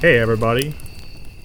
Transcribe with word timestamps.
Hey, 0.00 0.18
everybody. 0.18 0.74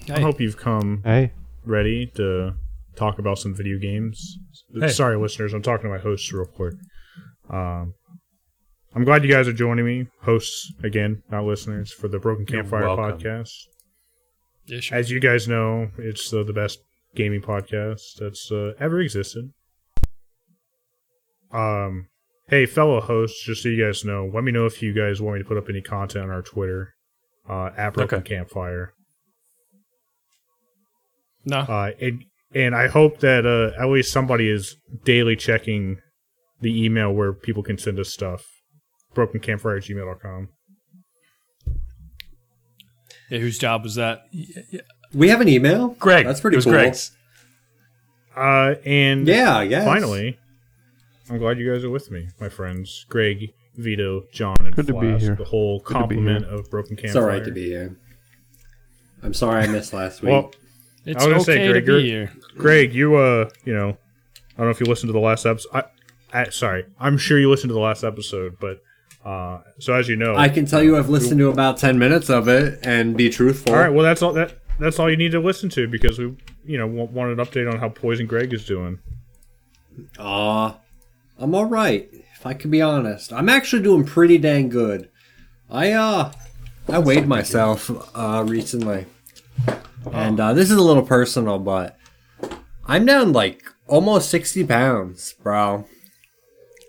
I 0.08 0.20
hope 0.20 0.40
you've 0.40 0.56
come 0.56 1.02
Hey, 1.04 1.32
ready 1.66 2.06
to 2.14 2.54
talk 2.94 3.18
about 3.18 3.38
some 3.38 3.54
video 3.54 3.78
games. 3.78 4.38
Hey. 4.74 4.88
Sorry, 4.88 5.18
listeners, 5.18 5.52
I'm 5.52 5.60
talking 5.60 5.90
to 5.90 5.94
my 5.94 5.98
hosts 5.98 6.32
real 6.32 6.46
quick. 6.46 6.72
Um, 7.50 7.92
I'm 8.94 9.04
glad 9.04 9.24
you 9.24 9.30
guys 9.30 9.46
are 9.46 9.52
joining 9.52 9.84
me, 9.84 10.06
hosts 10.22 10.72
again, 10.82 11.22
not 11.30 11.44
listeners, 11.44 11.92
for 11.92 12.08
the 12.08 12.18
Broken 12.18 12.46
You're 12.48 12.62
Campfire 12.62 12.86
welcome. 12.86 13.18
podcast. 13.18 13.50
Yeah, 14.64 14.80
sure. 14.80 14.96
As 14.96 15.10
you 15.10 15.20
guys 15.20 15.46
know, 15.46 15.90
it's 15.98 16.32
uh, 16.32 16.42
the 16.42 16.54
best 16.54 16.78
gaming 17.14 17.42
podcast 17.42 18.00
that's 18.18 18.50
uh, 18.50 18.72
ever 18.80 19.00
existed. 19.02 19.52
Um, 21.52 22.08
hey, 22.48 22.64
fellow 22.64 23.02
hosts, 23.02 23.44
just 23.44 23.62
so 23.62 23.68
you 23.68 23.84
guys 23.84 24.02
know, 24.02 24.30
let 24.32 24.44
me 24.44 24.50
know 24.50 24.64
if 24.64 24.82
you 24.82 24.94
guys 24.94 25.20
want 25.20 25.36
me 25.36 25.42
to 25.42 25.48
put 25.48 25.58
up 25.58 25.68
any 25.68 25.82
content 25.82 26.24
on 26.24 26.30
our 26.30 26.40
Twitter 26.42 26.94
uh, 27.48 27.70
at 27.76 27.94
Broken 27.94 28.18
Okay. 28.20 28.36
Campfire. 28.36 28.92
no, 31.44 31.58
Uh, 31.60 31.92
and, 32.00 32.24
and 32.54 32.74
I 32.74 32.88
hope 32.88 33.20
that 33.20 33.46
uh, 33.46 33.80
at 33.80 33.88
least 33.88 34.12
somebody 34.12 34.48
is 34.50 34.76
daily 35.04 35.36
checking 35.36 35.98
the 36.60 36.84
email 36.84 37.12
where 37.12 37.32
people 37.32 37.62
can 37.62 37.78
send 37.78 37.98
us 37.98 38.12
stuff. 38.12 38.44
BrokenCampfire 39.14 39.76
at 39.78 39.84
gmail.com. 39.84 40.48
yeah, 43.30 43.38
whose 43.38 43.58
job 43.58 43.82
was 43.82 43.94
that? 43.96 44.20
Yeah, 44.32 44.62
yeah. 44.70 44.80
We 45.14 45.28
have 45.28 45.40
an 45.40 45.48
email. 45.48 45.88
Greg. 45.98 46.26
That's 46.26 46.40
pretty 46.40 46.56
it 46.56 46.58
was 46.58 46.64
cool. 46.64 46.74
Greg's. 46.74 47.12
Uh, 48.36 48.74
and 48.84 49.26
Yeah, 49.26 49.62
yeah. 49.62 49.84
finally, 49.84 50.38
I'm 51.30 51.38
glad 51.38 51.58
you 51.58 51.72
guys 51.72 51.84
are 51.84 51.90
with 51.90 52.10
me, 52.10 52.28
my 52.40 52.48
friends. 52.48 53.06
Greg, 53.08 53.52
Vito, 53.76 54.24
John, 54.32 54.56
and 54.60 54.74
Good 54.74 54.86
to 54.88 54.98
be 54.98 55.18
here. 55.18 55.34
the 55.36 55.44
whole 55.44 55.78
Good 55.80 55.94
to 55.94 56.06
be 56.06 56.16
complement 56.16 56.44
here. 56.46 56.54
of 56.54 56.70
Broken 56.70 56.96
Campfire. 56.96 57.06
It's 57.08 57.16
all 57.16 57.22
right 57.26 57.44
to 57.44 57.50
be 57.52 57.66
here. 57.66 57.96
I'm 59.22 59.34
sorry 59.34 59.64
I 59.64 59.66
missed 59.66 59.92
last 59.92 60.22
week. 60.22 60.30
Well, 60.32 60.52
It's 61.04 61.22
I 61.24 61.28
was 61.28 61.46
gonna 61.46 61.58
okay 61.58 61.66
say, 61.66 61.72
to 61.72 61.72
Greg, 61.72 61.86
be 61.86 61.92
you're- 61.92 62.02
here. 62.02 62.32
Greg, 62.56 62.94
you 62.94 63.16
uh, 63.16 63.50
you 63.64 63.74
know, 63.74 63.90
I 63.90 64.56
don't 64.58 64.66
know 64.66 64.70
if 64.70 64.80
you 64.80 64.86
listened 64.86 65.08
to 65.08 65.12
the 65.12 65.18
last 65.20 65.44
episode. 65.46 65.68
I, 65.72 65.84
I, 66.32 66.48
sorry, 66.50 66.84
I'm 66.98 67.18
sure 67.18 67.38
you 67.38 67.48
listened 67.50 67.70
to 67.70 67.74
the 67.74 67.80
last 67.80 68.02
episode, 68.04 68.56
but 68.60 68.82
uh, 69.24 69.60
so 69.78 69.92
as 69.94 70.08
you 70.08 70.16
know, 70.16 70.34
I 70.36 70.48
can 70.48 70.66
tell 70.66 70.82
you 70.82 70.96
I've 70.96 71.08
listened 71.08 71.38
to 71.40 71.48
about 71.48 71.78
10 71.78 71.98
minutes 71.98 72.30
of 72.30 72.48
it 72.48 72.78
and 72.82 73.16
be 73.16 73.28
truthful. 73.30 73.72
All 73.74 73.78
right, 73.80 73.88
well 73.90 74.04
that's 74.04 74.22
all 74.22 74.32
that 74.34 74.58
that's 74.78 74.98
all 74.98 75.10
you 75.10 75.16
need 75.16 75.32
to 75.32 75.40
listen 75.40 75.68
to 75.70 75.86
because 75.88 76.18
we 76.18 76.36
you 76.64 76.78
know 76.78 76.86
want, 76.86 77.10
want 77.12 77.30
an 77.38 77.44
update 77.44 77.70
on 77.72 77.78
how 77.78 77.88
Poison 77.88 78.26
Greg 78.26 78.52
is 78.52 78.64
doing. 78.66 78.98
Aw, 80.18 80.76
I'm 81.38 81.54
all 81.54 81.64
right. 81.66 82.08
If 82.38 82.44
I 82.46 82.54
can 82.54 82.70
be 82.70 82.82
honest, 82.82 83.32
I'm 83.32 83.48
actually 83.48 83.82
doing 83.82 84.04
pretty 84.04 84.38
dang 84.38 84.68
good. 84.68 85.08
I 85.70 85.92
uh, 85.92 86.32
I 86.88 86.98
weighed 86.98 87.26
myself 87.26 87.90
uh 88.16 88.44
recently, 88.46 89.06
and 90.12 90.38
uh, 90.38 90.52
this 90.54 90.70
is 90.70 90.76
a 90.76 90.82
little 90.82 91.02
personal, 91.02 91.58
but 91.58 91.98
I'm 92.86 93.04
down 93.04 93.32
like 93.32 93.64
almost 93.88 94.28
60 94.30 94.64
pounds, 94.64 95.34
bro. 95.42 95.86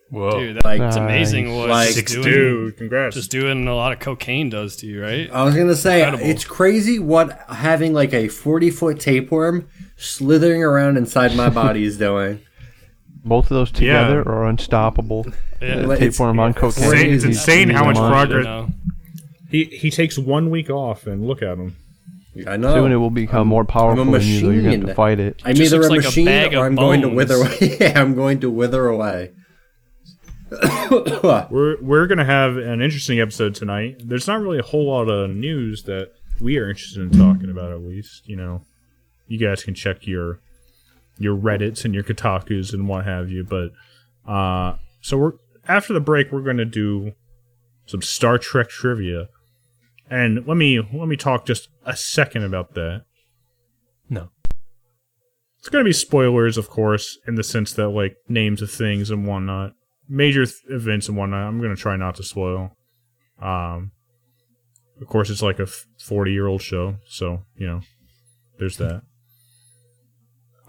Whoa. 0.10 0.32
Dude, 0.40 0.64
Like- 0.64 0.80
that's 0.80 0.96
amazing. 0.96 1.54
What 1.56 1.68
Like- 1.70 1.94
just 1.94 2.08
doing, 2.08 2.24
Dude, 2.24 2.78
congrats! 2.78 3.16
just 3.16 3.30
doing 3.32 3.68
a 3.68 3.76
lot 3.76 3.92
of 3.92 4.00
cocaine 4.00 4.50
does 4.50 4.76
to 4.78 4.86
you, 4.88 5.02
right? 5.02 5.30
I 5.34 5.44
was 5.44 5.54
gonna 5.56 5.76
say 5.76 6.00
Incredible. 6.04 6.30
it's 6.30 6.46
crazy 6.46 6.98
what 7.00 7.38
having 7.50 7.94
like 7.94 8.14
a 8.14 8.28
40 8.28 8.70
foot 8.70 9.00
tapeworm 9.00 9.68
slithering 9.98 10.64
around 10.64 10.98
inside 10.98 11.36
my 11.36 11.50
body 11.50 11.84
is 11.84 11.98
doing. 11.98 12.40
Both 13.28 13.46
of 13.46 13.56
those 13.56 13.72
together 13.72 14.24
Yeah. 14.26 14.32
are 14.32 14.46
unstoppable. 14.46 15.26
Yeah. 15.60 15.68
Uh, 15.70 15.80
It's- 15.94 16.00
tapeworm 16.00 16.40
on 16.40 16.54
cocaine. 16.54 16.84
insane- 16.84 17.14
it's 17.16 17.24
He's- 17.24 17.36
insane 17.38 17.70
how 17.70 17.84
much 17.86 17.96
monster. 17.96 18.42
progress- 18.44 18.46
You 18.46 18.52
know? 18.52 18.70
he 19.50 19.64
he 19.66 19.90
takes 19.90 20.18
one 20.20 20.52
week 20.52 20.70
off 20.70 21.08
and 21.08 21.26
look 21.26 21.42
at 21.42 21.58
him. 21.58 21.76
I 22.46 22.58
know. 22.58 22.76
Soon 22.76 22.92
it 22.92 22.98
will 22.98 23.10
become 23.10 23.48
more 23.48 23.66
powerful 23.66 24.06
than 24.06 24.22
you, 24.22 24.42
though. 24.42 24.50
You're 24.52 24.62
going 24.62 24.82
to 24.82 24.88
have 24.88 24.90
to 24.90 24.94
fight 24.94 25.20
it. 25.20 25.42
I'm 25.44 25.56
Just 25.56 25.74
either 25.74 25.82
looks 25.82 25.90
a 25.90 25.96
like 25.96 26.02
a 26.02 26.08
machine 26.10 26.26
bag 26.26 26.54
or 26.54 26.58
of 26.60 26.66
I'm 26.66 26.76
going 26.76 27.02
to 27.02 27.08
bones. 27.08 27.18
wither 27.18 27.36
away. 27.38 27.78
yeah, 27.82 28.00
I'm 28.00 28.14
going 28.14 28.40
to 28.42 28.52
wither 28.52 28.86
away. 28.86 29.32
We're 31.50 31.78
we're 31.82 32.08
gonna 32.08 32.24
have 32.26 32.56
an 32.58 32.82
interesting 32.82 33.20
episode 33.20 33.56
tonight. 33.56 34.02
There's 34.06 34.28
not 34.28 34.40
really 34.42 34.60
a 34.60 34.64
whole 34.64 34.88
lot 34.88 35.10
of 35.10 35.30
news 35.32 35.84
that 35.84 36.12
we 36.40 36.58
are 36.58 36.70
interested 36.70 37.02
in 37.02 37.10
talking 37.18 37.50
about. 37.50 37.72
At 37.72 37.82
least 37.82 38.28
you 38.30 38.36
know, 38.36 38.62
you 39.28 39.38
guys 39.40 39.64
can 39.64 39.74
check 39.74 40.06
your 40.08 40.40
your 41.20 41.36
Reddits 41.36 41.86
and 41.86 41.94
your 41.94 42.04
Kotaku's 42.04 42.74
and 42.74 42.88
what 42.88 43.06
have 43.06 43.30
you. 43.30 43.44
But 43.44 43.72
uh, 44.30 44.78
so 45.02 45.18
we're 45.18 45.32
after 45.68 45.94
the 45.94 46.00
break, 46.00 46.32
we're 46.32 46.42
gonna 46.42 46.66
do 46.66 47.14
some 47.86 48.02
Star 48.02 48.38
Trek 48.38 48.70
trivia, 48.70 49.28
and 50.10 50.46
let 50.48 50.58
me 50.58 50.80
let 50.80 51.08
me 51.08 51.18
talk 51.18 51.46
just 51.46 51.70
a 51.86 51.96
second 51.96 52.44
about 52.44 52.74
that. 52.76 53.04
No. 54.10 54.30
It's 55.60 55.70
gonna 55.70 55.84
be 55.84 55.94
spoilers, 55.94 56.58
of 56.58 56.70
course, 56.70 57.18
in 57.28 57.36
the 57.36 57.44
sense 57.44 57.74
that 57.74 57.90
like 57.90 58.16
names 58.28 58.62
of 58.62 58.72
things 58.72 59.10
and 59.12 59.28
whatnot, 59.28 59.74
major 60.08 60.46
th- 60.46 60.56
events 60.70 61.08
and 61.08 61.18
whatnot. 61.18 61.48
I'm 61.48 61.62
gonna 61.62 61.76
try 61.76 61.96
not 61.96 62.16
to 62.16 62.24
spoil. 62.24 62.72
Um, 63.42 63.92
of 65.02 65.08
course, 65.08 65.30
it's 65.30 65.42
like 65.42 65.60
a 65.60 65.68
40 65.68 66.32
year 66.32 66.48
old 66.48 66.62
show, 66.62 66.98
so 67.08 67.44
you 67.56 67.68
know, 67.68 67.82
there's 68.60 68.78
that. 68.78 69.04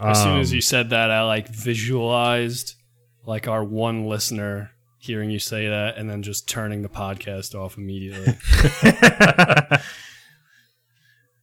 As 0.01 0.23
soon 0.23 0.39
as 0.41 0.51
Um, 0.51 0.55
you 0.55 0.61
said 0.61 0.91
that, 0.91 1.11
I 1.11 1.23
like 1.23 1.49
visualized 1.49 2.75
like 3.27 3.49
our 3.49 3.65
one 3.65 4.07
listener 4.07 4.71
hearing 5.01 5.31
you 5.31 5.39
say 5.39 5.69
that, 5.69 5.97
and 5.97 6.09
then 6.09 6.23
just 6.23 6.49
turning 6.49 6.83
the 6.83 6.89
podcast 6.89 7.55
off 7.55 7.77
immediately. 7.79 8.35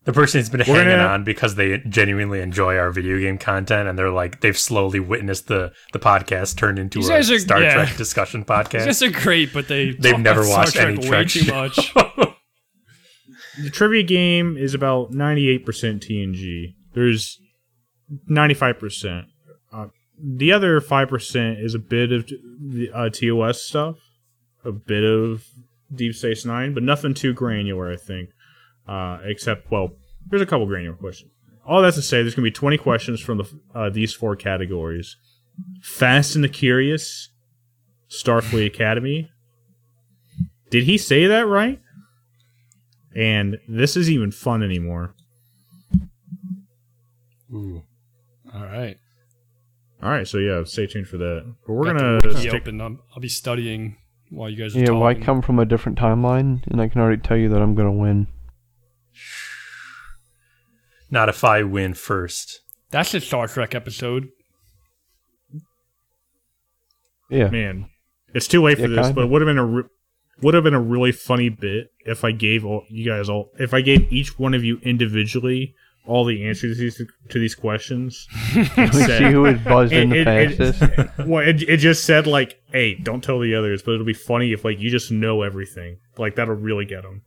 The 0.05 0.13
person 0.13 0.39
has 0.39 0.51
been 0.51 0.59
We're 0.67 0.83
hanging 0.83 0.97
gonna- 0.97 1.07
on 1.09 1.23
because 1.23 1.55
they 1.55 1.79
genuinely 1.79 2.39
enjoy 2.39 2.77
our 2.77 2.91
video 2.91 3.17
game 3.19 3.39
content, 3.39 3.89
and 3.89 3.97
they're 3.97 4.11
like 4.11 4.41
they've 4.41 4.55
slowly 4.57 4.99
witnessed 4.99 5.47
the 5.47 5.71
the 5.93 5.99
podcast 5.99 6.57
turn 6.57 6.77
into 6.77 6.99
a 6.99 7.11
are- 7.17 7.23
Star 7.23 7.59
yeah. 7.59 7.73
Trek 7.73 7.97
discussion 7.97 8.41
These 8.47 8.47
podcast. 8.47 8.85
guys 8.85 9.01
are 9.01 9.09
great, 9.09 9.51
but 9.51 9.67
they 9.67 9.93
They've 9.93 10.11
talk 10.11 10.21
never 10.21 10.41
about 10.41 10.49
Star 10.49 10.59
watched 10.59 10.75
Trek 10.75 10.87
any 10.89 11.07
Trek 11.07 11.27
too 11.29 11.51
much. 11.51 11.93
the 13.63 13.69
trivia 13.71 14.03
game 14.03 14.57
is 14.57 14.75
about 14.75 15.11
98% 15.11 15.65
TNG. 15.65 16.75
There's 16.93 17.39
95%. 18.29 19.25
Uh, 19.71 19.87
the 20.17 20.51
other 20.51 20.79
5% 20.79 21.63
is 21.63 21.75
a 21.75 21.79
bit 21.79 22.11
of 22.11 22.27
the 22.27 22.89
uh, 22.93 23.09
TOS 23.09 23.61
stuff, 23.61 23.97
a 24.63 24.71
bit 24.71 25.03
of 25.03 25.45
Deep 25.93 26.15
Space 26.15 26.45
Nine, 26.45 26.73
but 26.73 26.83
nothing 26.83 27.13
too 27.13 27.33
granular, 27.33 27.91
I 27.91 27.97
think. 27.97 28.29
Uh, 28.87 29.19
except, 29.23 29.71
well, 29.71 29.91
there's 30.27 30.41
a 30.41 30.45
couple 30.45 30.65
granular 30.65 30.95
questions. 30.95 31.31
All 31.65 31.81
that's 31.81 31.95
to 31.95 32.01
say, 32.01 32.21
there's 32.21 32.35
going 32.35 32.45
to 32.45 32.51
be 32.51 32.55
20 32.55 32.77
questions 32.77 33.19
from 33.19 33.39
the 33.39 33.59
uh, 33.73 33.89
these 33.89 34.13
four 34.13 34.35
categories: 34.35 35.17
Fast 35.81 36.35
and 36.35 36.43
the 36.43 36.49
Curious, 36.49 37.29
Starfleet 38.09 38.67
Academy. 38.67 39.31
Did 40.69 40.83
he 40.83 40.97
say 40.97 41.25
that 41.25 41.47
right? 41.47 41.81
And 43.15 43.57
this 43.67 43.95
isn't 43.97 44.13
even 44.13 44.31
fun 44.31 44.61
anymore. 44.61 45.15
Ooh. 47.51 47.83
All 48.55 48.63
right. 48.65 48.97
All 50.01 50.09
right, 50.09 50.27
so 50.27 50.37
yeah, 50.37 50.63
stay 50.65 50.87
tuned 50.87 51.07
for 51.07 51.17
that. 51.17 51.55
But 51.65 51.73
we're 51.73 51.85
Got 51.85 51.97
gonna 51.97 52.19
the 52.21 52.27
wiki 52.29 52.39
stick. 52.41 52.53
open. 52.53 52.81
I'm, 52.81 52.99
I'll 53.13 53.21
be 53.21 53.27
studying 53.29 53.97
while 54.29 54.49
you 54.49 54.55
guys 54.57 54.75
are 54.75 54.79
Yeah, 54.79 54.85
talking. 54.85 54.99
well, 54.99 55.09
I 55.09 55.13
come 55.15 55.41
from 55.41 55.59
a 55.59 55.65
different 55.65 55.97
timeline, 55.97 56.65
and 56.67 56.79
I 56.81 56.87
can 56.87 57.01
already 57.01 57.21
tell 57.21 57.37
you 57.37 57.49
that 57.49 57.61
I'm 57.61 57.75
going 57.75 57.87
to 57.87 57.91
win. 57.91 58.27
Not 61.11 61.29
if 61.29 61.43
I 61.43 61.63
win 61.63 61.93
first. 61.93 62.61
That's 62.91 63.13
a 63.13 63.21
Star 63.21 63.47
Trek 63.47 63.73
episode. 63.75 64.29
Yeah. 67.29 67.49
Man, 67.49 67.89
it's 68.33 68.47
too 68.47 68.61
late 68.61 68.75
for 68.77 68.83
Yeah, 68.83 68.87
this, 68.97 69.07
kinda. 69.07 69.13
but 69.13 69.23
it 69.25 69.29
would 69.31 69.41
have 69.41 69.47
been 69.47 69.57
a 69.57 69.65
re- 69.65 69.83
would 70.41 70.53
have 70.53 70.63
been 70.63 70.73
a 70.73 70.81
really 70.81 71.11
funny 71.11 71.49
bit 71.49 71.87
if 72.05 72.23
I 72.23 72.31
gave 72.31 72.65
all 72.65 72.83
you 72.89 73.05
guys 73.05 73.29
all 73.29 73.51
if 73.57 73.73
I 73.73 73.81
gave 73.81 74.11
each 74.11 74.37
one 74.37 74.53
of 74.53 74.63
you 74.63 74.79
individually 74.83 75.73
all 76.07 76.25
the 76.25 76.45
answers 76.47 76.77
to 76.77 76.83
these, 76.83 77.01
to 77.29 77.39
these 77.39 77.55
questions. 77.55 78.27
Let's 78.77 78.95
see 79.05 79.23
who 79.31 79.41
would 79.43 79.63
buzz 79.63 79.91
in 79.91 80.09
the 80.09 80.17
It- 80.21 80.27
it- 80.27 80.59
it- 80.61 80.75
fastest. 80.75 81.17
well, 81.27 81.47
it, 81.47 81.61
it 81.63 81.77
just 81.77 82.03
said 82.05 82.27
like, 82.27 82.59
"Hey, 82.71 82.95
don't 82.95 83.23
tell 83.23 83.39
the 83.39 83.55
others," 83.55 83.81
but 83.81 83.93
it'll 83.93 84.05
be 84.05 84.13
funny 84.13 84.51
if 84.53 84.63
like 84.65 84.79
you 84.79 84.89
just 84.89 85.11
know 85.11 85.41
everything. 85.41 85.97
Like 86.17 86.35
that'll 86.35 86.55
really 86.55 86.85
get 86.85 87.03
them. 87.03 87.23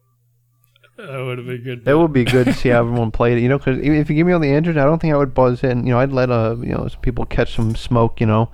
That 0.97 1.25
would 1.25 1.39
have 1.39 1.47
been 1.47 1.63
good. 1.63 1.85
That 1.85 1.97
would 1.97 2.13
be 2.13 2.25
good 2.25 2.47
to 2.47 2.53
see 2.53 2.71
how 2.71 2.81
everyone 2.81 3.13
played 3.13 3.39
it, 3.39 3.43
you 3.43 3.49
know, 3.49 3.59
because 3.59 3.79
if 3.79 4.11
you 4.11 4.17
give 4.17 4.27
me 4.27 4.33
all 4.33 4.41
the 4.41 4.53
answers, 4.53 4.77
I 4.77 4.85
don't 4.85 4.99
think 5.01 5.15
I 5.15 5.17
would 5.17 5.33
buzz 5.33 5.63
in. 5.63 5.87
You 5.87 5.93
know, 5.93 6.01
I'd 6.01 6.11
let 6.13 6.29
uh, 6.31 6.57
you 6.61 6.71
know, 6.71 6.89
some 6.89 7.01
people 7.03 7.25
catch 7.25 7.55
some 7.55 7.77
smoke, 7.77 8.21
you 8.21 8.27
know, 8.27 8.51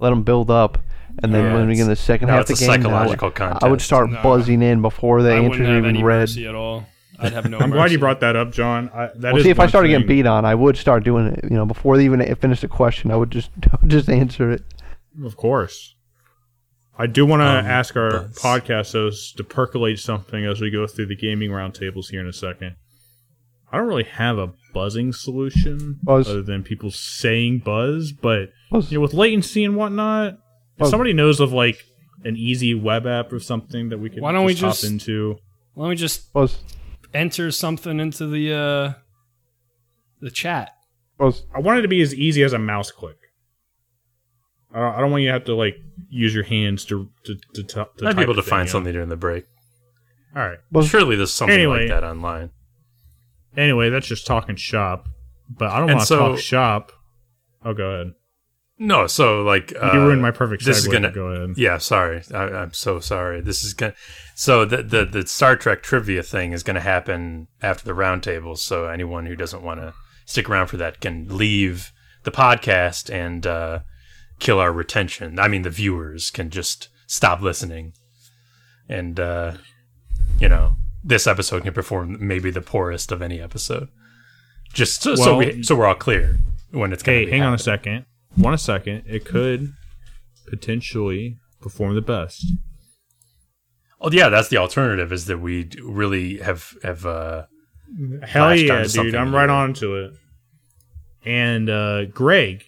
let 0.00 0.10
them 0.10 0.24
build 0.24 0.50
up, 0.50 0.78
and 1.22 1.32
then 1.32 1.44
Yeah, 1.44 1.54
when 1.54 1.68
we 1.68 1.76
get 1.76 1.82
in 1.82 1.88
the 1.88 1.94
second 1.94 2.26
now 2.28 2.34
half 2.38 2.50
of 2.50 2.58
the 2.58 2.66
game, 2.66 2.68
I 2.70 2.76
would- 2.76 2.82
psychological 3.20 3.58
I 3.62 3.68
would 3.70 3.80
start 3.80 4.10
No. 4.10 4.20
buzzing 4.24 4.60
in 4.60 4.82
before 4.82 5.22
the 5.22 5.32
answers 5.34 5.68
are 5.68 5.78
even 5.78 6.02
read. 6.04 6.36
at 6.36 6.54
all. 6.56 6.84
I'd 7.18 7.32
have 7.32 7.48
no. 7.48 7.58
I'm 7.58 7.70
glad 7.70 7.92
you 7.92 7.98
brought 7.98 8.20
that 8.20 8.34
up, 8.36 8.50
John. 8.52 8.90
I, 8.92 9.06
that 9.16 9.22
Well, 9.32 9.36
is 9.36 9.44
see, 9.44 9.50
if 9.50 9.58
I 9.60 9.64
one 9.64 9.68
started 9.68 9.88
getting 9.88 10.06
beat 10.06 10.26
on, 10.26 10.44
I 10.44 10.54
would 10.54 10.76
start 10.76 11.04
doing 11.04 11.26
it. 11.28 11.44
You 11.44 11.56
know, 11.56 11.66
before 11.66 11.96
they 11.96 12.04
even 12.04 12.22
finish 12.36 12.60
the 12.60 12.68
question, 12.68 13.10
I 13.10 13.16
would 13.16 13.30
just 13.30 13.50
I 13.72 13.76
would 13.80 13.90
just 13.90 14.08
answer 14.08 14.50
it. 14.50 14.62
Of 15.24 15.36
course. 15.36 15.94
I 16.98 17.06
do 17.08 17.26
want 17.26 17.40
to 17.40 17.46
Um, 17.46 17.66
ask 17.66 17.96
our 17.96 18.10
buzz. 18.10 18.38
podcast 18.38 18.92
hosts 18.92 19.32
to 19.34 19.44
percolate 19.44 19.98
something 19.98 20.44
as 20.44 20.60
we 20.60 20.70
go 20.70 20.86
through 20.86 21.06
the 21.06 21.16
gaming 21.16 21.50
roundtables 21.50 22.10
here 22.10 22.20
in 22.20 22.26
a 22.28 22.32
second. 22.32 22.76
I 23.72 23.78
don't 23.78 23.88
really 23.88 24.04
have 24.04 24.38
a 24.38 24.52
buzzing 24.72 25.12
solution 25.12 25.98
Buzz. 26.04 26.28
other 26.28 26.42
than 26.42 26.62
people 26.62 26.92
saying 26.92 27.62
buzz, 27.64 28.12
but 28.12 28.50
Buzz. 28.70 28.92
you 28.92 28.98
know, 28.98 29.02
with 29.02 29.12
latency 29.14 29.64
and 29.64 29.74
whatnot, 29.74 30.38
if 30.78 30.86
somebody 30.86 31.12
knows 31.12 31.40
of 31.40 31.52
like 31.52 31.78
an 32.24 32.36
easy 32.36 32.74
web 32.74 33.06
app 33.08 33.32
or 33.32 33.40
something 33.40 33.88
that 33.88 33.98
we 33.98 34.08
could 34.10 34.22
Why 34.22 34.30
don't 34.30 34.44
we 34.44 34.52
just 34.54 34.62
hop 34.62 34.72
just- 34.74 34.84
into. 34.84 35.36
Why 35.74 35.84
don't 35.84 35.90
we 35.90 35.96
just 35.96 36.32
Buzz. 36.32 36.58
Enter 37.14 37.50
something 37.50 38.00
into 38.00 38.26
the 38.26 38.52
uh 38.54 38.92
the 40.20 40.30
chat? 40.30 40.70
Buzz. 41.18 41.44
I 41.54 41.60
want 41.60 41.78
it 41.78 41.82
to 41.82 41.88
be 41.88 42.00
as 42.02 42.14
easy 42.14 42.42
as 42.42 42.52
a 42.52 42.58
mouse 42.58 42.90
click. 42.90 43.16
I 44.74 44.80
don't, 44.80 44.94
I 44.96 45.00
don't 45.00 45.10
want 45.12 45.22
you 45.22 45.28
to 45.28 45.32
have 45.34 45.44
to 45.44 45.54
like 45.54 45.76
use 46.08 46.34
your 46.34 46.44
hands 46.44 46.84
to 46.86 47.08
to 47.24 47.36
to, 47.54 47.62
t- 47.62 47.68
to 47.74 47.80
I'd 47.80 47.98
type 48.00 48.16
be 48.16 48.22
able 48.22 48.34
the 48.34 48.42
to 48.42 48.48
find 48.48 48.62
thing, 48.62 48.66
know? 48.66 48.72
something 48.72 48.92
during 48.92 49.08
the 49.08 49.16
break. 49.16 49.44
All 50.34 50.42
right. 50.42 50.58
Well, 50.72 50.84
Surely 50.84 51.14
there's 51.16 51.32
something 51.32 51.54
Anyway. 51.54 51.82
like 51.82 51.88
that 51.90 52.02
online. 52.04 52.50
Anyway, 53.56 53.88
that's 53.90 54.08
just 54.08 54.26
talking 54.26 54.56
shop, 54.56 55.08
but 55.48 55.70
I 55.70 55.78
don't 55.78 55.88
want 55.88 56.00
to 56.00 56.06
so- 56.06 56.18
talk 56.30 56.38
shop. 56.40 56.90
Oh, 57.64 57.72
go 57.72 57.84
ahead. 57.90 58.14
No, 58.78 59.06
so 59.06 59.42
like 59.42 59.72
uh, 59.80 59.92
you 59.94 60.00
ruined 60.00 60.20
my 60.22 60.32
perfect 60.32 60.62
segue. 60.62 60.66
this 60.66 60.78
is 60.78 60.88
gonna- 60.88 61.12
go 61.12 61.26
ahead. 61.28 61.56
Yeah, 61.56 61.78
sorry. 61.78 62.22
I, 62.32 62.42
I'm 62.44 62.72
so 62.72 62.98
sorry. 63.00 63.40
This 63.40 63.62
is 63.64 63.72
gonna. 63.74 63.94
So 64.34 64.64
the, 64.64 64.82
the 64.82 65.04
the 65.04 65.26
Star 65.26 65.54
Trek 65.56 65.82
trivia 65.82 66.22
thing 66.24 66.52
is 66.52 66.64
going 66.64 66.74
to 66.74 66.80
happen 66.80 67.46
after 67.62 67.84
the 67.84 67.92
roundtable. 67.92 68.58
So 68.58 68.86
anyone 68.86 69.26
who 69.26 69.36
doesn't 69.36 69.62
want 69.62 69.80
to 69.80 69.94
stick 70.26 70.50
around 70.50 70.66
for 70.68 70.76
that 70.78 71.00
can 71.00 71.28
leave 71.36 71.92
the 72.24 72.32
podcast 72.32 73.12
and 73.14 73.46
uh, 73.46 73.80
kill 74.40 74.58
our 74.58 74.72
retention. 74.72 75.38
I 75.38 75.46
mean, 75.46 75.62
the 75.62 75.70
viewers 75.70 76.32
can 76.32 76.50
just 76.50 76.88
stop 77.06 77.40
listening, 77.40 77.92
and 78.88 79.20
uh, 79.20 79.52
you 80.40 80.48
know 80.48 80.72
this 81.04 81.28
episode 81.28 81.62
can 81.62 81.74
perform 81.74 82.16
maybe 82.26 82.50
the 82.50 82.60
poorest 82.62 83.12
of 83.12 83.22
any 83.22 83.40
episode. 83.40 83.88
Just 84.72 85.02
so, 85.02 85.14
so 85.14 85.36
we 85.36 85.62
so 85.62 85.76
we're 85.76 85.86
all 85.86 85.94
clear 85.94 86.38
when 86.72 86.92
it's 86.92 87.04
Hey, 87.04 87.30
hang 87.30 87.42
on 87.42 87.54
a 87.54 87.58
second. 87.58 88.06
One 88.36 88.54
a 88.54 88.58
second. 88.58 89.04
It 89.06 89.24
could 89.24 89.72
potentially 90.46 91.38
perform 91.60 91.94
the 91.94 92.02
best. 92.02 92.46
Oh 94.00 94.10
yeah, 94.10 94.28
that's 94.28 94.48
the 94.48 94.56
alternative. 94.58 95.12
Is 95.12 95.26
that 95.26 95.38
we 95.38 95.64
d- 95.64 95.80
really 95.82 96.38
have 96.38 96.74
have 96.82 97.06
uh, 97.06 97.46
Hell 98.22 98.54
yeah, 98.54 98.84
dude! 98.84 99.14
I'm 99.14 99.34
right 99.34 99.48
here. 99.48 99.50
on 99.50 99.72
to 99.74 99.96
it. 99.96 100.12
And 101.24 101.70
uh 101.70 102.04
Greg, 102.06 102.64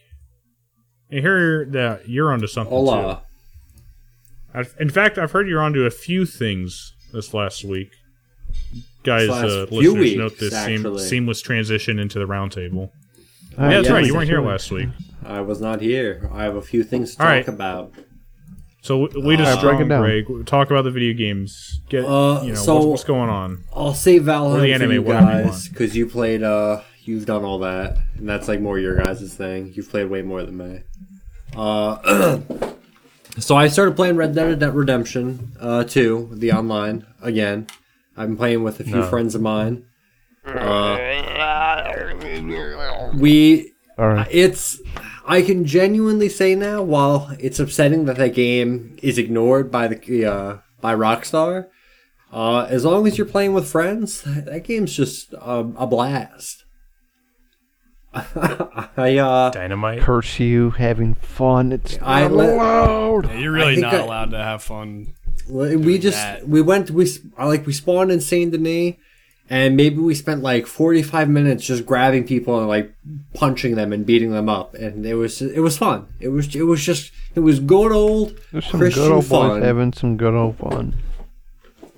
I 1.13 1.17
hear 1.17 1.67
that 1.67 2.09
you're 2.09 2.33
onto 2.33 2.47
something 2.47 2.73
Hola. 2.73 3.17
too. 3.17 4.59
I've, 4.59 4.75
in 4.81 4.89
fact, 4.89 5.19
I've 5.19 5.33
heard 5.33 5.49
you're 5.49 5.61
onto 5.61 5.85
a 5.85 5.91
few 5.91 6.25
things 6.25 6.95
this 7.13 7.35
last 7.35 7.65
week. 7.65 7.91
Guys, 9.03 9.29
last 9.29 9.45
uh, 9.45 9.67
few 9.67 9.79
listeners, 9.79 10.01
weeks, 10.01 10.17
note 10.19 10.39
this 10.39 10.65
seam- 10.65 10.99
seamless 10.99 11.43
transition 11.43 11.99
into 11.99 12.19
the 12.19 12.25
roundtable. 12.27 12.91
Uh, 13.59 13.65
yeah, 13.65 13.69
that's 13.69 13.89
yeah, 13.89 13.95
right. 13.95 14.07
You 14.07 14.15
weren't 14.15 14.29
here 14.29 14.39
sure. 14.39 14.49
last 14.49 14.71
week, 14.71 14.89
I 15.27 15.41
was 15.41 15.61
not 15.61 15.81
here. 15.81 16.29
I 16.33 16.45
have 16.45 16.57
a 16.57 16.63
few 16.63 16.83
things 16.85 17.15
to 17.17 17.23
All 17.23 17.27
talk 17.27 17.33
right. 17.33 17.49
about. 17.49 17.93
so 18.83 19.07
w- 19.07 19.27
lead 19.29 19.41
us 19.41 19.49
Alright, 19.49 19.63
break 19.63 19.75
strong, 19.75 19.87
it 19.87 19.89
down. 19.89 20.03
Greg. 20.35 20.47
Talk 20.47 20.71
about 20.71 20.83
the 20.85 20.91
video 20.91 21.13
games. 21.15 21.81
Get 21.89 22.05
Uh, 22.05 22.41
you 22.45 22.51
know 22.53 22.55
so- 22.59 22.75
what's, 22.77 22.87
what's 22.87 23.05
going 23.05 23.29
on. 23.31 23.65
I'll 23.75 23.95
save 23.95 24.23
Or 24.23 24.25
the 24.25 24.33
Valheim 24.33 24.79
for 24.87 24.93
you 24.93 25.03
guys 25.03 25.45
want. 25.45 25.69
because 25.71 25.97
you 25.97 26.07
played. 26.07 26.43
Uh, 26.43 26.81
you've 27.03 27.27
done 27.27 27.45
all 27.45 27.59
that, 27.61 27.99
and 28.17 28.29
that's 28.29 28.49
like 28.49 28.61
more 28.61 28.79
your 28.79 28.97
guys' 28.97 29.35
thing. 29.35 29.73
You've 29.75 29.91
played 29.91 30.09
way 30.11 30.23
more 30.23 30.43
than 30.43 30.57
me. 30.57 30.81
Uh, 31.57 32.39
so 33.39 33.57
I 33.57 33.69
started 33.69 33.97
playing 33.97 34.17
Red 34.17 34.35
Dead 34.35 34.75
Redemption 34.75 35.53
uh, 35.61 35.85
2, 35.85 36.31
the 36.35 36.53
online 36.53 37.07
again. 37.23 37.67
I've 38.17 38.29
been 38.29 38.37
playing 38.37 38.63
with 38.63 38.81
a 38.81 38.85
few 38.85 38.97
No. 38.97 39.07
friends 39.09 39.35
of 39.35 39.43
mine. 39.43 39.85
Uh, 40.45 40.97
we 43.15 43.73
All 43.99 44.09
right. 44.09 44.29
it's 44.31 44.81
I 45.27 45.43
can 45.43 45.65
genuinely 45.65 46.29
say 46.29 46.55
now, 46.55 46.83
while 46.83 47.35
it's 47.41 47.59
upsetting 47.59 48.05
that 48.07 48.17
that 48.17 48.35
game 48.35 48.97
is 49.03 49.19
ignored 49.19 49.71
by 49.71 49.89
the 49.89 50.25
uh, 50.25 50.59
by 50.81 50.95
Rockstar, 50.95 51.67
uh, 52.33 52.61
as 52.69 52.85
long 52.85 53.07
as 53.07 53.19
you're 53.19 53.27
playing 53.27 53.53
with 53.55 53.69
friends, 53.69 54.23
that 54.23 54.65
game's 54.65 54.95
just 54.95 55.35
um, 55.41 55.75
a 55.79 55.87
blast. 55.87 56.65
I 58.15 59.19
uh, 59.19 59.51
dynamite. 59.51 60.01
Curse 60.01 60.39
you 60.41 60.71
having 60.71 61.15
fun. 61.17 61.73
It's 61.73 61.99
I 62.01 62.23
not 62.23 62.33
let- 62.33 62.55
allowed. 62.55 63.27
Yeah, 63.27 63.39
you're 63.39 63.53
really 63.53 63.77
not 63.81 63.95
I- 63.95 63.99
allowed 63.99 64.31
to 64.31 64.39
have 64.39 64.63
fun. 64.63 65.13
we 65.51 65.99
just 65.99 66.17
that. 66.17 66.49
we 66.49 66.63
went 66.63 66.91
we 66.91 67.09
like 67.39 67.67
we 67.67 67.73
spawned 67.73 68.11
in 68.11 68.21
Saint 68.21 68.53
Denis, 68.53 68.95
and 69.49 69.77
maybe 69.77 69.99
we 69.99 70.15
spent 70.15 70.43
like 70.43 70.67
45 70.67 71.29
minutes 71.29 71.65
just 71.65 71.87
grabbing 71.87 72.25
people 72.27 72.59
and 72.59 72.69
like 72.69 72.93
punching 73.35 73.75
them 73.77 73.93
and 73.93 74.05
beating 74.05 74.33
them 74.33 74.49
up, 74.49 74.75
and 74.75 75.07
it 75.07 75.15
was 75.15 75.41
it 75.43 75.61
was 75.61 75.79
fun. 75.79 76.07
It 76.21 76.29
was 76.29 76.55
it 76.55 76.63
was 76.65 76.85
just 76.85 77.13
it 77.35 77.41
was 77.41 77.61
good 77.61 77.93
old 77.93 78.39
There's 78.53 78.67
some 78.67 78.81
Christian 78.81 79.03
good 79.05 79.13
old 79.13 79.27
fun. 79.27 79.49
boys 79.61 79.63
having 79.65 79.93
some 79.93 80.17
good 80.17 80.35
old 80.35 80.57
fun. 80.59 80.97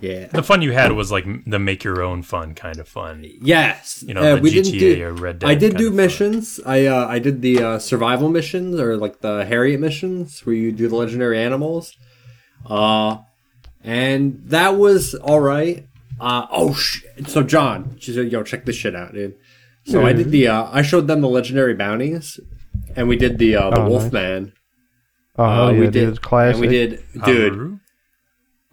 yeah. 0.01 0.27
The 0.27 0.43
fun 0.43 0.63
you 0.63 0.73
had 0.73 0.93
was 0.93 1.11
like 1.11 1.25
the 1.47 1.59
make 1.59 1.83
your 1.85 2.03
own 2.03 2.23
fun 2.23 2.55
kind 2.55 2.79
of 2.79 2.87
fun. 2.87 3.25
Yes, 3.41 4.05
You 4.07 4.15
know, 4.15 4.21
Uh, 4.23 4.35
the 4.37 4.43
we 4.43 4.51
GTA 4.51 4.63
didn't 4.63 4.79
do. 4.79 5.05
or 5.07 5.13
Red 5.15 5.39
Dead 5.41 5.51
I 5.51 5.55
did 5.55 5.77
do 5.77 5.87
of 5.89 5.93
fun. 5.93 5.97
missions. 5.97 6.61
I 6.67 6.87
uh, 6.87 7.07
I 7.09 7.19
did 7.19 7.41
the 7.43 7.63
uh, 7.63 7.79
survival 7.79 8.29
missions 8.29 8.79
or 8.79 8.97
like 8.97 9.21
the 9.23 9.45
Harriet 9.47 9.81
missions 9.81 10.45
where 10.45 10.55
you 10.55 10.71
do 10.71 10.87
the 10.89 10.97
legendary 10.97 11.39
animals. 11.41 11.97
Uh, 12.67 13.19
and 13.83 14.43
that 14.47 14.77
was 14.77 15.15
all 15.15 15.41
right. 15.41 15.87
Uh, 16.21 16.47
oh 16.51 16.75
sh- 16.75 17.03
so 17.27 17.43
John, 17.43 17.97
she 18.01 18.13
said, 18.13 18.31
"Yo, 18.33 18.43
check 18.43 18.65
this 18.65 18.77
shit 18.77 18.95
out, 18.95 19.13
dude." 19.15 19.37
So 19.87 20.05
I 20.05 20.13
did 20.13 20.31
the. 20.31 20.49
Uh, 20.49 20.69
I 20.71 20.83
showed 20.83 21.07
them 21.07 21.21
the 21.23 21.29
legendary 21.29 21.75
bounties, 21.75 22.39
and 22.97 23.09
we 23.09 23.17
did 23.17 23.39
the 23.39 23.57
uh, 23.57 23.71
the 23.71 23.77
Oh, 23.77 23.83
nice. 23.83 23.91
Wolfman. 23.91 24.53
Oh, 25.39 25.45
Uh, 25.45 25.55
hell 25.55 25.73
yeah, 25.73 25.79
we 25.81 25.87
dude. 25.87 25.93
did 25.95 26.09
It's 26.11 26.19
classic. 26.19 26.55
And 26.55 26.61
we 26.61 26.69
did, 26.69 27.05
dude. 27.25 27.53
Amaru? 27.55 27.79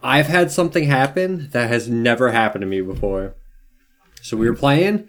I've 0.03 0.27
had 0.27 0.51
something 0.51 0.83
happen 0.85 1.49
that 1.51 1.69
has 1.69 1.87
never 1.89 2.31
happened 2.31 2.61
to 2.63 2.67
me 2.67 2.81
before. 2.81 3.35
So 4.21 4.35
we 4.37 4.49
were 4.49 4.55
playing, 4.55 5.07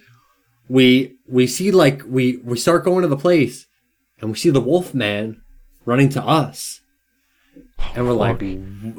we 0.69 1.17
we 1.27 1.47
see 1.47 1.71
like 1.71 2.03
we 2.07 2.37
we 2.45 2.57
start 2.59 2.85
going 2.85 3.03
to 3.03 3.09
the 3.09 3.17
place, 3.17 3.67
and 4.21 4.31
we 4.31 4.37
see 4.37 4.51
the 4.51 4.61
wolf 4.61 4.95
man 4.95 5.41
running 5.85 6.09
to 6.11 6.23
us, 6.23 6.81
and 7.95 8.07
we're 8.07 8.13
like, 8.13 8.41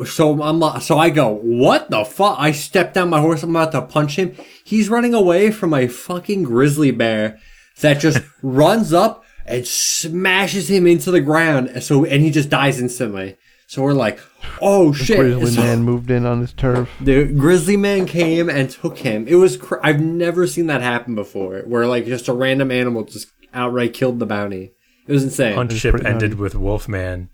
so 0.08 0.42
I'm 0.42 0.60
like- 0.60 0.82
so 0.82 0.98
I 0.98 1.10
go, 1.10 1.30
what 1.42 1.90
the 1.90 2.04
fuck? 2.06 2.38
I 2.40 2.52
step 2.52 2.94
down 2.94 3.10
my 3.10 3.20
horse, 3.22 3.44
I'm 3.44 3.50
about 3.56 3.72
to 3.74 3.82
punch 3.82 4.16
him. 4.18 4.36
He's 4.64 4.90
running 4.90 5.14
away 5.14 5.52
from 5.52 5.74
a 5.74 5.88
fucking 5.88 6.44
grizzly 6.44 6.92
bear 6.92 7.40
that 7.82 8.00
just 8.00 8.22
runs 8.42 8.94
up 8.94 9.24
and 9.46 9.66
smashes 9.66 10.70
him 10.70 10.88
into 10.88 11.12
the 11.12 11.22
ground. 11.22 11.68
and 11.70 11.84
So 11.84 12.06
and 12.06 12.22
he 12.24 12.32
just 12.32 12.50
dies 12.50 12.80
instantly. 12.80 13.38
So 13.70 13.82
we're 13.82 13.94
like, 13.94 14.20
oh 14.62 14.94
shit! 14.94 15.18
The 15.18 15.24
Grizzly 15.24 15.52
So- 15.52 15.62
man 15.62 15.84
moved 15.84 16.10
in 16.10 16.26
on 16.26 16.40
his 16.40 16.54
turf. 16.54 16.90
the 17.02 17.26
grizzly 17.26 17.76
man 17.76 18.06
came 18.06 18.50
and 18.50 18.70
took 18.70 19.00
him. 19.00 19.28
It 19.28 19.36
was 19.36 19.58
cr- 19.58 19.76
I've 19.84 20.00
never 20.00 20.48
seen 20.48 20.68
that 20.68 20.82
happen 20.82 21.16
before, 21.16 21.60
where 21.66 21.86
like 21.86 22.06
just 22.06 22.30
a 22.30 22.34
random 22.34 22.72
animal 22.72 23.04
just 23.04 23.28
outright 23.54 23.94
killed 23.94 24.20
the 24.20 24.26
bounty. 24.26 24.72
It 25.06 25.12
was 25.12 25.24
insane. 25.24 25.56
Hunt 25.56 25.72
It's 25.74 25.82
ship 25.82 25.96
ended 26.06 26.32
nice. 26.32 26.40
with 26.40 26.56
Wolfman. 26.56 27.30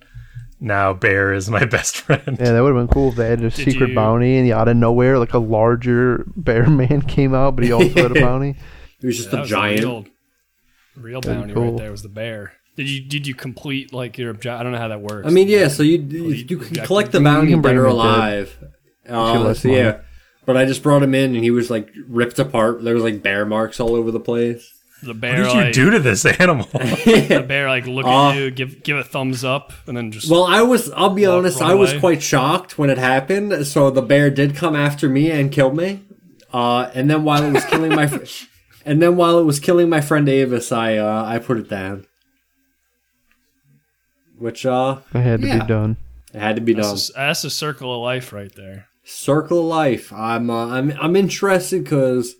Now 0.64 0.94
Bear 0.94 1.34
is 1.34 1.50
my 1.50 1.66
best 1.78 1.98
friend. 1.98 2.24
Yeah, 2.40 2.52
that 2.54 2.64
would 2.64 2.74
have 2.76 2.88
been 2.88 2.94
cool 2.94 3.10
if 3.10 3.16
they 3.18 3.28
had 3.30 3.40
a 3.40 3.50
Did 3.50 3.54
secret 3.54 3.90
you- 3.90 3.96
bounty 3.96 4.38
and 4.38 4.50
out 4.52 4.68
of 4.70 4.78
nowhere, 4.78 5.20
like 5.20 5.34
a 5.34 5.38
larger 5.40 6.24
bear 6.38 6.70
man 6.70 7.02
came 7.02 7.36
out, 7.36 7.56
but 7.56 7.66
he 7.66 7.72
also 7.74 7.90
had 7.90 8.16
a 8.16 8.22
bounty. 8.22 8.56
He 9.02 9.08
was 9.08 9.18
just 9.18 9.32
That 9.32 9.38
a 9.38 9.42
was 9.42 9.50
giant. 9.50 9.82
real, 9.82 10.06
real 10.96 11.22
bounty 11.22 11.54
cool. 11.54 11.72
right 11.74 11.78
there 11.78 11.92
was 11.92 12.02
the 12.02 12.10
bear. 12.10 12.54
Did 12.78 12.90
you 12.90 13.02
did 13.08 13.28
you 13.28 13.36
complete 13.36 13.94
like 13.94 14.18
your 14.18 14.30
objective? 14.32 14.60
I 14.60 14.64
don't 14.64 14.72
know 14.72 14.78
how 14.80 14.88
that 14.88 15.02
works. 15.02 15.28
I 15.28 15.32
mean, 15.32 15.48
yeah. 15.50 15.68
So 15.68 15.84
you 15.84 15.98
you, 16.02 16.30
you- 16.30 16.46
you 16.50 16.58
can 16.58 16.86
collect 16.86 17.12
the 17.12 17.20
You 17.20 17.24
bounty 17.26 17.52
can 17.52 17.62
bring 17.62 17.76
dead 17.76 17.82
or 17.82 17.88
him 17.88 17.92
in 17.92 17.98
dead. 17.98 18.06
alive. 18.08 18.64
Uh, 19.10 19.40
less 19.42 19.60
so 19.60 19.68
yeah, 19.68 20.00
but 20.46 20.56
I 20.56 20.64
just 20.66 20.82
brought 20.82 21.04
him 21.04 21.14
in 21.14 21.36
and 21.36 21.44
he 21.44 21.52
was 21.52 21.70
like 21.70 21.90
ripped 22.08 22.40
apart. 22.40 22.82
There 22.84 22.94
was 22.94 23.04
like 23.04 23.22
bear 23.22 23.46
marks 23.46 23.82
all 23.82 23.96
over 23.96 24.12
the 24.12 24.20
place. 24.22 24.72
The 25.04 25.14
What 25.14 25.22
did 25.22 25.38
you 25.38 25.54
like 25.54 25.74
do 25.74 25.90
to 25.92 26.00
this 26.00 26.26
animal? 26.26 26.66
the 26.74 27.44
bear 27.48 27.68
like 27.70 27.86
look 27.86 28.06
Uh, 28.06 28.30
at 28.30 28.36
you, 28.36 28.52
give 28.52 28.84
give 28.84 28.98
a 28.98 29.04
thumbs 29.04 29.44
up, 29.44 29.72
and 29.88 29.96
then 29.98 30.12
just 30.12 30.30
Well, 30.30 30.44
I 30.46 30.62
was. 30.62 30.92
I'll 30.92 31.10
be 31.10 31.28
Walk- 31.28 31.38
honest. 31.40 31.62
I 31.62 31.74
was 31.74 31.94
quite 31.94 32.24
shocked 32.24 32.78
when 32.78 32.90
it 32.90 32.98
happened. 32.98 33.68
So 33.68 33.90
the 33.90 34.02
bear 34.02 34.30
did 34.30 34.56
come 34.56 34.76
after 34.76 35.08
me 35.10 35.30
and 35.32 35.52
kill 35.52 35.72
me. 35.74 36.02
Uh, 36.52 36.90
and 36.94 37.10
then 37.10 37.24
while 37.24 37.44
it 37.44 37.52
was 37.52 37.66
killing 37.66 37.96
my, 37.96 38.08
fr- 38.14 38.46
and 38.86 39.02
then 39.02 39.16
while 39.16 39.40
it 39.40 39.44
was 39.44 39.60
killing 39.60 39.90
my 39.90 40.02
friend 40.02 40.28
Avis, 40.30 40.72
I 40.72 40.98
uh, 40.98 41.24
I 41.26 41.40
put 41.40 41.58
it 41.58 41.70
down. 41.70 42.06
Which 44.38 44.66
uh, 44.66 44.98
It 45.14 45.20
had 45.20 45.42
to 45.42 45.48
Yeah. 45.48 45.60
be 45.62 45.68
done. 45.68 45.98
it 46.34 46.40
had 46.40 46.56
to 46.56 46.62
be 46.62 46.74
done. 46.74 46.84
that's, 46.90 47.10
a, 47.10 47.14
that's 47.14 47.44
a 47.44 47.50
circle 47.50 47.94
of 47.96 48.02
life 48.02 48.34
right 48.34 48.54
there. 48.56 48.88
Circle 49.06 49.60
of 49.60 49.66
life. 49.66 50.12
I'm 50.14 50.50
uh, 50.50 50.68
I'm 50.68 50.94
I'm 51.02 51.16
interested 51.16 51.84
because 51.84 52.36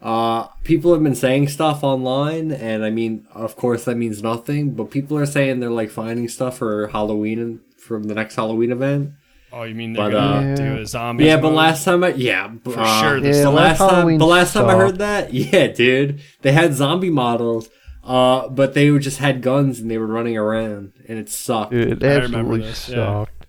uh, 0.00 0.44
people 0.64 0.92
have 0.94 1.02
been 1.02 1.14
saying 1.14 1.48
stuff 1.48 1.82
online, 1.82 2.52
and 2.52 2.84
I 2.84 2.90
mean, 2.90 3.26
of 3.34 3.56
course, 3.56 3.84
that 3.84 3.96
means 3.96 4.22
nothing. 4.22 4.70
But 4.74 4.90
people 4.90 5.16
are 5.18 5.26
saying 5.26 5.60
they're 5.60 5.70
like 5.70 5.90
finding 5.90 6.28
stuff 6.28 6.58
for 6.58 6.88
Halloween 6.88 7.38
and 7.40 7.60
from 7.76 8.04
the 8.04 8.14
next 8.14 8.36
Halloween 8.36 8.70
event. 8.72 9.12
Oh, 9.50 9.62
you 9.62 9.74
mean 9.74 9.94
they're 9.94 10.10
But, 10.10 10.18
gonna 10.18 10.52
uh, 10.52 10.56
do 10.56 10.76
a 10.82 10.86
zombie? 10.86 11.24
Yeah, 11.24 11.38
but 11.40 11.52
last 11.54 11.82
time 11.84 12.04
I 12.04 12.08
yeah 12.08 12.50
For 12.62 12.78
uh, 12.78 13.00
sure, 13.00 13.18
this- 13.20 13.38
Yeah, 13.38 13.44
the 13.44 13.50
last 13.50 13.80
last 13.80 13.90
time 13.90 14.18
the 14.18 14.26
last 14.26 14.52
time 14.52 14.66
I 14.66 14.74
heard 14.74 14.98
that 14.98 15.32
yeah 15.52 15.68
dude 15.68 16.20
they 16.42 16.52
had 16.52 16.74
zombie 16.74 17.08
models 17.08 17.70
uh 18.04 18.46
but 18.48 18.74
they 18.74 18.96
just 18.98 19.16
had 19.20 19.40
guns 19.40 19.80
and 19.80 19.90
they 19.90 19.96
were 19.96 20.06
running 20.06 20.36
around 20.36 20.92
and 21.08 21.18
it 21.18 21.30
sucked 21.30 21.70
Dude, 21.70 22.02
it 22.02 22.06
I 22.06 22.16
remember 22.16 22.56
absolutely 22.56 22.60
this, 22.66 22.88
yeah. 22.90 23.24
sucked. 23.24 23.46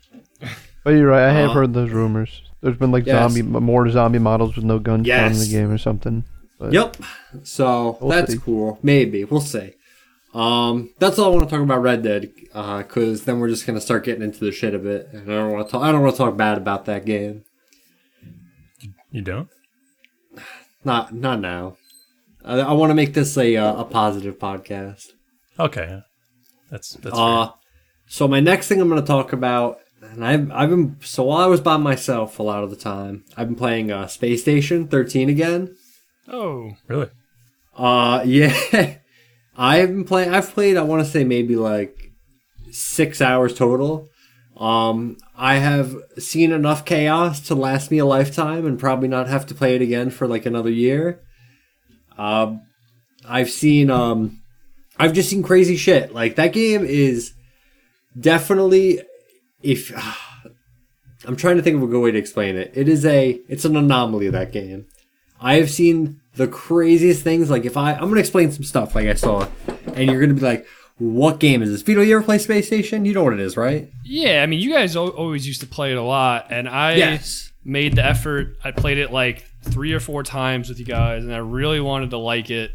But 0.86 0.92
you're 0.92 1.08
right. 1.10 1.28
I 1.28 1.34
have 1.34 1.50
Uh, 1.50 1.54
heard 1.54 1.74
those 1.74 1.92
rumors. 1.92 2.44
There's 2.62 2.78
been 2.78 2.92
like 2.94 3.06
Yes. 3.06 3.34
zombie, 3.34 3.42
more 3.60 3.90
zombie 3.90 4.20
models 4.20 4.56
with 4.56 4.64
no 4.64 4.80
guns 4.80 5.06
found 5.06 5.34
in 5.34 5.40
the 5.40 5.48
game 5.52 5.70
or 5.70 5.78
something. 5.78 6.24
But 6.60 6.74
Yep. 6.74 6.98
So 7.44 7.98
We'll 8.02 8.12
that's 8.12 8.34
see. 8.34 8.40
cool. 8.40 8.78
Maybe 8.84 9.24
we'll 9.24 9.42
see. 9.42 9.74
Um, 10.34 10.94
that's 11.00 11.18
all 11.18 11.32
I 11.32 11.36
want 11.36 11.50
to 11.50 11.56
talk 11.56 11.64
about 11.64 11.82
Red 11.82 12.04
Dead, 12.04 12.32
because 12.54 13.24
then 13.24 13.40
we're 13.40 13.50
just 13.50 13.66
gonna 13.66 13.82
start 13.82 14.04
getting 14.06 14.22
into 14.22 14.46
the 14.46 14.52
shit 14.52 14.76
of 14.76 14.86
it, 14.86 15.08
and 15.12 15.24
I 15.32 15.36
don't 15.38 15.52
want 15.52 15.68
to 15.68 15.72
talk. 15.72 15.82
I 15.82 15.92
don't 15.92 16.02
want 16.04 16.14
to 16.14 16.18
talk 16.18 16.38
bad 16.38 16.58
about 16.58 16.86
that 16.86 17.06
game. 17.06 17.46
You 19.12 19.22
don't? 19.24 19.50
Not 20.84 21.14
not 21.16 21.40
now. 21.40 21.78
I, 22.46 22.60
I 22.60 22.74
want 22.74 22.92
to 22.92 22.96
make 22.96 23.14
this 23.16 23.36
a 23.38 23.56
uh, 23.58 23.82
a 23.82 23.86
positive 23.86 24.38
podcast. 24.38 25.08
Okay. 25.58 26.02
That's 26.70 26.94
that's 26.94 27.18
Uh, 27.18 27.50
so 28.08 28.28
my 28.28 28.40
next 28.40 28.68
thing 28.68 28.80
I'm 28.80 28.88
going 28.90 29.02
to 29.02 29.08
talk 29.08 29.34
about, 29.34 29.80
and 30.02 30.24
I've 30.24 30.52
I've 30.52 30.70
been 30.70 30.98
so 31.02 31.24
while 31.24 31.40
I 31.40 31.48
was 31.48 31.62
by 31.62 31.78
myself 31.78 32.38
a 32.38 32.44
lot 32.44 32.64
of 32.64 32.70
the 32.70 32.76
time, 32.76 33.26
I've 33.36 33.48
been 33.48 33.56
playing 33.56 33.92
uh, 33.92 34.06
Space 34.08 34.42
Station 34.42 34.88
13 34.88 35.30
again. 35.30 35.76
Oh. 36.30 36.72
Really? 36.88 37.10
Uh, 37.76 38.24
yeah. 38.26 38.98
I've 39.58 39.90
been 39.90 40.06
playing. 40.06 40.34
I've 40.34 40.54
played. 40.54 40.78
I 40.78 40.84
want 40.84 41.04
to 41.04 41.12
say 41.12 41.24
maybe 41.24 41.56
like 41.56 42.12
six 42.72 43.22
hours 43.22 43.54
total. 43.54 44.10
Um, 44.56 45.18
I 45.38 45.56
have 45.56 45.96
seen 46.18 46.52
enough 46.52 46.86
chaos 46.86 47.40
to 47.48 47.56
last 47.56 47.92
me 47.92 47.98
a 47.98 48.06
lifetime, 48.06 48.66
and 48.66 48.80
probably 48.80 49.08
not 49.08 49.28
have 49.28 49.46
to 49.48 49.56
play 49.56 49.76
it 49.76 49.82
again 49.82 50.12
for 50.12 50.28
like 50.28 50.46
another 50.46 50.70
year. 50.70 51.22
Um, 52.18 52.62
I've 53.28 53.50
seen. 53.50 53.90
Um, 53.90 54.42
I've 54.98 55.14
just 55.14 55.30
seen 55.30 55.44
crazy 55.44 55.78
shit. 55.78 56.14
Like 56.14 56.36
that 56.36 56.54
game 56.54 56.86
is 56.86 57.34
definitely. 58.18 59.02
If 59.62 59.92
I'm 61.26 61.36
trying 61.36 61.58
to 61.58 61.62
think 61.62 61.76
of 61.78 61.84
a 61.84 61.88
good 61.88 62.02
way 62.02 62.12
to 62.12 62.18
explain 62.18 62.56
it, 62.56 62.72
it 62.76 62.88
is 62.88 63.06
a. 63.06 63.42
It's 63.50 63.66
an 63.66 63.76
anomaly. 63.76 64.30
That 64.30 64.54
game. 64.54 64.88
I 65.42 65.56
have 65.56 65.70
seen 65.70 66.20
the 66.36 66.48
craziest 66.48 67.24
things. 67.24 67.50
Like 67.50 67.66
if 67.66 67.78
I, 67.78 67.94
I'm 67.94 68.08
gonna 68.10 68.20
explain 68.20 68.52
some 68.52 68.64
stuff 68.64 68.96
like 68.96 69.08
I 69.08 69.14
saw, 69.14 69.48
and 69.94 70.10
you're 70.10 70.20
gonna 70.22 70.34
be 70.34 70.42
like, 70.42 70.66
"What 70.98 71.40
game 71.40 71.62
is 71.62 71.70
this?" 71.72 71.82
Vito, 71.82 72.02
you 72.02 72.16
ever 72.16 72.24
play 72.24 72.38
Space 72.38 72.68
Station? 72.68 73.06
You 73.06 73.14
know 73.14 73.24
what 73.24 73.34
it 73.34 73.40
is, 73.40 73.56
right? 73.58 73.90
yeah. 74.04 74.42
I 74.44 74.46
mean, 74.46 74.60
you 74.60 74.72
guys 74.74 74.96
al- 74.96 75.10
always 75.10 75.48
used 75.48 75.62
to 75.62 75.68
play 75.68 75.92
it 75.92 75.98
a 75.98 76.04
lot, 76.04 76.48
and 76.52 76.68
I 76.68 76.96
Yes. 76.96 77.52
made 77.64 77.96
the 77.96 78.06
effort. 78.06 78.58
I 78.64 78.72
played 78.72 78.98
it 78.98 79.12
like 79.12 79.46
three 79.64 79.94
or 79.94 80.00
four 80.00 80.24
times 80.24 80.70
with 80.70 80.80
you 80.80 80.86
guys, 80.86 81.24
and 81.24 81.34
I 81.34 81.38
really 81.40 81.80
wanted 81.82 82.10
to 82.12 82.18
like 82.18 82.50
it. 82.50 82.72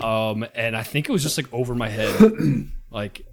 Um, 0.00 0.44
and 0.54 0.76
I 0.76 0.82
think 0.82 1.08
it 1.08 1.12
was 1.12 1.22
just 1.22 1.38
like 1.38 1.46
over 1.52 1.74
my 1.74 1.88
head, 1.88 2.68
like 2.90 3.24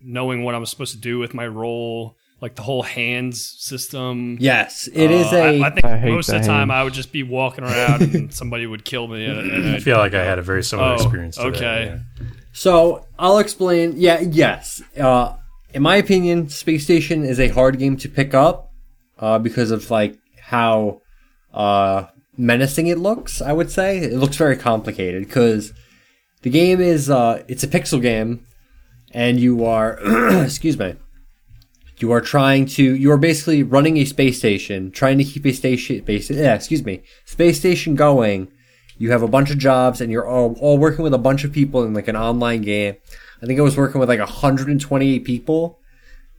knowing 0.00 0.42
what 0.44 0.54
I 0.54 0.58
was 0.58 0.70
supposed 0.70 0.94
to 0.94 1.00
do 1.00 1.18
with 1.18 1.34
my 1.34 1.46
role, 1.46 2.16
like 2.40 2.54
the 2.56 2.62
whole 2.62 2.82
hands 2.82 3.46
system. 3.58 4.36
Yes, 4.40 4.88
it 4.92 5.10
is 5.10 5.26
Uh, 5.32 5.36
a. 5.36 5.60
I, 5.62 5.66
I 5.66 5.70
think 5.70 5.84
I 5.84 5.98
hate 5.98 6.10
most 6.12 6.28
of 6.28 6.34
the 6.34 6.40
the 6.40 6.46
time 6.46 6.68
hands. 6.68 6.78
I 6.80 6.84
would 6.84 6.94
just 6.94 7.12
be 7.12 7.22
walking 7.22 7.64
around 7.64 8.02
and 8.02 8.32
somebody 8.40 8.66
would 8.66 8.84
kill 8.84 9.08
me. 9.08 9.26
And, 9.26 9.38
and 9.50 9.76
I 9.76 9.78
feel 9.80 9.98
like 9.98 10.14
I 10.14 10.24
had 10.24 10.38
a 10.38 10.42
very 10.42 10.62
similar 10.62 10.90
Oh, 10.92 10.94
experience. 10.94 11.36
To 11.36 11.42
okay. 11.48 11.58
That, 11.60 12.00
yeah. 12.20 12.26
so 12.52 13.06
I'll 13.18 13.38
explain. 13.38 13.94
Yeah, 13.96 14.20
yes. 14.20 14.82
Uh, 14.98 15.34
in 15.74 15.82
my 15.82 15.96
opinion, 15.96 16.48
Space 16.48 16.84
Station 16.84 17.24
is 17.24 17.38
a 17.38 17.48
hard 17.48 17.78
game 17.78 17.96
to 17.98 18.08
pick 18.08 18.32
up 18.34 18.72
uh, 19.18 19.38
because 19.38 19.70
of 19.70 19.90
like 19.90 20.16
how 20.40 21.02
uh, 21.52 22.06
menacing 22.36 22.86
it 22.86 22.98
looks. 22.98 23.42
I 23.42 23.52
would 23.52 23.70
say 23.70 23.98
it 23.98 24.14
looks 24.14 24.36
very 24.36 24.56
complicated 24.56 25.26
because 25.26 25.72
the 26.42 26.50
game 26.50 26.80
is 26.80 27.10
uh, 27.10 27.44
it's 27.48 27.62
a 27.62 27.68
pixel 27.68 28.00
game, 28.00 28.46
and 29.12 29.38
you 29.38 29.64
are 29.66 29.98
excuse 30.42 30.78
me. 30.78 30.94
You 32.00 32.12
are 32.12 32.20
trying 32.20 32.66
to. 32.66 32.82
You 32.82 33.12
are 33.12 33.18
basically 33.18 33.62
running 33.62 33.98
a 33.98 34.04
space 34.06 34.38
station, 34.38 34.90
trying 34.90 35.18
to 35.18 35.24
keep 35.24 35.44
a 35.44 35.52
station. 35.52 36.02
Base, 36.02 36.30
yeah, 36.30 36.54
excuse 36.54 36.84
me, 36.84 37.02
space 37.26 37.58
station 37.58 37.94
going. 37.94 38.48
You 38.96 39.12
have 39.12 39.22
a 39.22 39.28
bunch 39.28 39.50
of 39.50 39.58
jobs, 39.58 40.00
and 40.00 40.10
you're 40.10 40.26
all, 40.26 40.56
all 40.60 40.78
working 40.78 41.02
with 41.02 41.14
a 41.14 41.18
bunch 41.18 41.44
of 41.44 41.52
people 41.52 41.84
in 41.84 41.94
like 41.94 42.08
an 42.08 42.16
online 42.16 42.62
game. 42.62 42.96
I 43.42 43.46
think 43.46 43.58
I 43.58 43.62
was 43.62 43.76
working 43.76 43.98
with 43.98 44.08
like 44.08 44.18
128 44.18 45.24
people, 45.24 45.78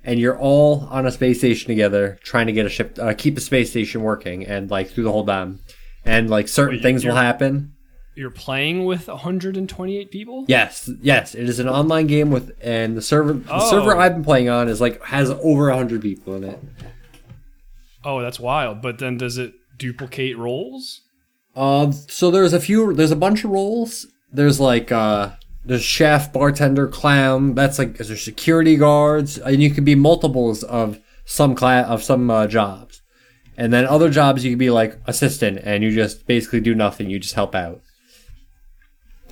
and 0.04 0.20
you're 0.20 0.38
all 0.38 0.88
on 0.90 1.06
a 1.06 1.12
space 1.12 1.40
station 1.40 1.68
together, 1.68 2.20
trying 2.24 2.48
to 2.48 2.54
get 2.54 2.66
a 2.66 2.70
ship, 2.70 2.98
uh, 3.00 3.14
keep 3.16 3.38
a 3.38 3.42
space 3.42 3.70
station 3.70 4.02
working, 4.02 4.46
and 4.46 4.70
like 4.70 4.90
through 4.90 5.04
the 5.04 5.12
whole 5.12 5.26
time. 5.26 5.60
And 6.04 6.30
like 6.30 6.48
certain 6.48 6.82
things 6.82 7.06
will 7.06 7.16
happen. 7.16 7.74
You're 8.22 8.30
playing 8.30 8.86
with 8.86 9.08
128 9.08 10.12
people. 10.12 10.46
Yes, 10.48 10.88
yes, 11.02 11.34
it 11.34 11.50
is 11.50 11.58
an 11.60 11.68
online 11.68 12.06
game 12.06 12.30
with, 12.30 12.52
and 12.62 12.96
the 12.96 13.02
server, 13.02 13.34
the 13.34 13.44
Oh. 13.52 13.70
server 13.72 13.98
I've 13.98 14.14
been 14.14 14.24
playing 14.24 14.48
on 14.48 14.70
is 14.70 14.80
like 14.80 15.04
has 15.06 15.32
over 15.32 15.70
100 15.70 16.02
people 16.04 16.36
in 16.36 16.44
it. 16.44 16.60
Oh, 18.06 18.22
that's 18.22 18.40
wild. 18.40 18.82
But 18.82 19.00
then 19.00 19.18
does 19.18 19.38
it 19.40 19.54
duplicate 19.78 20.38
roles? 20.38 21.02
Uh, 21.56 21.92
so 21.92 22.30
there's 22.32 22.54
a 22.54 22.60
few, 22.60 22.94
there's 22.94 23.12
a 23.12 23.16
bunch 23.16 23.44
of 23.44 23.50
roles. 23.50 24.06
There's 24.32 24.60
like, 24.60 24.92
uh, 24.92 25.32
there's 25.66 25.84
chef, 25.84 26.32
bartender, 26.32 26.88
clown. 26.88 27.56
That's 27.56 27.78
like, 27.80 27.98
there's 27.98 28.24
security 28.24 28.78
guards, 28.78 29.38
and 29.40 29.62
you 29.62 29.72
can 29.72 29.84
be 29.84 29.96
multiples 29.96 30.64
of 30.64 31.00
some 31.26 31.56
class 31.56 31.88
of 31.88 32.04
some 32.04 32.30
uh, 32.30 32.46
jobs. 32.48 33.02
And 33.58 33.74
then 33.74 33.86
other 33.86 34.10
jobs 34.10 34.46
you 34.46 34.52
can 34.52 34.60
be 34.60 34.70
like 34.70 35.00
assistant, 35.08 35.60
and 35.64 35.84
you 35.84 35.92
just 35.92 36.26
basically 36.28 36.62
do 36.62 36.74
nothing. 36.76 37.10
You 37.10 37.20
just 37.20 37.36
help 37.36 37.54
out. 37.56 37.82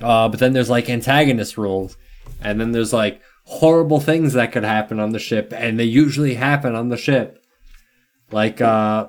Uh, 0.00 0.28
but 0.28 0.40
then 0.40 0.52
there's 0.52 0.70
like 0.70 0.88
antagonist 0.88 1.58
rules, 1.58 1.96
and 2.40 2.60
then 2.60 2.72
there's 2.72 2.92
like 2.92 3.20
horrible 3.44 4.00
things 4.00 4.32
that 4.34 4.52
could 4.52 4.64
happen 4.64 5.00
on 5.00 5.10
the 5.10 5.18
ship, 5.18 5.52
and 5.54 5.78
they 5.78 5.84
usually 5.84 6.34
happen 6.34 6.74
on 6.74 6.88
the 6.88 6.96
ship. 6.96 7.44
Like, 8.30 8.60
uh, 8.60 9.08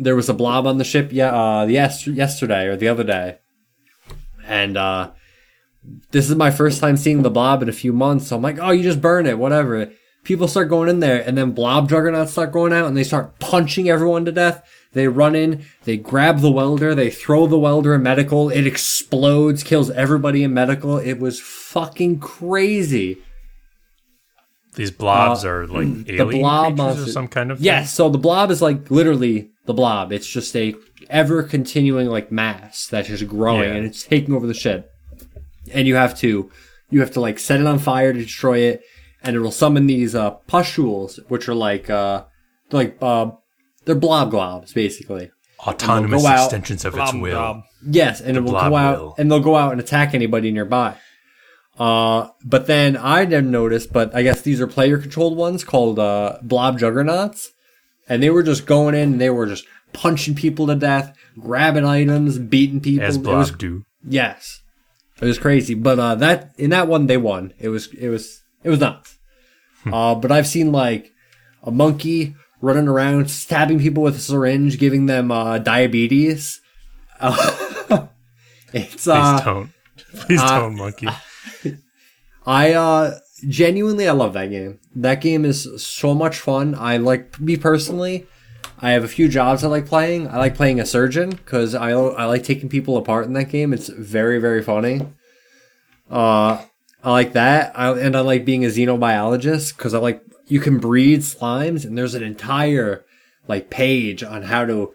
there 0.00 0.16
was 0.16 0.28
a 0.28 0.34
blob 0.34 0.66
on 0.66 0.78
the 0.78 0.84
ship 0.84 1.10
yeah 1.12 1.30
uh 1.30 1.66
yes 1.66 2.06
yesterday 2.06 2.66
or 2.66 2.76
the 2.76 2.88
other 2.88 3.04
day. 3.04 3.38
And 4.46 4.76
uh 4.76 5.12
this 6.10 6.28
is 6.28 6.36
my 6.36 6.50
first 6.50 6.80
time 6.80 6.96
seeing 6.96 7.22
the 7.22 7.30
blob 7.30 7.62
in 7.62 7.68
a 7.68 7.72
few 7.72 7.92
months 7.92 8.28
so 8.28 8.36
i'm 8.36 8.42
like 8.42 8.58
oh 8.60 8.70
you 8.70 8.82
just 8.82 9.00
burn 9.00 9.26
it 9.26 9.38
whatever. 9.38 9.90
People 10.22 10.48
start 10.48 10.68
going 10.68 10.88
in 10.90 11.00
there 11.00 11.26
and 11.26 11.36
then 11.36 11.52
blob 11.52 11.88
juggernauts 11.88 12.32
start 12.32 12.52
going 12.52 12.72
out 12.72 12.86
and 12.86 12.96
they 12.96 13.04
start 13.04 13.38
punching 13.38 13.88
everyone 13.88 14.24
to 14.26 14.32
death 14.32 14.68
they 14.92 15.06
run 15.08 15.34
in 15.34 15.64
they 15.84 15.96
grab 15.96 16.40
the 16.40 16.50
welder 16.50 16.94
they 16.94 17.10
throw 17.10 17.46
the 17.46 17.58
welder 17.58 17.94
in 17.94 18.02
medical 18.02 18.48
it 18.50 18.66
explodes 18.66 19.62
kills 19.62 19.90
everybody 19.90 20.42
in 20.42 20.52
medical 20.52 20.98
it 20.98 21.18
was 21.18 21.40
fucking 21.40 22.18
crazy 22.18 23.18
These 24.74 24.90
blobs 24.92 25.44
Uh, 25.44 25.48
are 25.48 25.66
like 25.66 25.88
alien 26.08 26.40
blob 26.40 26.64
creatures 26.66 26.76
monster- 26.78 27.02
or 27.04 27.12
some 27.12 27.28
kind 27.28 27.50
of 27.50 27.58
thing? 27.58 27.64
Yes, 27.66 27.92
so 27.92 28.08
the 28.08 28.18
blob 28.18 28.50
is 28.50 28.62
like 28.62 28.88
literally 28.90 29.50
the 29.66 29.74
blob. 29.74 30.12
It's 30.12 30.28
just 30.28 30.54
a 30.56 30.74
ever 31.08 31.42
continuing 31.42 32.06
like 32.08 32.30
mass 32.30 32.86
that's 32.86 33.08
just 33.08 33.26
growing 33.26 33.68
Yeah. 33.68 33.74
and 33.76 33.86
it's 33.86 34.04
taking 34.04 34.32
over 34.34 34.46
the 34.46 34.54
ship. 34.54 34.88
And 35.72 35.86
you 35.88 35.96
have 35.96 36.16
to 36.20 36.50
you 36.88 37.00
have 37.00 37.10
to 37.12 37.20
like 37.20 37.38
set 37.38 37.60
it 37.60 37.66
on 37.66 37.78
fire 37.78 38.12
to 38.12 38.18
destroy 38.22 38.58
it, 38.60 38.82
and 39.22 39.34
it 39.36 39.40
will 39.40 39.50
summon 39.50 39.86
these 39.88 40.14
uh 40.14 40.30
pustules, 40.46 41.18
which 41.28 41.48
are 41.48 41.54
like 41.54 41.90
uh 41.90 42.24
like 42.70 42.96
uh 43.02 43.32
they're 43.90 43.98
blob 44.00 44.30
globs 44.32 44.72
basically. 44.74 45.30
Autonomous 45.66 46.24
out- 46.24 46.44
extensions 46.44 46.84
of 46.84 46.96
its 46.96 47.12
will. 47.12 47.32
blob. 47.32 47.62
Yes, 47.86 48.20
and 48.20 48.36
it 48.36 48.40
will 48.40 48.52
go 48.52 48.76
out 48.76 48.98
will. 49.00 49.14
and 49.18 49.30
they'll 49.30 49.40
go 49.40 49.56
out 49.56 49.72
and 49.72 49.80
attack 49.80 50.14
anybody 50.14 50.50
nearby. 50.52 50.96
Uh, 51.78 52.28
but 52.44 52.66
then 52.66 52.96
I 52.96 53.24
didn't 53.24 53.50
notice, 53.50 53.86
but 53.86 54.14
I 54.14 54.22
guess 54.22 54.42
these 54.42 54.60
are 54.60 54.66
player 54.66 54.98
controlled 54.98 55.36
ones 55.36 55.64
called 55.64 55.98
uh, 55.98 56.38
blob 56.42 56.78
juggernauts, 56.78 57.52
and 58.08 58.22
they 58.22 58.28
were 58.30 58.42
just 58.42 58.66
going 58.66 58.94
in 58.94 59.12
and 59.12 59.20
they 59.20 59.30
were 59.30 59.46
just 59.46 59.64
punching 59.92 60.34
people 60.34 60.66
to 60.66 60.74
death, 60.74 61.16
grabbing 61.38 61.84
items, 61.86 62.38
beating 62.38 62.80
people. 62.80 63.04
As 63.06 63.16
It 63.16 63.22
blob 63.22 63.38
was 63.38 63.50
do. 63.52 63.84
yes, 64.06 64.60
it 65.20 65.24
was 65.24 65.38
crazy. 65.38 65.74
But 65.74 65.98
uh, 65.98 66.14
that 66.16 66.50
in 66.58 66.70
that 66.70 66.86
one 66.88 67.06
they 67.06 67.16
won. 67.16 67.54
It 67.58 67.68
was 67.70 67.86
it 67.94 68.08
was 68.08 68.42
it 68.62 68.68
was 68.68 68.80
nuts. 68.80 69.18
uh, 69.90 70.14
but 70.16 70.30
I've 70.30 70.46
seen 70.46 70.72
like 70.72 71.10
a 71.62 71.70
monkey 71.70 72.34
running 72.60 72.88
around 72.88 73.30
stabbing 73.30 73.78
people 73.78 74.02
with 74.02 74.16
a 74.16 74.20
syringe, 74.20 74.78
giving 74.78 75.06
them 75.06 75.30
uh, 75.30 75.58
diabetes. 75.58 76.60
Uh, 77.18 77.36
it's 78.72 79.04
Please 79.04 79.08
uh, 79.08 79.40
don't. 79.44 79.70
Please 80.14 80.40
uh, 80.40 80.60
don't, 80.60 80.76
monkey. 80.76 81.08
I 82.46 82.72
uh 82.72 83.18
genuinely 83.48 84.08
I 84.08 84.12
love 84.12 84.32
that 84.32 84.50
game. 84.50 84.80
That 84.96 85.20
game 85.20 85.44
is 85.44 85.68
so 85.82 86.14
much 86.14 86.38
fun. 86.38 86.74
I 86.74 86.96
like 86.96 87.40
me 87.40 87.56
personally. 87.56 88.26
I 88.82 88.92
have 88.92 89.04
a 89.04 89.08
few 89.08 89.28
jobs 89.28 89.62
I 89.62 89.68
like 89.68 89.86
playing. 89.86 90.28
I 90.28 90.38
like 90.38 90.54
playing 90.54 90.80
a 90.80 90.86
surgeon 90.86 91.30
because 91.30 91.74
I 91.74 91.90
I 91.90 92.24
like 92.24 92.44
taking 92.44 92.68
people 92.68 92.96
apart 92.96 93.26
in 93.26 93.34
that 93.34 93.50
game. 93.50 93.72
It's 93.72 93.88
very 93.88 94.38
very 94.40 94.62
funny. 94.62 95.06
Uh, 96.10 96.64
I 97.02 97.10
like 97.12 97.34
that. 97.34 97.78
I, 97.78 97.92
and 97.98 98.16
I 98.16 98.20
like 98.20 98.44
being 98.44 98.64
a 98.64 98.68
xenobiologist 98.68 99.76
because 99.76 99.94
I 99.94 99.98
like 99.98 100.22
you 100.50 100.60
can 100.60 100.78
breed 100.78 101.20
slimes 101.20 101.84
and 101.84 101.96
there's 101.96 102.14
an 102.14 102.22
entire 102.22 103.04
like 103.48 103.70
page 103.70 104.22
on 104.22 104.42
how 104.42 104.64
to 104.64 104.92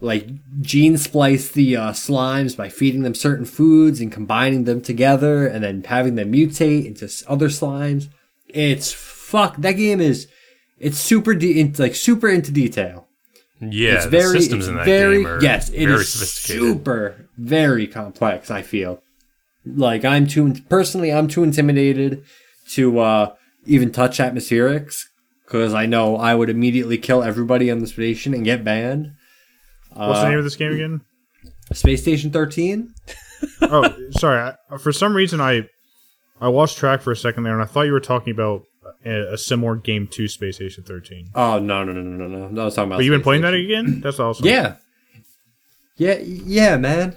like 0.00 0.26
gene 0.60 0.98
splice 0.98 1.50
the 1.50 1.76
uh, 1.76 1.92
slimes 1.92 2.56
by 2.56 2.68
feeding 2.68 3.02
them 3.02 3.14
certain 3.14 3.44
foods 3.44 4.00
and 4.00 4.10
combining 4.10 4.64
them 4.64 4.80
together 4.80 5.46
and 5.46 5.62
then 5.62 5.82
having 5.84 6.16
them 6.16 6.32
mutate 6.32 6.84
into 6.84 7.08
other 7.28 7.48
slimes. 7.48 8.08
It's 8.48 8.92
fuck. 8.92 9.56
That 9.56 9.72
game 9.72 10.00
is 10.00 10.28
it's 10.78 10.98
super 10.98 11.34
de- 11.34 11.60
it's 11.60 11.78
like 11.78 11.94
super 11.94 12.28
into 12.28 12.50
detail. 12.50 13.06
Yeah, 13.60 13.94
it's 13.94 14.06
very 14.06 14.40
systems 14.40 14.64
it's 14.64 14.70
in 14.70 14.76
that 14.76 14.84
very 14.84 15.18
game 15.18 15.26
are 15.26 15.42
yes, 15.42 15.70
it 15.70 15.86
very 15.86 16.00
is 16.00 16.12
sophisticated. 16.12 16.62
super 16.62 17.28
very 17.38 17.86
complex. 17.86 18.50
I 18.50 18.62
feel 18.62 19.00
like 19.64 20.04
I'm 20.04 20.26
too 20.26 20.54
personally 20.68 21.12
I'm 21.12 21.28
too 21.28 21.44
intimidated 21.44 22.24
to 22.70 22.98
uh, 22.98 23.34
even 23.66 23.92
touch 23.92 24.18
atmospherics 24.18 25.02
because 25.44 25.74
I 25.74 25.86
know 25.86 26.16
I 26.16 26.34
would 26.34 26.50
immediately 26.50 26.98
kill 26.98 27.22
everybody 27.22 27.70
on 27.70 27.78
the 27.78 27.86
station 27.86 28.34
and 28.34 28.44
get 28.44 28.64
banned. 28.64 29.12
What's 29.92 30.20
Uh, 30.20 30.22
the 30.24 30.28
name 30.30 30.38
of 30.38 30.44
this 30.44 30.56
game 30.56 30.72
again? 30.72 31.00
Space 31.72 32.02
Station 32.02 32.30
13. 32.30 32.92
oh, 33.62 33.94
sorry. 34.18 34.52
I, 34.70 34.76
for 34.78 34.92
some 34.92 35.14
reason, 35.14 35.40
I 35.40 35.68
I 36.40 36.48
lost 36.48 36.76
track 36.78 37.02
for 37.02 37.12
a 37.12 37.16
second 37.16 37.44
there, 37.44 37.52
and 37.52 37.62
I 37.62 37.66
thought 37.66 37.82
you 37.82 37.92
were 37.92 38.00
talking 38.00 38.32
about 38.32 38.62
a, 39.04 39.34
a 39.34 39.38
similar 39.38 39.76
game 39.76 40.06
to 40.08 40.26
Space 40.28 40.56
Station 40.56 40.82
13. 40.84 41.30
Oh 41.34 41.58
no 41.58 41.84
no 41.84 41.92
no 41.92 42.02
no 42.02 42.26
no 42.26 42.28
no! 42.28 42.48
no 42.48 42.62
I 42.62 42.64
was 42.64 42.74
talking 42.74 42.88
about. 42.90 42.96
But 42.98 43.04
you've 43.04 43.12
been 43.12 43.20
Space 43.20 43.24
playing 43.24 43.42
that 43.42 43.54
again? 43.54 44.00
That's 44.00 44.18
awesome. 44.18 44.46
Yeah. 44.46 44.76
Yeah 45.96 46.18
yeah 46.18 46.76
man. 46.78 47.16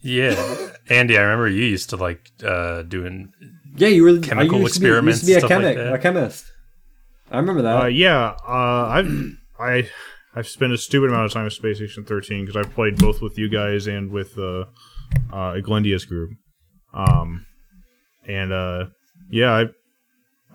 Yeah, 0.00 0.68
Andy, 0.88 1.18
I 1.18 1.22
remember 1.22 1.48
you 1.48 1.64
used 1.64 1.90
to 1.90 1.96
like 1.96 2.30
uh, 2.44 2.82
doing. 2.82 3.32
Yeah, 3.76 3.88
you 3.88 4.02
were 4.02 4.18
Chemical 4.18 4.60
used 4.60 4.74
to 4.74 4.80
be- 4.80 4.86
experiments, 4.86 5.28
Used 5.28 5.40
to 5.40 5.48
be 5.48 5.54
a 5.54 5.58
like 5.58 5.76
a 5.76 5.98
chemist. 6.02 6.52
I 7.30 7.38
remember 7.38 7.62
that. 7.62 7.82
Uh, 7.82 7.86
yeah. 7.86 8.36
Uh, 8.46 8.86
I've 8.88 9.36
I 9.58 9.88
I've 10.34 10.48
spent 10.48 10.72
a 10.72 10.78
stupid 10.78 11.10
amount 11.10 11.26
of 11.26 11.32
time 11.32 11.44
with 11.44 11.54
Space 11.54 11.78
Station 11.78 12.04
13 12.04 12.44
because 12.44 12.56
I've 12.56 12.74
played 12.74 12.98
both 12.98 13.20
with 13.22 13.38
you 13.38 13.48
guys 13.48 13.86
and 13.86 14.10
with 14.10 14.38
uh, 14.38 14.66
uh, 15.32 15.58
group. 15.60 16.30
Um, 16.92 17.46
and 18.26 18.52
uh, 18.52 18.86
yeah, 19.30 19.52
I 19.52 19.64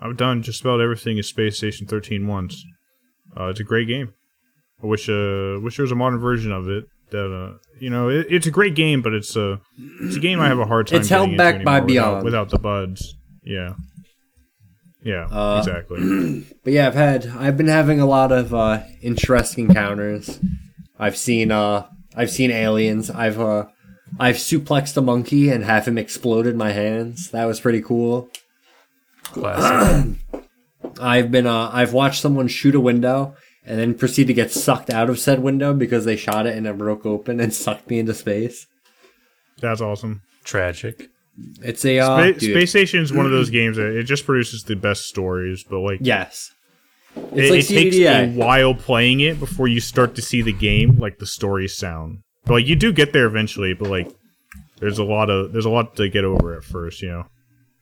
I've 0.00 0.16
done 0.16 0.42
just 0.42 0.60
about 0.62 0.80
everything 0.80 1.16
in 1.16 1.22
Space 1.22 1.56
Station 1.56 1.86
13 1.86 2.26
once. 2.26 2.64
Uh, 3.38 3.46
it's 3.46 3.60
a 3.60 3.64
great 3.64 3.88
game. 3.88 4.12
I 4.82 4.86
wish 4.86 5.08
uh 5.08 5.58
wish 5.60 5.76
there 5.76 5.84
was 5.84 5.92
a 5.92 5.96
modern 5.96 6.20
version 6.20 6.52
of 6.52 6.68
it. 6.68 6.84
That 7.12 7.32
uh, 7.32 7.58
you 7.80 7.88
know, 7.90 8.08
it, 8.10 8.26
it's 8.28 8.46
a 8.46 8.50
great 8.50 8.74
game, 8.74 9.00
but 9.02 9.14
it's 9.14 9.36
a 9.36 9.60
it's 10.02 10.16
a 10.16 10.20
game 10.20 10.40
I 10.40 10.48
have 10.48 10.58
a 10.58 10.66
hard 10.66 10.88
time. 10.88 11.00
It's 11.00 11.08
held 11.08 11.36
back 11.36 11.62
by 11.64 11.76
anymore 11.78 11.86
without- 11.86 11.86
Beyond. 11.86 12.24
without 12.24 12.48
the 12.50 12.58
buds. 12.58 13.14
Yeah. 13.44 13.74
Yeah, 15.04 15.26
Uh, 15.30 15.58
exactly. 15.58 16.44
But 16.64 16.72
yeah, 16.72 16.86
I've 16.86 16.94
had 16.94 17.26
I've 17.26 17.56
been 17.56 17.66
having 17.68 17.98
a 18.00 18.06
lot 18.06 18.30
of 18.32 18.54
uh, 18.54 18.82
interesting 19.02 19.68
encounters. 19.68 20.38
I've 20.98 21.16
seen 21.16 21.50
uh 21.50 21.86
I've 22.14 22.30
seen 22.30 22.50
aliens. 22.52 23.10
I've 23.10 23.40
uh 23.40 23.66
I've 24.20 24.36
suplexed 24.36 24.96
a 24.96 25.00
monkey 25.02 25.48
and 25.50 25.64
have 25.64 25.86
him 25.88 25.98
explode 25.98 26.46
in 26.46 26.56
my 26.56 26.70
hands. 26.72 27.30
That 27.32 27.46
was 27.46 27.58
pretty 27.60 27.82
cool. 27.82 28.28
Classic. 29.24 30.16
I've 31.00 31.30
been 31.32 31.46
uh 31.48 31.70
I've 31.72 31.92
watched 31.92 32.20
someone 32.20 32.46
shoot 32.48 32.74
a 32.74 32.80
window 32.80 33.34
and 33.64 33.78
then 33.78 33.94
proceed 33.94 34.26
to 34.26 34.34
get 34.34 34.50
sucked 34.50 34.90
out 34.90 35.08
of 35.08 35.18
said 35.18 35.40
window 35.42 35.72
because 35.72 36.04
they 36.04 36.16
shot 36.16 36.46
it 36.46 36.56
and 36.56 36.66
it 36.66 36.78
broke 36.78 37.06
open 37.06 37.40
and 37.40 37.54
sucked 37.54 37.88
me 37.88 37.98
into 37.98 38.14
space. 38.14 38.66
That's 39.60 39.80
awesome. 39.80 40.22
Tragic. 40.44 41.08
It's 41.62 41.84
a 41.84 41.98
uh, 41.98 42.04
Spa- 42.04 42.38
dude, 42.38 42.56
Space 42.56 42.70
Station 42.70 43.00
is 43.00 43.12
one 43.12 43.24
of 43.24 43.32
those 43.32 43.50
games 43.50 43.76
that 43.76 43.96
it 43.96 44.04
just 44.04 44.26
produces 44.26 44.64
the 44.64 44.76
best 44.76 45.04
stories, 45.04 45.64
but 45.64 45.78
like 45.78 46.00
yes. 46.02 46.50
it, 47.32 47.50
like 47.50 47.60
it 47.60 47.66
takes 47.66 47.96
a 47.96 48.32
while 48.34 48.74
playing 48.74 49.20
it 49.20 49.38
before 49.40 49.68
you 49.68 49.80
start 49.80 50.14
to 50.16 50.22
see 50.22 50.42
the 50.42 50.52
game, 50.52 50.98
like 50.98 51.18
the 51.18 51.26
stories 51.26 51.76
sound. 51.76 52.18
But 52.44 52.54
like 52.54 52.66
you 52.66 52.76
do 52.76 52.92
get 52.92 53.12
there 53.12 53.26
eventually, 53.26 53.72
but 53.72 53.88
like 53.88 54.12
there's 54.78 54.98
a 54.98 55.04
lot 55.04 55.30
of 55.30 55.52
there's 55.52 55.64
a 55.64 55.70
lot 55.70 55.96
to 55.96 56.08
get 56.08 56.24
over 56.24 56.54
at 56.56 56.64
first, 56.64 57.00
you 57.00 57.08
know. 57.08 57.24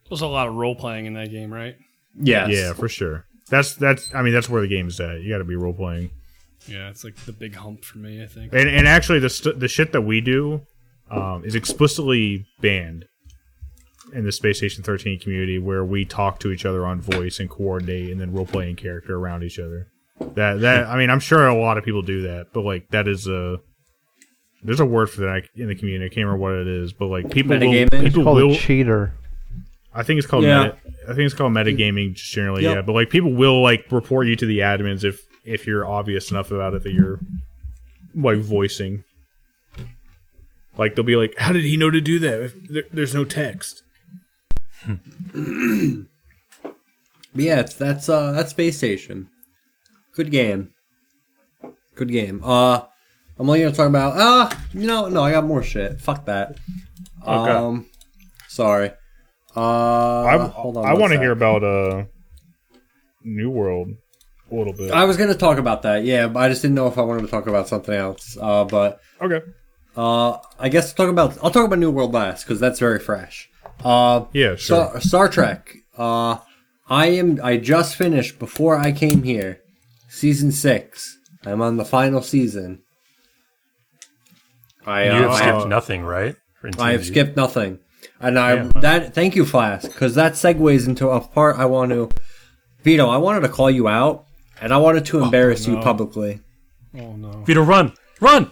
There's 0.09 0.20
a 0.20 0.26
lot 0.26 0.48
of 0.48 0.54
role 0.54 0.74
playing 0.74 1.07
in 1.07 1.14
that 1.14 1.31
game, 1.31 1.52
right? 1.52 1.76
Yes. 2.14 2.50
Yeah, 2.50 2.72
for 2.72 2.88
sure. 2.88 3.26
That's 3.50 3.74
that's 3.74 4.14
I 4.14 4.22
mean 4.22 4.32
that's 4.32 4.48
where 4.48 4.62
the 4.62 4.68
game's 4.68 4.98
at. 5.00 5.20
You 5.20 5.30
got 5.30 5.38
to 5.38 5.44
be 5.44 5.56
role 5.56 5.74
playing. 5.74 6.10
Yeah, 6.66 6.88
it's 6.88 7.04
like 7.04 7.16
the 7.16 7.32
big 7.32 7.54
hump 7.56 7.84
for 7.84 7.98
me. 7.98 8.22
I 8.22 8.26
think. 8.26 8.54
And 8.54 8.68
and 8.68 8.86
actually 8.86 9.18
the 9.18 9.30
st- 9.30 9.60
the 9.60 9.68
shit 9.68 9.92
that 9.92 10.02
we 10.02 10.20
do 10.20 10.62
um, 11.10 11.44
is 11.44 11.54
explicitly 11.54 12.46
banned 12.60 13.06
in 14.12 14.24
the 14.24 14.32
Space 14.32 14.58
Station 14.58 14.82
13 14.82 15.20
community 15.20 15.58
where 15.58 15.84
we 15.84 16.04
talk 16.04 16.38
to 16.40 16.50
each 16.50 16.64
other 16.64 16.86
on 16.86 17.00
voice 17.00 17.38
and 17.38 17.48
coordinate 17.48 18.10
and 18.10 18.20
then 18.20 18.32
role 18.32 18.46
playing 18.46 18.76
character 18.76 19.16
around 19.16 19.42
each 19.42 19.58
other. 19.58 19.88
That 20.34 20.60
that 20.60 20.86
I 20.86 20.96
mean 20.96 21.10
I'm 21.10 21.20
sure 21.20 21.46
a 21.46 21.58
lot 21.58 21.78
of 21.78 21.84
people 21.84 22.02
do 22.02 22.22
that, 22.22 22.48
but 22.52 22.62
like 22.62 22.88
that 22.90 23.08
is 23.08 23.26
a 23.26 23.58
there's 24.62 24.80
a 24.80 24.86
word 24.86 25.10
for 25.10 25.22
that 25.22 25.44
in 25.56 25.68
the 25.68 25.74
community. 25.74 26.04
I 26.04 26.08
can't 26.08 26.26
remember 26.26 26.42
what 26.42 26.52
it 26.54 26.68
is, 26.68 26.92
but 26.92 27.06
like 27.06 27.30
people 27.30 27.58
will, 27.58 27.66
Metagaming? 27.66 27.92
It's 27.94 28.14
people 28.14 28.24
called 28.24 28.36
will 28.36 28.52
a 28.52 28.56
cheater. 28.56 29.14
I 29.94 30.03
think 30.05 30.18
it's 30.18 30.26
called 30.26 30.44
Yeah. 30.44 30.62
meta, 30.64 30.76
I 31.05 31.14
think 31.14 31.20
it's 31.26 31.35
called 31.35 31.53
metagaming 31.53 32.14
just 32.14 32.31
generally, 32.33 32.62
Yep. 32.62 32.74
yeah. 32.74 32.83
But 32.83 32.92
like 32.92 33.11
people 33.11 33.33
will 33.33 33.62
like 33.62 33.87
report 33.90 34.26
you 34.29 34.37
to 34.37 34.46
the 34.46 34.59
admins 34.61 35.05
if 35.05 35.20
if 35.44 35.66
you're 35.66 35.87
obvious 35.87 36.31
enough 36.31 36.50
about 36.50 36.74
it 36.74 36.83
that 36.85 36.92
you're 36.92 37.18
like 38.14 38.38
voicing. 38.38 39.05
Like 40.79 40.94
they'll 40.94 41.05
be 41.05 41.16
like, 41.16 41.37
"How 41.38 41.53
did 41.53 41.64
he 41.64 41.76
know 41.76 41.90
to 41.90 42.00
do 42.00 42.18
that? 42.20 42.40
If 42.42 42.68
there, 42.68 42.85
there's 42.92 43.14
no 43.14 43.24
text." 43.24 43.83
Yeah, 47.35 47.61
it's, 47.61 47.74
that's 47.74 48.09
uh 48.09 48.33
that's 48.33 48.50
Space 48.50 48.76
Station. 48.79 49.29
Good 50.14 50.31
game. 50.31 50.72
Good 51.94 52.09
game. 52.11 52.42
Uh 52.44 52.81
I'm 53.38 53.48
only 53.48 53.61
gonna 53.61 53.74
talk 53.74 53.88
about 53.88 54.16
uh 54.16 54.55
you 54.72 54.87
know 54.87 55.09
no 55.09 55.22
I 55.22 55.33
got 55.33 55.44
more 55.44 55.62
shit. 55.62 56.00
Fuck 56.00 56.26
that. 56.26 56.57
Okay. 57.22 57.50
Um 57.53 57.87
sorry. 58.48 58.92
Uh 59.56 60.22
I 60.22 60.38
hold 60.48 60.76
on 60.76 60.86
I 60.86 60.94
want 60.94 61.12
to 61.12 61.18
hear 61.18 61.32
about 61.32 61.64
uh 61.64 62.04
New 63.22 63.50
World 63.50 63.88
a 64.50 64.54
little 64.54 64.72
bit. 64.72 64.90
I 64.92 65.04
was 65.04 65.16
gonna 65.16 65.34
talk 65.34 65.58
about 65.58 65.82
that, 65.82 66.04
yeah, 66.04 66.28
but 66.28 66.40
I 66.40 66.48
just 66.48 66.62
didn't 66.62 66.74
know 66.74 66.86
if 66.86 66.98
I 66.98 67.02
wanted 67.02 67.22
to 67.22 67.28
talk 67.28 67.46
about 67.46 67.68
something 67.68 67.94
else. 67.94 68.36
Uh 68.40 68.64
but 68.64 69.00
okay. 69.20 69.40
uh 69.96 70.38
I 70.58 70.68
guess 70.68 70.90
I'll 70.90 71.06
talk 71.06 71.08
about 71.08 71.38
I'll 71.42 71.50
talk 71.50 71.66
about 71.66 71.78
New 71.78 71.90
World 71.90 72.12
last 72.12 72.44
because 72.44 72.60
that's 72.60 72.78
very 72.78 72.98
fresh. 72.98 73.50
Uh 73.84 74.24
Yeah, 74.32 74.56
sure. 74.56 74.88
Star, 74.88 75.00
Star 75.00 75.28
Trek. 75.28 75.76
Uh, 76.00 76.38
I 76.88 77.08
am. 77.08 77.38
I 77.42 77.58
just 77.58 77.94
finished 77.94 78.38
before 78.38 78.76
I 78.76 78.90
came 78.90 79.22
here, 79.22 79.60
season 80.08 80.50
six. 80.50 81.18
I'm 81.44 81.60
on 81.60 81.76
the 81.76 81.84
final 81.84 82.22
season. 82.22 82.82
I 84.86 85.04
You 85.04 85.10
uh, 85.10 85.28
have 85.28 85.36
skipped 85.36 85.66
uh, 85.66 85.68
nothing, 85.68 86.02
right? 86.02 86.36
For 86.60 86.70
I 86.78 86.92
have 86.92 87.04
skipped 87.04 87.36
nothing, 87.36 87.80
and 88.20 88.38
I 88.38 88.54
Yeah. 88.54 88.68
that 88.76 89.14
thank 89.14 89.35
you, 89.37 89.44
Flask, 89.44 89.88
because 89.90 90.14
that 90.14 90.35
segues 90.35 90.87
into 90.87 91.09
a 91.09 91.20
part 91.20 91.59
I 91.59 91.64
want 91.64 91.90
to. 91.92 92.09
Vito, 92.83 93.09
I 93.09 93.18
wanted 93.18 93.40
to 93.40 93.48
call 93.48 93.70
you 93.70 93.88
out, 93.88 94.24
and 94.61 94.72
I 94.72 94.78
wanted 94.78 95.04
to 95.06 95.22
embarrass 95.22 95.66
you 95.66 95.74
no. 95.76 95.83
publicly. 95.83 96.40
Oh 96.98 97.12
no. 97.16 97.42
Vito, 97.46 97.62
run, 97.62 97.92
run. 98.20 98.50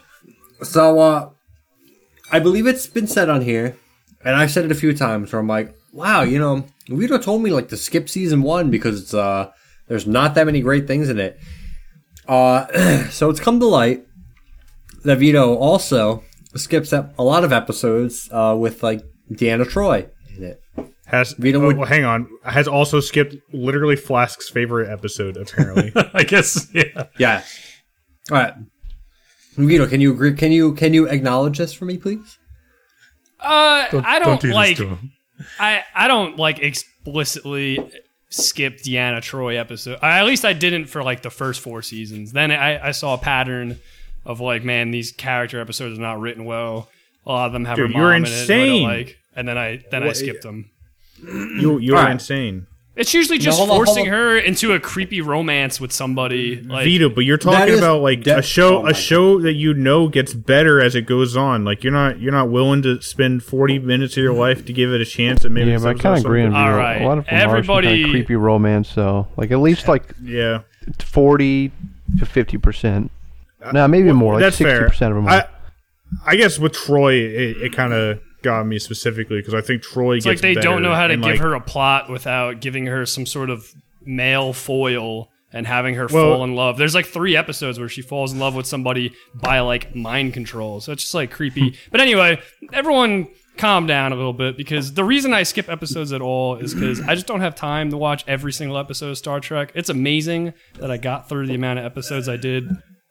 So, 0.63 0.99
uh, 1.01 1.31
I 2.31 2.39
believe 2.41 2.67
it's 2.67 2.87
been 2.87 3.07
said 3.07 3.29
on 3.29 3.41
here, 3.43 3.77
and 4.25 4.37
I've 4.37 4.51
said 4.51 4.65
it 4.65 4.73
a 4.73 4.75
few 4.75 4.93
times 4.95 5.33
where 5.33 5.41
I'm 5.41 5.47
like, 5.47 5.75
wow, 5.93 6.23
you 6.23 6.39
know, 6.39 6.67
Vito 6.89 7.17
told 7.19 7.43
me 7.43 7.51
like 7.51 7.69
to 7.69 7.77
skip 7.77 8.09
season 8.09 8.43
one 8.43 8.71
because 8.71 9.01
it's, 9.03 9.15
uh, 9.15 9.51
there's 9.87 10.07
not 10.07 10.35
that 10.35 10.45
many 10.47 10.61
great 10.61 10.87
things 10.87 11.09
in 11.09 11.19
it. 11.19 11.39
Uh, 12.27 13.05
so 13.11 13.31
it's 13.31 13.41
come 13.41 13.59
to 13.61 13.67
light 13.67 14.05
that 15.05 15.17
Vito 15.19 15.55
also 15.55 16.23
skips 16.55 16.93
ep- 16.93 17.19
a 17.19 17.23
lot 17.23 17.45
of 17.45 17.53
episodes, 17.53 18.29
uh, 18.33 18.55
with 18.59 18.83
like 18.83 19.01
Deanna 19.33 19.65
Troi 19.65 20.09
in 20.37 20.45
it. 20.45 20.63
Has 21.07 21.33
Vito 21.33 21.61
oh, 21.61 21.67
would- 21.67 21.77
well, 21.79 21.87
hang 21.87 22.05
on. 22.05 22.29
Has 22.45 22.69
also 22.69 23.01
skipped 23.01 23.37
literally 23.53 23.97
Flask's 23.97 24.49
favorite 24.49 24.91
episode 24.91 25.37
apparently. 25.37 25.93
I 26.15 26.23
guess. 26.25 26.69
Yeah. 26.75 27.05
Yeah. 27.19 27.43
All 28.31 28.37
right. 28.37 28.55
Vito, 29.57 29.87
can 29.87 30.01
you 30.01 30.13
agree? 30.13 30.35
Can 30.35 30.53
you 30.53 30.75
can 30.75 30.95
you 30.95 31.09
acknowledge 31.09 31.59
this 31.59 31.73
for 31.73 31.85
me, 31.85 31.97
please? 31.97 32.39
Uh, 33.41 33.87
I 34.05 34.21
don't, 34.23 34.41
do 34.41 34.49
this 34.49 34.55
like. 34.55 34.81
I 35.59 35.83
I 35.95 36.09
don't 36.09 36.37
like 36.37 36.59
explicitly 36.61 37.91
skip 38.31 38.79
Deanna 38.79 39.19
Troi 39.19 39.59
episode. 39.59 39.99
I, 40.03 40.19
at 40.19 40.27
least 40.27 40.45
I 40.45 40.53
didn't 40.53 40.87
for 40.87 41.03
like 41.03 41.23
the 41.23 41.31
first 41.31 41.61
four 41.61 41.83
seasons. 41.83 42.33
Then 42.33 42.51
I, 42.51 42.89
I 42.89 42.91
saw 42.93 43.15
a 43.15 43.19
pattern 43.19 43.79
of 44.25 44.41
like, 44.41 44.63
man, 44.63 44.91
these 44.91 45.13
character 45.13 45.61
episodes 45.61 45.99
are 45.99 46.03
not 46.03 46.21
written 46.21 46.45
well. 46.45 46.89
A 47.29 47.33
lot 47.33 47.47
of 47.47 47.53
them 47.53 47.65
have 47.67 47.77
Dude, 47.77 47.93
her 47.93 47.99
you're 47.99 48.09
mom 48.09 48.17
in 48.17 48.25
it, 48.25 48.29
who 48.29 48.35
insane. 48.41 48.83
like, 48.85 49.19
and 49.37 49.47
then 49.47 49.57
I 49.59 49.85
then 49.91 50.03
I 50.03 50.13
skipped 50.15 50.43
them. 50.43 50.71
you 51.23 51.79
you're 51.79 51.97
Alright. 51.97 52.13
insane. 52.13 52.67
It's 52.97 53.15
usually 53.15 53.39
just 53.39 53.57
hold 53.59 53.71
on, 53.71 53.77
hold 53.77 53.87
forcing 53.87 54.07
on. 54.09 54.13
her 54.13 54.37
into 54.39 54.73
a 54.73 54.81
creepy 54.81 55.21
romance 55.21 55.81
with 55.81 55.93
somebody. 55.93 56.61
Like, 56.61 56.83
Vito, 56.85 57.09
but 57.09 57.21
you're 57.21 57.39
talking 57.39 57.79
about 57.79 58.03
like 58.03 58.25
de- 58.25 58.39
a 58.39 58.43
show 58.43 58.83
oh 58.83 58.87
a 58.87 58.95
show 58.95 59.41
that 59.43 59.53
you 59.53 59.73
know 59.73 60.09
gets 60.09 60.35
better 60.35 60.81
as 60.81 60.97
it 60.97 61.03
goes 61.03 61.37
on. 61.37 61.65
Like 61.65 61.85
you're 61.85 61.93
not 61.93 62.19
you're 62.19 62.33
not 62.33 62.51
willing 62.51 62.83
to 62.83 63.01
spend 63.01 63.45
40 63.45 63.79
minutes 63.79 64.17
of 64.17 64.25
your 64.25 64.33
life 64.35 64.65
to 64.67 64.73
give 64.73 64.93
it 64.93 65.01
a 65.01 65.05
chance 65.05 65.45
at 65.45 65.53
maybe 65.53 65.71
Yeah, 65.71 65.79
but 65.79 65.97
I 65.97 66.01
kind 66.01 66.19
of 66.19 66.25
agree 66.25 66.43
on 66.43 66.53
All 66.55 66.73
Vito. 66.77 67.05
A 67.05 67.07
lot 67.07 67.19
of 67.19 67.27
them 67.27 67.35
are 67.35 67.39
Everybody- 67.41 67.87
kind 67.89 68.05
of 68.07 68.11
creepy 68.11 68.35
romance, 68.35 68.93
though. 68.97 69.29
Like 69.37 69.53
at 69.53 69.59
least 69.61 69.87
like 69.87 70.03
Yeah. 70.21 70.63
forty 70.99 71.71
to 72.19 72.27
fifty 72.27 72.59
percent. 72.59 73.13
No, 73.73 73.87
maybe 73.87 74.11
more. 74.13 74.35
Like 74.35 74.41
that's 74.43 74.57
sixty 74.57 74.73
fair. 74.77 74.89
percent 74.89 75.11
of 75.13 75.17
them. 75.23 75.29
I, 75.29 75.41
Are. 75.43 75.49
I 76.27 76.37
guess 76.37 76.59
with 76.59 76.73
Troi, 76.73 77.15
it, 77.15 77.57
it 77.63 77.73
kind 77.73 77.93
of 77.93 78.21
got 78.43 78.67
me 78.67 78.79
specifically 78.79 79.39
because 79.39 79.55
I 79.55 79.61
think 79.61 79.83
Troi 79.83 80.17
It's 80.17 80.27
gets 80.27 80.43
like 80.43 80.55
they 80.55 80.61
don't 80.61 80.83
know 80.83 80.95
how 80.95 81.07
to 81.07 81.17
give 81.17 81.25
like, 81.25 81.41
her 81.41 81.55
a 81.55 81.61
plot 81.61 82.09
without 82.09 82.61
giving 82.61 82.87
her 82.87 83.05
some 83.05 83.27
sort 83.27 83.51
of 83.51 83.73
male 84.05 84.53
foil 84.53 85.29
and 85.53 85.67
having 85.67 85.95
her 85.95 86.07
Well- 86.11 86.35
fall 86.35 86.45
in 86.45 86.55
love. 86.55 86.77
There's 86.77 86.95
like 86.95 87.07
three 87.07 87.37
episodes 87.37 87.79
where 87.79 87.89
she 87.89 88.03
falls 88.03 88.33
in 88.33 88.39
love 88.39 88.55
with 88.55 88.67
somebody 88.67 89.13
by 89.35 89.61
like 89.61 89.95
mind 89.95 90.35
control. 90.35 90.81
So 90.81 90.93
it's 90.93 91.03
just 91.03 91.15
like 91.15 91.31
creepy. 91.31 91.71
Hmm. 91.71 91.75
but 91.91 92.01
anyway, 92.01 92.41
everyone 92.73 93.29
calm 93.57 93.87
down 93.87 94.13
a 94.13 94.15
little 94.15 94.33
bit 94.33 94.57
because 94.57 94.95
the 94.95 95.03
reason 95.03 95.35
I 95.35 95.43
skip 95.43 95.69
episodes 95.69 96.13
at 96.13 96.21
all 96.21 96.57
is 96.57 96.75
because 96.75 97.01
I 97.01 97.15
just 97.15 97.27
don't 97.27 97.41
have 97.41 97.55
time 97.55 97.91
to 97.91 97.97
watch 97.97 98.25
every 98.29 98.53
single 98.53 98.79
episode 98.79 99.11
of 99.11 99.19
Star 99.19 99.41
Trek. 99.41 99.73
It's 99.75 99.89
amazing 99.89 100.53
that 100.79 100.91
I 100.91 100.97
got 100.97 101.29
through 101.29 101.49
the 101.49 101.55
amount 101.55 101.81
of 101.81 101.85
episodes 101.85 102.29
I 102.29 102.37
did 102.37 102.69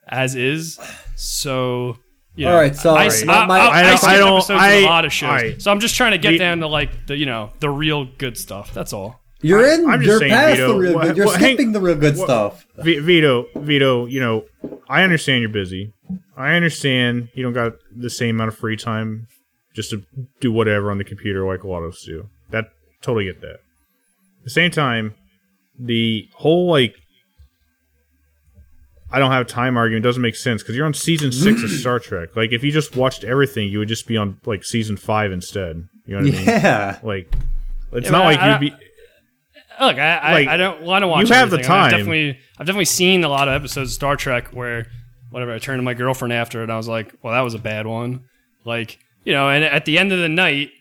as 0.08 0.36
is. 0.36 0.80
So. 1.16 1.98
You 2.38 2.46
know, 2.46 2.52
All 2.54 2.58
right, 2.62 2.76
so- 2.76 2.94
I, 2.96 3.08
Right. 3.08 3.28
I, 3.30 3.34
I, 3.34 3.58
I, 3.58 3.92
I 3.92 3.96
skip 3.96 4.10
I 4.10 4.18
don't- 4.18 4.34
episodes 4.38 4.50
of 4.52 4.58
I- 4.58 4.74
a 4.76 4.86
lot 4.86 5.06
of 5.06 5.12
shows, 5.12 5.28
alright. 5.28 5.62
so 5.62 5.72
I'm 5.72 5.80
just 5.80 5.96
trying 5.96 6.12
to 6.12 6.18
get 6.20 6.32
The- 6.32 6.38
down 6.38 6.60
to 6.60 6.68
like 6.68 7.08
the 7.08 7.18
you 7.18 7.26
know 7.26 7.52
the 7.60 7.70
real 7.70 8.06
good 8.06 8.38
stuff. 8.38 8.74
That's 8.74 8.94
all. 8.94 9.20
You're 9.42 9.68
in. 9.68 9.88
I'm 9.90 10.00
just 10.02 10.08
you're 10.08 10.20
saying, 10.20 10.32
past 10.32 10.52
Vito, 10.58 10.68
the 10.74 10.80
real 10.80 10.94
what- 10.96 11.04
good. 11.08 11.18
You're 11.18 11.26
what- 11.26 11.40
hang- 11.40 11.56
skipping 11.56 11.72
the 11.74 11.82
real 11.82 11.96
good 11.96 12.16
what- 12.18 12.26
stuff. 12.26 12.66
Vito, 12.78 13.46
Vito, 13.56 14.06
you 14.06 14.20
know, 14.20 14.46
I 14.88 15.02
understand 15.04 15.42
you're 15.42 15.50
busy. 15.50 15.94
I 16.38 16.54
understand 16.54 17.30
you 17.34 17.42
don't 17.44 17.54
got 17.54 17.74
the 17.96 18.10
same 18.10 18.36
amount 18.36 18.50
of 18.50 18.58
free 18.58 18.78
time 18.78 19.28
just 19.76 19.90
to 19.90 20.04
do 20.40 20.52
whatever 20.52 20.92
on 20.92 20.98
the 21.00 21.04
computer 21.04 21.46
like 21.46 21.64
a 21.64 21.68
lot 21.68 21.82
of 21.84 21.94
us 21.94 22.04
do. 22.06 22.30
That 22.52 22.66
totally 23.02 23.26
get 23.26 23.42
that. 23.42 23.54
At 23.56 24.44
the 24.44 24.50
same 24.52 24.70
time, 24.72 25.16
the 25.80 26.28
whole 26.36 26.70
like 26.70 26.96
I 29.12 29.20
don't 29.20 29.32
have 29.32 29.48
time 29.48 29.78
argument 29.78 30.04
doesn't 30.04 30.22
make 30.22 30.36
sense 30.36 30.62
because 30.62 30.76
you're 30.76 30.86
on 30.86 30.94
season 30.94 31.32
six 31.32 31.64
of 31.64 31.70
Star 31.82 32.00
Trek. 32.00 32.36
Like 32.36 32.52
if 32.52 32.64
you 32.64 32.72
just 32.72 32.96
watched 32.96 33.24
everything, 33.24 33.70
you 33.70 33.80
would 33.80 33.88
just 33.88 34.06
be 34.08 34.18
on 34.18 34.40
like 34.46 34.64
season 34.66 34.98
five 34.98 35.32
instead. 35.32 35.88
You 36.06 36.16
know 36.20 36.24
what 36.26 36.34
I 36.34 36.38
mean? 36.38 36.46
Yeah. 36.46 37.00
Like 37.04 37.34
it's 37.94 38.06
Yeah, 38.08 38.12
not 38.12 38.20
but 38.20 38.26
like 38.26 38.40
I- 38.40 38.52
you'd 38.52 38.60
be. 38.60 38.76
Look, 39.80 39.98
I, 40.00 40.18
I, 40.18 40.34
Like, 40.34 40.48
I 40.48 40.58
don't 40.58 40.82
want 40.82 41.04
to 41.04 41.08
watch. 41.08 41.30
you 41.30 41.36
have 41.36 41.52
the 41.52 41.58
everything. 41.58 41.72
I've 41.72 41.92
time. 41.92 42.00
definitely, 42.00 42.40
I've 42.58 42.66
definitely 42.66 42.86
seen 42.86 43.24
a 43.24 43.30
lot 43.30 43.48
of 43.48 43.54
episodes 43.54 43.92
of 43.92 43.94
Star 43.94 44.16
Trek 44.16 44.48
where, 44.48 44.88
whatever, 45.30 45.54
I 45.54 45.60
turned 45.60 45.78
to 45.78 45.84
my 45.84 45.94
girlfriend 45.94 46.34
after, 46.34 46.64
and 46.64 46.72
I 46.72 46.78
was 46.78 46.88
like, 46.88 47.14
"Well, 47.22 47.34
that 47.34 47.42
was 47.42 47.54
a 47.54 47.60
bad 47.60 47.86
one." 47.86 48.22
Like, 48.66 48.98
you 49.24 49.34
know, 49.34 49.50
and 49.50 49.64
at 49.64 49.86
the 49.86 50.00
end 50.00 50.12
of 50.12 50.18
the 50.18 50.30
night, 50.30 50.72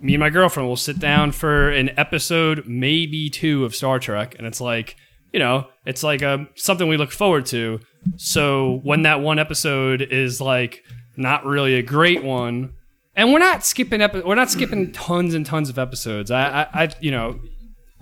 me 0.00 0.14
and 0.14 0.20
my 0.20 0.30
girlfriend 0.30 0.68
will 0.68 0.76
sit 0.76 1.00
down 1.00 1.32
for 1.32 1.70
an 1.70 1.90
episode, 1.98 2.68
maybe 2.68 3.28
two, 3.28 3.64
of 3.64 3.74
Star 3.74 3.98
Trek, 3.98 4.36
and 4.38 4.46
it's 4.46 4.60
like, 4.60 4.94
you 5.32 5.38
know, 5.38 5.66
it's 5.86 6.02
like 6.02 6.22
um, 6.22 6.48
something 6.54 6.88
we 6.88 6.96
look 6.96 7.10
forward 7.10 7.46
to. 7.46 7.80
So 8.16 8.80
when 8.82 9.02
that 9.02 9.20
one 9.20 9.38
episode 9.38 10.02
is 10.02 10.40
like 10.40 10.82
not 11.16 11.44
really 11.44 11.74
a 11.74 11.82
great 11.82 12.22
one, 12.22 12.74
and 13.14 13.32
we're 13.32 13.38
not 13.38 13.64
skipping 13.64 14.00
epi- 14.00 14.22
we're 14.22 14.34
not 14.34 14.50
skipping 14.50 14.92
tons 14.92 15.34
and 15.34 15.44
tons 15.44 15.68
of 15.68 15.78
episodes. 15.78 16.30
I, 16.30 16.62
I, 16.62 16.84
I, 16.84 16.88
you 17.00 17.10
know, 17.10 17.40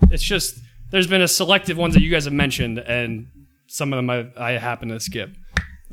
it's 0.09 0.23
just 0.23 0.59
there's 0.91 1.07
been 1.07 1.21
a 1.21 1.27
selective 1.27 1.77
ones 1.77 1.93
that 1.93 2.01
you 2.01 2.09
guys 2.09 2.25
have 2.25 2.33
mentioned, 2.33 2.79
and 2.79 3.27
some 3.67 3.93
of 3.93 3.97
them 3.97 4.09
I, 4.09 4.27
I 4.37 4.51
happen 4.57 4.89
to 4.89 4.99
skip. 4.99 5.31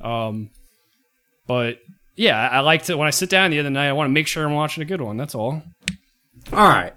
Um, 0.01 0.51
but 1.47 1.79
yeah, 2.17 2.49
I 2.49 2.61
like 2.61 2.85
to 2.85 2.97
when 2.97 3.07
I 3.07 3.11
sit 3.11 3.31
down 3.31 3.51
the 3.51 3.61
other 3.61 3.71
night, 3.71 3.89
I 3.89 3.93
want 3.93 4.09
to 4.09 4.13
make 4.13 4.27
sure 4.27 4.47
I'm 4.47 4.55
watching 4.55 4.83
a 4.83 4.87
good 4.87 5.01
one. 5.01 5.17
That's 5.17 5.35
all. 5.35 5.63
All 6.53 6.69
right. 6.69 6.95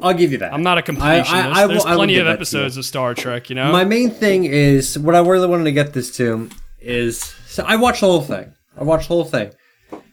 I'll 0.00 0.14
give 0.14 0.32
you 0.32 0.38
that. 0.38 0.52
I'm 0.52 0.62
not 0.62 0.78
a 0.78 0.82
completionist. 0.82 1.26
I 1.26 1.66
There's 1.66 1.84
I 1.84 1.90
will 1.90 1.96
plenty 1.96 2.18
of 2.18 2.26
that 2.26 2.32
to 2.32 2.34
you. 2.34 2.34
episodes 2.34 2.76
of 2.76 2.84
Star 2.84 3.14
Trek, 3.14 3.50
you 3.50 3.56
know. 3.56 3.72
My 3.72 3.84
main 3.84 4.10
thing 4.10 4.44
is 4.44 4.98
what 4.98 5.14
I 5.14 5.20
really 5.20 5.46
wanted 5.46 5.64
to 5.64 5.72
get 5.72 5.92
this 5.92 6.16
to 6.18 6.48
is 6.80 7.20
so 7.46 7.64
I 7.64 7.76
watched 7.76 8.00
the 8.00 8.06
whole 8.06 8.22
thing. 8.22 8.52
I 8.76 8.84
watched 8.84 9.08
the 9.08 9.14
whole 9.14 9.24
thing, 9.24 9.50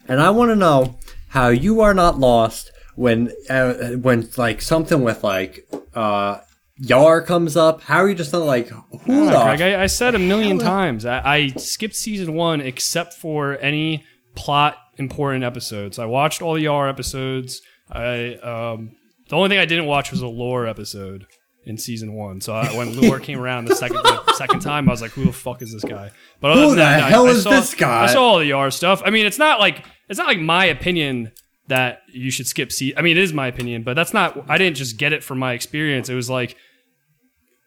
and 0.07 0.19
I 0.19 0.31
want 0.31 0.49
to 0.51 0.55
know 0.55 0.97
how 1.29 1.49
you 1.49 1.81
are 1.81 1.93
not 1.93 2.17
lost 2.17 2.71
when 2.95 3.31
uh, 3.49 3.91
when 3.91 4.29
like 4.37 4.61
something 4.61 5.03
with 5.03 5.23
like 5.23 5.67
uh 5.93 6.39
Yar 6.77 7.21
comes 7.21 7.55
up. 7.55 7.83
How 7.83 7.97
are 7.99 8.09
you 8.09 8.15
just 8.15 8.33
not 8.33 8.43
like 8.43 8.69
who 8.69 9.25
the 9.25 9.31
Greg, 9.31 9.61
I, 9.61 9.83
I 9.83 9.85
said 9.85 10.15
a 10.15 10.19
million 10.19 10.59
times. 10.59 11.05
I, 11.05 11.21
I 11.23 11.47
skipped 11.57 11.95
season 11.95 12.33
one 12.33 12.59
except 12.59 13.13
for 13.13 13.57
any 13.59 14.03
plot 14.33 14.77
important 14.97 15.43
episodes. 15.43 15.99
I 15.99 16.05
watched 16.05 16.41
all 16.41 16.55
the 16.55 16.61
Yar 16.61 16.89
episodes. 16.89 17.61
I 17.89 18.33
um, 18.35 18.95
the 19.29 19.35
only 19.35 19.49
thing 19.49 19.59
I 19.59 19.65
didn't 19.65 19.85
watch 19.85 20.11
was 20.11 20.21
a 20.21 20.27
lore 20.27 20.67
episode 20.67 21.25
in 21.65 21.77
season 21.77 22.13
one. 22.13 22.41
So 22.41 22.53
I, 22.53 22.67
when 22.77 22.99
lore 22.99 23.19
came 23.19 23.39
around 23.39 23.65
the 23.65 23.75
second 23.75 23.97
the 24.03 24.33
second 24.33 24.59
time, 24.61 24.87
I 24.87 24.91
was 24.91 25.01
like, 25.01 25.11
"Who 25.11 25.25
the 25.25 25.33
fuck 25.33 25.61
is 25.61 25.73
this 25.73 25.83
guy?" 25.83 26.11
But 26.41 26.51
other 26.51 26.61
Who 26.61 26.67
than 26.69 26.77
the 26.77 26.83
that, 26.83 27.03
I- 27.03 27.09
hell 27.09 27.25
I 27.27 27.31
is 27.31 27.43
saw- 27.43 27.49
this 27.49 27.73
guy? 27.73 28.03
I 28.03 28.07
saw 28.07 28.21
all 28.23 28.37
the 28.39 28.45
Yar 28.45 28.69
stuff. 28.71 29.01
I 29.05 29.09
mean, 29.09 29.25
it's 29.25 29.39
not 29.39 29.59
like 29.59 29.83
it's 30.09 30.19
not 30.19 30.27
like 30.27 30.39
my 30.39 30.65
opinion 30.65 31.31
that 31.67 32.01
you 32.13 32.29
should 32.29 32.45
skip 32.45 32.71
season. 32.71 32.97
I 32.97 33.01
mean, 33.01 33.17
it 33.17 33.23
is 33.23 33.33
my 33.33 33.47
opinion, 33.47 33.81
but 33.83 33.95
that's 33.95 34.13
not. 34.13 34.47
I 34.49 34.57
didn't 34.59 34.77
just 34.77 34.97
get 34.97 35.13
it 35.13 35.23
from 35.23 35.39
my 35.39 35.53
experience. 35.53 36.07
It 36.09 36.13
was 36.15 36.29
like, 36.29 36.55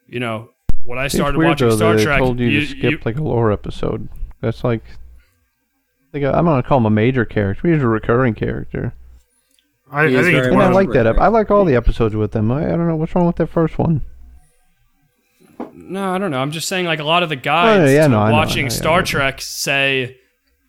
you 0.07 0.21
know, 0.21 0.51
when 0.85 0.99
I 0.99 1.09
started 1.09 1.37
weird 1.37 1.49
watching 1.51 1.68
though 1.71 1.77
Star 1.77 1.97
that 1.97 2.03
Trek, 2.05 2.21
they 2.21 2.25
told 2.25 2.38
you, 2.38 2.47
you- 2.47 2.61
to 2.61 2.66
skip 2.66 2.83
you- 2.92 3.01
like 3.05 3.16
a 3.18 3.23
lore 3.23 3.51
episode. 3.51 4.09
That's 4.40 4.62
like, 4.62 4.85
like 6.14 6.23
a, 6.23 6.33
I'm 6.33 6.44
gonna 6.44 6.62
call 6.62 6.79
him 6.79 6.87
a 6.87 6.90
major 6.90 7.25
character. 7.25 7.73
He's 7.73 7.83
a 7.83 7.88
recurring 7.88 8.35
character, 8.35 8.94
I, 9.90 10.05
I 10.05 10.22
think 10.22 10.37
it's 10.37 10.46
and 10.48 10.62
I 10.62 10.70
like 10.70 10.90
that. 10.90 11.07
ep- 11.07 11.18
I 11.18 11.29
like 11.29 11.51
all 11.51 11.64
the 11.64 11.74
episodes 11.74 12.14
with 12.14 12.33
them. 12.33 12.51
I, 12.51 12.66
I 12.66 12.70
don't 12.70 12.88
know 12.88 12.96
what's 12.96 13.14
wrong 13.14 13.27
with 13.27 13.37
that 13.37 13.48
first 13.48 13.79
one. 13.79 14.05
No, 15.72 16.12
I 16.14 16.18
don't 16.18 16.31
know. 16.31 16.40
I'm 16.40 16.51
just 16.51 16.68
saying, 16.68 16.85
like 16.85 16.98
a 16.98 17.05
lot 17.05 17.22
of 17.22 17.31
the 17.31 17.37
guys 17.37 17.81
Oh, 17.81 17.87
yeah, 17.87 18.07
no, 18.07 18.18
I 18.18 18.29
know, 18.29 18.35
watching 18.35 18.66
know, 18.66 18.70
Star 18.70 18.98
yeah. 18.98 19.05
Trek 19.05 19.40
say 19.40 20.18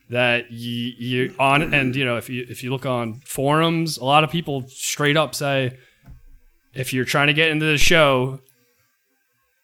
that 0.10 0.52
you, 0.52 0.94
you 0.98 1.36
on 1.38 1.74
and 1.74 1.96
you 1.96 2.06
know 2.06 2.18
if 2.18 2.30
you 2.30 2.46
if 2.50 2.64
you 2.64 2.72
look 2.72 2.86
on 2.86 3.16
forums, 3.26 3.98
a 3.98 4.06
lot 4.06 4.24
of 4.24 4.30
people 4.30 4.66
straight 4.68 5.18
up 5.18 5.36
say 5.36 5.78
if 6.74 6.94
you're 6.94 7.06
trying 7.06 7.28
to 7.28 7.34
get 7.34 7.50
into 7.50 7.66
the 7.66 7.78
show, 7.78 8.40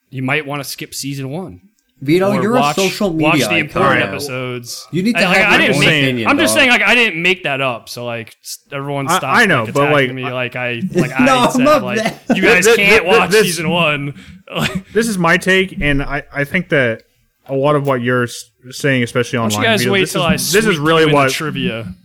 you 0.09 0.21
might 0.21 0.45
want 0.45 0.61
to 0.61 0.69
skip 0.69 0.93
season 0.93 1.29
one. 1.29 1.61
Vito, 2.01 2.29
or 2.29 2.41
you're 2.41 2.53
watch, 2.53 2.77
a 2.77 2.81
social 2.81 3.09
media 3.11 3.27
watch 3.27 3.39
the 3.39 3.55
important 3.57 4.01
now. 4.01 4.07
episodes. 4.11 4.85
You 4.91 5.01
need 5.01 5.13
to 5.13 5.19
And, 5.19 5.29
like, 5.29 5.37
have 5.37 5.47
I 5.47 5.51
your 5.53 5.61
didn't 5.61 5.75
own 5.75 5.79
make, 5.79 6.03
opinion, 6.03 6.27
I'm 6.27 6.37
just 6.37 6.53
dog. 6.53 6.59
saying, 6.59 6.69
like 6.71 6.81
I 6.81 6.93
didn't 6.95 7.21
make 7.21 7.43
that 7.43 7.61
up. 7.61 7.87
So 7.89 8.03
like 8.05 8.35
s- 8.43 8.59
everyone 8.71 9.07
I- 9.07 9.17
stopped. 9.17 9.37
I 9.37 9.45
know, 9.45 9.63
like, 9.63 9.73
but, 9.73 9.91
like, 9.91 10.13
me 10.13 10.23
I- 10.25 10.33
like 10.33 10.55
I 10.57 10.81
like 10.91 11.11
I 11.17 11.25
No, 11.25 11.49
said 11.49 11.61
not 11.63 11.83
like 11.83 12.03
that. 12.03 12.35
you 12.35 12.41
guys 12.43 12.65
Th- 12.65 12.75
th- 12.75 12.87
can't 12.89 13.03
th- 13.05 13.17
watch 13.17 13.29
this- 13.31 13.43
season 13.43 13.69
one. 13.69 14.13
this 14.93 15.07
is 15.07 15.17
my 15.17 15.37
take, 15.37 15.79
and 15.81 16.03
I, 16.03 16.23
I 16.33 16.43
think 16.43 16.69
that 16.69 17.03
a 17.47 17.55
lot 17.55 17.75
of 17.75 17.87
what 17.87 18.01
you're 18.01 18.27
saying, 18.71 19.01
especially 19.03 19.39
Why 19.39 19.45
online, 19.45 19.61
you 19.61 19.67
guys 19.67 19.79
Vito, 19.81 19.91
wait 19.93 19.99
this 20.01 20.11
till 20.13 20.27
is, 20.31 20.53
I 20.53 20.57
this 20.59 20.65
is 20.65 20.77
really 20.77 21.07
you 21.07 21.13
what 21.13 21.31
trivia. 21.31 21.81
And 21.81 21.95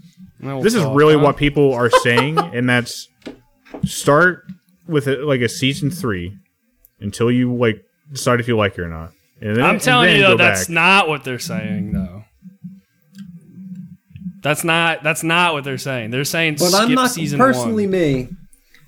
then 0.49 0.55
we'll 0.55 0.63
this 0.63 0.75
is 0.75 0.85
really 0.85 1.17
what 1.17 1.37
people 1.37 1.75
are 1.75 1.91
saying, 2.03 2.39
and 2.39 2.69
that's 2.69 3.09
start 3.85 4.45
with 4.87 5.07
a, 5.09 5.17
like 5.17 5.41
a 5.41 5.49
season 5.49 5.91
three 5.91 6.37
until 7.01 7.31
you 7.31 7.53
like 7.55 7.83
decide 8.13 8.41
if 8.41 8.49
you 8.49 8.57
like 8.57 8.75
it 8.79 8.81
or 8.83 8.89
not. 8.89 9.13
And 9.43 9.57
then, 9.57 9.65
I'm 9.65 9.75
and 9.77 9.81
telling 9.83 10.09
then 10.09 10.17
you 10.17 10.23
though, 10.23 10.37
that's 10.37 10.67
back. 10.67 10.75
not 10.75 11.09
what 11.09 11.25
they're 11.25 11.39
saying 11.39 11.93
though. 11.93 12.25
That's 14.43 14.65
not 14.65 15.03
that's 15.03 15.23
not 15.23 15.53
what 15.55 15.65
they're 15.65 15.79
saying. 15.79 16.11
They're 16.11 16.25
saying 16.25 16.55
But 16.59 16.71
skip 16.71 16.81
I'm 16.81 16.95
not 16.95 17.11
season 17.11 17.39
personally 17.39 17.87
one. 17.87 17.91
me. 17.93 18.29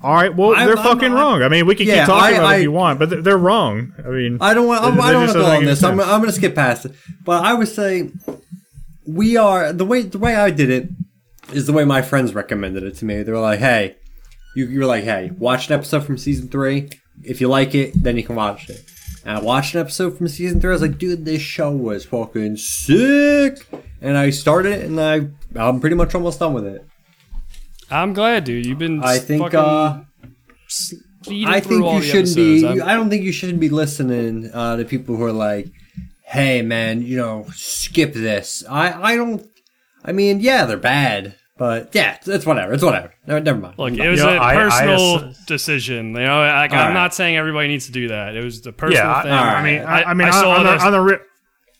All 0.03 0.15
right, 0.15 0.35
well, 0.35 0.55
I'm- 0.55 0.67
they're 0.67 0.77
I'm- 0.77 0.85
fucking 0.87 1.12
I'm- 1.12 1.15
wrong. 1.15 1.43
I 1.43 1.49
mean, 1.49 1.67
we 1.67 1.75
can 1.75 1.87
Yeah, 1.87 1.99
keep 2.01 2.07
talking 2.07 2.35
I- 2.37 2.38
about 2.38 2.55
it 2.55 2.57
if 2.57 2.62
you 2.62 2.73
want, 2.73 2.99
but 2.99 3.11
they're, 3.11 3.23
they're 3.23 3.38
wrong. 3.38 3.93
I 4.05 4.09
mean, 4.09 4.38
I 4.41 4.53
don't 4.55 4.67
want. 4.67 4.83
That- 4.83 5.01
I 5.05 5.12
don't 5.12 5.21
want 5.21 5.27
just 5.27 5.33
to 5.35 5.38
go 5.41 5.47
on 5.47 5.59
make 5.61 5.65
this. 5.67 5.83
I'm. 5.85 6.01
I'm 6.01 6.19
going 6.21 6.25
to 6.25 6.33
skip 6.33 6.55
past 6.55 6.87
it. 6.87 6.93
But 7.25 7.45
I 7.45 7.55
would 7.55 7.69
say 7.69 8.11
we 9.07 9.37
are 9.37 9.73
the 9.73 9.85
way 9.85 10.03
the 10.03 10.19
way 10.19 10.35
I 10.35 10.51
did 10.51 10.71
it 10.71 10.88
is 11.53 11.67
the 11.67 11.73
way 11.73 11.85
my 11.85 12.03
friends 12.03 12.35
recommended 12.35 12.83
it 12.83 12.97
to 12.97 13.05
me. 13.05 13.23
They 13.23 13.31
were 13.33 13.38
like, 13.41 13.61
"Hey, 13.61 13.97
you 14.57 14.67
you 14.67 14.81
were 14.81 14.87
like, 14.87 15.05
hey, 15.05 15.31
watch 15.38 15.69
an 15.69 15.75
episode 15.75 16.05
from 16.05 16.19
season 16.19 16.49
three. 16.49 16.88
If 17.23 17.41
you 17.41 17.49
like 17.49 17.75
it, 17.75 17.93
then 18.03 18.17
you 18.17 18.23
can 18.25 18.35
watch 18.37 18.71
it." 18.71 18.83
And 19.24 19.38
I 19.38 19.40
watched 19.40 19.74
an 19.74 19.80
episode 19.80 20.18
from 20.18 20.28
season 20.28 20.61
three. 20.61 20.70
I 20.70 20.72
was 20.72 20.82
like, 20.82 20.98
"Dude, 20.98 21.24
this 21.24 21.42
show 21.42 21.70
was 21.70 22.04
fucking 22.04 22.56
sick." 22.56 23.66
And 24.00 24.16
I 24.16 24.30
started 24.30 24.72
it, 24.72 24.85
and 24.87 25.00
I 25.00 25.28
I'm 25.54 25.80
pretty 25.80 25.96
much 25.96 26.14
almost 26.14 26.40
done 26.40 26.54
with 26.54 26.66
it. 26.66 26.85
I'm 27.90 28.14
glad, 28.14 28.44
dude. 28.44 28.66
You've 28.66 28.78
been 28.78 29.02
I 29.02 29.18
think, 29.18 29.42
fucking 29.42 29.58
uh, 29.61 30.02
I 31.46 31.61
think 31.61 31.85
you 31.85 32.02
shouldn't 32.02 32.35
be. 32.35 32.66
I'm- 32.66 32.82
I 32.82 32.94
don't 32.94 33.11
think 33.11 33.22
you 33.22 33.32
shouldn't 33.32 33.61
be 33.61 33.68
listening 33.68 34.50
uh, 34.52 34.76
to 34.76 34.85
people 34.85 35.16
who 35.16 35.24
are 35.24 35.32
like, 35.32 35.68
"Hey, 36.22 36.62
man, 36.62 37.02
you 37.02 37.16
know, 37.16 37.46
skip 37.54 38.14
this." 38.14 38.64
I 38.68 39.12
I 39.12 39.16
don't. 39.16 39.46
I 40.04 40.11
mean, 40.11 40.40
yeah, 40.40 40.64
they're 40.64 40.76
bad, 40.76 41.37
but 41.62 41.94
yeah, 41.94 42.16
it's, 42.16 42.27
it's 42.27 42.44
whatever. 42.44 42.72
It's 42.72 42.83
whatever. 42.83 43.14
No, 43.25 43.38
never 43.38 43.61
mind. 43.61 43.79
Look, 43.79 43.92
it 43.92 44.09
was 44.09 44.18
You 44.18 44.27
know, 44.27 44.33
a 44.33 44.38
I- 44.38 44.51
I 44.51 44.55
personal 44.57 45.29
ass- 45.31 45.44
decision. 45.46 46.07
You 46.09 46.22
know, 46.22 46.40
like, 46.40 46.72
I'm 46.72 46.88
right. 46.88 46.92
not 46.92 47.14
saying 47.14 47.37
everybody 47.37 47.68
needs 47.68 47.87
to 47.87 47.92
do 47.92 48.09
that. 48.09 48.35
It 48.35 48.42
was 48.42 48.62
the 48.62 48.72
personal 48.72 49.05
Yeah, 49.07 49.22
thing. 49.22 49.31
all 49.31 49.44
right. 49.44 49.55
I 49.55 49.62
mean, 49.62 49.81
I, 49.83 50.01
I- 50.03 50.11
I 50.11 50.14
mean, 50.14 50.27
I 50.27 50.31
on- 50.33 50.42
saw 50.42 50.51
on, 50.59 50.64
the, 50.64 50.72
this- 50.72 50.83
on 50.83 50.92
the 50.92 51.01
re- 51.01 51.18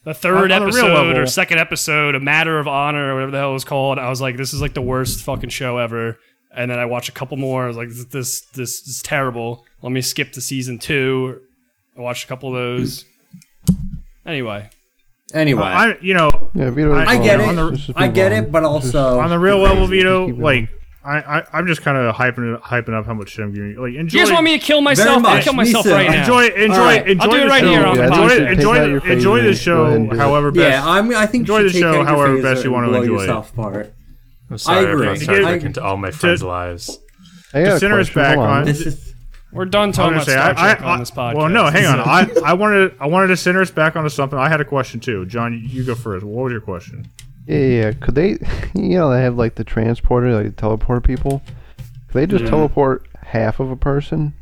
the 0.05 0.15
third 0.15 0.37
On- 0.37 0.63
on 0.63 0.71
the 0.71 0.79
episode 0.79 1.19
or 1.19 1.27
second 1.27 1.59
episode, 1.59 2.15
A 2.15 2.21
Matter 2.21 2.61
of 2.61 2.69
Honor 2.69 3.11
or 3.11 3.15
whatever 3.15 3.33
the 3.33 3.39
hell 3.39 3.51
it 3.51 3.55
was 3.55 3.65
called, 3.65 3.99
I 3.99 4.09
was 4.09 4.21
like, 4.21 4.37
this 4.37 4.53
is 4.55 4.61
like 4.61 4.75
the 4.75 4.83
worst 4.83 5.25
fucking 5.25 5.51
show 5.51 5.79
ever. 5.79 6.17
And 6.55 6.71
then 6.71 6.79
I 6.79 6.85
watched 6.85 7.09
a 7.09 7.13
couple 7.13 7.37
more. 7.39 7.65
I 7.65 7.67
was 7.67 7.77
like, 7.77 7.89
this 7.89 8.05
this 8.05 8.41
this 8.53 8.87
is 8.87 9.03
terrible. 9.03 9.65
Let 9.81 9.91
me 9.91 10.01
skip 10.01 10.31
to 10.35 10.41
season 10.41 10.79
two. 10.79 11.41
I 11.99 12.03
watched 12.03 12.25
a 12.25 12.29
couple 12.29 12.51
of 12.51 12.55
those. 12.55 13.05
Anyway, 14.25 14.71
Anyway, 15.35 15.63
I 15.63 15.97
you 16.01 16.15
know 16.15 16.51
Yeah, 16.55 16.71
Vito. 16.71 16.93
I 16.95 17.05
I 17.05 17.17
get 17.23 17.41
it. 17.41 17.55
the- 17.57 17.93
I 17.97 18.09
get 18.09 18.33
on. 18.33 18.39
it, 18.39 18.53
but 18.53 18.65
also 18.65 19.19
on 19.21 19.31
the 19.31 19.39
real 19.39 19.59
level, 19.59 19.87
Vito, 19.87 20.27
like 20.29 20.69
I, 21.05 21.19
I 21.19 21.43
I'm 21.55 21.67
just 21.67 21.83
kind 21.83 21.97
of 21.97 22.15
hyping 22.15 22.55
it, 22.55 22.63
hyping 22.63 22.95
up 22.95 23.07
how 23.07 23.15
much 23.15 23.31
shit 23.31 23.45
I'm 23.45 23.53
giving 23.53 23.71
you. 23.71 23.81
Like 23.83 23.95
enjoy. 23.95 24.19
You 24.19 24.25
guys 24.25 24.33
want 24.33 24.45
me 24.45 24.59
to 24.59 24.65
kill 24.65 24.81
myself? 24.81 25.25
I'll 25.25 25.43
kill 25.43 25.53
myself 25.55 25.85
too. 25.85 25.91
right 25.93 26.09
now. 26.11 26.21
Enjoy, 26.21 26.47
enjoy, 26.47 26.77
right. 26.79 27.09
enjoy 27.09 27.25
I'll 27.25 27.31
do 27.31 27.37
the 27.39 27.45
it 27.45 27.49
right 27.49 27.61
show. 27.63 27.69
here 27.71 27.85
on 27.87 27.97
the 27.97 28.03
enjoy, 28.05 28.17
podcast. 28.17 28.31
it- 28.31 28.39
Take 28.39 28.51
enjoy, 28.59 28.75
the- 28.75 28.85
enjoy 28.85 29.03
the 29.03 29.09
phaser. 29.11 29.25
Go 29.25 29.33
ahead 29.35 29.47
and 29.49 29.59
show. 29.59 29.99
do 29.99 30.13
it. 30.13 30.17
However, 30.19 30.51
best. 30.53 30.71
yeah, 30.85 30.89
I 30.89 31.03
mean, 31.03 31.15
I 31.15 31.27
think 31.27 31.43
Enjoy 31.43 31.63
the 31.65 31.71
show 31.71 32.05
however 32.05 32.41
best 32.43 32.63
you 32.65 32.71
wanna 32.73 32.89
blow 32.89 33.01
enjoy 33.03 33.15
it. 33.15 33.21
yourself 33.21 33.53
apart. 33.53 33.93
I'm 34.51 34.59
sorry, 34.59 34.87
I 34.87 34.91
agree. 34.91 35.07
brought 35.07 35.19
Star 35.19 35.35
I- 35.37 35.41
Trek 35.43 35.63
into 35.65 35.83
all 35.83 35.97
my 35.97 36.11
friends' 36.13 36.43
lives. 36.45 36.99
I 37.55 37.63
To 37.65 37.79
center 37.81 37.99
us 37.99 38.11
back 38.11 38.39
on- 38.39 38.65
This 38.65 38.81
is 38.87 39.12
We're 39.53 39.67
done 39.67 39.93
talking 39.93 40.15
about 40.15 40.27
gonna 40.27 40.39
Star 40.39 40.57
say, 40.57 40.63
Trek 40.63 40.81
I, 40.81 40.85
I, 40.85 40.93
on 40.95 40.99
this 41.01 41.11
podcast. 41.11 41.35
well, 41.35 41.49
no, 41.49 41.67
hang 41.71 41.85
on. 41.87 42.01
I, 42.05 42.27
I 42.45 42.53
wanted, 42.55 42.95
I 42.99 43.07
wanted 43.07 43.27
to 43.29 43.37
center 43.37 43.61
us 43.61 43.71
back 43.71 43.97
onto 43.97 44.09
something. 44.09 44.39
I 44.39 44.49
had 44.49 44.61
a 44.61 44.65
question 44.65 44.99
too. 44.99 45.27
John, 45.27 45.53
you- 45.53 45.59
you 45.61 45.85
go 45.85 45.95
first. 45.95 46.25
What 46.25 46.45
was 46.45 46.53
your 46.53 46.61
question? 46.63 47.07
Yeah, 47.47 47.57
yeah, 47.59 47.67
yeah. 47.87 47.93
Could 47.93 48.15
they, 48.15 48.31
you 48.75 48.97
know, 48.99 49.11
they 49.11 49.21
have 49.23 49.37
like 49.37 49.57
the 49.57 49.65
transporter, 49.65 50.43
like 50.43 50.57
teleport 50.57 51.05
people. 51.05 51.43
Could 52.09 52.15
they 52.15 52.27
just 52.27 52.47
teleport 52.51 53.07
half 53.23 53.61
of 53.61 53.71
a 53.71 53.77
person? 53.77 54.33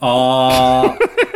uh 0.00 0.96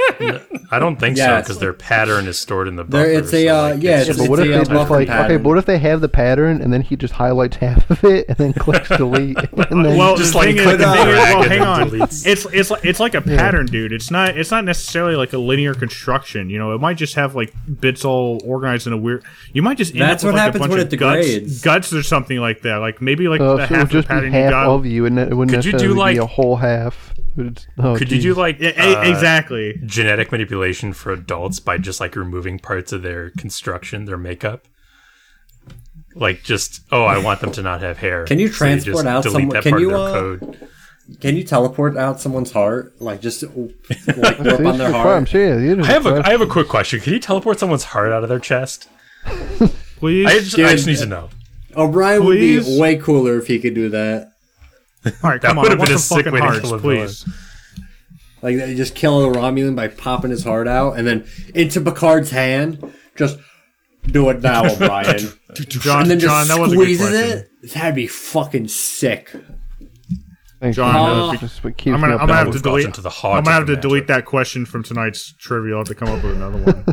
I 0.71 0.79
don't 0.79 0.97
think 0.99 1.17
so 1.19 1.39
because 1.41 1.59
their 1.59 1.73
pattern 1.73 2.27
is 2.27 2.39
stored 2.39 2.69
in 2.69 2.77
the 2.77 2.85
buffer. 2.85 3.05
There- 3.07 3.19
it's 3.19 3.33
a, 3.33 3.47
so, 3.47 3.55
uh, 3.57 3.63
like, 3.75 3.83
yeah, 3.83 4.01
it's 4.01 4.09
it's 4.09 4.19
But 4.19 4.23
just- 4.25 4.31
what 4.31 4.39
if 4.41 4.45
a, 4.47 4.49
they 4.49 4.59
just 4.59 4.71
buffer 4.71 4.95
like, 4.95 5.09
okay, 5.09 5.17
pattern. 5.19 5.43
but 5.43 5.49
what 5.49 5.59
if 5.59 5.67
they 5.67 5.79
have 5.79 6.01
the 6.01 6.09
pattern 6.09 6.61
and 6.63 6.73
then 6.73 6.81
he 6.83 6.97
just 6.97 7.15
highlights 7.15 7.57
half 7.57 7.91
of 7.91 8.03
it 8.05 8.27
and 8.29 8.37
then 8.39 8.53
clicks 8.53 8.89
delete 8.97 9.37
and 9.71 9.85
then 9.85 9.97
Well, 9.99 10.17
Just 10.17 10.35
like 10.35 10.55
click 10.57 10.79
the 10.79 10.87
and 10.89 10.99
is- 11.09 11.15
drag 11.15 11.35
well, 11.39 11.49
hang 11.49 11.61
on. 11.63 11.91
deletes. 11.91 12.27
It's 12.27 12.47
it's 12.47 12.71
like 12.71 12.85
it's 12.85 13.01
like 13.01 13.15
a 13.15 13.21
pattern, 13.21 13.67
dude. 13.67 13.93
It's 13.93 14.11
not 14.11 14.37
it's 14.39 14.51
not 14.51 14.65
necessarily 14.65 15.17
like 15.17 15.33
a 15.33 15.39
linear 15.39 15.75
construction. 15.75 16.49
You 16.51 16.59
know, 16.59 16.75
it 16.75 16.81
might 16.81 16.97
just 16.97 17.15
have 17.17 17.35
like 17.35 17.53
bits 17.81 18.05
all 18.05 18.41
organized 18.45 18.87
in 18.87 18.93
a 18.93 18.97
weird. 18.97 19.25
You 19.53 19.63
might 19.63 19.77
just 19.79 19.93
end 19.93 20.01
That's 20.03 20.25
up 20.25 20.29
with 20.29 20.35
what 20.35 20.39
like 20.39 20.45
happens 20.45 20.57
a 20.57 20.59
bunch 20.61 20.71
when 20.71 20.81
of 20.81 20.87
it 20.87 20.91
degrades. 20.91 21.61
guts, 21.63 21.89
guts 21.91 21.93
or 21.93 22.03
something 22.03 22.39
like 22.39 22.63
that. 22.63 22.77
Like 22.77 23.01
maybe 23.03 23.29
like 23.29 23.41
uh, 23.41 23.57
the 23.57 23.67
so 23.69 23.75
half 23.75 23.83
of 23.85 23.91
just 23.91 24.09
be 24.09 24.15
pattern 24.15 24.33
you 24.33 24.41
half 24.41 24.51
got. 24.51 24.67
of 24.69 24.87
you 24.87 25.07
and 25.07 25.19
it 25.19 25.35
wouldn't 25.35 25.55
Could 25.55 25.65
you 25.65 25.73
do, 25.73 25.77
necessarily 25.95 26.15
be 26.15 26.21
like- 26.21 26.25
a 26.31 26.33
whole 26.33 26.57
half. 26.57 27.13
It 27.37 27.43
would- 27.43 27.67
oh, 27.79 27.97
Could 27.97 28.13
you 28.13 28.21
do 28.21 28.35
like 28.35 28.59
Yeah, 28.61 28.71
uh, 28.77 29.03
exactly. 29.03 29.81
genetic 29.87 30.31
manipulation 30.33 30.93
for 30.93 31.13
adults 31.13 31.61
by 31.61 31.79
just 31.79 32.01
like 32.01 32.15
removing 32.17 32.59
parts 32.59 32.93
of 32.93 33.03
their 33.03 33.31
construction, 33.31 34.05
their 34.05 34.19
makeup? 34.19 34.67
Like 36.15 36.43
just 36.43 36.81
oh, 36.93 37.05
I 37.05 37.19
want 37.19 37.41
them 37.41 37.53
to 37.53 37.63
not 37.63 37.81
have 37.83 37.99
hair. 37.99 38.25
Can 38.25 38.39
you 38.39 38.49
So 38.49 38.59
transport 38.59 39.07
out 39.07 39.25
someone- 39.25 39.63
can 39.63 39.79
you, 39.79 39.95
of 39.95 40.01
uh, 40.01 40.13
code? 40.13 40.69
Can 41.21 41.37
you 41.37 41.43
teleport 41.45 41.97
out 41.97 42.21
someone's 42.21 42.53
heart? 42.53 42.93
Like 43.01 43.21
just 43.23 43.43
like 43.43 43.55
warp 43.57 44.61
on 44.61 44.79
their 44.79 44.93
heart? 44.93 45.07
what 45.07 45.17
I'm 45.17 45.27
saying. 45.27 45.65
You 45.65 45.73
I 45.73 45.77
just 45.77 45.89
have 45.91 46.07
a 46.07 46.13
press- 46.13 46.27
I 46.27 46.31
have 46.31 46.41
a 46.43 46.47
quick 46.47 46.69
question. 46.69 47.01
Can 47.01 47.13
you 47.15 47.19
teleport 47.19 47.59
someone's 47.59 47.85
heart 47.85 48.13
out 48.13 48.23
of 48.23 48.29
their 48.29 48.39
chest? 48.39 48.89
Please. 49.97 50.27
I 50.27 50.39
just, 50.41 50.59
I 50.59 50.73
just 50.73 50.87
need 50.87 50.99
to 50.99 51.07
know. 51.07 51.31
O'Brien 51.77 52.25
would 52.25 52.35
be 52.39 52.79
way 52.79 52.97
cooler 52.97 53.39
if 53.39 53.47
he 53.47 53.59
could 53.59 53.75
do 53.75 53.89
that. 53.91 54.32
All 55.05 55.13
right, 55.23 55.41
that 55.41 55.49
come 55.49 55.59
on. 55.59 55.63
would've 55.63 55.79
I 55.79 55.81
want 55.81 55.89
been 55.89 55.97
a 55.97 55.99
some 55.99 56.19
sick 56.19 56.27
fucking 56.27 56.33
way 56.33 56.41
to 56.41 56.47
hearts, 56.47 56.69
kill 56.69 56.79
please. 56.81 57.29
Like 58.43 58.55
you 58.57 58.75
just 58.75 58.95
kill 58.95 59.25
a 59.25 59.33
Romulan 59.33 59.77
by 59.77 59.89
popping 59.89 60.31
his 60.31 60.45
heart 60.45 60.67
out, 60.67 60.99
and 60.99 61.07
then 61.07 61.27
into 61.55 61.81
Picard's 61.81 62.31
hand, 62.31 62.93
just 63.17 63.39
do 64.07 64.31
it 64.31 64.41
now, 64.41 64.67
O'Brien. 64.73 65.33
John, 65.55 66.03
and 66.03 66.11
then 66.11 66.19
just 66.19 66.33
John, 66.33 66.49
that 66.49 66.61
was 66.61 66.73
a 66.73 66.77
good 66.77 66.97
squeezes 66.97 67.13
it. 67.13 67.73
That'd 67.75 67.95
be 67.95 68.07
fucking 68.07 68.69
sick. 68.69 69.31
Thank 70.63 70.77
John, 70.77 70.95
you. 70.95 71.15
that 71.17 71.33
was- 71.33 71.41
That's 71.41 71.65
what 71.65 71.77
keeps 71.77 71.93
I'm 71.93 72.01
gonna, 72.01 72.13
I'm 72.19 72.29
gonna 72.29 72.35
have 72.45 72.53
to 72.53 72.61
delete. 72.61 72.95
to 72.95 73.01
the 73.01 73.11
heart 73.11 73.39
I'm 73.39 73.43
gonna 73.43 73.57
have 73.57 73.67
to 73.67 73.75
the 73.75 73.81
delete 73.83 74.05
matter. 74.09 74.21
that 74.21 74.27
question 74.27 74.65
from 74.65 74.85
tonight's 74.85 75.33
trivia. 75.33 75.73
I'll 75.75 75.81
have 75.81 75.89
to 75.89 75.95
come 75.97 76.09
up 76.09 76.23
with 76.23 76.37
another 76.37 76.59
one. 76.63 76.85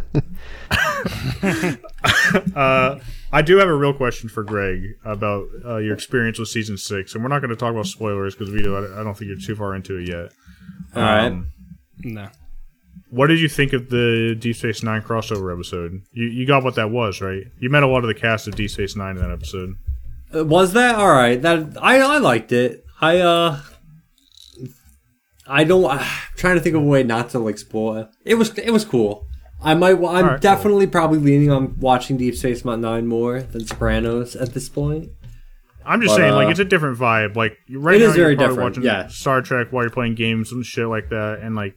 uh, 2.55 2.99
I 3.31 3.41
do 3.43 3.57
have 3.57 3.67
a 3.67 3.73
real 3.75 3.93
question 3.93 4.27
for 4.27 4.43
Greg 4.43 4.95
about 5.05 5.45
uh, 5.63 5.77
your 5.77 5.93
experience 5.93 6.39
with 6.39 6.49
season 6.49 6.77
six, 6.77 7.13
and 7.13 7.23
we're 7.23 7.29
not 7.29 7.39
going 7.41 7.51
to 7.51 7.55
talk 7.55 7.71
about 7.71 7.85
spoilers 7.85 8.33
because 8.35 8.49
Vito, 8.51 8.75
I, 8.75 9.01
I 9.01 9.03
don't 9.03 9.15
think 9.15 9.29
you're 9.29 9.39
too 9.39 9.55
far 9.55 9.75
into 9.75 9.97
it 9.97 10.07
yet. 10.07 10.31
All 10.95 11.03
right. 11.03 11.27
Um, 11.27 11.51
No. 12.03 12.29
What 13.11 13.27
did 13.27 13.39
you 13.39 13.49
think 13.49 13.73
of 13.73 13.89
the 13.89 14.35
Deep 14.37 14.55
Space 14.55 14.81
Nine 14.83 15.01
crossover 15.01 15.53
episode? 15.53 16.01
You 16.11 16.25
you 16.25 16.45
got 16.47 16.63
what 16.63 16.75
that 16.75 16.91
was, 16.91 17.21
right? 17.21 17.43
You 17.59 17.69
met 17.69 17.81
a 17.83 17.87
lot 17.87 18.03
of 18.03 18.07
the 18.07 18.13
cast 18.13 18.47
of 18.47 18.55
Deep 18.55 18.69
Space 18.69 18.95
Nine 18.95 19.15
in 19.15 19.21
that 19.21 19.31
episode. 19.31 19.75
Uh, 20.35 20.45
Was 20.45 20.73
that 20.73 20.95
all 20.95 21.09
right? 21.11 21.41
That 21.41 21.77
I 21.81 21.99
I 21.99 22.17
liked 22.19 22.51
it. 22.51 22.83
I 23.01 23.19
uh, 23.19 23.59
I 25.47 25.63
don't. 25.63 25.89
I'm 25.89 26.05
trying 26.35 26.55
to 26.55 26.61
think 26.61 26.75
of 26.75 26.81
a 26.83 26.85
way 26.85 27.03
not 27.03 27.29
to 27.31 27.39
like 27.39 27.57
spoil. 27.57 28.09
It 28.25 28.35
was 28.35 28.57
it 28.57 28.71
was 28.71 28.85
cool. 28.85 29.25
I 29.61 29.73
might. 29.73 29.97
I'm 30.03 30.29
cool. 30.29 30.37
definitely 30.37 30.87
probably 30.87 31.19
leaning 31.19 31.51
on 31.51 31.77
watching 31.79 32.17
Deep 32.17 32.35
Space 32.35 32.63
Nine 32.63 33.07
more 33.07 33.41
than 33.41 33.65
Sopranos 33.65 34.35
at 34.35 34.53
this 34.53 34.69
point. 34.69 35.09
I'm 35.85 36.01
just 36.01 36.13
But, 36.13 36.17
saying, 36.17 36.33
like 36.33 36.47
uh, 36.47 36.51
it's 36.51 36.59
a 36.59 36.65
different 36.65 36.99
vibe. 36.99 37.35
Like 37.35 37.57
right 37.71 37.99
it 37.99 38.07
now, 38.07 38.13
you're 38.13 38.35
probably 38.35 38.35
different, 38.35 38.59
watching 38.59 38.83
yeah. 38.83 39.07
Star 39.07 39.41
Trek 39.41 39.67
while 39.71 39.83
you're 39.83 39.89
playing 39.89 40.15
games 40.15 40.51
and 40.51 40.63
shit 40.65 40.87
like 40.87 41.09
that, 41.09 41.39
and 41.41 41.55
like 41.55 41.73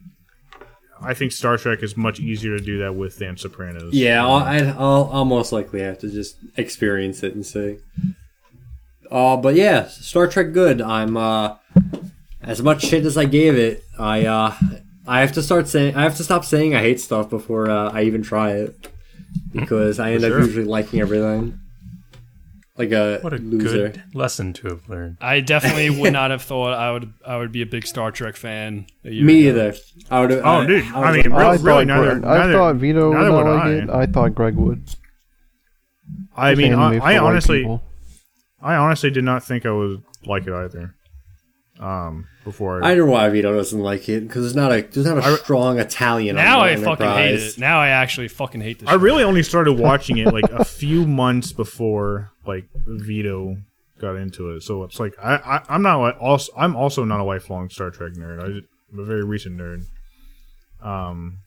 I 1.01 1.13
think 1.13 1.31
Star 1.31 1.57
Trek 1.57 1.81
is 1.81 1.97
much 1.97 2.19
easier 2.19 2.57
to 2.57 2.63
do 2.63 2.79
that 2.79 2.95
with 2.95 3.17
than 3.17 3.37
Sopranos. 3.37 3.93
Yeah, 3.93 4.25
I'll, 4.25 4.35
I'll 4.77 5.09
I'll 5.11 5.25
most 5.25 5.51
likely 5.51 5.81
have 5.81 5.99
to 5.99 6.09
just 6.09 6.35
experience 6.57 7.23
it 7.23 7.33
and 7.33 7.45
see. 7.45 7.79
Uh, 9.11 9.37
but 9.37 9.55
yeah, 9.55 9.87
Star 9.87 10.27
Trek 10.27 10.53
good. 10.53 10.81
I'm 10.81 11.15
uh, 11.17 11.55
as 12.41 12.61
much 12.61 12.83
shit 12.83 13.05
as 13.05 13.17
I 13.17 13.25
gave 13.25 13.55
it. 13.55 13.83
I 13.99 14.25
uh, 14.25 14.55
I 15.07 15.19
have 15.21 15.31
to 15.33 15.43
start 15.43 15.67
saying 15.67 15.95
I 15.95 16.03
have 16.03 16.17
to 16.17 16.23
stop 16.23 16.45
saying 16.45 16.75
I 16.75 16.79
hate 16.81 16.99
stuff 16.99 17.29
before 17.29 17.69
uh, 17.69 17.91
I 17.91 18.03
even 18.03 18.21
try 18.23 18.51
it 18.53 18.87
because 19.51 19.99
I 19.99 20.13
end 20.13 20.21
sure. 20.21 20.39
up 20.39 20.45
usually 20.47 20.65
liking 20.65 20.99
everything. 21.01 21.59
Like 22.75 22.91
a, 22.91 23.19
What 23.21 23.33
a 23.33 23.37
loser. 23.37 23.89
good 23.89 24.03
lesson 24.15 24.51
to 24.53 24.67
have 24.69 24.89
learned. 24.89 25.17
I 25.21 25.41
definitely 25.41 25.91
would 25.91 26.11
not 26.19 26.31
have 26.31 26.41
thought 26.41 26.73
I 26.73 26.91
would 26.91 27.13
I 27.23 27.37
would 27.37 27.51
be 27.51 27.61
a 27.61 27.67
big 27.67 27.85
Star 27.85 28.09
Trek 28.11 28.35
fan. 28.35 28.87
Me 29.03 29.47
ago. 29.47 29.59
either. 29.59 29.77
I 30.09 30.21
would. 30.21 30.31
Oh, 30.31 30.65
dude. 30.65 30.83
I 30.91 31.11
was 31.11 31.23
mean, 31.23 31.31
like, 31.31 31.39
real- 31.39 31.47
I 31.47 31.51
really, 31.51 31.61
thought 31.61 31.85
neither- 31.85 32.19
Greg, 32.19 32.25
I 32.25 32.37
neither- 32.39 32.53
thought 32.53 32.75
Vito 32.77 33.09
would 33.09 33.15
neither 33.17 33.29
not 33.29 33.43
would 33.45 33.51
like 33.51 33.63
I. 33.63 33.69
it. 33.73 33.89
I 33.91 34.05
thought 34.07 34.33
Greg 34.33 34.55
would. 34.55 34.89
I 36.35 36.55
mean, 36.55 36.73
I, 36.73 36.97
I 36.97 37.17
honestly, 37.19 37.59
people. 37.59 37.83
I 38.63 38.75
honestly 38.75 39.11
did 39.11 39.23
not 39.23 39.43
think 39.43 39.65
I 39.65 39.71
would 39.71 40.01
like 40.25 40.47
it 40.47 40.53
either. 40.53 40.95
Um, 41.79 42.27
before 42.43 42.83
I 42.83 42.93
don't 42.95 43.07
know 43.07 43.13
why 43.13 43.27
Vito 43.29 43.53
doesn't 43.55 43.79
like 43.79 44.07
it 44.07 44.27
because 44.27 44.45
it's 44.45 44.55
not 44.55 44.71
a 44.71 44.83
there's 44.83 45.07
not 45.07 45.17
a 45.17 45.21
I- 45.23 45.35
strong 45.37 45.79
Italian. 45.79 46.35
Now 46.35 46.61
on 46.61 46.67
I 46.67 46.75
the 46.75 46.85
fucking 46.85 47.05
hate 47.07 47.39
it. 47.39 47.57
Now 47.57 47.79
I 47.79 47.89
actually 47.89 48.27
fucking 48.27 48.61
hate 48.61 48.79
this. 48.79 48.87
I 48.87 48.91
show. 48.93 48.97
really 48.99 49.23
only 49.23 49.41
started 49.43 49.73
watching 49.73 50.17
it 50.19 50.27
like 50.31 50.49
a 50.51 50.63
few 50.81 51.05
months 51.07 51.51
before 51.51 52.31
like 52.45 52.65
Vito 52.85 53.57
got 53.99 54.15
into 54.17 54.51
it. 54.51 54.61
So 54.61 54.83
it's 54.83 54.99
like 54.99 55.15
I, 55.21 55.35
I 55.35 55.61
I'm 55.67 55.81
not 55.81 55.97
like 55.99 56.15
also 56.21 56.53
I'm 56.55 56.75
also 56.75 57.03
not 57.05 57.19
a 57.19 57.23
lifelong 57.23 57.69
Star 57.69 57.89
Trek 57.89 58.13
nerd. 58.13 58.39
I, 58.41 58.45
I'm 58.93 58.99
a 58.99 59.03
very 59.03 59.23
recent 59.25 59.57
nerd. 59.59 59.83
Um, 60.81 61.39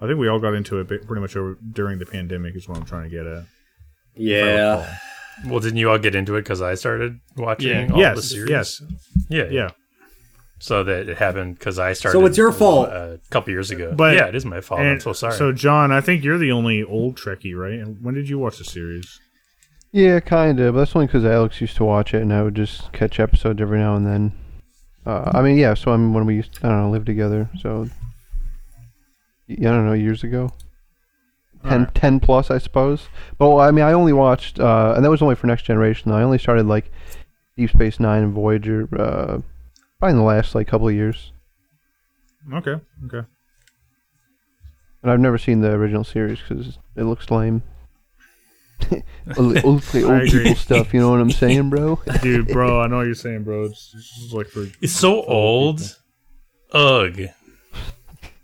I 0.00 0.06
think 0.06 0.18
we 0.20 0.28
all 0.28 0.38
got 0.38 0.54
into 0.54 0.78
it 0.78 0.86
pretty 0.86 1.20
much 1.20 1.36
over, 1.36 1.58
during 1.72 1.98
the 1.98 2.06
pandemic. 2.06 2.54
Is 2.54 2.68
what 2.68 2.78
I'm 2.78 2.84
trying 2.84 3.10
to 3.10 3.10
get 3.10 3.26
at. 3.26 3.44
Yeah. 4.14 4.96
Well, 5.46 5.60
didn't 5.60 5.78
you 5.78 5.90
all 5.90 5.98
get 5.98 6.14
into 6.14 6.36
it 6.36 6.42
because 6.42 6.62
I 6.62 6.74
started 6.74 7.18
watching 7.36 7.90
Yeah. 7.96 8.10
all 8.10 8.14
the 8.16 8.22
series? 8.22 8.50
yes, 8.50 8.82
Yeah, 9.28 9.44
yeah. 9.50 9.68
So 10.58 10.84
that 10.84 11.08
it 11.08 11.18
happened 11.18 11.58
because 11.58 11.78
I 11.80 11.92
started. 11.92 12.18
So 12.18 12.24
it's 12.26 12.38
your 12.38 12.52
fault. 12.52 12.88
uh, 12.88 13.16
a 13.16 13.18
couple 13.30 13.50
years 13.52 13.70
ago. 13.72 13.92
But- 13.96 14.14
yeah, 14.14 14.26
it 14.26 14.34
is 14.36 14.44
my 14.44 14.60
fault. 14.60 14.80
I'm 14.80 15.00
so 15.00 15.12
sorry. 15.12 15.34
So 15.34 15.50
John, 15.52 15.90
I 15.90 16.00
think 16.00 16.22
you're 16.22 16.38
the 16.38 16.52
only 16.52 16.84
old 16.84 17.16
Trekkie, 17.16 17.56
right? 17.56 17.80
And 17.80 18.00
when 18.02 18.14
did 18.14 18.28
you 18.28 18.38
watch 18.38 18.58
the 18.58 18.64
series? 18.64 19.18
Yeah, 19.90 20.20
kind 20.20 20.60
of. 20.60 20.74
But 20.74 20.80
that's 20.82 20.94
only 20.96 21.06
because 21.06 21.24
Alex 21.24 21.60
used 21.60 21.76
to 21.76 21.84
watch 21.84 22.14
it, 22.14 22.22
and 22.22 22.32
I 22.32 22.42
would 22.42 22.54
just 22.54 22.92
catch 22.92 23.18
episodes 23.18 23.60
every 23.60 23.78
now 23.78 23.96
and 23.96 24.06
then. 24.06 24.32
Uh, 25.04 25.30
I 25.34 25.42
mean, 25.42 25.58
yeah. 25.58 25.74
So 25.74 25.90
I 25.92 25.96
mean, 25.96 26.14
when 26.14 26.24
we 26.26 26.36
used, 26.36 26.60
I 26.62 26.68
don't 26.68 26.80
know, 26.82 26.90
lived 26.90 27.06
together. 27.06 27.50
So 27.58 27.88
yeah, 29.48 29.70
I 29.70 29.74
don't 29.74 29.86
know, 29.86 29.92
years 29.94 30.22
ago. 30.22 30.52
10, 31.64 31.72
Alright. 31.72 31.94
10 31.94 32.20
plus, 32.20 32.50
I 32.50 32.58
suppose. 32.58 33.08
But 33.38 33.50
well, 33.50 33.60
I 33.60 33.70
mean, 33.70 33.84
I 33.84 33.92
only 33.92 34.12
watched, 34.12 34.58
uh, 34.58 34.94
and 34.96 35.04
that 35.04 35.10
was 35.10 35.22
only 35.22 35.34
for 35.34 35.46
Next 35.46 35.62
Generation. 35.62 36.10
I 36.10 36.22
only 36.22 36.38
started 36.38 36.66
like 36.66 36.90
Deep 37.56 37.70
Space 37.70 38.00
Nine 38.00 38.22
and 38.22 38.32
Voyager, 38.32 38.88
uh, 38.98 39.40
probably 39.98 40.12
in 40.12 40.16
the 40.16 40.22
last 40.22 40.54
like 40.54 40.66
couple 40.66 40.88
of 40.88 40.94
years. 40.94 41.32
Okay, 42.52 42.80
okay. 43.06 43.26
And 45.02 45.10
I've 45.10 45.20
never 45.20 45.38
seen 45.38 45.60
the 45.60 45.72
original 45.72 46.04
series 46.04 46.38
because 46.40 46.78
it 46.96 47.04
looks 47.04 47.30
lame. 47.30 47.62
old 49.36 49.64
old, 49.64 49.84
I 49.94 50.02
old 50.02 50.22
agree. 50.22 50.42
people 50.42 50.54
stuff, 50.56 50.94
you 50.94 51.00
know 51.00 51.10
what 51.10 51.20
I'm 51.20 51.30
saying, 51.30 51.70
bro? 51.70 52.00
Dude, 52.22 52.48
bro, 52.48 52.80
I 52.80 52.86
know 52.88 52.98
what 52.98 53.06
you're 53.06 53.14
saying, 53.14 53.44
bro. 53.44 53.64
It's, 53.64 53.94
it's 53.96 54.16
just 54.16 54.32
like 54.32 54.48
for 54.48 54.66
it's 54.80 54.92
so 54.92 55.22
old. 55.22 55.98
Ugh. 56.72 57.28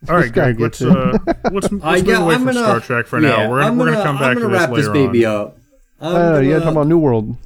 All 0.08 0.16
right, 0.16 0.32
guy 0.32 0.52
Greg. 0.52 0.60
Let's 0.60 0.82
uh, 0.82 1.18
let's, 1.50 1.70
let's 1.72 1.84
I 1.84 1.96
move 1.96 2.04
get, 2.06 2.20
away 2.20 2.34
I'm 2.34 2.44
from 2.44 2.54
gonna, 2.54 2.58
Star 2.60 2.80
Trek 2.80 3.06
for 3.06 3.20
yeah, 3.20 3.28
now. 3.30 3.50
We're, 3.50 3.60
I'm 3.60 3.76
we're 3.78 3.86
gonna, 3.86 3.96
gonna 3.96 4.04
come 4.06 4.16
back 4.18 4.24
I'm 4.30 4.34
to 4.36 4.40
gonna 4.42 4.52
this 4.52 4.60
wrap 4.60 4.70
this 4.76 4.86
later 4.86 4.92
baby 4.92 5.24
on. 5.26 5.34
up. 5.34 5.58
I'm 6.00 6.08
Uh, 6.14 6.18
gonna- 6.32 6.42
you 6.44 6.50
gotta 6.52 6.64
talk 6.64 6.72
about 6.72 6.86
New 6.86 6.98
World. 6.98 7.36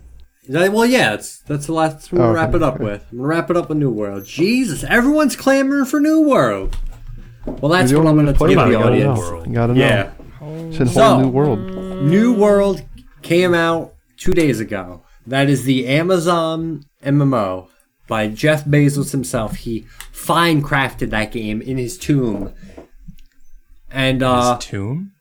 Yeah, 0.48 0.68
well, 0.68 0.84
yeah, 0.84 1.14
it's, 1.14 1.38
that's 1.42 1.66
the 1.66 1.72
last. 1.72 1.92
That's 1.94 2.12
what 2.12 2.20
we'll 2.20 2.30
Oh, 2.30 2.34
wrap 2.34 2.54
it 2.54 2.62
up 2.62 2.74
okay. 2.74 2.84
with. 2.84 3.06
I'm 3.12 3.16
gonna 3.18 3.28
wrap 3.28 3.50
it 3.50 3.56
up 3.56 3.68
with 3.68 3.78
New 3.78 3.90
World. 3.90 4.24
Jesus, 4.26 4.84
everyone's 4.84 5.36
clamoring 5.36 5.84
for 5.86 6.00
New 6.00 6.20
World. 6.28 6.76
Well, 7.46 7.72
that's 7.72 7.90
You're 7.90 8.02
what 8.02 8.10
I'm 8.10 8.16
gonna 8.16 8.32
one 8.32 8.38
tell 8.38 8.48
who 8.48 8.54
the 8.54 8.60
it. 8.78 8.82
audience. 8.82 8.84
audience. 8.84 9.18
World. 9.18 9.46
You 9.46 9.52
gotta 9.54 9.72
know. 9.74 9.80
Yeah, 9.80 10.10
It's 10.68 10.80
a 10.80 10.84
whole 10.84 10.92
So- 10.92 11.20
new 11.22 11.28
world. 11.28 11.58
New 12.02 12.32
World 12.34 12.82
came 13.22 13.54
out 13.54 13.94
two 14.16 14.32
days 14.32 14.60
ago. 14.60 15.02
That 15.26 15.48
is 15.48 15.64
the 15.64 15.86
Amazon 15.86 16.84
MMO 17.04 17.68
by 18.12 18.28
Jeff 18.28 18.66
Bezos 18.66 19.10
himself. 19.10 19.56
He 19.56 19.86
fine 20.12 20.60
crafted 20.60 21.08
that 21.08 21.32
game 21.32 21.62
in 21.62 21.78
his 21.78 21.96
tomb. 21.96 22.52
And 23.90 24.22
uh 24.22 24.56
His 24.56 24.66
tomb? 24.66 25.12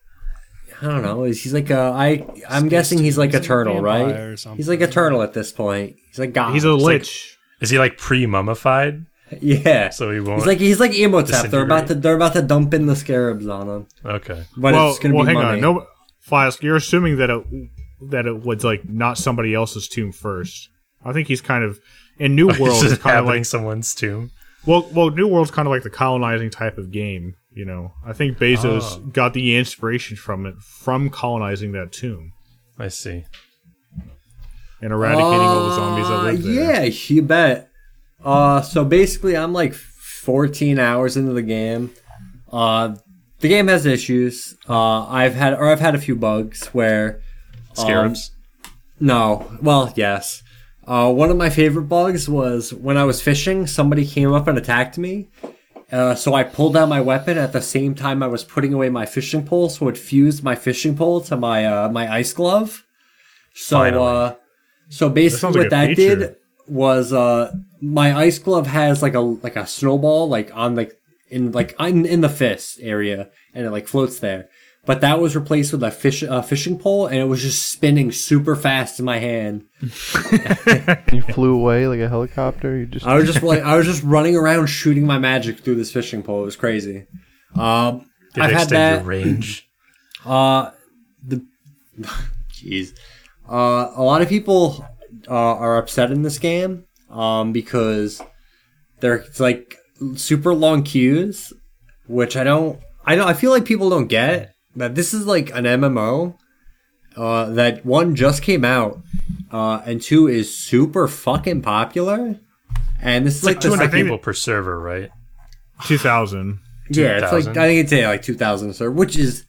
I 0.82 0.88
don't 0.88 1.02
know. 1.02 1.24
He's 1.24 1.54
like 1.54 1.70
a 1.70 1.94
I 1.96 2.28
I'm 2.50 2.68
guessing 2.68 3.00
he's 3.00 3.18
like 3.18 3.34
a 3.34 3.38
eternal, 3.38 3.76
vampire 3.76 4.36
right? 4.36 4.58
He's 4.58 4.68
like 4.68 4.82
eternal 4.82 5.22
at 5.22 5.32
this 5.32 5.54
point. 5.54 5.96
He's 6.10 6.20
like 6.20 6.34
God. 6.34 6.54
He's 6.54 6.66
a 6.66 6.74
lich. 6.74 7.38
Is 7.62 7.70
he 7.70 7.80
like 7.80 7.98
pre 7.98 8.26
mummified? 8.26 9.06
yeah. 9.40 9.88
So 9.88 10.12
he 10.12 10.20
won't. 10.20 10.40
He's 10.40 10.48
like 10.48 10.60
he's 10.60 10.80
like 10.82 10.94
Imhotep. 10.94 11.50
They're 11.50 11.64
about 11.64 11.88
to 11.88 11.96
they're 11.96 12.16
about 12.16 12.34
to 12.34 12.42
dump 12.42 12.74
in 12.74 12.88
the 12.88 12.98
scarabs 12.98 13.48
on 13.48 13.70
him. 13.70 13.88
okay. 14.04 14.44
But 14.58 14.74
well, 14.74 14.90
it's 14.90 15.00
gonna 15.00 15.16
well, 15.16 15.24
be 15.24 15.32
hang 15.32 15.42
money. 15.42 15.62
on. 15.64 15.76
No, 15.76 15.88
Flask, 16.20 16.62
you're 16.62 16.76
assuming 16.76 17.20
that 17.20 17.30
it 17.30 17.42
that 18.10 18.26
it 18.26 18.44
was 18.44 18.66
like 18.66 18.84
not 18.90 19.18
somebody 19.18 19.54
else's 19.54 19.88
tomb 19.88 20.12
first. 20.12 20.68
I 21.06 21.14
think 21.14 21.30
he's 21.30 21.40
kind 21.40 21.64
of 21.64 21.80
in 22.20 22.36
New 22.36 22.48
World. 22.60 22.84
is 22.86 22.98
kind 22.98 23.18
of 23.18 23.26
like 23.26 23.46
someone's 23.46 23.94
tomb. 23.96 24.32
well, 24.66 24.88
well, 24.94 25.10
New 25.10 25.28
World's 25.28 25.52
kind 25.52 25.68
of 25.68 25.72
like 25.72 25.84
the 25.84 25.90
colonizing 25.90 26.50
type 26.50 26.78
of 26.78 26.92
game. 26.92 27.36
You 27.54 27.66
know, 27.66 27.94
I 28.06 28.14
think 28.14 28.38
Bezos 28.38 28.84
Oh. 28.84 29.00
got 29.12 29.34
the 29.34 29.58
inspiration 29.58 30.16
from 30.16 30.46
it 30.46 30.56
from 30.62 31.10
colonizing 31.10 31.74
that 31.74 31.92
tomb 31.92 32.32
I 32.80 32.88
see. 32.88 33.26
and 34.82 34.92
eradicating 34.94 35.32
all 35.32 35.70
the 35.70 35.76
zombies 35.76 36.08
that 36.08 36.14
Uh, 36.14 36.24
live 36.24 36.44
there. 36.44 36.86
Yeah, 36.86 36.92
you 37.08 37.22
bet. 37.22 37.70
Uh, 38.24 38.62
so 38.62 38.86
basically, 38.86 39.36
I'm 39.36 39.54
like 39.54 39.74
14 39.74 40.80
hours 40.80 41.18
into 41.18 41.34
the 41.34 41.42
game. 41.42 41.92
Uh, 42.52 42.96
the 43.40 43.48
game 43.50 43.68
has 43.68 43.86
issues. 43.86 44.56
Uh, 44.70 45.06
I've 45.08 45.34
had 45.36 45.54
or 45.54 45.70
I've 45.72 45.80
had 45.80 45.96
a 45.96 46.00
few 46.00 46.16
bugs 46.16 46.68
where 46.68 47.22
Scarabs. 47.74 48.32
no, 49.00 49.52
well, 49.62 49.92
yes. 49.96 50.42
Uh, 50.86 51.12
one 51.12 51.30
of 51.30 51.38
my 51.38 51.50
favorite 51.50 51.84
bugs 51.84 52.28
was 52.28 52.74
when 52.74 52.98
I 52.98 53.04
was 53.04 53.22
fishing. 53.22 53.68
Somebody 53.68 54.06
came 54.06 54.34
up 54.34 54.48
and 54.48 54.58
attacked 54.58 54.98
me. 54.98 55.30
Uh, 55.92 56.16
so 56.16 56.34
I 56.34 56.44
pulled 56.44 56.78
out 56.78 56.88
my 56.88 57.02
weapon 57.02 57.38
at 57.38 57.52
the 57.52 57.62
same 57.62 57.96
time 57.96 58.24
I 58.24 58.28
was 58.28 58.44
putting 58.44 58.74
away 58.74 58.90
my 58.90 59.06
fishing 59.06 59.46
pole, 59.46 59.68
so 59.70 59.90
it 59.90 59.98
fused 59.98 60.42
my 60.44 60.56
fishing 60.56 60.96
pole 60.96 61.20
to 61.22 61.36
my 61.36 61.66
uh, 61.66 61.90
my 61.90 62.12
ice 62.12 62.32
glove. 62.32 62.86
So 63.54 63.80
uh, 63.80 64.36
so 64.90 65.10
basically 65.10 65.50
what 65.50 65.58
like 65.60 65.68
a 65.68 65.70
that 65.70 65.88
feature. 65.96 66.16
did 66.16 66.36
was 66.68 67.12
uh, 67.12 67.54
my 67.82 68.16
ice 68.16 68.40
glove 68.40 68.68
has 68.68 69.02
like 69.02 69.16
a 69.16 69.20
like 69.20 69.58
a 69.58 69.68
snowball 69.68 70.30
like 70.30 70.50
on 70.56 70.76
like 70.76 70.98
in 71.30 71.52
like 71.52 71.76
in, 71.80 72.06
in 72.06 72.22
the 72.22 72.30
fist 72.30 72.80
area, 72.82 73.30
and 73.54 73.66
it 73.66 73.72
like 73.72 73.88
floats 73.88 74.20
there. 74.20 74.50
But 74.84 75.02
that 75.02 75.20
was 75.20 75.36
replaced 75.36 75.72
with 75.74 75.84
a 75.84 75.92
fish 75.92 76.24
a 76.24 76.42
fishing 76.42 76.80
pole, 76.80 77.06
and 77.06 77.18
it 77.18 77.26
was 77.26 77.42
just 77.42 77.72
spinning 77.72 78.12
super 78.12 78.56
fast 78.56 78.98
in 79.00 79.06
my 79.06 79.20
hand. 79.20 79.66
You 81.12 81.22
flew 81.22 81.54
away 81.56 81.88
like 81.88 82.00
a 82.00 82.08
helicopter. 82.10 82.78
You 82.78 82.86
just 82.86 83.06
I 83.06 83.16
was 83.16 83.26
just 83.26 83.44
like 83.44 83.62
I 83.62 83.76
was 83.78 83.86
just 83.86 84.02
running 84.04 84.36
around 84.36 84.68
shooting 84.68 85.06
my 85.06 85.20
magic 85.20 85.60
through 85.60 85.76
this 85.76 85.92
fishing 85.92 86.24
pole. 86.24 86.42
It 86.42 86.46
was 86.46 86.56
crazy. 86.56 87.06
Um, 87.56 88.10
Did 88.34 88.44
I've 88.44 88.50
they 88.50 88.54
had 88.56 88.62
extend 88.64 88.70
that. 88.70 88.96
your 88.98 89.04
range? 89.04 89.68
Uh, 90.24 90.70
the 91.26 91.44
jeez, 92.54 92.94
uh, 93.50 93.92
a 93.96 94.04
lot 94.04 94.22
of 94.22 94.30
people 94.30 94.86
uh, 95.28 95.34
are 95.34 95.78
upset 95.78 96.12
in 96.12 96.22
this 96.22 96.38
game 96.38 96.86
um, 97.10 97.52
because 97.52 98.22
there's 99.00 99.40
like 99.40 99.78
super 100.16 100.54
long 100.54 100.84
queues, 100.84 101.52
which 102.08 102.38
I 102.38 102.44
don't. 102.44 102.80
I 103.04 103.16
don't. 103.16 103.28
I 103.28 103.34
feel 103.34 103.50
like 103.50 103.66
people 103.66 103.90
don't 103.90 104.06
get 104.08 104.51
that 104.76 104.96
this 104.96 105.14
is 105.14 105.26
like 105.26 105.50
an 105.56 105.66
MMO 105.66 106.36
uh, 107.18 107.46
that 107.52 107.86
one 107.86 108.16
just 108.16 108.42
came 108.42 108.64
out 108.64 109.02
uh, 109.52 109.82
and 109.86 110.02
two 110.02 110.28
is 110.28 110.56
super 110.56 111.08
fucking 111.08 111.62
popular. 111.62 112.40
And 113.02 113.26
this 113.26 113.34
is 113.36 113.40
It's 113.40 113.46
like 113.48 113.56
like, 113.56 113.62
200 113.64 113.84
second- 113.86 114.02
people 114.04 114.18
per 114.18 114.34
server, 114.34 114.80
right? 114.80 115.10
two 115.88 115.98
thousand. 115.98 116.60
yeah, 116.92 117.18
it's 117.24 117.32
like 117.48 117.58
I 117.58 117.68
think 117.68 117.80
it's 117.82 117.90
say 117.90 118.06
like 118.08 118.22
two 118.22 118.36
thousand, 118.36 118.74
sir, 118.76 118.92
which 118.92 119.18
is 119.18 119.46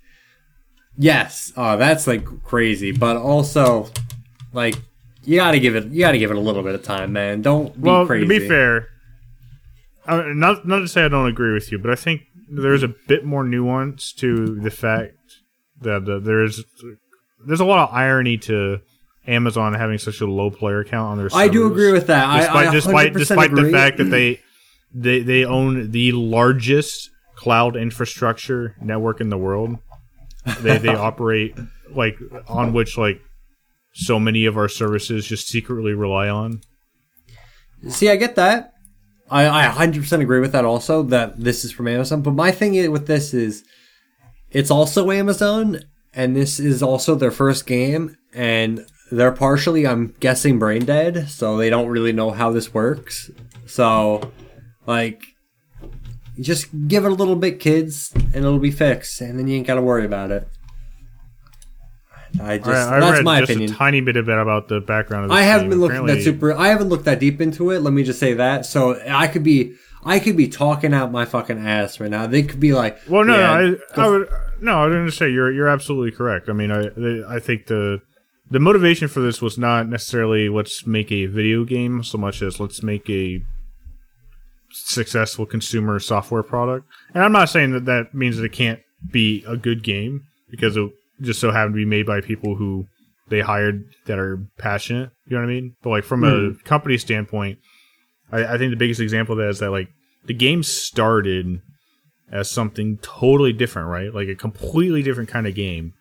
yes, 0.97 1.53
uh, 1.57 1.77
that's 1.77 2.07
like 2.07 2.25
crazy, 2.45 2.93
but 2.93 3.17
also 3.19 3.91
like 4.55 4.75
you 5.25 5.37
gotta 5.37 5.59
give 5.61 5.77
it 5.77 5.87
you 5.89 6.01
gotta 6.01 6.17
give 6.19 6.31
it 6.31 6.37
a 6.39 6.41
little 6.41 6.63
bit 6.63 6.75
of 6.75 6.83
time, 6.83 7.13
man. 7.13 7.43
Don't 7.43 7.75
be 7.81 7.87
Well, 7.89 8.07
crazy. 8.07 8.25
to 8.27 8.29
be 8.41 8.49
fair, 8.49 8.89
uh, 10.07 10.23
not 10.35 10.67
not 10.67 10.79
to 10.81 10.89
say 10.89 11.05
I 11.05 11.09
don't 11.09 11.29
agree 11.29 11.53
with 11.53 11.71
you, 11.71 11.79
but 11.79 11.91
I 11.91 11.97
think 11.97 12.23
there's 12.53 12.83
a 12.83 12.89
bit 12.89 13.25
more 13.25 13.45
nuance 13.45 14.13
to 14.13 14.61
the 14.61 14.71
fact 14.71 15.17
that 15.81 16.09
uh, 16.09 16.19
there's 16.19 16.63
there's 17.47 17.61
a 17.61 17.65
lot 17.65 17.89
of 17.89 17.95
irony 17.95 18.37
to 18.39 18.81
Amazon 19.27 19.75
having 19.75 19.99
such 19.99 20.21
a 20.21 20.27
low 20.27 20.51
player 20.51 20.85
count 20.85 21.13
on 21.13 21.19
their. 21.19 21.29
I 21.33 21.49
do 21.49 21.67
agree 21.67 21.93
with 21.93 22.09
that. 22.09 22.37
despite 22.37 22.67
I, 22.67 22.69
I 22.69 22.73
despite 22.73 23.13
100% 23.13 23.19
despite 23.19 23.51
the 23.51 23.61
agree. 23.61 23.73
fact 23.73 23.97
that 23.99 24.05
they 24.05 24.41
they 24.93 25.21
they 25.21 25.45
own 25.45 25.91
the 25.91 26.13
largest 26.13 27.11
cloud 27.35 27.77
infrastructure 27.77 28.77
network 28.81 29.21
in 29.21 29.31
the 29.31 29.39
world. 29.39 29.79
They 30.61 30.79
they 30.79 30.89
operate 30.95 31.57
like 31.91 32.19
on 32.49 32.73
which 32.73 32.99
like 32.99 33.21
so 33.95 34.19
many 34.19 34.45
of 34.45 34.57
our 34.57 34.69
services 34.69 35.27
just 35.27 35.49
secretly 35.49 35.93
rely 35.93 36.29
on. 36.29 36.61
See, 37.89 38.09
I 38.09 38.17
get 38.17 38.37
that. 38.37 38.72
I, 39.33 39.67
I 39.67 39.87
100% 39.87 40.21
agree 40.21 40.41
with 40.41 40.53
that 40.53 40.67
also, 40.67 41.03
that 41.05 41.41
this 41.41 41.65
is 41.65 41.73
from 41.73 41.89
Amazon. 41.89 42.21
But 42.21 42.35
my 42.35 42.51
thing 42.53 42.93
with 42.93 43.07
this 43.07 43.33
is, 43.33 43.65
it's 44.51 44.71
also 44.71 45.11
Amazon, 45.11 45.81
and 46.13 46.37
this 46.37 46.61
is 46.61 46.83
also 46.83 47.15
their 47.15 47.31
first 47.31 47.67
game, 47.67 48.17
and 48.35 48.87
they're 49.11 49.33
partially, 49.33 49.87
I'm 49.87 50.15
guessing, 50.21 50.59
brain 50.59 50.85
dead, 50.85 51.31
so 51.31 51.57
they 51.57 51.71
don't 51.71 51.89
really 51.89 52.13
know 52.13 52.31
how 52.31 52.53
this 52.53 52.75
works. 52.75 53.31
So, 53.67 54.33
like, 54.87 55.23
just 56.39 56.67
give 56.87 57.07
it 57.07 57.13
a 57.13 57.15
little 57.15 57.37
bit, 57.37 57.59
kids, 57.59 58.13
and 58.15 58.37
it'll 58.37 58.59
be 58.59 58.71
fixed, 58.71 59.23
and 59.23 59.39
then 59.39 59.49
you 59.49 59.57
ain't 59.57 59.67
got 59.67 59.77
to 59.77 59.83
worry 59.83 60.05
about 60.05 60.31
it. 60.31 60.47
I 62.41 62.59
just, 62.59 62.69
I, 62.69 62.97
I 62.97 63.01
that's 63.01 63.17
read 63.19 63.25
my 63.25 63.41
just 63.41 63.51
opinion. 63.51 63.73
a 63.73 63.77
tiny 63.77 64.01
bit 64.01 64.17
of 64.17 64.27
about, 64.29 64.41
about 64.43 64.69
the 64.69 64.81
background 64.81 65.27
of 65.27 65.31
I 65.33 65.43
haven't 65.43 65.69
been 65.71 65.81
looking 65.81 65.97
Apparently- 65.99 66.25
that 66.25 66.31
super. 66.31 66.53
I 66.55 66.69
haven't 66.69 66.89
looked 66.89 67.05
that 67.05 67.21
deep 67.21 67.41
into 67.41 67.71
it. 67.71 67.81
Let 67.81 67.93
me 67.93 68.03
just 68.05 68.19
say 68.19 68.35
that. 68.35 68.65
So 68.67 69.01
I 69.09 69.27
could 69.29 69.43
be, 69.43 69.75
I 70.05 70.19
could 70.19 70.37
be 70.37 70.49
talking 70.49 70.95
out 70.95 71.13
my 71.13 71.25
fucking 71.25 71.59
ass 71.67 72.01
right 72.01 72.11
now. 72.11 72.27
They 72.27 72.43
could 72.43 72.59
be 72.61 72.73
like, 72.73 72.99
Well, 73.09 73.25
no, 73.25 73.39
yeah, 73.39 73.75
no, 73.97 74.03
I, 74.03 74.07
I 74.07 74.09
would 74.09 74.29
no. 74.61 74.79
I 74.83 74.87
was 74.87 74.95
going 74.95 75.07
to 75.07 75.13
say 75.13 75.31
you're 75.31 75.53
you're 75.53 75.69
absolutely 75.69 76.11
correct. 76.11 76.49
I 76.49 76.53
mean, 76.53 76.71
I 76.71 76.83
the- 76.83 77.27
I 77.29 77.39
think 77.39 77.67
the 77.67 78.01
the 78.51 78.59
motivation 78.61 79.09
for 79.09 79.21
this 79.21 79.41
was 79.41 79.57
not 79.59 79.89
necessarily 79.89 80.49
let's 80.49 80.87
make 80.87 81.13
a 81.13 81.27
video 81.27 81.65
game 81.65 82.03
so 82.03 82.19
much 82.19 82.43
as 82.43 82.59
let's 82.61 82.83
make 82.83 83.09
a 83.11 83.43
successful 84.71 85.47
consumer 85.47 85.99
software 85.99 86.43
product. 86.43 86.87
And 87.15 87.23
I'm 87.23 87.33
not 87.33 87.49
saying 87.51 87.73
that 87.73 87.85
that 87.87 88.15
means 88.15 88.37
that 88.39 88.45
it 88.45 88.53
can't 88.53 88.81
be 89.11 89.45
a 89.47 89.57
good 89.57 89.83
game 89.83 90.23
because 90.51 90.77
it 90.77 90.91
just 91.23 91.41
so 91.41 91.51
happened 91.51 91.75
to 91.75 91.79
be 91.79 91.85
made 91.87 92.07
by 92.07 92.21
people 92.21 92.57
who 92.57 92.87
they 93.29 93.41
hired 93.41 93.85
that 94.07 94.19
are 94.19 94.45
passionate. 94.59 95.11
You 95.27 95.37
know 95.37 95.43
what 95.43 95.51
I 95.51 95.55
mean? 95.55 95.77
But 95.83 95.91
like 95.91 96.05
from 96.05 96.25
a 96.25 96.55
company 96.65 96.99
standpoint, 96.99 97.59
I, 98.31 98.45
I 98.55 98.59
think 98.59 98.71
the 98.71 98.77
biggest 98.77 99.01
example 99.01 99.33
of 99.33 99.39
that 99.39 99.49
is 99.49 99.59
that 99.61 99.71
like 99.71 99.89
the 100.27 100.35
game 100.35 100.63
started 100.63 101.61
as 102.31 102.51
something 102.51 102.99
totally 103.03 103.53
different, 103.53 103.89
right? 103.89 104.13
Like 104.13 104.29
a 104.29 104.35
completely 104.35 105.03
different 105.03 105.29
kind 105.29 105.47
of 105.47 105.55
game, 105.55 105.95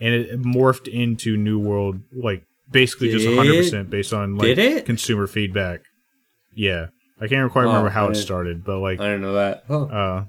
and 0.00 0.14
it 0.14 0.40
morphed 0.42 0.86
into 0.88 1.36
New 1.36 1.58
World, 1.58 2.00
like 2.12 2.44
basically 2.70 3.10
just 3.10 3.26
100 3.26 3.56
percent 3.56 3.90
based 3.90 4.12
on 4.12 4.36
like 4.36 4.56
it? 4.58 4.84
consumer 4.86 5.26
feedback. 5.26 5.80
Yeah, 6.54 6.86
I 7.20 7.26
can't 7.28 7.50
quite 7.52 7.64
Oh, 7.64 7.68
remember 7.68 7.90
how 7.90 8.08
it 8.08 8.14
started, 8.16 8.64
but 8.64 8.78
like 8.78 9.00
I 9.00 9.04
didn't 9.04 9.22
know 9.22 9.34
that. 9.34 9.64
Oh. 9.68 9.84
uh, 9.88 10.24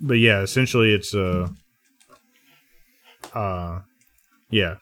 but 0.00 0.14
yeah, 0.14 0.42
essentially 0.42 0.92
it's 0.92 1.14
a, 1.14 1.50
uh, 3.36 3.80
yeah, 4.50 4.76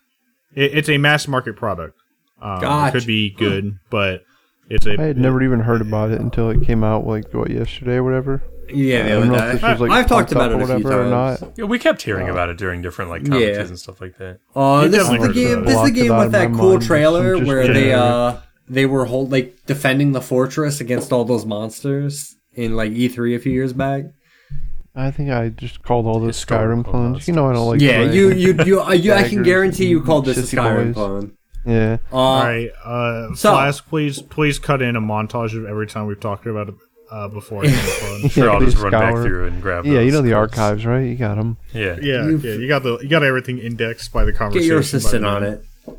it, 0.55 0.75
it's 0.79 0.89
a 0.89 0.99
mass 0.99 1.27
market 1.29 1.57
product. 1.57 1.97
Um, 2.41 2.63
It 2.89 2.93
could 2.93 3.07
be 3.07 3.31
good, 3.31 3.79
but 3.91 4.23
it's 4.69 4.87
a. 4.87 5.01
I 5.01 5.05
had 5.05 5.19
never 5.19 5.43
even 5.43 5.61
heard 5.61 5.81
about 5.81 6.11
it 6.11 6.21
until 6.21 6.51
it 6.51 6.63
came 6.63 6.85
out 6.85 7.07
like 7.07 7.33
what 7.33 7.51
yesterday 7.51 7.95
or 7.97 8.05
whatever. 8.05 8.43
yeah, 8.69 9.05
I 9.05 9.09
don't 9.09 9.29
know 9.29 9.35
if 9.35 9.53
this 9.53 9.63
was, 9.63 9.81
like, 9.81 9.91
I've 9.91 10.07
talked 10.07 10.33
about 10.33 10.53
it 10.53 10.55
or 10.55 10.63
a 10.63 10.67
few 10.67 10.85
whatever 10.85 11.07
or 11.07 11.11
times. 11.11 11.41
not. 11.43 11.53
Yeah, 11.59 11.65
we 11.67 11.79
kept 11.79 12.03
hearing 12.03 12.29
about 12.29 12.49
it 12.49 12.57
during 12.59 12.83
different 12.83 13.11
like 13.11 13.23
conferences 13.29 13.71
and 13.71 13.79
stuff 13.79 14.01
like 14.01 14.17
that. 14.19 14.39
Uh, 14.55 14.89
this 14.89 15.03
is 15.03 15.09
the 15.21 15.33
game. 15.33 15.65
This 15.65 15.77
is 15.77 15.83
the 15.83 15.91
game 15.91 16.17
with 16.17 16.33
that 16.33 16.53
cool 16.53 16.71
mind. 16.75 16.83
trailer 16.83 17.37
Just 17.37 17.47
where 17.49 17.67
they 17.67 17.73
generic. 17.91 17.95
uh 17.97 18.41
they 18.69 18.87
were 18.87 19.05
hold 19.05 19.31
like 19.33 19.59
defending 19.67 20.13
the 20.13 20.23
fortress 20.23 20.81
against 20.81 21.13
all 21.13 21.25
those 21.27 21.45
monsters 21.45 22.35
in 22.55 22.75
like 22.77 22.93
E3 22.93 23.37
a 23.37 23.39
few 23.39 23.53
years 23.53 23.75
back. 23.75 24.05
I 24.97 25.11
think 25.11 25.31
I 25.31 25.49
just 25.49 25.83
called 25.83 26.07
all 26.07 26.21
those 26.21 26.43
Skyrim 26.45 26.85
clones. 26.85 27.27
You 27.27 27.35
know 27.35 27.49
I 27.51 27.53
don't 27.55 27.67
like. 27.67 27.81
yeah, 27.81 28.03
you 28.03 28.31
you 28.33 28.55
you, 28.65 28.81
uh, 28.83 28.93
you 28.93 29.13
I 29.13 29.29
can 29.29 29.43
guarantee 29.43 29.87
you 29.87 30.01
called 30.03 30.25
this 30.27 30.39
a 30.39 30.57
Skyrim 30.57 30.87
boys. 30.87 30.95
clone. 30.95 31.37
Yeah. 31.67 31.97
Uh, 32.13 32.17
All 32.17 32.43
right, 32.45 32.71
uh, 32.85 33.35
so- 33.35 33.53
Flask, 33.53 33.87
please, 33.89 34.21
please 34.21 34.59
cut 34.59 34.83
in 34.83 34.97
a 34.97 35.01
montage 35.01 35.57
of 35.59 35.65
every 35.67 35.87
time 35.87 36.07
we've 36.07 36.21
talked 36.21 36.47
about 36.47 36.75
uh, 37.11 37.29
before. 37.29 37.63
it's 37.65 37.99
fun. 37.99 38.29
Sure, 38.29 38.51
I'll 38.51 38.61
just 38.61 38.77
run 38.77 38.91
back 38.93 39.15
through 39.15 39.47
and 39.47 39.63
grab. 39.63 39.87
Yeah, 39.87 40.01
you 40.01 40.11
those 40.11 40.13
know 40.13 40.23
the 40.29 40.33
quotes. 40.35 40.59
archives, 40.59 40.85
right? 40.87 41.01
You 41.05 41.17
got 41.17 41.37
them. 41.37 41.57
Yeah. 41.73 41.97
Yeah, 42.03 42.27
You've- 42.27 42.47
yeah, 42.47 42.55
you 42.57 42.69
got 42.69 42.83
the 42.83 42.99
you 42.99 43.09
got 43.09 43.23
everything 43.23 43.59
indexed 43.59 44.13
by 44.13 44.25
the 44.25 44.33
conversation. 44.33 44.69
Get 44.69 44.75
conversation. 44.75 45.23
your 45.23 45.31
by 45.33 45.41
assistant 45.41 45.65
on 45.89 45.99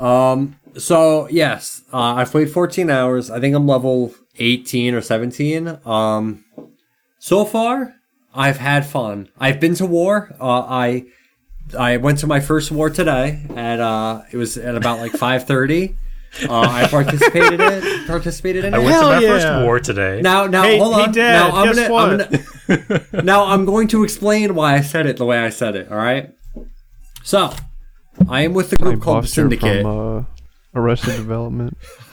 Um. 0.02 0.56
So 0.78 1.28
yes, 1.28 1.82
uh, 1.92 2.14
I've 2.14 2.30
played 2.30 2.50
14 2.50 2.88
hours. 2.90 3.30
I 3.30 3.38
think 3.40 3.54
I'm 3.54 3.66
level 3.66 4.14
18 4.38 4.94
or 4.94 5.00
17. 5.02 5.78
Um. 5.84 6.44
So 7.18 7.44
far, 7.44 7.96
I've 8.34 8.58
had 8.58 8.86
fun. 8.86 9.28
I've 9.38 9.60
been 9.60 9.74
to 9.76 9.86
war. 9.86 10.34
Uh, 10.40 10.60
I 10.60 11.06
I 11.78 11.96
went 11.98 12.18
to 12.20 12.26
my 12.26 12.40
first 12.40 12.70
war 12.70 12.90
today 12.90 13.42
at 13.56 13.80
uh. 13.80 14.22
It 14.30 14.36
was 14.36 14.56
at 14.56 14.74
about 14.76 14.98
like 15.00 15.12
5:30. 15.12 15.96
Uh, 16.48 16.60
I 16.60 16.86
participated 16.86 17.60
in 17.60 18.04
participated 18.06 18.64
in 18.64 18.72
I 18.74 18.78
it. 18.78 18.84
went 18.84 18.92
to 18.94 19.00
Hell 19.00 19.08
my 19.08 19.18
yeah. 19.20 19.28
first 19.28 19.64
war 19.64 19.80
today. 19.80 20.20
Now, 20.22 20.46
now, 20.46 20.62
Hey- 20.62 20.78
hold 20.78 20.94
hey, 20.94 21.02
on. 21.02 21.12
Dad, 21.12 21.32
now, 21.32 21.56
I'm 21.56 21.66
guess 21.74 21.88
gonna, 21.88 21.94
I'm 22.68 23.06
gonna, 23.08 23.22
now, 23.24 23.44
I'm 23.46 23.64
going 23.64 23.88
to 23.88 24.04
explain 24.04 24.54
why 24.54 24.74
I 24.74 24.80
said 24.80 25.06
it 25.06 25.16
the 25.16 25.24
way 25.24 25.38
I 25.38 25.48
said 25.50 25.74
it. 25.74 25.90
All 25.90 25.96
right. 25.98 26.30
So, 27.24 27.52
I 28.28 28.42
am 28.42 28.54
with 28.54 28.70
the 28.70 28.76
group 28.76 29.02
called 29.02 29.24
the 29.24 29.28
Syndicate. 29.28 29.82
from 29.82 30.18
uh, 30.18 30.24
Arrested 30.74 31.16
Development. 31.16 31.76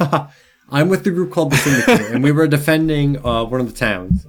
I'm 0.72 0.90
with 0.90 1.04
the 1.04 1.12
group 1.12 1.32
called 1.32 1.52
the 1.52 1.58
Syndicate, 1.58 2.12
and 2.12 2.24
we 2.24 2.32
were 2.32 2.48
defending 2.48 3.24
uh, 3.24 3.46
one 3.46 3.62
of 3.62 3.68
the 3.72 3.78
towns. 3.78 4.26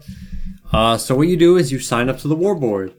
Uh, 0.72 0.98
so 0.98 1.14
what 1.14 1.28
you 1.28 1.36
do 1.36 1.56
is 1.56 1.72
you 1.72 1.78
sign 1.78 2.08
up 2.08 2.18
to 2.18 2.28
the 2.28 2.36
war 2.36 2.54
board, 2.54 2.94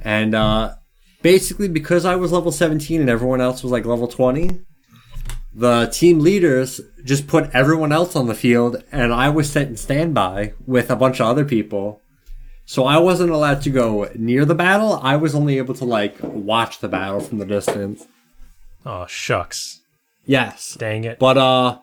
and 0.00 0.34
uh, 0.34 0.74
basically 1.22 1.68
because 1.68 2.04
I 2.04 2.16
was 2.16 2.32
level 2.32 2.52
17 2.52 3.00
and 3.00 3.10
everyone 3.10 3.40
else 3.40 3.62
was 3.62 3.72
like 3.72 3.84
level 3.84 4.08
20, 4.08 4.60
the 5.54 5.86
team 5.86 6.18
leaders 6.20 6.80
just 7.04 7.26
put 7.26 7.50
everyone 7.54 7.92
else 7.92 8.16
on 8.16 8.26
the 8.26 8.34
field, 8.34 8.82
and 8.90 9.12
I 9.12 9.28
was 9.28 9.50
set 9.50 9.68
in 9.68 9.76
standby 9.76 10.54
with 10.66 10.90
a 10.90 10.96
bunch 10.96 11.20
of 11.20 11.26
other 11.26 11.44
people. 11.44 12.00
So 12.66 12.86
I 12.86 12.98
wasn't 12.98 13.30
allowed 13.30 13.60
to 13.62 13.70
go 13.70 14.08
near 14.14 14.44
the 14.44 14.54
battle. 14.54 14.98
I 15.02 15.16
was 15.16 15.34
only 15.34 15.58
able 15.58 15.74
to 15.74 15.84
like 15.84 16.16
watch 16.22 16.80
the 16.80 16.88
battle 16.88 17.20
from 17.20 17.38
the 17.38 17.44
distance. 17.44 18.06
Oh 18.86 19.06
shucks. 19.06 19.80
Yes. 20.24 20.74
Dang 20.78 21.04
it. 21.04 21.18
But 21.18 21.36
uh 21.36 21.78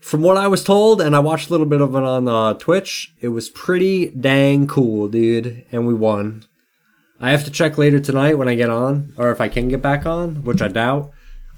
from 0.00 0.22
what 0.22 0.36
I 0.36 0.48
was 0.48 0.62
told, 0.62 1.00
and 1.00 1.16
I 1.16 1.18
watched 1.18 1.48
a 1.48 1.52
little 1.52 1.66
bit 1.66 1.80
of 1.80 1.94
it 1.94 2.02
on 2.02 2.28
uh, 2.28 2.54
Twitch, 2.54 3.14
it 3.20 3.28
was 3.28 3.48
pretty 3.48 4.10
dang 4.10 4.66
cool, 4.66 5.08
dude. 5.08 5.64
And 5.72 5.86
we 5.86 5.94
won. 5.94 6.44
I 7.20 7.30
have 7.30 7.44
to 7.44 7.50
check 7.50 7.78
later 7.78 7.98
tonight 7.98 8.34
when 8.34 8.48
I 8.48 8.54
get 8.54 8.70
on, 8.70 9.14
or 9.16 9.30
if 9.30 9.40
I 9.40 9.48
can 9.48 9.68
get 9.68 9.82
back 9.82 10.04
on, 10.06 10.44
which 10.44 10.60
I 10.60 10.68
doubt. 10.68 11.10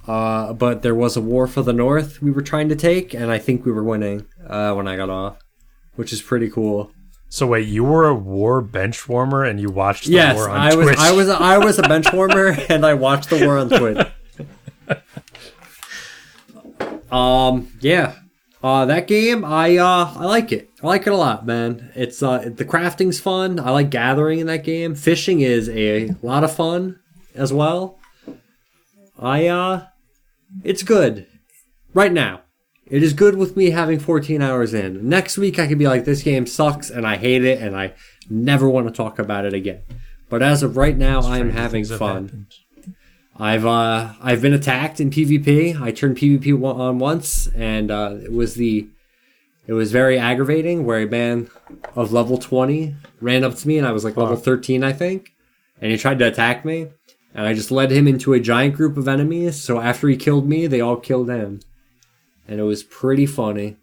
Uh, 0.06 0.54
but 0.54 0.82
there 0.82 0.94
was 0.94 1.16
a 1.16 1.20
war 1.20 1.46
for 1.46 1.62
the 1.62 1.72
North 1.72 2.22
we 2.22 2.30
were 2.30 2.42
trying 2.42 2.68
to 2.70 2.76
take, 2.76 3.12
and 3.12 3.30
I 3.30 3.38
think 3.38 3.66
we 3.66 3.72
were 3.72 3.84
winning 3.84 4.24
uh, 4.46 4.72
when 4.72 4.88
I 4.88 4.96
got 4.96 5.10
off, 5.10 5.38
which 5.96 6.12
is 6.12 6.22
pretty 6.22 6.48
cool. 6.48 6.92
So 7.28 7.46
wait, 7.46 7.68
you 7.68 7.84
were 7.84 8.06
a 8.06 8.14
war 8.14 8.62
bench 8.62 9.06
warmer 9.06 9.44
and 9.44 9.60
you 9.60 9.68
watched 9.68 10.06
the 10.06 10.12
yes, 10.12 10.36
war 10.36 10.48
on 10.48 10.56
I 10.58 10.74
was. 10.74 10.86
Twitch? 10.86 10.98
I 10.98 11.12
was. 11.12 11.28
I 11.28 11.58
was 11.58 11.78
a 11.78 11.82
bench 11.82 12.06
warmer, 12.12 12.56
and 12.70 12.86
I 12.86 12.94
watched 12.94 13.28
the 13.28 13.44
war 13.44 13.58
on 13.58 13.68
Twitch. 13.68 14.06
um. 17.12 17.68
Yeah. 17.80 18.14
Uh, 18.62 18.84
that 18.86 19.06
game, 19.06 19.44
I 19.44 19.76
uh, 19.76 20.12
I 20.16 20.24
like 20.24 20.50
it. 20.50 20.70
I 20.82 20.86
like 20.86 21.06
it 21.06 21.12
a 21.12 21.16
lot, 21.16 21.46
man. 21.46 21.92
It's 21.94 22.22
uh, 22.22 22.50
the 22.54 22.64
crafting's 22.64 23.20
fun. 23.20 23.60
I 23.60 23.70
like 23.70 23.90
gathering 23.90 24.40
in 24.40 24.48
that 24.48 24.64
game. 24.64 24.94
Fishing 24.94 25.40
is 25.40 25.68
a 25.68 26.10
lot 26.22 26.42
of 26.42 26.52
fun 26.54 26.98
as 27.34 27.52
well. 27.52 28.00
I 29.18 29.46
uh, 29.46 29.86
it's 30.64 30.82
good 30.82 31.26
right 31.94 32.12
now. 32.12 32.42
It 32.86 33.02
is 33.02 33.12
good 33.12 33.36
with 33.36 33.56
me 33.56 33.70
having 33.70 33.98
14 33.98 34.40
hours 34.40 34.72
in. 34.72 35.08
Next 35.08 35.36
week, 35.36 35.58
I 35.58 35.66
could 35.66 35.78
be 35.78 35.86
like, 35.86 36.06
this 36.06 36.22
game 36.22 36.46
sucks 36.46 36.88
and 36.88 37.06
I 37.06 37.16
hate 37.16 37.44
it 37.44 37.60
and 37.60 37.76
I 37.76 37.92
never 38.30 38.66
want 38.68 38.86
to 38.88 38.92
talk 38.92 39.18
about 39.18 39.44
it 39.44 39.52
again. 39.52 39.82
But 40.30 40.42
as 40.42 40.62
of 40.62 40.76
right 40.76 40.96
now, 40.96 41.20
I 41.20 41.38
am 41.38 41.50
having 41.50 41.84
fun. 41.84 42.46
I've 43.38 43.64
uh 43.64 44.14
I've 44.20 44.42
been 44.42 44.52
attacked 44.52 45.00
in 45.00 45.10
PvP. 45.10 45.80
I 45.80 45.92
turned 45.92 46.16
PvP 46.16 46.60
on 46.62 46.98
once, 46.98 47.48
and 47.54 47.90
uh, 47.90 48.16
it 48.22 48.32
was 48.32 48.54
the 48.54 48.88
it 49.66 49.74
was 49.74 49.92
very 49.92 50.18
aggravating. 50.18 50.84
Where 50.84 51.02
a 51.02 51.06
man 51.06 51.48
of 51.94 52.12
level 52.12 52.38
twenty 52.38 52.96
ran 53.20 53.44
up 53.44 53.54
to 53.56 53.68
me, 53.68 53.78
and 53.78 53.86
I 53.86 53.92
was 53.92 54.04
like 54.04 54.16
level 54.16 54.36
thirteen, 54.36 54.82
I 54.82 54.92
think, 54.92 55.32
and 55.80 55.92
he 55.92 55.98
tried 55.98 56.18
to 56.18 56.26
attack 56.26 56.64
me, 56.64 56.88
and 57.32 57.46
I 57.46 57.54
just 57.54 57.70
led 57.70 57.92
him 57.92 58.08
into 58.08 58.32
a 58.32 58.40
giant 58.40 58.74
group 58.74 58.96
of 58.96 59.06
enemies. 59.06 59.62
So 59.62 59.80
after 59.80 60.08
he 60.08 60.16
killed 60.16 60.48
me, 60.48 60.66
they 60.66 60.80
all 60.80 60.96
killed 60.96 61.30
him, 61.30 61.60
and 62.48 62.58
it 62.58 62.64
was 62.64 62.82
pretty 62.82 63.26
funny. 63.26 63.76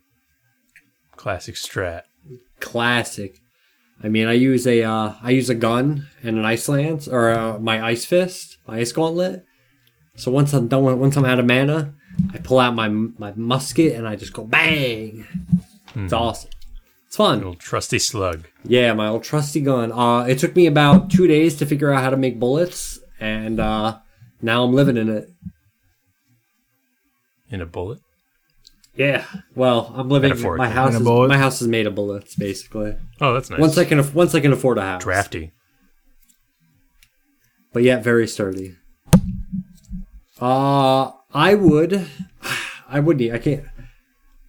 Classic 1.15 1.55
strat. 1.55 2.03
Classic. 2.59 3.39
I 4.03 4.09
mean, 4.09 4.27
I 4.27 4.33
use 4.33 4.67
a 4.67 4.83
uh, 4.83 5.13
I 5.23 5.29
use 5.29 5.49
a 5.49 5.55
gun 5.55 6.07
and 6.21 6.37
an 6.37 6.43
ice 6.43 6.67
lance 6.67 7.07
or 7.07 7.29
uh, 7.29 7.57
my 7.57 7.81
ice 7.81 8.03
fist, 8.03 8.54
my 8.67 8.77
ice 8.79 8.91
gauntlet. 8.91 9.45
So 10.15 10.31
once 10.31 10.53
I'm 10.53 10.67
done, 10.67 10.83
with, 10.83 10.95
once 10.95 11.17
I'm 11.17 11.25
out 11.25 11.39
of 11.39 11.45
mana, 11.45 11.93
I 12.33 12.37
pull 12.37 12.59
out 12.59 12.73
my 12.75 12.87
my 12.87 13.33
musket 13.35 13.95
and 13.95 14.07
I 14.07 14.15
just 14.15 14.33
go 14.33 14.43
bang. 14.45 15.25
It's 15.95 16.13
awesome. 16.13 16.49
It's 17.07 17.15
fun. 17.17 17.43
Old 17.43 17.59
trusty 17.59 17.99
slug. 17.99 18.47
Yeah, 18.63 18.93
my 18.93 19.07
old 19.07 19.23
trusty 19.23 19.61
gun. 19.61 19.91
Uh, 19.91 20.21
it 20.23 20.39
took 20.39 20.55
me 20.55 20.65
about 20.67 21.09
two 21.09 21.27
days 21.27 21.55
to 21.57 21.65
figure 21.65 21.91
out 21.91 22.03
how 22.03 22.09
to 22.09 22.17
make 22.17 22.39
bullets, 22.39 22.99
and 23.19 23.59
uh, 23.59 23.99
now 24.41 24.63
I'm 24.63 24.73
living 24.73 24.97
in 24.97 25.09
it. 25.09 25.29
In 27.49 27.61
a 27.61 27.65
bullet. 27.65 27.99
Yeah. 28.95 29.25
Well, 29.55 29.93
I'm 29.95 30.09
living. 30.09 30.29
Metaphorically. 30.29 30.67
My 30.67 30.73
house 30.73 30.89
In 30.91 30.95
a 30.95 30.99
is 30.99 31.03
bullet? 31.05 31.27
my 31.27 31.37
house 31.37 31.61
is 31.61 31.67
made 31.67 31.85
of 31.85 31.95
bullets, 31.95 32.35
basically. 32.35 32.95
Oh, 33.21 33.33
that's 33.33 33.49
nice. 33.49 33.59
Once 33.59 33.77
I 33.77 33.85
can, 33.85 33.99
aff- 33.99 34.13
once 34.15 34.33
I 34.33 34.39
can 34.39 34.51
afford 34.53 34.77
a 34.77 34.81
house. 34.81 35.03
Drafty. 35.03 35.51
But 37.75 37.83
yet 37.83 38.05
very 38.05 38.25
sturdy. 38.25 38.77
Uh 40.39 41.11
I 41.33 41.53
would, 41.53 42.07
I 42.87 43.01
would 43.01 43.17
need. 43.17 43.33
I 43.33 43.37
can't. 43.37 43.65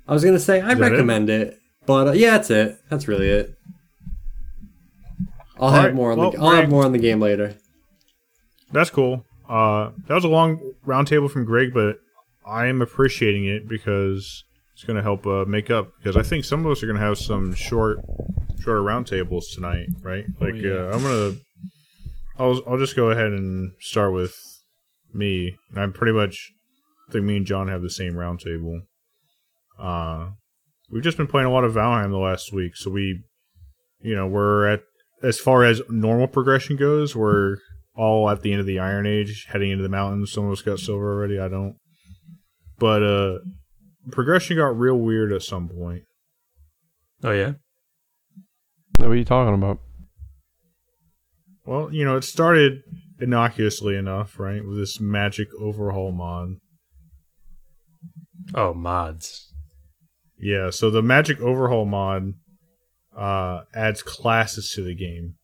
I 0.07 0.15
was 0.15 0.25
gonna 0.25 0.39
say 0.39 0.61
I'd 0.61 0.79
that 0.79 0.87
it? 0.87 0.91
recommend 0.93 1.29
it, 1.29 1.59
but 1.85 2.07
uh, 2.07 2.13
yeah, 2.13 2.31
that's 2.31 2.51
it. 2.51 2.79
That's 2.89 3.09
really 3.09 3.29
it. 3.29 3.59
I'll 5.57 5.65
All 5.65 5.71
have 5.71 5.85
right, 5.87 5.95
more 5.95 6.13
on 6.13 6.19
well, 6.19 6.31
the. 6.31 6.39
I'll 6.39 6.51
have 6.53 6.71
more 6.71 6.85
on 6.85 6.93
the 6.93 6.99
game 6.99 7.21
later. 7.21 7.57
That's 8.71 8.91
cool. 8.91 9.25
Uh, 9.49 9.91
that 10.07 10.15
was 10.15 10.25
a 10.25 10.29
long 10.29 10.61
roundtable 10.87 11.29
from 11.29 11.45
Greg, 11.45 11.75
but 11.75 11.99
I 12.47 12.67
am 12.67 12.81
appreciating 12.81 13.47
it 13.47 13.69
because 13.69 14.45
it's 14.75 14.85
going 14.85 14.97
to 14.97 15.03
help 15.03 15.27
uh, 15.27 15.45
make 15.47 15.71
up. 15.71 15.89
Because 15.99 16.17
I 16.17 16.23
think 16.23 16.45
some 16.45 16.65
of 16.65 16.71
us 16.71 16.83
are 16.83 16.87
going 16.87 16.99
to 16.99 17.05
have 17.05 17.19
some 17.19 17.55
short, 17.55 17.99
shorter 18.61 18.83
roundtables 18.83 19.55
tonight, 19.55 19.89
right? 20.03 20.27
Like 20.41 20.55
yeah. 20.57 20.73
uh, 20.73 20.91
I'm 20.93 21.03
gonna, 21.03 21.37
I'll 22.39 22.63
I'll 22.67 22.79
just 22.79 22.97
go 22.97 23.11
ahead 23.11 23.27
and 23.27 23.73
start 23.81 24.13
with 24.13 24.35
me. 25.13 25.57
I'm 25.77 25.93
pretty 25.93 26.13
much 26.13 26.53
I 27.09 27.13
think 27.13 27.25
me 27.25 27.37
and 27.37 27.47
John 27.47 27.69
have 27.69 27.83
the 27.83 27.91
same 27.91 28.15
roundtable. 28.15 28.81
Uh, 29.79 30.31
we've 30.91 31.03
just 31.03 31.17
been 31.17 31.27
playing 31.27 31.47
a 31.47 31.53
lot 31.53 31.65
of 31.65 31.75
Valheim 31.75 32.11
the 32.11 32.19
last 32.19 32.53
week, 32.53 32.77
so 32.77 32.91
we, 32.91 33.23
you 34.01 34.15
know, 34.15 34.27
we're 34.27 34.67
at 34.67 34.81
as 35.23 35.39
far 35.39 35.65
as 35.65 35.81
normal 35.89 36.27
progression 36.27 36.77
goes, 36.77 37.17
we're 37.17 37.57
all 37.97 38.29
at 38.29 38.43
the 38.43 38.53
end 38.53 38.61
of 38.61 38.67
the 38.67 38.79
Iron 38.79 39.07
Age, 39.07 39.47
heading 39.51 39.71
into 39.71 39.83
the 39.83 39.89
mountains. 39.89 40.33
Some 40.33 40.47
of 40.47 40.53
us 40.53 40.63
got 40.63 40.79
silver 40.79 41.13
already. 41.13 41.39
I 41.39 41.49
don't. 41.49 41.77
But 42.79 43.03
uh, 43.03 43.39
progression 44.11 44.57
got 44.59 44.79
real 44.79 44.97
weird 44.97 45.33
at 45.33 45.43
some 45.43 45.69
point. 45.69 46.03
Oh 47.25 47.33
yeah. 47.33 47.53
What 48.99 49.11
are 49.11 49.17
you 49.17 49.25
talking 49.25 49.55
about? 49.55 49.79
Well, 51.67 51.93
you 51.93 52.05
know, 52.05 52.17
it 52.17 52.23
started 52.23 52.83
innocuously 53.21 53.97
enough, 53.97 54.39
right, 54.39 54.65
with 54.65 54.79
this 54.79 55.01
magic 55.01 55.49
overhaul 55.59 56.13
mod. 56.13 56.59
Oh 58.55 58.73
mods. 58.73 59.53
Yeah, 60.39 60.71
so 60.71 60.91
the 60.91 61.03
magic 61.03 61.41
overhaul 61.41 61.87
mod 61.87 62.35
uh, 63.17 63.63
adds 63.75 64.03
classes 64.03 64.71
to 64.77 64.83
the 64.83 64.95
game. 64.95 65.35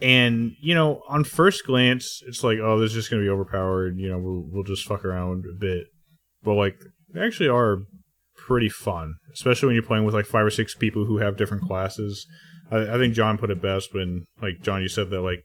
And, 0.00 0.52
you 0.60 0.74
know, 0.74 1.02
on 1.08 1.24
first 1.24 1.66
glance, 1.66 2.22
it's 2.26 2.44
like, 2.44 2.58
oh, 2.58 2.78
this 2.78 2.90
is 2.90 2.94
just 2.94 3.10
going 3.10 3.22
to 3.22 3.26
be 3.26 3.32
overpowered. 3.32 3.98
You 3.98 4.10
know, 4.10 4.18
we'll, 4.18 4.44
we'll 4.46 4.62
just 4.62 4.86
fuck 4.86 5.04
around 5.04 5.44
a 5.50 5.58
bit. 5.58 5.86
But, 6.42 6.54
like, 6.54 6.76
they 7.12 7.20
actually 7.20 7.48
are 7.48 7.78
pretty 8.36 8.68
fun, 8.68 9.14
especially 9.32 9.66
when 9.66 9.74
you're 9.74 9.82
playing 9.82 10.04
with, 10.04 10.14
like, 10.14 10.26
five 10.26 10.46
or 10.46 10.50
six 10.50 10.74
people 10.74 11.04
who 11.04 11.18
have 11.18 11.36
different 11.36 11.64
classes. 11.64 12.26
I, 12.70 12.94
I 12.94 12.98
think 12.98 13.14
John 13.14 13.38
put 13.38 13.50
it 13.50 13.62
best 13.62 13.94
when, 13.94 14.24
like, 14.42 14.60
John, 14.62 14.82
you 14.82 14.88
said 14.88 15.10
that, 15.10 15.20
like, 15.20 15.44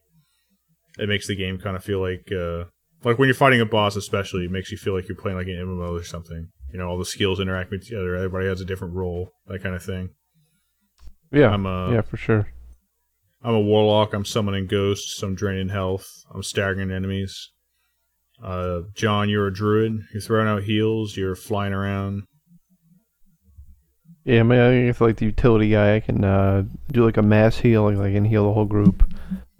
it 0.97 1.09
makes 1.09 1.27
the 1.27 1.35
game 1.35 1.57
kind 1.57 1.75
of 1.75 1.83
feel 1.83 1.99
like, 1.99 2.31
uh, 2.31 2.65
like 3.03 3.17
when 3.17 3.27
you're 3.27 3.35
fighting 3.35 3.61
a 3.61 3.65
boss, 3.65 3.95
especially, 3.95 4.45
it 4.45 4.51
makes 4.51 4.71
you 4.71 4.77
feel 4.77 4.93
like 4.93 5.07
you're 5.07 5.17
playing 5.17 5.37
like 5.37 5.47
an 5.47 5.55
MMO 5.55 5.99
or 5.99 6.03
something. 6.03 6.47
You 6.71 6.79
know, 6.79 6.87
all 6.87 6.97
the 6.97 7.05
skills 7.05 7.39
interact 7.39 7.71
with 7.71 7.83
each 7.83 7.93
other. 7.93 8.15
Everybody 8.15 8.47
has 8.47 8.61
a 8.61 8.65
different 8.65 8.95
role, 8.95 9.31
that 9.47 9.61
kind 9.61 9.75
of 9.75 9.83
thing. 9.83 10.09
Yeah, 11.31 11.49
I'm 11.49 11.65
a, 11.65 11.93
yeah, 11.93 12.01
for 12.01 12.17
sure. 12.17 12.47
I'm 13.43 13.55
a 13.55 13.61
warlock. 13.61 14.13
I'm 14.13 14.25
summoning 14.25 14.67
ghosts. 14.67 15.21
I'm 15.21 15.35
draining 15.35 15.69
health. 15.69 16.07
I'm 16.33 16.43
staggering 16.43 16.91
enemies. 16.91 17.51
Uh, 18.41 18.81
John, 18.95 19.29
you're 19.29 19.47
a 19.47 19.53
druid. 19.53 19.93
You're 20.13 20.21
throwing 20.21 20.47
out 20.47 20.63
heals. 20.63 21.17
You're 21.17 21.35
flying 21.35 21.73
around. 21.73 22.23
Yeah, 24.25 24.39
I 24.39 24.43
mean, 24.43 24.59
I 24.59 24.85
guess 24.85 25.01
like 25.01 25.17
the 25.17 25.25
utility 25.25 25.69
guy, 25.71 25.95
I 25.95 25.99
can 25.99 26.23
uh, 26.23 26.63
do 26.91 27.03
like 27.05 27.17
a 27.17 27.21
mass 27.21 27.57
heal, 27.57 27.83
like 27.91 27.97
I 27.97 28.13
can 28.13 28.23
heal 28.25 28.45
the 28.47 28.53
whole 28.53 28.65
group. 28.65 29.03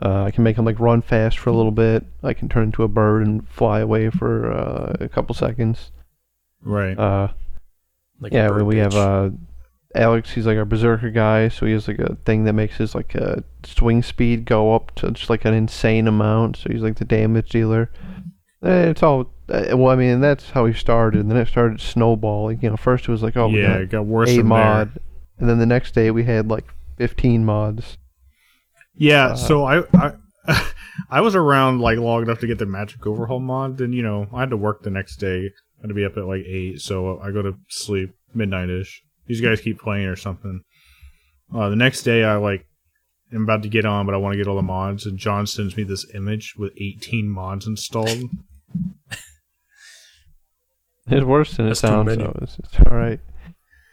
Uh, 0.02 0.24
I 0.24 0.32
can 0.32 0.44
make 0.44 0.56
them 0.56 0.66
like 0.66 0.80
run 0.80 1.02
fast 1.02 1.38
for 1.38 1.50
a 1.50 1.54
little 1.54 1.72
bit. 1.72 2.06
I 2.24 2.34
can 2.34 2.48
turn 2.50 2.64
into 2.66 2.84
a 2.84 2.88
bird 2.88 3.26
and 3.26 3.48
fly 3.50 3.80
away 3.80 4.10
for 4.10 4.52
uh, 4.52 4.96
a 5.02 5.10
couple 5.10 5.36
seconds. 5.36 5.92
Right. 6.62 6.98
Uh, 6.98 7.30
Like 8.22 8.32
yeah, 8.34 8.52
we 8.52 8.78
have 8.78 8.96
uh, 8.96 9.30
Alex. 9.96 10.32
He's 10.32 10.46
like 10.46 10.58
our 10.58 10.66
berserker 10.66 11.10
guy, 11.10 11.50
so 11.50 11.66
he 11.66 11.74
has 11.74 11.88
like 11.90 12.00
a 12.00 12.16
thing 12.26 12.46
that 12.46 12.54
makes 12.54 12.78
his 12.78 12.96
like 12.96 13.16
uh, 13.16 13.38
swing 13.66 14.02
speed 14.02 14.46
go 14.46 14.74
up 14.74 14.96
to 14.96 15.12
just 15.12 15.30
like 15.30 15.44
an 15.46 15.54
insane 15.54 16.08
amount. 16.08 16.58
So 16.58 16.70
he's 16.72 16.82
like 16.82 16.96
the 16.96 17.06
damage 17.06 17.50
dealer. 17.50 17.92
Eh, 18.64 18.90
It's 18.90 19.04
all 19.04 19.30
uh, 19.54 19.78
well. 19.78 19.92
I 19.92 19.96
mean, 19.96 20.20
that's 20.22 20.50
how 20.52 20.66
he 20.66 20.74
started. 20.74 21.22
And 21.22 21.30
then 21.30 21.38
it 21.38 21.48
started 21.48 21.80
snowballing. 21.80 22.60
You 22.62 22.72
know, 22.72 22.78
first 22.78 23.08
it 23.08 23.12
was 23.12 23.24
like, 23.24 23.38
oh, 23.38 23.48
we 23.48 23.62
yeah, 23.62 23.68
got 23.68 23.82
it 23.82 23.90
got 23.90 24.06
worse 24.06 24.32
a 24.32 24.44
mod, 24.44 24.94
there. 24.94 25.02
and 25.40 25.50
then 25.50 25.60
the 25.60 25.66
next 25.66 25.94
day 25.94 26.12
we 26.12 26.24
had 26.24 26.48
like 26.50 26.66
15 26.98 27.46
mods. 27.46 27.98
Yeah, 28.96 29.28
Uh, 29.30 29.36
so 29.36 29.64
I, 29.66 29.84
I 29.94 30.14
I 31.10 31.22
was 31.22 31.36
around 31.36 31.80
like 31.80 31.98
long 31.98 32.22
enough 32.24 32.40
to 32.40 32.48
get 32.48 32.60
the 32.60 32.66
magic 32.66 33.06
overhaul 33.08 33.40
mod. 33.40 33.78
Then 33.78 33.94
you 33.94 34.04
know 34.04 34.28
I 34.34 34.42
had 34.42 34.50
to 34.52 34.58
work 34.58 34.84
the 34.84 34.90
next 34.92 35.18
day. 35.18 35.50
I 35.80 35.82
had 35.82 35.88
to 35.90 35.94
be 35.94 36.06
up 36.06 36.18
at 36.18 36.26
like 36.26 36.44
eight, 36.46 36.80
so 36.82 37.20
I 37.20 37.32
go 37.32 37.42
to 37.42 37.54
sleep 37.70 38.12
midnight 38.34 38.70
ish. 38.70 39.02
These 39.28 39.42
guys 39.42 39.62
keep 39.62 39.80
playing 39.80 40.06
or 40.08 40.16
something. 40.16 40.62
Uh, 41.54 41.70
the 41.70 41.76
next 41.76 42.04
day 42.04 42.24
I 42.24 42.36
like 42.36 42.66
am 43.34 43.44
about 43.44 43.64
to 43.64 43.70
get 43.70 43.86
on, 43.86 44.06
but 44.06 44.14
I 44.14 44.18
want 44.18 44.34
to 44.34 44.38
get 44.38 44.48
all 44.48 44.56
the 44.56 44.62
mods, 44.62 45.06
and 45.06 45.18
John 45.18 45.48
sends 45.48 45.76
me 45.76 45.84
this 45.84 46.06
image 46.14 46.56
with 46.58 46.74
18 46.80 47.30
mods 47.30 47.66
installed. 47.66 48.30
It's 51.08 51.26
worse 51.26 51.58
than 51.58 51.66
it 51.66 51.70
That's 51.70 51.82
too 51.82 51.88
sounds. 51.88 52.06
many. 52.08 52.24
So 52.24 52.40
it's, 52.42 52.60
it's 52.60 52.76
all 52.88 52.96
right. 52.96 53.20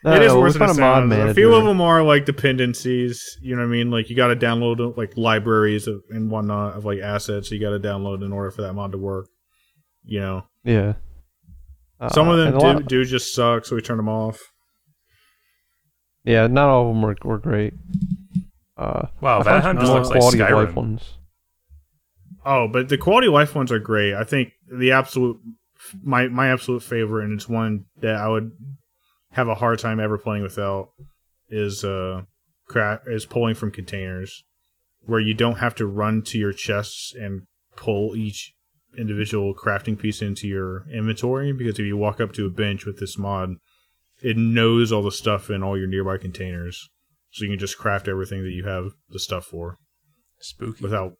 No, 0.04 0.14
it 0.14 0.22
is 0.22 0.32
no, 0.32 0.40
worse 0.40 0.54
than 0.54 0.62
it 0.62 0.66
found 0.76 0.78
a 0.78 1.06
mod 1.06 1.18
sounds. 1.18 1.30
A 1.32 1.34
few 1.34 1.54
of 1.54 1.64
them 1.64 1.80
are 1.80 2.02
like 2.02 2.24
dependencies. 2.24 3.36
You 3.42 3.54
know 3.56 3.62
what 3.62 3.68
I 3.68 3.70
mean? 3.72 3.90
Like 3.90 4.08
you 4.08 4.16
got 4.16 4.28
to 4.28 4.36
download 4.36 4.96
like 4.96 5.16
libraries 5.16 5.86
of, 5.88 6.02
and 6.10 6.30
whatnot 6.30 6.74
of 6.76 6.84
like 6.84 7.00
assets. 7.00 7.50
You 7.50 7.60
got 7.60 7.70
to 7.70 7.80
download 7.80 8.24
in 8.24 8.32
order 8.32 8.50
for 8.50 8.62
that 8.62 8.72
mod 8.74 8.92
to 8.92 8.98
work. 8.98 9.26
You 10.04 10.20
know, 10.20 10.44
Yeah. 10.64 10.94
some 12.12 12.28
Uh, 12.28 12.32
of 12.32 12.38
them 12.38 12.52
do, 12.52 12.58
lot- 12.66 12.86
do 12.86 13.04
just 13.04 13.34
suck, 13.34 13.66
so 13.66 13.74
we 13.76 13.82
turn 13.82 13.98
them 13.98 14.08
off. 14.08 14.40
Yeah, 16.24 16.46
not 16.46 16.68
all 16.68 16.88
of 16.88 16.94
them 16.94 17.02
were, 17.02 17.16
were 17.24 17.38
great. 17.38 17.74
Uh, 18.76 19.08
Wow, 19.20 19.42
that 19.42 19.62
found 19.62 19.62
Valheim 19.62 19.64
some 19.64 19.76
just 19.80 19.86
more 19.88 19.96
looks 19.98 20.08
like 20.10 20.18
quality 20.20 20.40
of 20.40 20.50
life 20.50 20.68
Skyrim. 20.70 20.74
ones. 20.74 21.18
Oh, 22.46 22.68
but 22.68 22.88
the 22.88 22.96
quality 22.96 23.26
of 23.26 23.34
life 23.34 23.54
ones 23.54 23.70
are 23.70 23.78
great. 23.78 24.14
I 24.14 24.24
think 24.24 24.52
the 24.74 24.92
absolute 24.92 25.36
my 26.02 26.28
my 26.28 26.48
absolute 26.48 26.82
favorite, 26.82 27.24
and 27.24 27.34
it's 27.34 27.48
one 27.48 27.86
that 28.00 28.16
I 28.16 28.28
would 28.28 28.52
have 29.32 29.48
a 29.48 29.54
hard 29.54 29.78
time 29.78 30.00
ever 30.00 30.18
playing 30.18 30.42
without 30.42 30.88
is 31.48 31.84
uh 31.84 32.22
cra- 32.66 33.00
is 33.06 33.26
pulling 33.26 33.54
from 33.54 33.70
containers, 33.70 34.44
where 35.04 35.20
you 35.20 35.34
don't 35.34 35.58
have 35.58 35.74
to 35.76 35.86
run 35.86 36.22
to 36.22 36.38
your 36.38 36.52
chests 36.52 37.14
and 37.14 37.42
pull 37.76 38.16
each 38.16 38.52
individual 38.98 39.54
crafting 39.54 39.98
piece 39.98 40.20
into 40.20 40.48
your 40.48 40.84
inventory 40.92 41.52
because 41.52 41.78
if 41.78 41.86
you 41.86 41.96
walk 41.96 42.20
up 42.20 42.32
to 42.32 42.46
a 42.46 42.50
bench 42.50 42.84
with 42.84 42.98
this 42.98 43.16
mod, 43.16 43.50
it 44.22 44.36
knows 44.36 44.90
all 44.92 45.02
the 45.02 45.12
stuff 45.12 45.48
in 45.50 45.62
all 45.62 45.78
your 45.78 45.86
nearby 45.86 46.18
containers, 46.18 46.88
so 47.30 47.44
you 47.44 47.50
can 47.50 47.58
just 47.58 47.78
craft 47.78 48.08
everything 48.08 48.42
that 48.42 48.50
you 48.50 48.64
have 48.64 48.92
the 49.08 49.18
stuff 49.18 49.44
for 49.44 49.78
Spooky. 50.40 50.82
without 50.82 51.12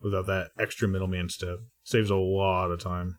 without 0.00 0.26
that 0.26 0.50
extra 0.58 0.88
middleman 0.88 1.28
step. 1.28 1.58
Saves 1.84 2.10
a 2.10 2.16
lot 2.16 2.70
of 2.70 2.80
time. 2.80 3.18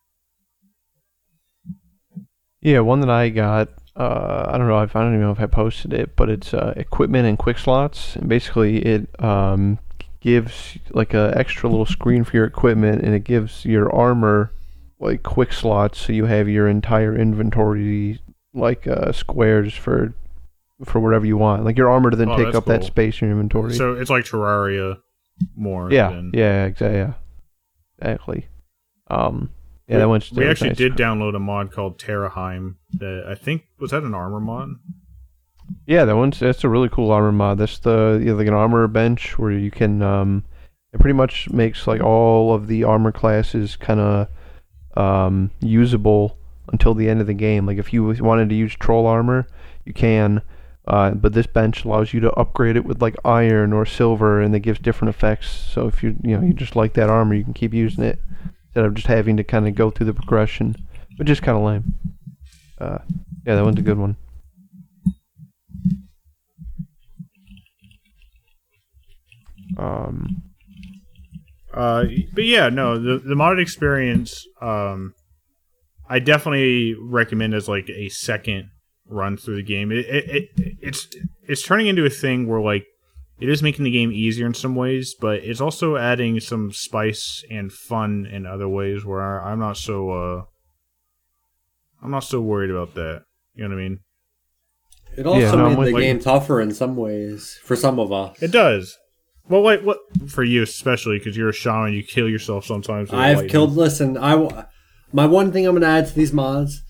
Yeah, 2.62 2.80
one 2.82 3.00
that 3.02 3.10
I 3.10 3.30
got. 3.30 3.70
Uh, 3.96 4.46
I 4.48 4.58
don't 4.58 4.68
know 4.68 4.82
if 4.82 4.96
I 4.96 5.02
don't 5.02 5.14
even 5.14 5.26
know 5.26 5.32
if 5.32 5.40
I 5.40 5.48
posted 5.48 5.94
it, 5.94 6.16
but 6.16 6.30
it's 6.30 6.54
uh, 6.54 6.74
equipment 6.78 7.28
and 7.28 7.38
quick 7.38 7.58
slots, 7.58 8.16
and 8.16 8.30
basically 8.30 8.78
it 8.86 9.10
um, 9.22 9.80
gives 10.22 10.78
like 10.92 11.14
a 11.14 11.34
extra 11.36 11.70
little 11.70 11.86
screen 11.86 12.24
for 12.24 12.38
your 12.38 12.46
equipment, 12.46 13.02
and 13.02 13.14
it 13.14 13.24
gives 13.24 13.66
your 13.66 13.94
armor 13.94 14.52
like 15.00 15.24
quick 15.24 15.52
slots, 15.52 16.00
so 16.00 16.14
you 16.14 16.26
have 16.26 16.48
your 16.48 16.68
entire 16.70 17.16
inventory 17.16 18.22
like 18.54 18.88
uh, 18.88 19.12
squares 19.12 19.74
for 19.74 20.14
for 20.86 21.00
whatever 21.00 21.26
you 21.26 21.38
want. 21.38 21.66
Like 21.66 21.78
your 21.78 21.90
armor 21.90 22.12
doesn't 22.12 22.30
Oh, 22.30 22.38
take 22.38 22.56
up 22.56 22.66
that 22.66 22.84
space 22.84 23.22
in 23.22 23.28
your 23.28 23.38
inventory. 23.38 23.74
So 23.74 23.96
it's 23.96 24.10
like 24.10 24.26
Terraria 24.26 25.00
more. 25.56 25.92
yeah, 25.92 26.10
than, 26.12 26.32
yeah, 26.34 26.66
exactly. 26.66 26.98
Yeah, 27.00 27.14
exactly. 28.00 28.48
Um, 29.10 29.50
yeah, 29.92 29.98
that 30.00 30.08
one's 30.08 30.32
We 30.32 30.48
actually 30.48 30.70
nice. 30.70 30.78
did 30.78 30.94
download 30.94 31.36
a 31.36 31.40
mod 31.40 31.72
called 31.72 32.00
Terraheim. 32.00 32.76
That 32.94 33.26
I 33.28 33.36
think 33.36 33.64
was 33.80 33.92
that 33.92 34.04
an 34.04 34.14
armor 34.14 34.40
mod. 34.40 34.70
Yeah, 35.86 36.06
that 36.06 36.16
one's 36.16 36.40
that's 36.40 36.64
a 36.64 36.70
really 36.70 36.90
cool 36.90 37.12
armor 37.12 37.32
mod. 37.32 37.58
That's 37.58 37.80
the 37.80 38.18
you 38.20 38.28
know, 38.32 38.36
like 38.36 38.48
an 38.48 38.54
armor 38.54 38.88
bench 38.88 39.38
where 39.38 39.52
you 39.52 39.70
can 39.70 40.02
um, 40.02 40.46
it 40.94 41.00
pretty 41.00 41.16
much 41.16 41.50
makes 41.50 41.88
like 41.88 42.02
all 42.02 42.54
of 42.54 42.68
the 42.68 42.84
armor 42.86 43.12
classes 43.12 43.76
kind 43.76 44.00
of 44.00 44.28
um 44.96 45.52
usable 45.62 46.38
until 46.72 46.94
the 46.94 47.10
end 47.10 47.20
of 47.20 47.28
the 47.28 47.34
game. 47.34 47.66
Like 47.66 47.78
if 47.78 47.92
you 47.92 48.04
wanted 48.06 48.50
to 48.50 48.56
use 48.56 48.74
troll 48.76 49.08
armor, 49.08 49.46
you 49.86 49.94
can. 49.94 50.42
Uh, 50.88 51.12
but 51.12 51.34
this 51.34 51.48
bench 51.48 51.86
allows 51.86 52.12
you 52.14 52.20
to 52.20 52.32
upgrade 52.34 52.76
it 52.76 52.84
with 52.84 53.02
like 53.02 53.16
iron 53.24 53.72
or 53.72 53.86
silver, 53.86 54.42
and 54.42 54.56
it 54.56 54.62
gives 54.62 54.80
different 54.80 55.14
effects. 55.14 55.50
So 55.50 55.88
if 55.88 56.02
you 56.02 56.16
you 56.24 56.38
know 56.38 56.46
you 56.46 56.54
just 56.54 56.76
like 56.76 56.94
that 56.94 57.10
armor, 57.10 57.36
you 57.36 57.44
can 57.44 57.54
keep 57.54 57.74
using 57.74 58.04
it 58.04 58.20
instead 58.72 58.86
of 58.86 58.94
just 58.94 59.08
having 59.08 59.36
to 59.38 59.44
kind 59.44 59.68
of 59.68 59.76
go 59.76 59.92
through 59.92 60.06
the 60.06 60.14
progression, 60.14 60.76
which 61.18 61.30
is 61.30 61.42
kind 61.42 61.58
of 61.58 61.64
lame. 61.64 61.94
Uh, 62.80 63.00
yeah, 63.46 63.56
that 63.56 63.64
one's 63.64 63.80
a 63.80 63.82
good 63.82 63.98
one. 63.98 64.16
Um, 69.78 70.42
Uh, 71.74 72.06
but 72.34 72.44
yeah, 72.44 72.70
no, 72.70 73.00
the 73.00 73.18
the 73.20 73.36
modded 73.36 73.62
experience, 73.62 74.46
um, 74.62 75.14
I 76.10 76.20
definitely 76.20 76.96
recommend 77.00 77.54
as 77.54 77.70
like 77.70 77.90
a 77.90 78.10
second 78.10 78.70
run 79.08 79.38
through 79.38 79.56
the 79.56 79.64
game. 79.64 79.92
It, 79.92 80.06
it, 80.06 80.30
it 80.30 80.78
it's 80.82 81.08
it's 81.48 81.64
turning 81.64 81.88
into 81.88 82.06
a 82.06 82.10
thing 82.10 82.48
where 82.48 82.60
like 82.60 82.86
it 83.42 83.50
is 83.50 83.62
making 83.64 83.84
the 83.86 83.92
game 83.92 84.12
easier 84.12 84.46
in 84.46 84.54
some 84.54 84.76
ways, 84.76 85.16
but 85.20 85.40
it's 85.44 85.60
also 85.62 85.98
adding 85.98 86.40
some 86.40 86.72
spice 86.72 87.44
and 87.50 87.72
fun 87.74 88.26
in 88.32 88.46
other 88.46 88.68
ways 88.70 89.04
where 89.04 89.44
I'm 89.44 89.60
not 89.60 89.78
so 89.78 90.12
uh, 90.12 90.44
I'm 92.04 92.12
not 92.12 92.24
so 92.24 92.40
worried 92.42 92.70
about 92.72 92.94
that. 92.96 93.24
You 93.56 93.64
know 93.68 93.76
what 93.76 93.82
I 93.82 93.84
mean? 93.84 94.00
It 95.18 95.26
also 95.26 95.40
Yeah, 95.58 95.70
made 95.70 95.78
with 95.78 95.88
the 95.88 95.94
you. 95.94 96.00
game 96.00 96.20
tougher 96.20 96.62
in 96.62 96.74
some 96.74 96.96
ways 96.96 97.60
for 97.64 97.76
some 97.76 98.00
of 98.00 98.12
us. 98.14 98.42
It 98.42 98.52
does. 98.52 98.98
Well, 99.50 99.62
like 99.62 99.82
what 99.82 99.98
for 100.30 100.44
you 100.44 100.64
especially 100.64 101.18
because 101.18 101.36
you're 101.36 101.50
a 101.50 101.54
shaman, 101.54 101.94
you 101.94 102.04
kill 102.04 102.30
yourself 102.30 102.66
sometimes. 102.66 103.12
with 103.12 103.20
I've 103.20 103.36
lightning. 103.38 103.52
killed. 103.52 103.76
Listen, 103.76 104.16
I 104.18 104.32
w- 104.32 104.64
my 105.12 105.26
one 105.26 105.52
thing 105.52 105.66
I'm 105.66 105.76
gonna 105.76 105.88
add 105.88 106.08
to 106.08 106.14
these 106.16 106.32
mods. 106.32 106.82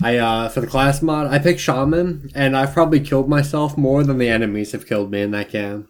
I 0.00 0.16
uh 0.18 0.48
for 0.48 0.60
the 0.60 0.66
class 0.66 1.02
mod, 1.02 1.26
I 1.26 1.38
picked 1.38 1.60
shaman, 1.60 2.30
and 2.34 2.56
I've 2.56 2.72
probably 2.72 3.00
killed 3.00 3.28
myself 3.28 3.76
more 3.76 4.04
than 4.04 4.18
the 4.18 4.28
enemies 4.28 4.72
have 4.72 4.86
killed 4.86 5.10
me 5.10 5.22
in 5.22 5.30
that 5.32 5.50
game. 5.50 5.88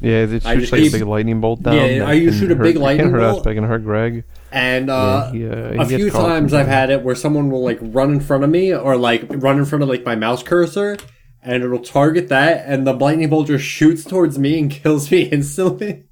Yeah, 0.00 0.24
it's 0.24 0.46
I 0.46 0.54
just 0.54 0.60
just 0.62 0.72
like 0.72 0.82
keep- 0.82 0.94
a 0.94 0.98
big 0.98 1.06
lightning 1.06 1.40
bolt 1.40 1.62
down. 1.62 1.74
Yeah, 1.74 2.04
I 2.06 2.14
you 2.14 2.32
shoot 2.32 2.50
a 2.50 2.54
hurt- 2.54 2.62
big 2.64 2.76
it 2.76 2.80
lightning 2.80 3.06
can't 3.06 3.12
hurt 3.12 3.22
us, 3.22 3.32
bolt? 3.34 3.44
but 3.44 3.50
it 3.50 3.54
can 3.56 3.64
hurt 3.64 3.82
Greg. 3.84 4.24
And 4.50 4.88
uh, 4.90 5.30
yeah, 5.34 5.72
he, 5.72 5.78
uh, 5.78 5.84
he 5.86 5.94
a 5.94 5.98
few 5.98 6.10
times. 6.10 6.54
I've 6.54 6.66
had 6.66 6.90
it 6.90 7.02
where 7.02 7.14
someone 7.14 7.50
will 7.50 7.62
like 7.62 7.78
run 7.80 8.12
in 8.12 8.20
front 8.20 8.42
of 8.44 8.50
me 8.50 8.74
or 8.74 8.96
like 8.96 9.24
run 9.28 9.58
in 9.58 9.64
front 9.64 9.82
of 9.82 9.88
like 9.88 10.04
my 10.04 10.14
mouse 10.16 10.42
cursor, 10.42 10.96
and 11.42 11.62
it'll 11.62 11.78
target 11.80 12.28
that, 12.28 12.64
and 12.66 12.86
the 12.86 12.92
lightning 12.94 13.28
bolt 13.28 13.48
just 13.48 13.64
shoots 13.64 14.02
towards 14.04 14.38
me 14.38 14.58
and 14.58 14.70
kills 14.82 15.10
me 15.10 15.22
instantly. 15.24 16.04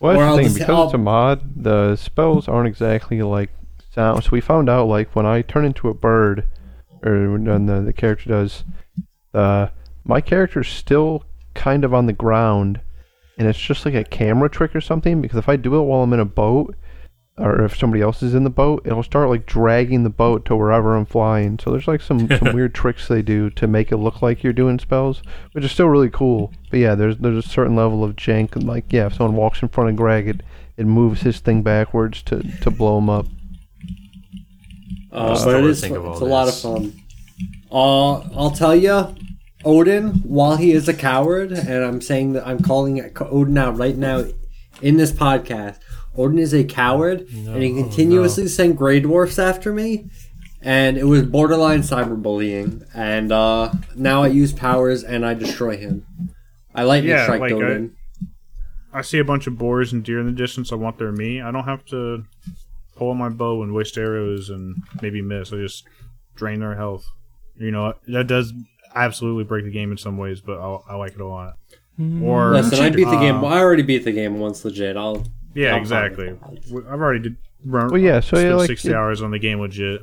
Well, 0.00 0.12
or 0.16 0.18
that's 0.18 0.22
I'll 0.30 0.36
the 0.36 0.42
thing 0.42 0.46
just- 0.46 0.58
because 0.58 0.74
I'll- 0.74 0.84
it's 0.86 0.94
a 0.94 0.98
mod. 0.98 1.62
The 1.62 1.96
spells 1.96 2.48
aren't 2.48 2.68
exactly 2.68 3.20
like 3.22 3.50
sound. 3.90 4.24
So 4.24 4.30
we 4.32 4.40
found 4.40 4.68
out 4.68 4.86
like 4.86 5.14
when 5.14 5.26
I 5.26 5.42
turn 5.42 5.64
into 5.64 5.88
a 5.88 5.94
bird, 5.94 6.46
or 7.02 7.30
when 7.30 7.66
the 7.66 7.80
the 7.80 7.92
character 7.92 8.28
does, 8.28 8.64
uh, 9.34 9.68
my 10.04 10.20
character's 10.20 10.68
still 10.68 11.24
kind 11.54 11.84
of 11.84 11.94
on 11.94 12.06
the 12.06 12.12
ground, 12.12 12.80
and 13.38 13.48
it's 13.48 13.58
just 13.58 13.84
like 13.84 13.94
a 13.94 14.04
camera 14.04 14.48
trick 14.48 14.74
or 14.74 14.80
something. 14.80 15.20
Because 15.20 15.38
if 15.38 15.48
I 15.48 15.56
do 15.56 15.76
it 15.76 15.82
while 15.82 16.02
I'm 16.02 16.12
in 16.12 16.20
a 16.20 16.24
boat, 16.24 16.74
or 17.40 17.64
if 17.64 17.76
somebody 17.76 18.02
else 18.02 18.22
is 18.22 18.34
in 18.34 18.44
the 18.44 18.50
boat, 18.50 18.82
it'll 18.84 19.02
start 19.02 19.30
like 19.30 19.46
dragging 19.46 20.04
the 20.04 20.10
boat 20.10 20.44
to 20.44 20.56
wherever 20.56 20.94
I'm 20.94 21.06
flying. 21.06 21.58
So 21.58 21.70
there's 21.70 21.88
like 21.88 22.02
some, 22.02 22.28
some 22.28 22.52
weird 22.54 22.74
tricks 22.74 23.08
they 23.08 23.22
do 23.22 23.50
to 23.50 23.66
make 23.66 23.90
it 23.90 23.96
look 23.96 24.20
like 24.20 24.42
you're 24.42 24.52
doing 24.52 24.78
spells, 24.78 25.22
which 25.52 25.64
is 25.64 25.72
still 25.72 25.88
really 25.88 26.10
cool. 26.10 26.52
But 26.70 26.80
yeah, 26.80 26.94
there's 26.94 27.16
there's 27.18 27.44
a 27.44 27.48
certain 27.48 27.76
level 27.76 28.04
of 28.04 28.16
jank. 28.16 28.56
and, 28.56 28.66
Like 28.66 28.92
yeah, 28.92 29.06
if 29.06 29.14
someone 29.14 29.36
walks 29.36 29.62
in 29.62 29.68
front 29.68 29.90
of 29.90 29.96
Greg, 29.96 30.28
it, 30.28 30.42
it 30.76 30.86
moves 30.86 31.22
his 31.22 31.40
thing 31.40 31.62
backwards 31.62 32.22
to, 32.24 32.42
to 32.60 32.70
blow 32.70 32.98
him 32.98 33.08
up. 33.08 33.26
Uh, 35.12 35.28
but 35.34 35.42
trying 35.44 35.56
it 35.58 35.62
to 35.62 35.68
is 35.68 35.80
think 35.80 35.96
fun. 35.96 36.04
of 36.06 36.12
it's 36.12 36.20
a 36.20 36.24
lot 36.24 36.48
of 36.48 36.56
fun. 36.58 37.02
Uh, 37.72 38.12
I'll 38.38 38.50
tell 38.50 38.74
you, 38.76 39.14
Odin, 39.64 40.10
while 40.22 40.56
he 40.56 40.72
is 40.72 40.88
a 40.88 40.94
coward, 40.94 41.52
and 41.52 41.84
I'm 41.84 42.00
saying 42.00 42.32
that 42.34 42.46
I'm 42.46 42.62
calling 42.62 42.96
it 42.98 43.12
Odin 43.20 43.58
out 43.58 43.76
right 43.76 43.96
now 43.96 44.24
in 44.82 44.96
this 44.96 45.12
podcast. 45.12 45.78
Odin 46.16 46.38
is 46.38 46.52
a 46.54 46.64
coward, 46.64 47.20
and 47.30 47.62
he 47.62 47.72
continuously 47.74 48.48
sent 48.48 48.76
Grey 48.76 49.00
Dwarfs 49.00 49.38
after 49.38 49.72
me. 49.72 50.08
and 50.62 50.98
it 50.98 51.04
was 51.04 51.22
borderline 51.22 51.80
cyberbullying. 51.80 52.86
And 52.94 53.32
uh, 53.32 53.72
now 53.96 54.22
I 54.24 54.26
use 54.26 54.52
powers 54.52 55.02
and 55.02 55.24
I 55.24 55.32
destroy 55.34 55.76
him. 55.78 56.04
I 56.74 56.82
lightning 56.82 57.12
Yeah, 57.12 57.22
strike 57.24 57.40
like, 57.40 57.52
I- 57.54 57.88
I 58.92 59.00
see 59.02 59.18
a 59.18 59.24
bunch 59.24 59.46
of 59.46 59.56
boars 59.56 59.92
and 59.92 60.04
deer 60.04 60.18
in 60.20 60.26
the 60.26 60.32
distance. 60.32 60.70
I 60.70 60.74
want 60.74 60.98
their 60.98 61.12
meat. 61.12 61.40
I 61.40 61.50
don't 61.50 61.64
have 61.64 61.84
to 61.86 62.24
pull 63.00 63.10
out 63.10 63.16
my 63.16 63.30
bow 63.30 63.62
and 63.62 63.72
waste 63.74 63.96
arrows 63.96 64.50
and 64.50 64.76
maybe 65.00 65.22
miss. 65.22 65.52
I 65.54 65.56
just 65.56 65.84
drain 66.36 66.60
their 66.60 66.76
health. 66.76 67.06
You 67.56 67.70
know 67.70 67.94
that 68.08 68.26
does 68.26 68.52
absolutely 68.94 69.44
break 69.44 69.64
the 69.64 69.70
game 69.70 69.90
in 69.90 69.96
some 69.96 70.18
ways, 70.18 70.40
but 70.42 70.58
I, 70.60 70.78
I 70.90 70.94
like 70.96 71.12
it 71.12 71.20
a 71.20 71.26
lot. 71.26 71.54
Or 72.22 72.52
Listen, 72.52 72.80
I 72.80 72.90
beat 72.90 73.04
the 73.04 73.18
game. 73.18 73.36
uh, 73.36 73.42
Well, 73.42 73.52
I 73.52 73.58
already 73.58 73.82
beat 73.82 74.04
the 74.04 74.12
game 74.12 74.38
once, 74.38 74.64
legit. 74.64 74.96
I'll. 74.96 75.24
Yeah, 75.54 75.74
I'm 75.74 75.80
exactly. 75.82 76.28
fine 76.28 76.50
with 76.70 76.84
that. 76.84 76.92
I've 76.92 77.00
already 77.00 77.20
did. 77.20 77.36
Run, 77.64 77.88
Well, 77.90 78.00
yeah, 78.00 78.20
so, 78.20 78.36
spent 78.36 78.48
yeah, 78.48 78.54
like, 78.54 78.66
sixty 78.68 78.90
it- 78.90 78.94
hours 78.94 79.20
on 79.22 79.30
the 79.32 79.38
game 79.38 79.60
legit. 79.60 80.00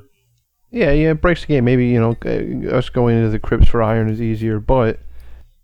Yeah, 0.71 0.91
yeah, 0.91 1.11
it 1.11 1.21
breaks 1.21 1.41
the 1.41 1.47
game. 1.47 1.65
Maybe 1.65 1.87
you 1.87 1.99
know 1.99 2.15
uh, 2.25 2.75
us 2.75 2.89
going 2.89 3.15
into 3.17 3.29
the 3.29 3.39
crypts 3.39 3.67
for 3.69 3.81
iron 3.81 4.09
is 4.09 4.21
easier, 4.21 4.59
but 4.59 4.99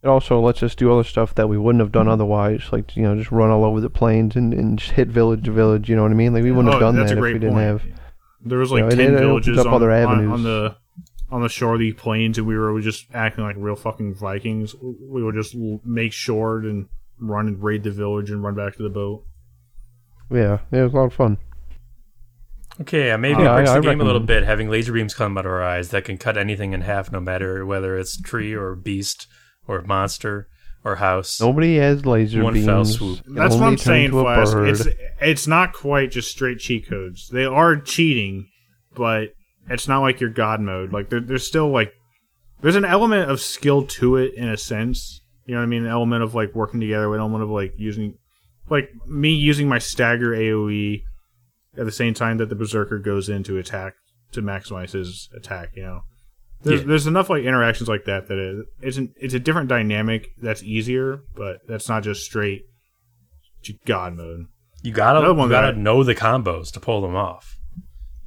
it 0.04 0.08
also 0.08 0.40
lets 0.42 0.62
us 0.62 0.76
do 0.76 0.92
other 0.92 1.04
stuff 1.04 1.34
that 1.36 1.48
we 1.48 1.58
wouldn't 1.58 1.80
have 1.82 1.92
done 1.92 2.08
otherwise. 2.08 2.64
Like 2.72 2.96
you 2.98 3.04
know, 3.04 3.16
just 3.16 3.32
run 3.32 3.50
all 3.50 3.64
over 3.64 3.80
the 3.80 3.90
plains 3.90 4.36
and, 4.36 4.54
and 4.54 4.78
just 4.78 4.92
hit 4.92 5.08
village 5.08 5.44
to 5.46 5.52
village. 5.52 5.90
You 5.90 5.96
know 5.96 6.04
what 6.04 6.12
I 6.12 6.16
mean? 6.16 6.34
Like 6.34 6.44
we 6.44 6.52
wouldn't 6.52 6.70
Oh, 6.70 6.72
have 6.80 6.82
done 6.82 6.96
that 6.98 7.12
if 7.12 7.18
great 7.18 7.34
we 7.34 7.40
didn't 7.40 7.56
point. 7.56 7.66
have. 7.66 7.84
There 8.46 8.60
was 8.60 8.72
You 8.72 8.78
like 8.78 8.86
know, 8.86 8.90
ten 8.90 9.00
it 9.00 9.18
opens 9.24 9.46
villages 9.46 9.58
up 9.60 9.68
on, 9.68 9.74
other 9.74 9.92
on- 9.92 10.28
on 10.28 10.44
the 10.44 10.76
on 11.32 11.42
the 11.42 11.50
shore 11.50 11.74
of 11.76 11.80
the 11.80 11.94
plains, 11.94 12.38
and 12.38 12.46
we 12.46 12.56
were 12.58 12.80
just 12.82 13.06
acting 13.14 13.44
like 13.44 13.56
real 13.58 13.76
fucking 13.76 14.14
Vikings. 14.16 14.76
We 14.82 15.24
would 15.24 15.34
just 15.36 15.56
make 15.56 16.12
short 16.14 16.64
and 16.66 16.88
run 17.20 17.48
and 17.48 17.64
raid 17.64 17.84
the 17.84 17.92
village 17.92 18.30
and 18.30 18.44
run 18.44 18.54
back 18.56 18.76
to 18.76 18.84
the 18.84 18.90
boat. 18.90 19.24
Yeah, 20.30 20.60
yeah, 20.72 20.80
it 20.82 20.84
was 20.84 20.94
a 20.94 20.98
lot 20.98 21.04
of 21.06 21.14
fun. 21.14 21.38
Okay, 22.82 23.12
uh, 23.12 23.18
maybe 23.18 23.42
Yeah, 23.44 23.54
it 23.54 23.56
breaks 23.58 23.70
I- 23.70 23.80
the 23.80 23.88
I 23.88 23.92
game 23.92 24.02
a 24.02 24.04
little 24.04 24.20
bit 24.22 24.44
having 24.44 24.70
laser 24.70 24.92
beams 24.94 25.14
come 25.14 25.38
out 25.38 25.46
of 25.46 25.52
our 25.52 25.64
eyes 25.64 25.90
that 25.90 26.06
can 26.06 26.18
cut 26.18 26.38
anything 26.38 26.74
in 26.74 26.82
half, 26.82 27.12
no 27.12 27.20
matter 27.20 27.66
whether 27.66 27.98
it's 27.98 28.20
tree 28.20 28.54
or 28.54 28.76
beast 28.76 29.28
or 29.68 29.82
monster 29.82 30.48
or 30.84 30.96
house. 30.96 31.40
Nobody 31.40 31.78
has 31.78 32.06
laser 32.06 32.44
One 32.44 32.54
beams. 32.54 32.66
fell 32.66 32.86
swoop. 32.86 33.20
That's 33.28 33.56
what 33.56 33.64
I'm 33.64 33.78
saying, 33.78 34.12
to 34.12 34.22
Flash. 34.22 34.54
It's 34.54 34.88
it's 35.22 35.48
not 35.48 35.74
quite 35.74 36.12
just 36.12 36.30
straight 36.30 36.60
cheat 36.60 36.88
codes. 36.88 37.30
They 37.30 37.46
are 37.46 37.78
cheating, 37.78 38.50
but 38.96 39.30
it's 39.70 39.88
not 39.88 40.02
like 40.02 40.20
your 40.20 40.30
god 40.30 40.60
mode. 40.60 40.92
Like 40.92 41.10
there, 41.10 41.22
there's 41.22 41.48
still 41.48 41.70
like 41.70 41.94
there's 42.62 42.76
an 42.76 42.86
element 42.86 43.30
of 43.30 43.40
skill 43.40 43.86
to 43.86 44.18
it 44.18 44.34
in 44.36 44.50
a 44.50 44.58
sense. 44.58 45.22
You 45.46 45.54
know 45.56 45.60
what 45.62 45.66
I 45.66 45.68
mean? 45.68 45.86
An 45.86 45.92
element 45.92 46.24
of 46.24 46.36
like 46.36 46.54
working 46.56 46.80
together, 46.80 47.14
an 47.14 47.20
element 47.20 47.44
of 47.44 47.50
like 47.50 47.74
using 47.78 48.16
like 48.70 48.90
me 49.08 49.34
using 49.34 49.68
my 49.68 49.80
stagger 49.80 50.32
AoE 50.32 51.04
at 51.78 51.86
the 51.86 51.92
same 51.92 52.14
time 52.14 52.38
that 52.38 52.50
the 52.50 52.56
berserker 52.56 53.00
goes 53.00 53.30
in 53.30 53.44
to 53.44 53.58
attack 53.58 53.94
to 54.32 54.42
maximize 54.42 54.92
his 54.92 55.30
attack. 55.36 55.70
You 55.76 55.84
know, 55.84 56.02
there's 56.64 56.82
Yeah. 56.82 56.88
there's 56.88 57.08
enough 57.08 57.30
like 57.30 57.44
interactions 57.44 57.88
like 57.90 58.06
that 58.06 58.28
that 58.28 58.38
it, 58.38 58.66
it's 58.82 58.98
an, 58.98 59.14
it's 59.18 59.34
a 59.34 59.40
different 59.40 59.70
dynamic 59.70 60.30
that's 60.42 60.64
easier, 60.64 61.22
but 61.36 61.58
that's 61.68 61.88
not 61.90 62.04
just 62.04 62.24
straight 62.24 62.64
god 63.86 64.16
mode. 64.16 64.48
You 64.82 64.92
gotta, 64.92 65.20
you 65.46 65.50
gotta 65.50 65.78
know 65.78 66.04
the 66.04 66.16
combos 66.16 66.72
to 66.74 66.80
pull 66.80 67.02
them 67.02 67.16
off. 67.16 67.58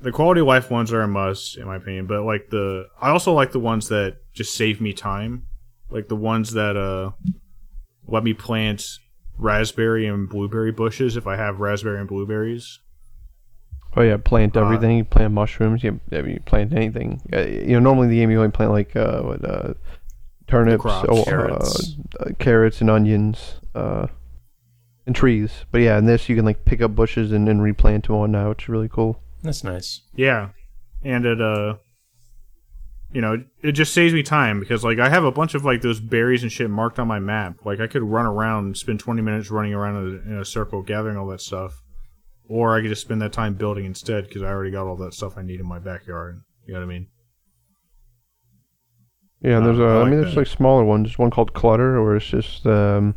The 0.00 0.12
quality 0.12 0.40
of 0.40 0.46
life 0.46 0.70
ones 0.70 0.92
are 0.92 1.02
a 1.02 1.08
must, 1.08 1.56
in 1.58 1.66
my 1.66 1.76
opinion. 1.76 2.06
But 2.06 2.22
like 2.22 2.48
the, 2.50 2.86
I 3.00 3.10
also 3.10 3.32
like 3.32 3.52
the 3.52 3.60
ones 3.60 3.88
that 3.88 4.16
just 4.32 4.54
save 4.54 4.80
me 4.80 4.92
time, 4.92 5.46
like 5.90 6.08
the 6.08 6.16
ones 6.16 6.52
that 6.52 6.76
uh 6.76 7.10
let 8.06 8.22
me 8.24 8.32
plant 8.32 8.84
raspberry 9.38 10.06
and 10.06 10.28
blueberry 10.28 10.72
bushes 10.72 11.16
if 11.16 11.26
I 11.26 11.36
have 11.36 11.60
raspberry 11.60 11.98
and 11.98 12.08
blueberries. 12.08 12.80
Oh 13.96 14.02
yeah, 14.02 14.16
plant 14.18 14.56
Uh, 14.56 14.64
everything. 14.64 14.98
you 14.98 15.04
plant 15.04 15.32
mushrooms. 15.32 15.82
You, 15.82 16.00
you 16.10 16.40
plant 16.44 16.72
anything. 16.74 17.22
Uh, 17.32 17.40
you 17.40 17.72
know, 17.72 17.78
normally 17.80 18.06
in 18.06 18.10
the 18.10 18.16
game 18.18 18.30
you 18.30 18.38
only 18.38 18.50
plant 18.50 18.72
like 18.72 18.94
uh, 18.94 19.22
what, 19.22 19.44
uh, 19.44 19.74
turnips, 20.46 20.82
crops. 20.82 21.08
or 21.08 21.24
Carrots. 21.24 21.96
Uh, 22.20 22.24
uh, 22.24 22.30
carrots 22.38 22.80
and 22.80 22.90
onions, 22.90 23.60
uh, 23.74 24.06
and 25.06 25.16
trees. 25.16 25.64
But 25.70 25.80
yeah, 25.80 25.96
in 25.98 26.04
this 26.06 26.28
you 26.28 26.36
can 26.36 26.44
like 26.44 26.64
pick 26.64 26.82
up 26.82 26.94
bushes 26.94 27.32
and, 27.32 27.48
and 27.48 27.62
replant 27.62 28.06
them 28.06 28.16
all 28.16 28.26
now, 28.28 28.50
which 28.50 28.64
is 28.64 28.68
really 28.68 28.88
cool. 28.88 29.20
That's 29.42 29.64
nice. 29.64 30.02
Yeah, 30.14 30.50
and 31.02 31.24
it 31.24 31.40
uh, 31.40 31.76
you 33.12 33.20
know, 33.22 33.42
it 33.62 33.72
just 33.72 33.94
saves 33.94 34.12
me 34.12 34.22
time 34.22 34.60
because 34.60 34.84
like 34.84 34.98
I 34.98 35.08
have 35.08 35.24
a 35.24 35.32
bunch 35.32 35.54
of 35.54 35.64
like 35.64 35.80
those 35.80 36.00
berries 36.00 36.42
and 36.42 36.52
shit 36.52 36.68
marked 36.68 36.98
on 36.98 37.08
my 37.08 37.18
map. 37.20 37.64
Like 37.64 37.80
I 37.80 37.86
could 37.86 38.02
run 38.02 38.26
around 38.26 38.76
spend 38.76 39.00
twenty 39.00 39.22
minutes 39.22 39.50
running 39.50 39.72
around 39.72 39.96
in 39.96 40.04
a, 40.04 40.32
in 40.34 40.38
a 40.40 40.44
circle 40.44 40.82
gathering 40.82 41.16
all 41.16 41.28
that 41.28 41.40
stuff, 41.40 41.82
or 42.48 42.76
I 42.76 42.80
could 42.80 42.88
just 42.90 43.02
spend 43.02 43.20
that 43.22 43.32
time 43.32 43.54
building 43.54 43.84
instead 43.84 44.26
because 44.28 44.42
I 44.42 44.46
already 44.48 44.70
got 44.70 44.86
all 44.86 44.96
that 44.96 45.14
stuff 45.14 45.36
I 45.36 45.42
need 45.42 45.60
in 45.60 45.66
my 45.66 45.78
backyard. 45.78 46.42
You 46.66 46.74
know 46.74 46.80
what 46.80 46.86
I 46.86 46.88
mean? 46.88 47.06
Yeah, 49.40 49.58
and 49.58 49.66
there's 49.66 49.78
Uh, 49.78 49.82
a. 49.82 49.86
I 49.86 49.92
I, 49.94 50.02
like 50.02 50.10
mean, 50.10 50.20
there's 50.22 50.34
that. 50.34 50.40
like 50.40 50.46
smaller 50.46 50.84
ones. 50.84 51.08
There's 51.08 51.18
one 51.18 51.30
called 51.30 51.52
Clutter, 51.54 51.98
or 51.98 52.16
it's 52.16 52.26
just 52.26 52.66
um, 52.66 53.14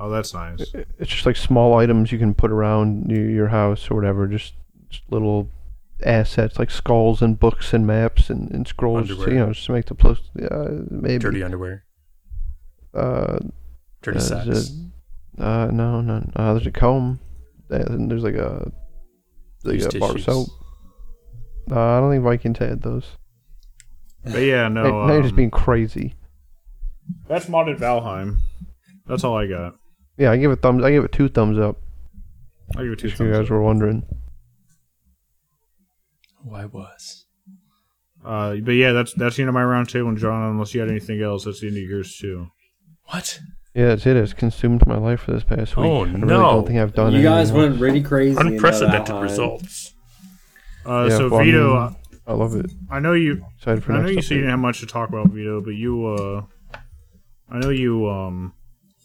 Oh, 0.00 0.08
that's 0.10 0.32
nice. 0.34 0.60
it's 0.98 1.10
just 1.10 1.26
like 1.26 1.36
small 1.36 1.74
items 1.74 2.12
you 2.12 2.18
can 2.18 2.34
put 2.34 2.52
around 2.52 3.10
your, 3.10 3.28
your 3.28 3.48
house 3.48 3.90
or 3.90 3.96
whatever. 3.96 4.26
Just, 4.28 4.54
just 4.90 5.02
little 5.10 5.50
assets 6.04 6.58
like 6.58 6.70
skulls 6.70 7.20
and 7.22 7.40
books 7.40 7.72
and 7.74 7.84
maps 7.86 8.30
and, 8.30 8.50
and 8.52 8.68
scrolls. 8.68 9.10
Underwear. 9.10 9.30
you 9.30 9.38
know, 9.40 9.52
just 9.52 9.66
to 9.66 9.72
make 9.72 9.86
the 9.86 9.94
place. 9.94 10.18
Uh, 10.40 10.82
maybe. 10.90 11.18
Dirty 11.18 11.42
underwear, 11.42 11.84
Uh, 12.94 13.38
dirty 14.02 14.18
Uh, 14.18 14.22
socks. 14.22 14.46
is 14.48 14.70
it- 14.70 14.84
Uh, 15.42 15.70
no, 15.72 16.00
no. 16.00 16.30
Uh, 16.36 16.52
there's 16.54 16.66
a 16.66 16.70
comb. 16.70 17.18
And 17.70 18.10
there's 18.10 18.22
like 18.24 18.34
a 18.34 18.70
like 19.64 19.74
Used 19.74 19.94
a 19.94 19.98
bar 19.98 20.12
tissues. 20.12 20.24
soap. 20.24 20.48
Uh, 21.70 21.78
I 21.80 22.00
don't 22.00 22.10
think 22.10 22.24
Vikings 22.24 22.58
had 22.58 22.82
those. 22.82 23.16
But 24.24 24.38
yeah, 24.38 24.68
no. 24.68 24.84
Hey, 24.84 24.90
now 24.90 25.12
you're 25.12 25.22
just 25.22 25.32
um, 25.32 25.36
being 25.36 25.50
crazy. 25.50 26.14
that's 27.28 27.46
modded 27.46 27.78
Valheim. 27.78 28.38
That's 29.06 29.24
all 29.24 29.36
I 29.36 29.46
got. 29.46 29.74
Yeah, 30.16 30.30
I 30.32 30.36
give 30.36 30.50
it 30.50 30.60
thumbs. 30.62 30.82
I 30.84 30.90
give 30.90 31.04
it 31.04 31.12
two 31.12 31.28
thumbs 31.28 31.58
up. 31.58 31.76
I'll 32.76 32.82
give 32.84 32.92
it 32.92 32.98
two 32.98 33.06
If 33.08 33.12
you 33.14 33.18
thumbs 33.18 33.36
guys 33.36 33.44
up. 33.46 33.50
were 33.50 33.62
wondering. 33.62 34.04
Oh, 36.46 36.54
I 36.54 36.66
was. 36.66 37.24
Uh, 38.24 38.56
but 38.56 38.72
yeah, 38.72 38.92
that's 38.92 39.12
that's 39.14 39.36
the 39.36 39.42
end 39.42 39.48
of 39.48 39.54
my 39.54 39.62
round 39.62 39.88
table, 39.88 40.08
and 40.08 40.18
John. 40.18 40.50
Unless 40.50 40.74
you 40.74 40.80
had 40.80 40.90
anything 40.90 41.22
else, 41.22 41.44
that's 41.44 41.60
the 41.60 41.68
end 41.68 41.76
of 41.76 41.82
yours 41.82 42.16
too. 42.18 42.48
What? 43.04 43.40
Yeah, 43.78 43.86
that's 43.90 44.06
it. 44.06 44.16
It's 44.16 44.32
consumed 44.32 44.84
my 44.88 44.96
life 44.98 45.20
for 45.20 45.30
this 45.32 45.44
past 45.44 45.76
week. 45.76 45.86
Oh, 45.86 46.00
I 46.00 46.08
really 46.08 46.18
no. 46.20 46.40
don't 46.40 46.66
think 46.66 46.80
I've 46.80 46.94
done 46.94 47.12
You 47.12 47.22
guys 47.22 47.50
anything 47.50 47.70
went 47.70 47.80
really 47.80 48.02
crazy. 48.02 48.36
into 48.36 48.54
Unprecedented 48.54 49.14
Valheim. 49.14 49.22
results. 49.22 49.94
Uh, 50.84 51.06
Yeah, 51.08 51.16
so 51.16 51.28
well, 51.28 51.40
I 51.40 51.44
Vito, 51.44 51.68
mean, 51.68 51.76
uh. 51.76 51.92
I 52.26 52.32
love 52.32 52.56
it. 52.56 52.70
I 52.90 52.98
know 52.98 53.12
you. 53.12 53.44
Excited 53.56 53.84
for 53.84 53.92
I 53.92 53.96
know 53.98 54.02
next 54.02 54.16
you 54.16 54.22
said 54.22 54.34
you 54.34 54.40
didn't 54.40 54.50
have 54.50 54.58
much 54.58 54.80
to 54.80 54.86
talk 54.86 55.08
about, 55.08 55.28
Vito, 55.30 55.60
but 55.60 55.70
you, 55.70 56.06
uh, 56.06 56.42
I 57.48 57.58
know 57.58 57.70
you, 57.70 58.08
um, 58.10 58.52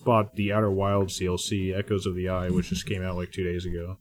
bought 0.03 0.35
the 0.35 0.51
Outer 0.53 0.71
Wilds 0.71 1.19
DLC, 1.19 1.77
Echoes 1.77 2.05
of 2.07 2.15
the 2.15 2.29
Eye, 2.29 2.49
which 2.49 2.69
just 2.69 2.87
came 2.87 3.03
out 3.03 3.15
like 3.15 3.31
two 3.31 3.43
days 3.43 3.65
ago. 3.67 3.97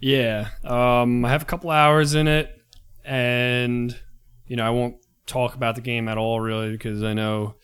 Yeah, 0.00 0.48
um, 0.64 1.24
I 1.26 1.28
have 1.30 1.42
a 1.42 1.44
couple 1.44 1.70
hours 1.70 2.14
in 2.14 2.26
it, 2.26 2.50
and 3.04 3.94
you 4.46 4.56
know 4.56 4.66
I 4.66 4.70
won't 4.70 4.96
talk 5.26 5.54
about 5.54 5.74
the 5.76 5.80
game 5.80 6.08
at 6.08 6.18
all 6.18 6.40
really 6.40 6.72
because 6.72 7.02
I 7.02 7.12
know 7.14 7.54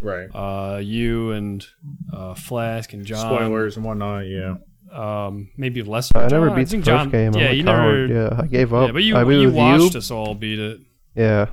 Right. 0.00 0.28
uh, 0.34 0.78
you 0.78 1.32
and 1.32 1.66
uh, 2.12 2.34
Flask 2.34 2.92
and 2.92 3.04
John. 3.04 3.34
Spoilers 3.34 3.76
and 3.76 3.84
whatnot. 3.84 4.26
Yeah. 4.26 4.56
Um, 4.92 5.50
maybe 5.56 5.82
less. 5.82 6.14
I 6.14 6.28
never 6.28 6.50
beat 6.50 6.68
the 6.68 6.76
first 6.76 6.86
John, 6.86 7.10
game. 7.10 7.34
I'm 7.34 7.40
Yeah, 7.40 7.50
you 7.50 7.62
never. 7.64 8.06
Yeah, 8.06 8.40
I 8.40 8.46
gave 8.46 8.72
up. 8.72 8.88
Yeah, 8.88 8.92
but 8.92 9.02
you 9.02 9.16
I 9.16 9.24
beat 9.24 9.40
you 9.40 9.46
with 9.48 9.56
watched 9.56 9.94
you. 9.94 9.98
us 9.98 10.10
all 10.10 10.34
beat 10.34 10.58
it. 10.58 10.80
Yeah. 11.16 11.46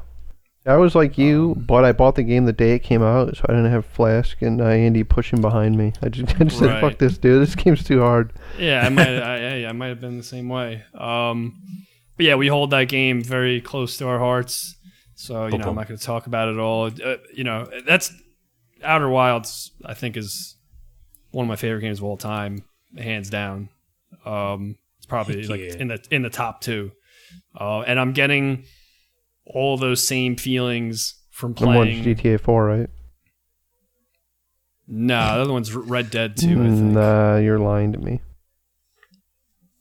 I 0.64 0.76
was 0.76 0.94
like 0.94 1.18
you, 1.18 1.54
Um, 1.58 1.64
but 1.64 1.86
I 1.86 1.92
bought 1.92 2.14
the 2.14 2.22
game 2.24 2.46
the 2.46 2.54
day 2.54 2.74
it 2.74 2.80
came 2.84 3.02
out, 3.02 3.36
so 3.36 3.44
I 3.50 3.54
didn't 3.54 3.72
have 3.72 3.84
Flask 3.84 4.40
and 4.44 4.62
uh, 4.62 4.66
Andy 4.66 5.04
pushing 5.04 5.42
behind 5.42 5.76
me. 5.76 5.94
I 6.04 6.10
just, 6.10 6.36
I 6.40 6.44
just 6.44 6.60
said, 6.60 6.80
"Fuck 6.82 7.00
this, 7.00 7.18
dude! 7.18 7.42
This 7.42 7.56
game's 7.56 7.84
too 7.84 8.02
hard." 8.02 8.32
Yeah, 8.60 8.86
I 8.86 8.90
might. 8.90 9.08
I, 9.18 9.64
I, 9.64 9.70
I 9.70 9.72
might 9.72 9.88
have 9.88 10.00
been 10.00 10.18
the 10.18 10.24
same 10.24 10.50
way. 10.50 10.84
Um, 10.94 11.60
but 12.16 12.28
yeah, 12.28 12.36
we 12.36 12.48
hold 12.48 12.70
that 12.72 12.90
game 12.90 13.24
very 13.24 13.60
close 13.60 13.98
to 13.98 14.08
our 14.08 14.20
hearts. 14.20 14.76
So 15.16 15.48
you 15.48 15.58
know, 15.58 15.70
I'm 15.70 15.76
not 15.76 15.88
going 15.88 15.98
to 15.98 16.06
talk 16.06 16.28
about 16.28 16.48
it 16.50 16.60
all. 16.60 16.86
Uh, 17.04 17.18
you 17.34 17.44
know, 17.44 17.68
that's 17.88 18.14
Outer 18.84 19.10
Wilds. 19.10 19.72
I 19.86 19.94
think 19.94 20.18
is 20.18 20.56
one 21.32 21.46
of 21.46 21.50
my 21.50 21.56
favorite 21.56 21.82
games 21.82 22.00
of 22.00 22.04
all 22.06 22.18
time, 22.18 22.64
hands 22.98 23.30
down. 23.30 23.70
Um, 24.26 24.78
it's 24.98 25.06
probably 25.06 25.42
Heck 25.42 25.50
like 25.50 25.62
yeah. 25.62 25.76
in 25.78 25.88
the 25.88 26.04
in 26.12 26.22
the 26.22 26.30
top 26.30 26.62
two. 26.62 26.92
Uh, 27.60 27.82
and 27.82 28.00
I'm 28.00 28.14
getting 28.14 28.66
all 29.46 29.78
those 29.78 30.06
same 30.06 30.36
feelings 30.36 31.16
from 31.32 31.56
Number 31.60 31.78
one's 31.78 32.02
playing. 32.02 32.16
GTA 32.18 32.40
4, 32.40 32.66
right? 32.66 32.90
No, 34.88 35.36
the 35.36 35.42
other 35.42 35.54
one's 35.54 35.74
Red 35.74 36.10
Dead 36.12 36.36
2, 36.36 36.56
Nah, 36.56 37.38
you're 37.38 37.60
lying 37.60 37.94
to 37.94 38.00
me. 38.00 38.20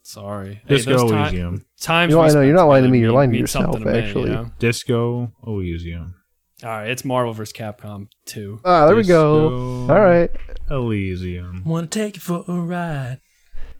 Sorry. 0.02 0.60
Hey, 0.66 0.76
Disco 0.76 0.92
those 0.96 1.10
ti- 1.10 1.16
Elysium. 1.16 1.64
times 1.80 2.10
You 2.10 2.16
know, 2.16 2.22
I 2.22 2.28
know, 2.32 2.40
you're 2.42 2.54
not 2.54 2.64
lying 2.68 2.84
to 2.84 2.90
me, 2.90 2.98
you're 3.00 3.12
lying 3.12 3.32
to 3.32 3.38
yourself, 3.38 3.64
something 3.74 3.84
to 3.84 3.90
me, 3.92 3.98
you 3.98 4.04
actually. 4.04 4.30
know? 4.30 4.50
Disco 4.58 5.32
Elysium. 5.46 6.14
All 6.62 6.68
right, 6.68 6.90
it's 6.90 7.04
Marvel 7.04 7.32
vs. 7.32 7.54
Capcom 7.54 8.08
2. 8.26 8.60
Ah, 8.64 8.86
there 8.86 8.96
we 8.96 9.04
go. 9.04 9.86
All 9.88 10.00
right. 10.00 10.30
Elysium. 10.70 11.64
Want 11.64 11.90
to 11.90 11.98
take 11.98 12.16
you 12.16 12.20
for 12.20 12.44
a 12.46 12.52
ride? 12.52 13.20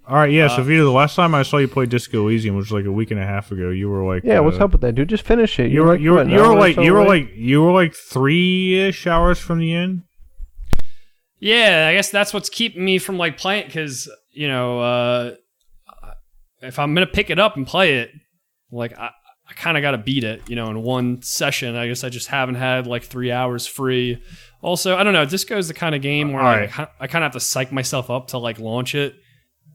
All 0.09 0.17
right, 0.17 0.33
yeah. 0.33 0.47
Uh, 0.47 0.57
so 0.57 0.63
Vito, 0.63 0.85
the 0.85 0.91
last 0.91 1.15
time 1.15 1.35
I 1.35 1.43
saw 1.43 1.59
you 1.59 1.69
play 1.69 1.85
Disco 1.85 2.23
Elysium, 2.27 2.57
which 2.57 2.67
was 2.67 2.73
like 2.73 2.87
a 2.87 2.93
week 2.93 3.11
and 3.11 3.21
a 3.21 3.27
half 3.27 3.53
ago, 3.53 3.69
you 3.69 3.89
were 3.91 4.03
like, 4.03 4.25
Yeah, 4.25 4.41
what's 4.41 4.59
uh, 4.59 4.65
up 4.65 4.73
with 4.73 4.81
that, 4.81 4.95
dude? 4.95 5.09
Just 5.09 5.25
finish 5.25 5.59
it. 5.61 5.71
You 5.71 5.83
were 5.83 5.89
like, 5.89 6.01
you 6.01 6.13
were 6.13 6.29
you 6.29 6.41
were 6.41 6.55
like 6.55 6.77
you 6.77 6.93
were 6.95 7.05
like 7.05 7.31
you 7.35 7.63
were 7.63 7.73
like 7.73 7.95
three 7.95 8.81
ish 8.81 9.07
hours 9.07 9.39
from 9.39 9.59
the 9.59 9.75
end. 9.75 10.03
Yeah, 11.39 11.87
I 11.89 11.95
guess 11.95 12.11
that's 12.11 12.35
what's 12.35 12.49
keeping 12.49 12.85
me 12.85 12.99
from 12.99 13.19
like 13.19 13.39
playing 13.39 13.67
because 13.67 14.11
you 14.33 14.49
know 14.49 14.81
uh, 14.81 15.35
if 16.63 16.79
I'm 16.79 16.95
gonna 16.95 17.07
pick 17.07 17.31
it 17.31 17.39
up 17.39 17.57
and 17.57 17.67
play 17.67 17.99
it, 17.99 18.11
like 18.73 18.99
I, 18.99 19.11
I 19.51 19.53
kind 19.55 19.77
of 19.77 19.83
got 19.83 19.91
to 19.91 19.99
beat 19.99 20.23
it, 20.23 20.49
you 20.49 20.55
know, 20.55 20.71
in 20.71 20.81
one 20.81 21.23
session. 21.23 21.75
I 21.75 21.89
guess 21.89 22.05
I 22.05 22.09
just 22.09 22.29
haven't 22.29 22.55
had 22.55 22.87
like 22.87 23.03
three 23.03 23.33
hours 23.33 23.67
free. 23.67 24.23
Also, 24.63 24.97
I 24.97 25.03
don't 25.03 25.13
know. 25.13 25.25
Disco 25.25 25.59
is 25.59 25.67
the 25.67 25.75
kind 25.75 25.95
of 25.95 26.03
game 26.03 26.33
where 26.33 26.43
Alright. 26.43 26.79
I, 26.79 26.87
I 27.01 27.07
kind 27.09 27.25
of 27.25 27.33
have 27.33 27.41
to 27.41 27.45
psych 27.45 27.73
myself 27.73 28.11
up 28.11 28.29
to 28.29 28.39
like 28.39 28.61
launch 28.61 28.95
it, 28.95 29.17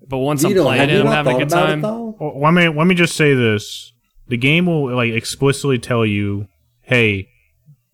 but 0.07 0.19
once 0.19 0.43
Vito, 0.43 0.61
I'm 0.61 0.65
playing 0.65 0.89
it 0.89 0.93
you 0.93 0.99
and 0.99 1.05
not 1.09 1.15
having 1.15 1.36
a 1.36 1.39
good 1.39 1.49
time. 1.49 1.82
Well, 1.82 2.39
let 2.41 2.51
me 2.51 2.69
let 2.69 2.88
me 2.88 2.95
just 2.95 3.15
say 3.17 3.34
this: 3.34 3.91
the 4.28 4.38
game 4.38 4.65
will 4.65 4.95
like 4.95 5.11
explicitly 5.11 5.78
tell 5.78 6.05
you, 6.05 6.47
"Hey, 6.82 7.28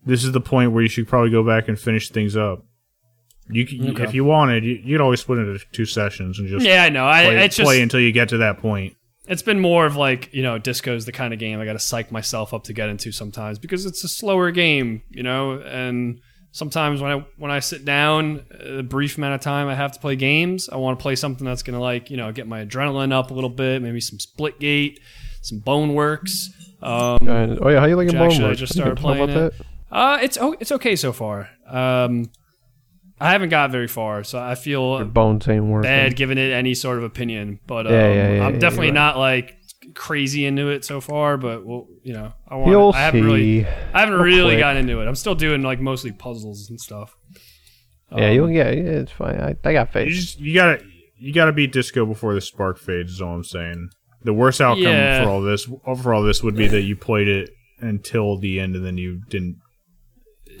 this 0.04 0.22
is 0.22 0.32
the 0.32 0.40
point 0.40 0.72
where 0.72 0.82
you 0.82 0.88
should 0.88 1.08
probably 1.08 1.30
go 1.30 1.44
back 1.44 1.66
and 1.66 1.78
finish 1.78 2.10
things 2.10 2.36
up." 2.36 2.64
You, 3.50 3.66
can, 3.66 3.90
Okay. 3.90 4.04
if 4.04 4.14
you 4.14 4.24
wanted, 4.24 4.64
you, 4.64 4.80
you'd 4.84 5.00
always 5.00 5.20
split 5.20 5.40
it 5.40 5.48
into 5.48 5.64
two 5.72 5.84
sessions 5.84 6.38
and 6.38 6.48
just 6.48 6.64
yeah, 6.64 6.84
I 6.84 6.90
know. 6.90 7.06
I, 7.06 7.24
play, 7.24 7.48
just 7.48 7.60
play 7.60 7.82
until 7.82 7.98
you 8.00 8.12
get 8.12 8.28
to 8.28 8.38
that 8.38 8.58
point. 8.58 8.94
It's 9.28 9.42
been 9.42 9.60
more 9.60 9.86
of 9.86 9.96
like 9.96 10.32
you 10.34 10.42
know 10.42 10.58
disco's 10.58 11.04
the 11.04 11.12
kind 11.12 11.32
of 11.32 11.38
game 11.38 11.60
i 11.60 11.64
gotta 11.64 11.78
psych 11.78 12.10
myself 12.10 12.52
up 12.52 12.64
to 12.64 12.72
get 12.72 12.88
into 12.88 13.12
sometimes 13.12 13.58
because 13.58 13.86
it's 13.86 14.02
a 14.02 14.08
slower 14.08 14.50
game 14.50 15.02
you 15.10 15.22
know 15.22 15.60
and 15.60 16.20
sometimes 16.50 17.00
when 17.00 17.12
i 17.12 17.24
when 17.38 17.50
i 17.50 17.60
sit 17.60 17.84
down 17.84 18.44
a 18.60 18.82
brief 18.82 19.16
amount 19.16 19.34
of 19.34 19.40
time 19.40 19.68
i 19.68 19.74
have 19.74 19.92
to 19.92 20.00
play 20.00 20.16
games. 20.16 20.68
I 20.68 20.76
want 20.76 20.98
to 20.98 21.02
play 21.02 21.14
something 21.14 21.44
that's 21.44 21.62
gonna 21.62 21.80
like 21.80 22.10
you 22.10 22.16
know 22.16 22.32
get 22.32 22.48
my 22.48 22.64
adrenaline 22.64 23.12
up 23.12 23.30
a 23.30 23.34
little 23.34 23.50
bit 23.50 23.80
maybe 23.80 24.00
some 24.00 24.18
Splitgate 24.18 24.98
some 25.40 25.60
Boneworks 25.60 26.48
um, 26.82 27.28
oh 27.62 27.68
yeah, 27.68 27.78
how 27.78 27.86
you 27.86 27.94
liking 27.94 28.18
Which 28.18 28.18
Bone 28.18 28.30
actually 28.32 28.50
I 28.50 28.54
just 28.54 28.74
started 28.74 28.96
playing 28.98 29.28
that? 29.28 29.52
uh 29.92 30.18
it's 30.20 30.36
oh 30.40 30.56
it's 30.58 30.72
okay 30.72 30.96
so 30.96 31.12
far. 31.12 31.48
Um 31.68 32.30
i 33.22 33.30
haven't 33.32 33.48
got 33.50 33.70
very 33.70 33.88
far 33.88 34.24
so 34.24 34.38
i 34.38 34.54
feel 34.54 34.96
Your 34.96 35.04
bones 35.06 35.46
ain't 35.48 35.64
working. 35.64 35.88
bad 35.88 36.16
giving 36.16 36.38
it 36.38 36.50
any 36.52 36.74
sort 36.74 36.98
of 36.98 37.04
opinion, 37.04 37.60
but 37.66 37.86
um, 37.86 37.92
Yeah, 37.92 38.12
yeah, 38.12 38.32
yeah, 38.34 38.46
I'm 38.46 38.54
yeah, 38.54 38.58
definitely 38.60 38.86
you're 38.88 38.94
not 38.94 39.16
like 39.18 39.56
crazy 39.94 40.46
into 40.46 40.68
it 40.68 40.84
so 40.84 41.00
far. 41.00 41.36
But 41.36 41.66
well, 41.66 41.86
you 42.02 42.12
know, 42.12 42.32
I 42.48 42.54
want. 42.56 42.70
You'll 42.70 42.92
I 42.94 43.00
haven't 43.00 43.20
see. 43.22 43.24
really, 43.26 43.66
I 43.94 44.00
haven't 44.00 44.14
Real 44.14 44.24
really 44.24 44.50
quick. 44.54 44.60
gotten 44.60 44.88
into 44.88 45.00
it. 45.00 45.06
I'm 45.08 45.14
still 45.16 45.34
doing 45.34 45.62
like 45.62 45.80
mostly 45.80 46.12
puzzles 46.12 46.68
and 46.70 46.80
stuff. 46.80 47.14
yeah, 48.16 48.28
Um, 48.28 48.34
you'll 48.34 48.48
get. 48.48 48.76
yeah, 48.76 48.82
it's 49.02 49.12
fine. 49.12 49.40
I, 49.40 49.56
I 49.68 49.72
got 49.72 49.88
You 49.88 49.92
faith. 49.92 50.12
just 50.12 50.40
you 50.40 50.54
gotta 50.54 50.82
you 51.18 51.32
gotta 51.32 51.52
beat 51.52 51.72
disco 51.72 52.06
before 52.06 52.34
the 52.34 52.40
spark 52.40 52.78
fades. 52.78 53.12
Is 53.12 53.20
all 53.22 53.34
I'm 53.34 53.44
saying. 53.44 53.90
The 54.24 54.32
worst 54.32 54.60
outcome 54.60 54.82
Yeah. 54.84 55.24
for 55.24 55.30
all 55.30 55.42
this 55.42 55.64
for 56.00 56.14
all 56.14 56.22
this 56.22 56.42
would 56.42 56.54
be 56.56 56.68
that 56.68 56.82
you 56.82 56.94
played 56.96 57.28
it 57.28 57.50
until 57.80 58.38
the 58.38 58.60
end 58.60 58.76
and 58.76 58.84
then 58.86 58.96
you 58.98 59.20
didn't 59.28 59.56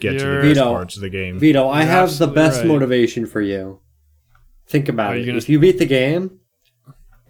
get 0.02 0.18
to 0.18 0.18
the 0.18 0.24
You're- 0.24 0.42
best 0.42 0.48
Vito, 0.58 0.64
parts 0.72 0.96
of 0.96 1.02
the 1.02 1.10
game. 1.10 1.38
Vito, 1.38 1.68
I 1.68 1.82
You're 1.82 1.90
have 1.90 2.18
the 2.18 2.26
best 2.26 2.58
right. 2.58 2.66
motivation 2.68 3.26
for 3.26 3.40
you. 3.40 3.80
Think 4.66 4.88
about 4.88 5.14
Are 5.14 5.16
it. 5.16 5.24
gonna- 5.26 5.38
If 5.38 5.48
you 5.48 5.58
beat 5.58 5.78
the 5.78 5.86
game, 5.86 6.38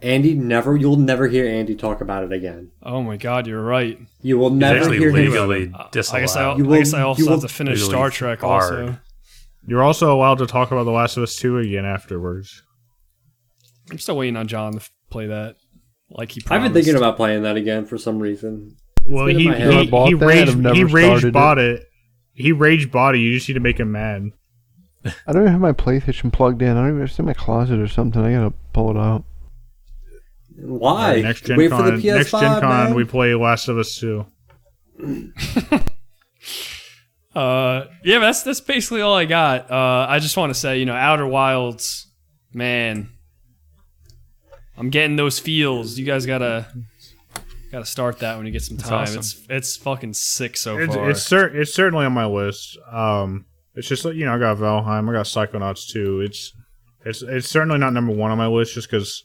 Andy 0.01 0.33
never 0.33 0.75
you'll 0.75 0.97
never 0.97 1.27
hear 1.29 1.45
Andy 1.47 1.75
talk 1.75 2.01
about 2.01 2.23
it 2.25 2.33
again. 2.33 2.71
Oh 2.83 3.01
my 3.01 3.15
god, 3.17 3.47
you're 3.47 3.61
right. 3.63 3.97
You 4.21 4.37
will 4.37 4.49
never 4.49 4.79
actually 4.79 4.97
hear 4.97 5.09
him. 5.09 5.15
legally 5.15 5.71
I 5.73 5.87
disallowed. 5.91 6.21
guess 6.21 6.35
I, 6.35 6.55
You 6.57 6.73
I 6.73 6.77
guess 6.79 6.93
I 6.93 7.01
also 7.01 7.19
you 7.21 7.25
will- 7.27 7.33
have 7.39 7.41
to 7.41 7.47
finish 7.47 7.81
Star 7.83 8.09
Trek 8.09 8.41
barred. 8.41 8.79
also. 8.81 8.97
You're 9.65 9.81
also 9.83 10.13
allowed 10.13 10.39
to 10.39 10.45
talk 10.45 10.71
about 10.71 10.83
The 10.83 10.91
Last 10.91 11.15
of 11.15 11.23
Us 11.23 11.37
2 11.37 11.57
again 11.59 11.85
afterwards. 11.85 12.61
I'm 13.91 13.97
still 13.97 14.17
waiting 14.17 14.35
on 14.35 14.47
John 14.47 14.73
to 14.73 14.89
play 15.09 15.27
that. 15.27 15.55
Like 16.09 16.31
he 16.31 16.41
I've 16.49 16.61
been 16.61 16.73
thinking 16.73 16.95
about 16.95 17.15
playing 17.15 17.43
that 17.43 17.55
again 17.55 17.85
for 17.85 17.97
some 17.97 18.19
reason. 18.19 18.75
Well, 19.07 19.25
been 19.25 19.35
in 19.37 19.41
he 19.41 19.47
my 19.47 19.55
he, 19.57 19.63
I 19.91 20.05
he 20.07 20.13
rage 20.13 20.49
he 20.75 20.83
rage 20.83 21.07
started 21.19 21.33
bought 21.33 21.59
it. 21.59 21.85
He 22.33 22.51
rage 22.51 22.91
body. 22.91 23.19
You 23.19 23.35
just 23.35 23.47
need 23.47 23.55
to 23.55 23.59
make 23.59 23.79
him 23.79 23.91
mad. 23.91 24.31
I 25.05 25.31
don't 25.31 25.43
even 25.43 25.51
have 25.51 25.61
my 25.61 25.73
PlayStation 25.73 26.31
plugged 26.31 26.61
in. 26.61 26.77
I 26.77 26.81
don't 26.81 26.89
even. 26.89 27.01
It's 27.01 27.19
in 27.19 27.25
my 27.25 27.33
closet 27.33 27.79
or 27.79 27.87
something. 27.87 28.21
I 28.21 28.33
gotta 28.33 28.53
pull 28.71 28.91
it 28.91 28.97
out. 28.97 29.23
Why? 30.55 30.91
Alright, 30.91 31.23
next 31.23 31.45
Gen 31.45 31.57
Wait 31.57 31.71
Con, 31.71 31.83
for 31.83 31.97
the 31.97 32.03
PS5, 32.03 32.15
next 32.15 32.31
Gen 32.31 32.61
Con, 32.61 32.69
man. 32.69 32.93
we 32.95 33.03
play 33.03 33.33
Last 33.35 33.67
of 33.67 33.77
Us 33.77 33.95
2. 33.99 34.25
Uh, 37.35 37.87
yeah, 38.03 38.19
that's 38.19 38.43
that's 38.43 38.61
basically 38.61 39.01
all 39.01 39.15
I 39.15 39.25
got. 39.25 39.71
Uh, 39.71 40.05
I 40.07 40.19
just 40.19 40.37
want 40.37 40.53
to 40.53 40.59
say, 40.59 40.77
you 40.77 40.85
know, 40.85 40.93
Outer 40.93 41.25
Wilds, 41.25 42.05
man, 42.53 43.09
I'm 44.77 44.91
getting 44.91 45.15
those 45.15 45.39
feels. 45.39 45.97
You 45.97 46.05
guys 46.05 46.27
gotta 46.27 46.67
gotta 47.73 47.85
start 47.85 48.19
that 48.19 48.37
when 48.37 48.45
you 48.45 48.51
get 48.53 48.61
some 48.61 48.77
time. 48.77 48.93
awesome. 48.93 49.19
It's 49.19 49.41
it's 49.49 49.75
fucking 49.77 50.13
sick 50.13 50.55
so 50.57 50.77
It's 50.77 50.95
far. 50.95 51.09
it's, 51.09 51.23
cer- 51.23 51.55
it's 51.59 51.73
certainly 51.73 52.05
on 52.05 52.13
my 52.13 52.25
list. 52.25 52.77
Um, 52.91 53.45
it's 53.75 53.87
just 53.87 54.05
like, 54.05 54.15
you 54.15 54.25
know 54.25 54.35
I 54.35 54.39
got 54.39 54.57
Valheim, 54.57 55.09
I 55.09 55.13
got 55.13 55.25
Psychonauts 55.25 55.87
2. 55.91 56.21
It's 56.21 56.53
it's 57.05 57.21
it's 57.21 57.49
certainly 57.49 57.79
not 57.79 57.91
number 57.93 58.13
one 58.13 58.31
on 58.31 58.37
my 58.37 58.47
list 58.47 58.73
just 58.75 58.89
because 58.89 59.23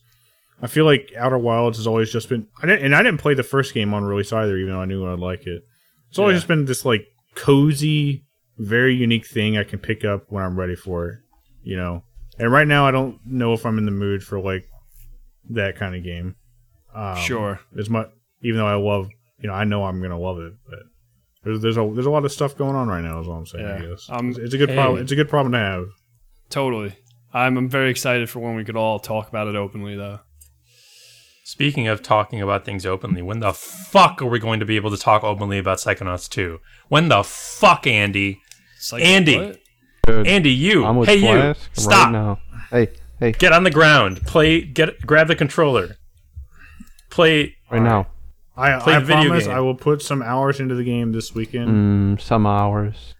I 0.60 0.66
feel 0.66 0.84
like 0.84 1.12
Outer 1.16 1.38
Wilds 1.38 1.76
has 1.78 1.86
always 1.86 2.10
just 2.10 2.28
been. 2.28 2.48
I 2.62 2.66
didn't, 2.66 2.86
and 2.86 2.96
I 2.96 3.02
didn't 3.04 3.20
play 3.20 3.34
the 3.34 3.44
first 3.44 3.72
game 3.74 3.94
on 3.94 4.02
release 4.02 4.32
either, 4.32 4.56
even 4.56 4.72
though 4.72 4.80
I 4.80 4.86
knew 4.86 5.06
I'd 5.06 5.20
like 5.20 5.46
it. 5.46 5.62
It's 6.08 6.18
always 6.18 6.32
Yeah. 6.34 6.38
just 6.38 6.48
been 6.48 6.64
this 6.64 6.84
like 6.84 7.06
cozy, 7.36 8.24
very 8.58 8.94
unique 8.94 9.26
thing 9.26 9.56
I 9.56 9.62
can 9.64 9.78
pick 9.78 10.04
up 10.04 10.24
when 10.28 10.42
I'm 10.42 10.58
ready 10.58 10.74
for 10.74 11.08
it. 11.08 11.18
You 11.62 11.76
know, 11.76 12.02
and 12.38 12.50
right 12.50 12.66
now 12.66 12.86
I 12.86 12.90
don't 12.90 13.18
know 13.26 13.52
if 13.52 13.64
I'm 13.66 13.78
in 13.78 13.84
the 13.84 13.90
mood 13.92 14.22
for 14.24 14.40
like 14.40 14.64
that 15.50 15.76
kind 15.76 15.94
of 15.94 16.02
game. 16.02 16.34
Um, 16.94 17.16
sure. 17.18 17.60
as 17.78 17.88
much 17.90 18.08
even 18.42 18.58
though 18.58 18.66
I 18.66 18.74
love 18.74 19.08
you 19.40 19.48
know 19.48 19.54
I 19.54 19.64
know 19.64 19.84
I'm 19.84 20.00
gonna 20.00 20.18
love 20.18 20.38
it, 20.38 20.52
but 20.68 20.78
there's 21.44 21.60
there's 21.60 21.76
a 21.76 21.90
there's 21.94 22.06
a 22.06 22.10
lot 22.10 22.24
of 22.24 22.32
stuff 22.32 22.56
going 22.56 22.74
on 22.76 22.88
right 22.88 23.02
now. 23.02 23.20
Is 23.20 23.28
all 23.28 23.34
I'm 23.34 23.46
saying. 23.46 23.66
I 23.66 23.80
guess 23.86 24.08
Um, 24.10 24.30
it's, 24.30 24.38
it's 24.38 24.54
a 24.54 24.58
good 24.58 24.70
hey. 24.70 24.74
problem. 24.74 25.02
It's 25.02 25.12
a 25.12 25.16
good 25.16 25.28
problem 25.28 25.52
to 25.52 25.58
have. 25.58 25.86
Totally. 26.50 26.94
I'm 27.32 27.56
I'm 27.56 27.68
very 27.68 27.90
excited 27.90 28.28
for 28.30 28.40
when 28.40 28.54
we 28.56 28.64
could 28.64 28.76
all 28.76 28.98
talk 28.98 29.28
about 29.28 29.48
it 29.48 29.56
openly, 29.56 29.96
though. 29.96 30.20
Speaking 31.44 31.88
of 31.88 32.02
talking 32.02 32.42
about 32.42 32.66
things 32.66 32.84
openly, 32.84 33.22
when 33.22 33.40
the 33.40 33.54
fuck 33.54 34.20
are 34.20 34.26
we 34.26 34.38
going 34.38 34.60
to 34.60 34.66
be 34.66 34.76
able 34.76 34.90
to 34.90 34.98
talk 34.98 35.24
openly 35.24 35.56
about 35.56 35.78
Psychonauts 35.78 36.28
2? 36.28 36.60
When 36.88 37.08
the 37.08 37.22
fuck, 37.24 37.86
Andy? 37.86 38.42
It's 38.76 38.92
Andy. 38.92 39.58
Dude, 40.06 40.26
Andy, 40.26 40.50
you. 40.50 40.84
I'm 40.84 40.96
with 40.98 41.08
hey, 41.08 41.16
you. 41.16 41.54
Stop. 41.72 42.04
right 42.04 42.12
now. 42.12 42.38
Hey, 42.70 42.88
hey, 43.18 43.32
Get 43.32 43.52
on 43.52 43.64
the 43.64 43.70
ground. 43.70 44.26
Play. 44.26 44.60
Get. 44.60 45.00
Grab 45.06 45.28
the 45.28 45.34
controller. 45.36 45.96
Play. 47.08 47.56
right 47.70 47.80
now. 47.80 48.08
I 48.58 48.74
I 48.96 48.98
video 48.98 49.24
promise 49.28 49.46
game. 49.46 49.56
I 49.56 49.60
will 49.60 49.74
put 49.74 50.02
some 50.02 50.20
hours 50.22 50.58
into 50.60 50.74
the 50.74 50.84
game 50.84 51.12
this 51.12 51.34
weekend. 51.34 52.16
Mm, 52.18 52.20
some 52.20 52.46
hours. 52.46 53.14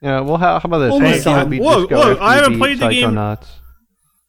Yeah. 0.00 0.20
Well, 0.20 0.36
how, 0.36 0.58
how 0.58 0.66
about 0.66 0.78
this? 0.78 0.92
Only 0.92 1.08
Hey, 1.10 1.18
some. 1.20 1.38
I'll 1.38 1.46
Look, 1.46 1.90
look, 1.90 2.20
I 2.20 2.34
haven't 2.34 2.58
played 2.58 2.78
the 2.80 2.88
game. 2.88 3.16
I 3.16 3.36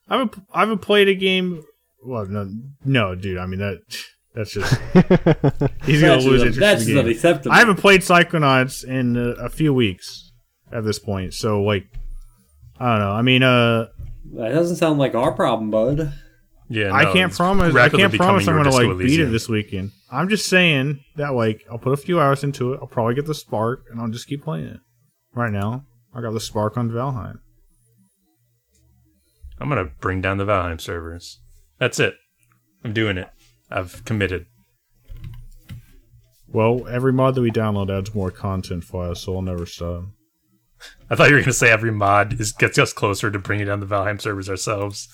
haven't 0.10 0.36
I 0.54 0.60
haven't 0.60 0.80
played 0.80 1.08
a 1.08 1.16
game. 1.16 1.64
Well, 2.06 2.26
no, 2.26 2.49
no, 2.86 3.16
dude. 3.16 3.38
I 3.39 3.45
mean 3.47 3.60
that 3.60 3.80
that's 4.36 4.51
just 4.54 4.72
he's 5.86 6.01
gonna 6.01 6.18
lose 6.18 6.41
just- 6.43 6.58
interest 6.58 6.60
that's 6.60 6.82
in 6.84 6.89
the 6.89 6.95
not 6.95 7.04
game. 7.04 7.12
acceptable. 7.12 7.54
I 7.56 7.60
haven't 7.60 7.78
played 7.78 8.01
Psychonauts 8.01 8.84
in 8.84 9.16
a, 9.18 9.30
a 9.45 9.49
few 9.49 9.74
weeks 9.74 10.32
at 10.72 10.84
this 10.84 10.99
point, 10.99 11.34
so 11.34 11.64
like 11.64 11.86
I 12.80 12.91
don't 12.91 12.99
know. 12.99 13.12
I 13.12 13.22
mean, 13.22 13.43
uh, 13.43 13.88
That 14.34 14.49
doesn't 14.49 14.76
sound 14.78 14.99
like 14.99 15.16
our 15.16 15.32
problem, 15.32 15.72
bud. 15.72 16.14
Yeah. 16.70 16.93
I 16.93 17.11
can't 17.11 17.34
promise. 17.34 17.76
I 17.76 17.89
can't 17.89 18.14
promise 18.14 18.47
I'm 18.47 18.55
gonna 18.55 18.72
like 18.72 18.88
Disco 18.88 18.97
beat 18.97 19.20
it 19.20 19.32
this 19.32 19.49
weekend. 19.49 19.91
I'm 20.11 20.30
just 20.30 20.47
saying 20.47 21.03
that 21.16 21.34
like 21.34 21.64
I'll 21.70 21.78
put 21.78 21.93
a 21.93 21.97
few 21.97 22.20
hours 22.20 22.43
into 22.43 22.74
it. 22.74 22.80
I'll 22.82 22.88
probably 22.88 23.16
get 23.16 23.26
the 23.26 23.36
spark, 23.36 23.86
and 23.89 23.99
I'll 23.99 24.09
just 24.09 24.28
keep 24.28 24.43
playing 24.43 24.68
it. 24.68 24.80
Right 25.34 25.51
now, 25.51 25.86
I 26.14 26.22
got 26.22 26.34
the 26.34 26.39
spark 26.39 26.78
on 26.78 26.89
Valheim. 26.89 27.39
I'm 29.59 29.70
gonna 29.70 29.89
bring 29.99 30.22
down 30.22 30.38
the 30.38 30.45
Valheim 30.45 30.80
servers. 30.80 31.39
That's 31.80 31.99
it. 31.99 32.16
I'm 32.84 32.93
doing 32.93 33.18
it. 33.18 33.30
I've 33.72 34.03
committed. 34.05 34.45
Well, 36.47 36.88
every 36.88 37.14
mod 37.14 37.36
that 37.36 37.41
we 37.41 37.49
download 37.49 37.89
adds 37.89 38.14
more 38.14 38.30
content 38.30 38.84
for 38.84 39.09
us, 39.09 39.22
so 39.22 39.36
I'll 39.36 39.41
never 39.41 39.66
stop. 39.66 40.05
I 41.09 41.16
thought 41.16 41.30
you 41.30 41.36
were 41.36 41.41
gonna 41.41 41.53
say 41.53 41.72
every 41.72 41.91
mod 41.91 42.39
is 42.39 42.51
gets 42.51 42.78
us 42.78 42.93
closer 42.93 43.32
to 43.32 43.39
bringing 43.39 43.68
down 43.68 43.80
the 43.80 43.86
Valheim 43.86 44.22
servers 44.22 44.49
ourselves. 44.49 45.07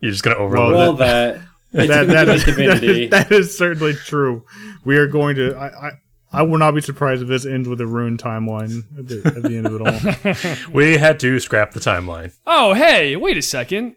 You're 0.00 0.12
just 0.12 0.22
gonna 0.22 0.36
overload 0.36 0.74
Well, 0.74 0.92
it. 0.94 0.98
that 0.98 1.40
that, 1.72 1.86
that, 1.88 2.06
that, 2.26 2.28
is, 2.28 2.44
that, 2.46 3.08
that 3.10 3.32
is 3.32 3.56
certainly 3.56 3.94
true. 3.94 4.44
We 4.84 4.96
are 4.96 5.06
going 5.06 5.36
to. 5.36 5.54
I, 5.56 5.66
I, 5.66 5.90
I 6.32 6.42
will 6.42 6.58
not 6.58 6.74
be 6.74 6.80
surprised 6.80 7.22
if 7.22 7.28
this 7.28 7.44
ends 7.46 7.68
with 7.68 7.80
a 7.80 7.86
ruined 7.86 8.20
timeline 8.20 8.84
at 8.98 9.06
the, 9.08 9.22
at 9.36 9.42
the 9.42 9.56
end 9.56 9.66
of 9.66 9.74
it 9.74 10.66
all. 10.66 10.72
We 10.74 10.96
had 10.96 11.18
to 11.20 11.38
scrap 11.40 11.72
the 11.72 11.80
timeline. 11.80 12.32
Oh, 12.46 12.72
hey, 12.74 13.14
wait 13.16 13.36
a 13.36 13.42
second. 13.42 13.96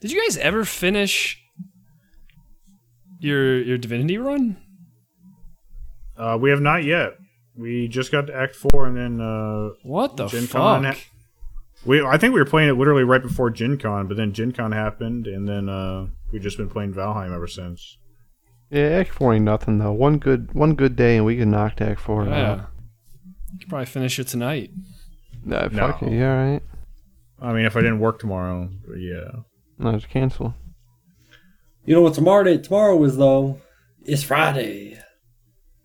Did 0.00 0.10
you 0.12 0.22
guys 0.22 0.36
ever 0.38 0.64
finish 0.64 1.40
your 3.20 3.60
your 3.62 3.78
Divinity 3.78 4.18
run? 4.18 4.56
Uh, 6.16 6.38
we 6.40 6.50
have 6.50 6.60
not 6.60 6.84
yet. 6.84 7.14
We 7.56 7.88
just 7.88 8.10
got 8.12 8.26
to 8.28 8.34
Act 8.36 8.54
Four, 8.56 8.86
and 8.86 8.96
then 8.96 9.20
uh, 9.20 9.70
What 9.82 10.16
the 10.16 10.26
Gen 10.26 10.46
fuck? 10.46 10.60
Con 10.60 10.84
ha- 10.84 10.94
We 11.84 12.02
I 12.04 12.16
think 12.16 12.32
we 12.34 12.40
were 12.40 12.46
playing 12.46 12.68
it 12.70 12.74
literally 12.78 13.04
right 13.04 13.22
before 13.22 13.50
Gen 13.50 13.76
Con, 13.78 14.06
but 14.08 14.16
then 14.16 14.32
Gen 14.32 14.52
Con 14.52 14.72
happened, 14.72 15.26
and 15.26 15.46
then 15.48 15.68
uh, 15.68 16.06
we've 16.32 16.42
just 16.42 16.56
been 16.56 16.70
playing 16.70 16.94
Valheim 16.94 17.34
ever 17.34 17.46
since. 17.46 17.98
Yeah, 18.70 18.84
Act 18.86 19.10
Four 19.10 19.34
ain't 19.34 19.44
nothing 19.44 19.78
though. 19.78 19.92
One 19.92 20.18
good 20.18 20.52
one 20.54 20.74
good 20.74 20.96
day 20.96 21.16
and 21.16 21.26
we 21.26 21.36
can 21.36 21.50
knock 21.50 21.80
Act 21.80 22.00
Four 22.00 22.24
Yeah. 22.24 22.50
out. 22.52 22.58
You 23.52 23.58
could 23.60 23.68
probably 23.68 23.86
finish 23.86 24.18
it 24.18 24.26
tonight. 24.28 24.70
Nah, 25.44 25.68
No. 25.68 25.92
fuck 25.92 26.02
it. 26.02 26.12
Yeah, 26.12 26.52
right. 26.52 26.62
I 27.40 27.52
mean, 27.52 27.66
if 27.66 27.76
I 27.76 27.80
didn't 27.80 28.00
work 28.00 28.18
tomorrow, 28.18 28.70
but 28.88 28.96
yeah. 28.96 29.42
No, 29.78 29.92
just 29.92 30.08
cancel. 30.08 30.54
You 31.84 31.94
know 31.94 32.00
what 32.00 32.14
tomorrow 32.14 32.44
day 32.44 32.56
tomorrow 32.58 33.02
is 33.04 33.16
though? 33.18 33.60
It's 34.04 34.22
Friday. 34.22 34.98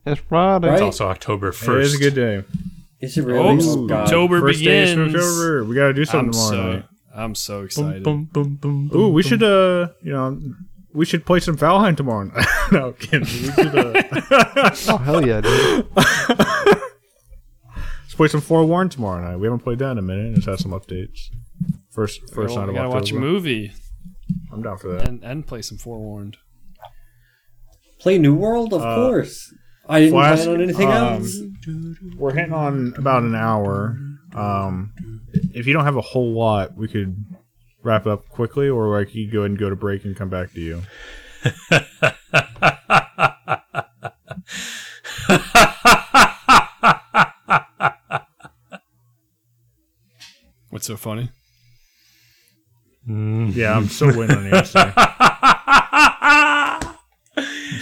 It's 0.06 0.22
Friday. 0.22 0.68
Right? 0.68 0.74
It's 0.76 0.82
also 0.82 1.08
October 1.10 1.52
first. 1.52 1.70
It 1.70 1.82
is 1.82 1.96
a 1.96 1.98
good 2.00 2.16
day. 2.16 2.44
Is 3.02 3.18
it 3.18 3.26
really? 3.26 3.58
Oh, 3.62 3.88
God. 3.88 4.04
October 4.06 4.40
First 4.42 4.64
day 4.64 4.92
of 4.92 4.98
begins. 4.98 5.16
October. 5.16 5.64
We 5.66 5.76
got 5.76 5.88
to 5.88 5.94
do 5.94 6.06
something 6.06 6.28
I'm 6.28 6.32
tomorrow 6.34 6.52
so 6.52 6.72
night. 6.74 6.86
I'm 7.16 7.36
so 7.36 7.62
excited. 7.64 8.04
Boom, 8.04 8.26
boom, 8.26 8.56
boom, 8.56 8.88
boom, 8.88 9.02
Ooh, 9.02 9.10
we 9.10 9.24
boom. 9.24 9.30
should 9.30 9.44
uh, 9.44 9.90
you 10.04 10.12
know, 10.14 10.40
we 10.94 11.06
should 11.06 11.26
play 11.26 11.40
some 11.40 11.58
Valheim 11.58 11.96
tomorrow. 11.98 12.26
night. 12.26 12.46
no, 12.72 12.92
kidding. 12.94 13.22
We 13.22 13.52
should 13.52 13.76
uh, 13.78 14.72
Oh 14.90 14.98
hell 14.98 15.26
yeah, 15.26 15.42
dude. 15.42 15.88
let's 15.96 16.82
play 18.16 18.28
some 18.28 18.42
Forewarned 18.42 18.92
tomorrow 18.92 19.24
night. 19.24 19.38
We 19.38 19.48
haven't 19.48 19.60
played 19.64 19.80
that 19.80 19.92
in 19.92 19.98
a 19.98 20.02
minute. 20.02 20.36
Just 20.36 20.48
have 20.48 20.60
some 20.60 20.72
updates. 20.72 21.20
First, 21.92 22.22
first 22.34 22.56
Well, 22.56 22.66
night 22.66 22.72
we 22.74 22.78
of 22.78 22.84
gotta 22.84 22.90
watch 22.90 23.12
a 23.12 23.16
movie 23.16 23.72
I'm 24.52 24.62
down 24.62 24.78
for 24.78 24.92
that. 24.94 25.08
and, 25.08 25.24
and 25.24 25.48
play 25.48 25.62
some 25.62 25.78
Forewarned. 25.78 26.38
Play 28.00 28.18
New 28.18 28.36
World, 28.36 28.74
of 28.74 28.82
Uh, 28.82 28.96
course. 28.96 29.54
I 29.90 30.00
didn't 30.02 30.14
Flash, 30.14 30.44
plan 30.44 30.56
on 30.56 30.62
anything 30.62 30.88
um, 30.88 30.94
else. 30.94 31.40
We're 32.16 32.34
hitting 32.34 32.54
on 32.54 32.94
about 32.96 33.24
an 33.24 33.34
hour. 33.34 33.98
Um, 34.36 34.94
if 35.54 35.66
you 35.66 35.74
don't 35.74 35.86
have 35.86 35.96
a 35.96 36.02
whole 36.02 36.32
lot, 36.32 36.76
we 36.76 36.88
could 36.88 37.26
wrap 37.82 38.06
up 38.06 38.30
quickly, 38.30 38.70
or 38.70 38.96
like 38.98 39.16
you 39.16 39.30
go 39.32 39.40
ahead 39.40 39.52
and 39.52 39.60
go 39.60 39.70
to 39.70 39.76
break 39.76 40.06
and 40.06 40.16
come 40.16 40.30
back 40.30 40.54
to 40.54 40.62
you. 40.62 40.84
What's 50.70 50.86
so 50.86 50.98
funny? 50.98 51.30
Yeah, 53.08 53.76
I'm 53.76 53.88
still 53.88 54.16
winning 54.16 54.38
on 54.38 54.50
the 54.50 54.58
answer. 54.58 55.56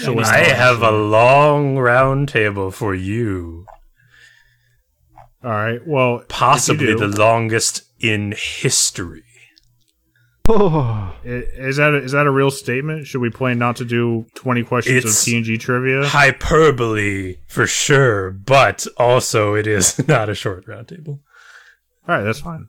So 0.08 0.14
waiting 0.14 0.34
I 0.34 0.38
have 0.55 0.82
a 0.82 0.91
long 0.91 1.78
round 1.78 2.30
table 2.30 2.72
for 2.72 2.95
you. 2.95 3.66
All 5.43 5.51
right. 5.51 5.86
Well, 5.86 6.24
Possibly 6.28 6.86
if 6.86 6.99
you 6.99 7.08
the 7.08 7.18
longest 7.20 7.84
in 7.99 8.34
history. 8.38 9.24
Oh, 10.49 11.14
is 11.26 11.76
that 11.76 11.93
a, 11.93 11.97
is 11.97 12.14
that 12.14 12.26
a 12.26 12.32
real 12.32 12.51
statement? 12.51 13.05
Should 13.05 13.20
we 13.20 13.30
plan 13.30 13.60
not 13.60 13.76
to 13.78 13.86
do 13.86 14.28
20 14.36 14.64
questions 14.64 14.95
It's- 14.99 15.28
of 15.28 15.34
TNG 15.34 15.60
trivia? 15.60 16.05
Hyperbole 16.08 17.36
for 17.47 17.68
sure, 17.68 18.32
but 18.32 18.88
also 18.95 19.55
it 19.55 19.68
is 19.68 20.08
not 20.08 20.30
a 20.30 20.36
short 20.36 20.66
round 20.66 20.88
table. 20.88 21.20
All 22.08 22.16
right, 22.16 22.24
that's 22.24 22.39
fine. 22.39 22.68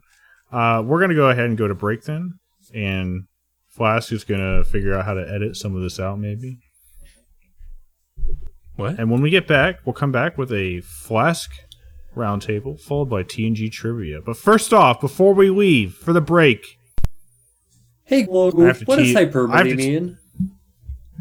Uh, 0.50 0.82
we're 0.84 1.00
gonna 1.00 1.14
go 1.14 1.30
ahead 1.30 1.44
and 1.44 1.56
go 1.56 1.68
to 1.68 1.74
break 1.76 2.02
then, 2.02 2.40
and 2.74 3.26
Flask 3.68 4.10
is 4.10 4.24
gonna 4.24 4.64
figure 4.64 4.94
out 4.98 5.04
how 5.04 5.14
to 5.14 5.20
edit 5.32 5.54
some 5.54 5.76
of 5.76 5.82
this 5.82 6.00
out, 6.00 6.18
maybe. 6.18 6.58
What? 8.78 8.96
And 8.98 9.10
when 9.10 9.20
we 9.20 9.30
get 9.30 9.48
back, 9.48 9.80
we'll 9.84 9.92
come 9.92 10.12
back 10.12 10.38
with 10.38 10.52
a 10.52 10.80
Flask 10.82 11.50
roundtable 12.16 12.80
followed 12.80 13.10
by 13.10 13.24
TNG 13.24 13.70
trivia. 13.72 14.20
But 14.20 14.36
first 14.36 14.72
off, 14.72 15.00
before 15.00 15.34
we 15.34 15.50
leave 15.50 15.94
for 15.94 16.12
the 16.12 16.20
break, 16.20 16.78
Hey, 18.04 18.24
Glogoo, 18.24 18.62
I 18.64 18.66
have 18.68 18.78
to 18.78 18.84
what 18.84 18.96
does 19.00 19.08
te- 19.08 19.16
I 19.16 19.24
hyperbole 19.24 19.74
mean? 19.74 20.18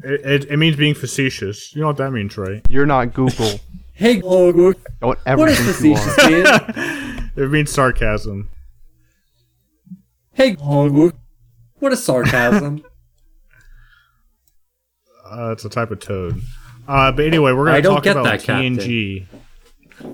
it, 0.03 0.21
it, 0.25 0.45
it 0.51 0.57
means 0.57 0.75
being 0.75 0.93
facetious. 0.93 1.73
You 1.75 1.81
know 1.81 1.87
what 1.87 1.97
that 1.97 2.11
means, 2.11 2.37
right? 2.37 2.61
you're 2.69 2.85
not 2.85 3.13
Google. 3.13 3.59
Hey, 3.93 4.21
Glogoo, 4.21 4.75
Don't 5.01 5.17
ever 5.25 5.39
what 5.41 5.47
does 5.47 5.57
think 5.79 5.83
you 5.83 5.93
are. 5.95 5.97
facetious 5.97 6.75
mean? 6.77 7.31
It 7.35 7.49
means 7.51 7.71
sarcasm. 7.71 8.49
Hey, 10.33 10.55
Glogoo, 10.55 11.13
what 11.79 11.91
is 11.91 12.03
sarcasm? 12.03 12.83
Uh, 15.25 15.49
it's 15.51 15.65
a 15.65 15.69
type 15.69 15.89
of 15.89 15.99
toad. 15.99 16.39
Uh, 16.87 17.11
but 17.11 17.25
anyway, 17.25 17.51
we're 17.51 17.65
going 17.65 17.83
to 17.83 17.89
talk 17.89 18.05
about 18.05 18.23
that, 18.23 18.43
Captain. 18.43 18.77
TNG. 18.77 19.25
We're 20.01 20.07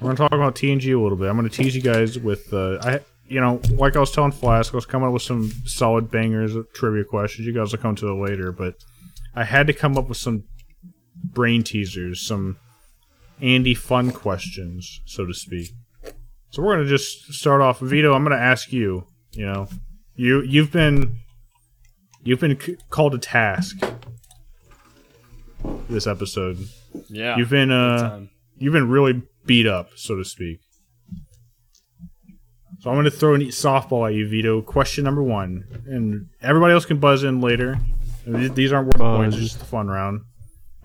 going 0.00 0.16
to 0.16 0.22
talk 0.22 0.32
about 0.32 0.54
TNG 0.54 0.96
a 0.96 1.00
little 1.00 1.18
bit. 1.18 1.28
I'm 1.28 1.36
going 1.36 1.48
to 1.48 1.54
tease 1.54 1.76
you 1.76 1.82
guys 1.82 2.18
with, 2.18 2.52
uh, 2.52 2.78
I, 2.82 3.00
you 3.26 3.40
know, 3.40 3.60
like 3.72 3.96
I 3.96 4.00
was 4.00 4.10
telling 4.10 4.32
Flask, 4.32 4.72
I 4.72 4.76
was 4.76 4.86
coming 4.86 5.06
up 5.08 5.12
with 5.12 5.22
some 5.22 5.50
solid 5.64 6.10
bangers 6.10 6.54
of 6.54 6.72
trivia 6.72 7.04
questions. 7.04 7.46
You 7.46 7.52
guys 7.52 7.72
will 7.72 7.78
come 7.78 7.96
to 7.96 8.08
it 8.08 8.28
later, 8.30 8.52
but 8.52 8.74
I 9.34 9.44
had 9.44 9.66
to 9.66 9.72
come 9.72 9.98
up 9.98 10.08
with 10.08 10.18
some 10.18 10.44
brain 11.22 11.62
teasers, 11.62 12.26
some 12.26 12.58
Andy 13.40 13.74
fun 13.74 14.10
questions, 14.10 15.00
so 15.06 15.26
to 15.26 15.34
speak. 15.34 15.72
So 16.50 16.62
we're 16.62 16.76
going 16.76 16.86
to 16.86 16.90
just 16.90 17.32
start 17.34 17.60
off. 17.60 17.80
Vito, 17.80 18.14
I'm 18.14 18.24
going 18.24 18.36
to 18.36 18.42
ask 18.42 18.72
you. 18.72 19.06
You 19.32 19.46
know, 19.46 19.68
you 20.14 20.42
you've 20.42 20.70
been 20.70 21.16
you've 22.22 22.38
been 22.40 22.60
c- 22.60 22.76
called 22.90 23.14
a 23.14 23.18
task 23.18 23.76
this 25.88 26.06
episode. 26.06 26.58
Yeah. 27.08 27.36
You've 27.36 27.50
been 27.50 27.70
uh 27.70 28.20
you've 28.58 28.72
been 28.72 28.88
really 28.88 29.22
beat 29.46 29.66
up, 29.66 29.90
so 29.96 30.16
to 30.16 30.24
speak. 30.24 30.60
So 32.80 32.90
I'm 32.90 32.96
going 32.96 33.04
to 33.04 33.10
throw 33.10 33.34
a 33.34 33.38
neat 33.38 33.52
softball 33.52 34.06
at 34.06 34.14
you, 34.14 34.28
Vito. 34.28 34.60
Question 34.60 35.04
number 35.04 35.22
one, 35.22 35.64
and 35.86 36.26
everybody 36.42 36.74
else 36.74 36.84
can 36.84 36.98
buzz 36.98 37.24
in 37.24 37.40
later. 37.40 37.78
These- 38.26 38.52
These 38.52 38.72
aren't 38.72 38.88
worth 38.88 38.98
Buzz. 38.98 39.16
points; 39.18 39.36
it's 39.36 39.44
just 39.46 39.58
the 39.60 39.64
fun 39.64 39.86
round. 39.88 40.20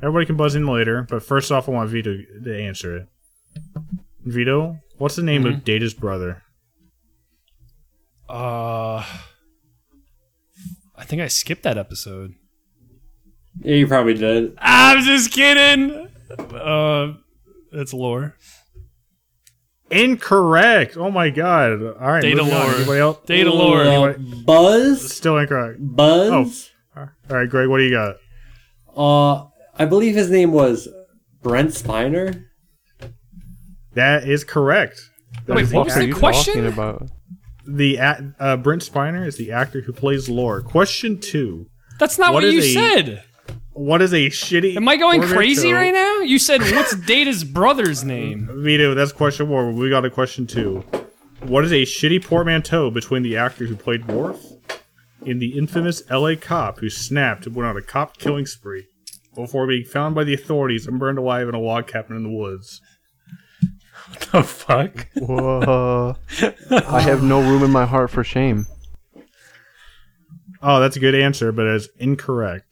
Everybody 0.02 0.26
can 0.26 0.38
buzz 0.38 0.56
in 0.56 0.66
later, 0.66 1.06
but 1.10 1.22
first 1.24 1.52
off, 1.52 1.68
I 1.68 1.74
want 1.74 1.90
Vito 1.90 2.16
to 2.46 2.58
answer 2.62 2.96
it. 2.96 3.08
Vito, 4.26 4.78
what's 4.98 5.18
the 5.18 5.24
name 5.24 5.46
of 5.46 5.66
Data's 5.66 5.94
brother? 5.94 6.42
Uh, 8.30 9.04
I 10.96 11.04
think 11.04 11.22
I 11.22 11.28
skipped 11.28 11.64
that 11.64 11.78
episode. 11.78 12.34
Yeah, 13.62 13.76
you 13.76 13.88
probably 13.88 14.14
did. 14.16 14.56
I'm 14.60 15.02
just 15.04 15.32
kidding. 15.32 16.08
Uh, 16.54 17.14
it's 17.72 17.94
lore. 17.94 18.36
Incorrect. 19.92 20.98
Oh 20.98 21.10
my 21.10 21.32
god! 21.32 21.82
All 21.82 21.94
right, 22.12 22.22
Data 22.22 22.44
moving 22.44 22.54
on. 22.54 22.66
lore. 22.68 22.76
Anybody 22.76 23.00
else? 23.00 23.18
Data 23.26 23.52
lore. 23.52 23.84
Uh, 23.84 24.14
Buzz? 24.46 25.16
Still 25.16 25.38
incorrect. 25.40 25.80
Buzz? 25.82 26.70
All 26.96 27.08
right, 27.30 27.50
Greg, 27.50 27.70
what 27.70 27.78
do 27.80 27.84
you 27.86 27.92
got? 27.92 28.16
Uh, 28.96 29.48
I 29.78 29.86
believe 29.86 30.14
his 30.16 30.30
name 30.30 30.52
was 30.52 30.88
Brent 31.42 31.72
Spiner. 31.72 32.46
That 33.94 34.28
is 34.28 34.44
correct. 34.44 35.02
That 35.48 35.56
Wait, 35.56 35.64
is 35.64 35.74
what 35.74 35.86
was 35.86 35.94
act- 35.94 36.02
the 36.02 36.08
you 36.08 36.16
question? 36.16 36.54
talking 36.56 36.68
about? 36.72 37.10
the 37.68 37.98
act- 38.00 38.22
uh, 38.40 38.58
Brent 38.58 38.82
Spiner 38.84 39.26
is 39.26 39.38
the 39.38 39.52
actor 39.52 39.82
who 39.82 39.94
plays 39.94 40.30
Lore. 40.30 40.62
Question 40.62 41.20
two: 41.20 41.66
That's 42.00 42.20
not 42.20 42.34
What 42.34 42.44
what, 42.44 42.52
you 42.54 42.60
is 42.60 42.66
a- 42.66 42.74
said. 42.74 43.24
What 43.80 44.02
is 44.02 44.14
a 44.14 44.28
shitty? 44.28 44.76
Am 44.76 44.90
I 44.90 44.98
going 44.98 45.22
crazy 45.22 45.72
portmanteau- 45.72 45.78
right 45.78 45.94
now? 45.94 46.20
You 46.20 46.38
said 46.38 46.60
what's 46.60 46.94
Data's 47.06 47.46
brother's 47.46 48.04
name? 48.04 48.50
Vito, 48.62 48.94
that's 48.94 49.14
question 49.14 49.48
one. 49.48 49.78
We 49.78 49.90
got 49.90 50.04
a 50.04 50.10
question 50.10 50.46
two. 50.46 50.84
What 51.44 51.64
is 51.64 51.72
a 51.72 51.84
shitty 51.84 52.26
portmanteau 52.26 52.92
between 52.92 53.24
the 53.24 53.38
actor 53.38 53.66
who 53.66 53.78
played 53.78 54.06
Worf 54.10 54.38
and 55.26 55.42
the 55.42 55.58
infamous 55.58 56.04
L.A. 56.10 56.36
cop 56.36 56.80
who 56.80 56.90
snapped 56.90 57.46
and 57.46 57.56
went 57.56 57.68
on 57.70 57.78
a 57.78 57.82
cop 57.82 58.18
killing 58.18 58.46
spree 58.46 58.88
before 59.34 59.66
being 59.66 59.86
found 59.86 60.14
by 60.14 60.26
the 60.26 60.34
authorities 60.34 60.86
and 60.86 61.00
burned 61.00 61.18
alive 61.18 61.48
in 61.48 61.56
a 61.56 61.60
log 61.60 61.88
cabin 61.88 62.18
in 62.18 62.24
the 62.24 62.30
woods? 62.30 62.82
What 64.10 64.20
the 64.34 64.44
fuck? 64.44 65.08
Whoa. 65.16 66.18
I 66.70 67.00
have 67.00 67.24
no 67.24 67.40
room 67.40 67.64
in 67.64 67.72
my 67.72 67.86
heart 67.86 68.12
for 68.12 68.26
shame. 68.26 68.66
Oh, 70.62 70.82
that's 70.82 70.98
a 70.98 71.00
good 71.00 71.16
answer, 71.16 71.54
but 71.54 71.66
it's 71.66 71.88
incorrect. 71.98 72.69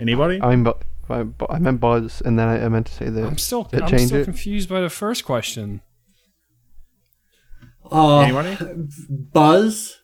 Anybody? 0.00 0.40
I 0.40 0.54
mean, 0.54 0.64
bu- 0.64 0.72
I, 1.10 1.24
I 1.54 1.58
meant 1.58 1.80
Buzz, 1.80 2.20
and 2.24 2.38
then 2.38 2.48
I, 2.48 2.64
I 2.64 2.68
meant 2.68 2.86
to 2.86 2.92
say 2.92 3.08
that. 3.08 3.24
I'm 3.24 3.38
still 3.38 3.64
Did 3.64 3.80
it 3.80 3.92
I'm 3.92 3.98
still 3.98 4.20
it? 4.20 4.24
confused 4.24 4.68
by 4.68 4.80
the 4.80 4.90
first 4.90 5.24
question. 5.24 5.80
Uh, 7.90 8.20
Anybody? 8.20 8.56
Buzz? 9.32 9.96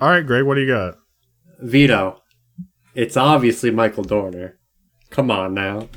All 0.00 0.08
right, 0.08 0.26
Greg, 0.26 0.44
what 0.44 0.54
do 0.54 0.60
you 0.60 0.68
got? 0.68 0.96
Vito. 1.60 2.20
It's 2.94 3.16
obviously 3.16 3.70
Michael 3.70 4.04
Dorner. 4.04 4.58
Come 5.10 5.30
on 5.30 5.54
now. 5.54 5.88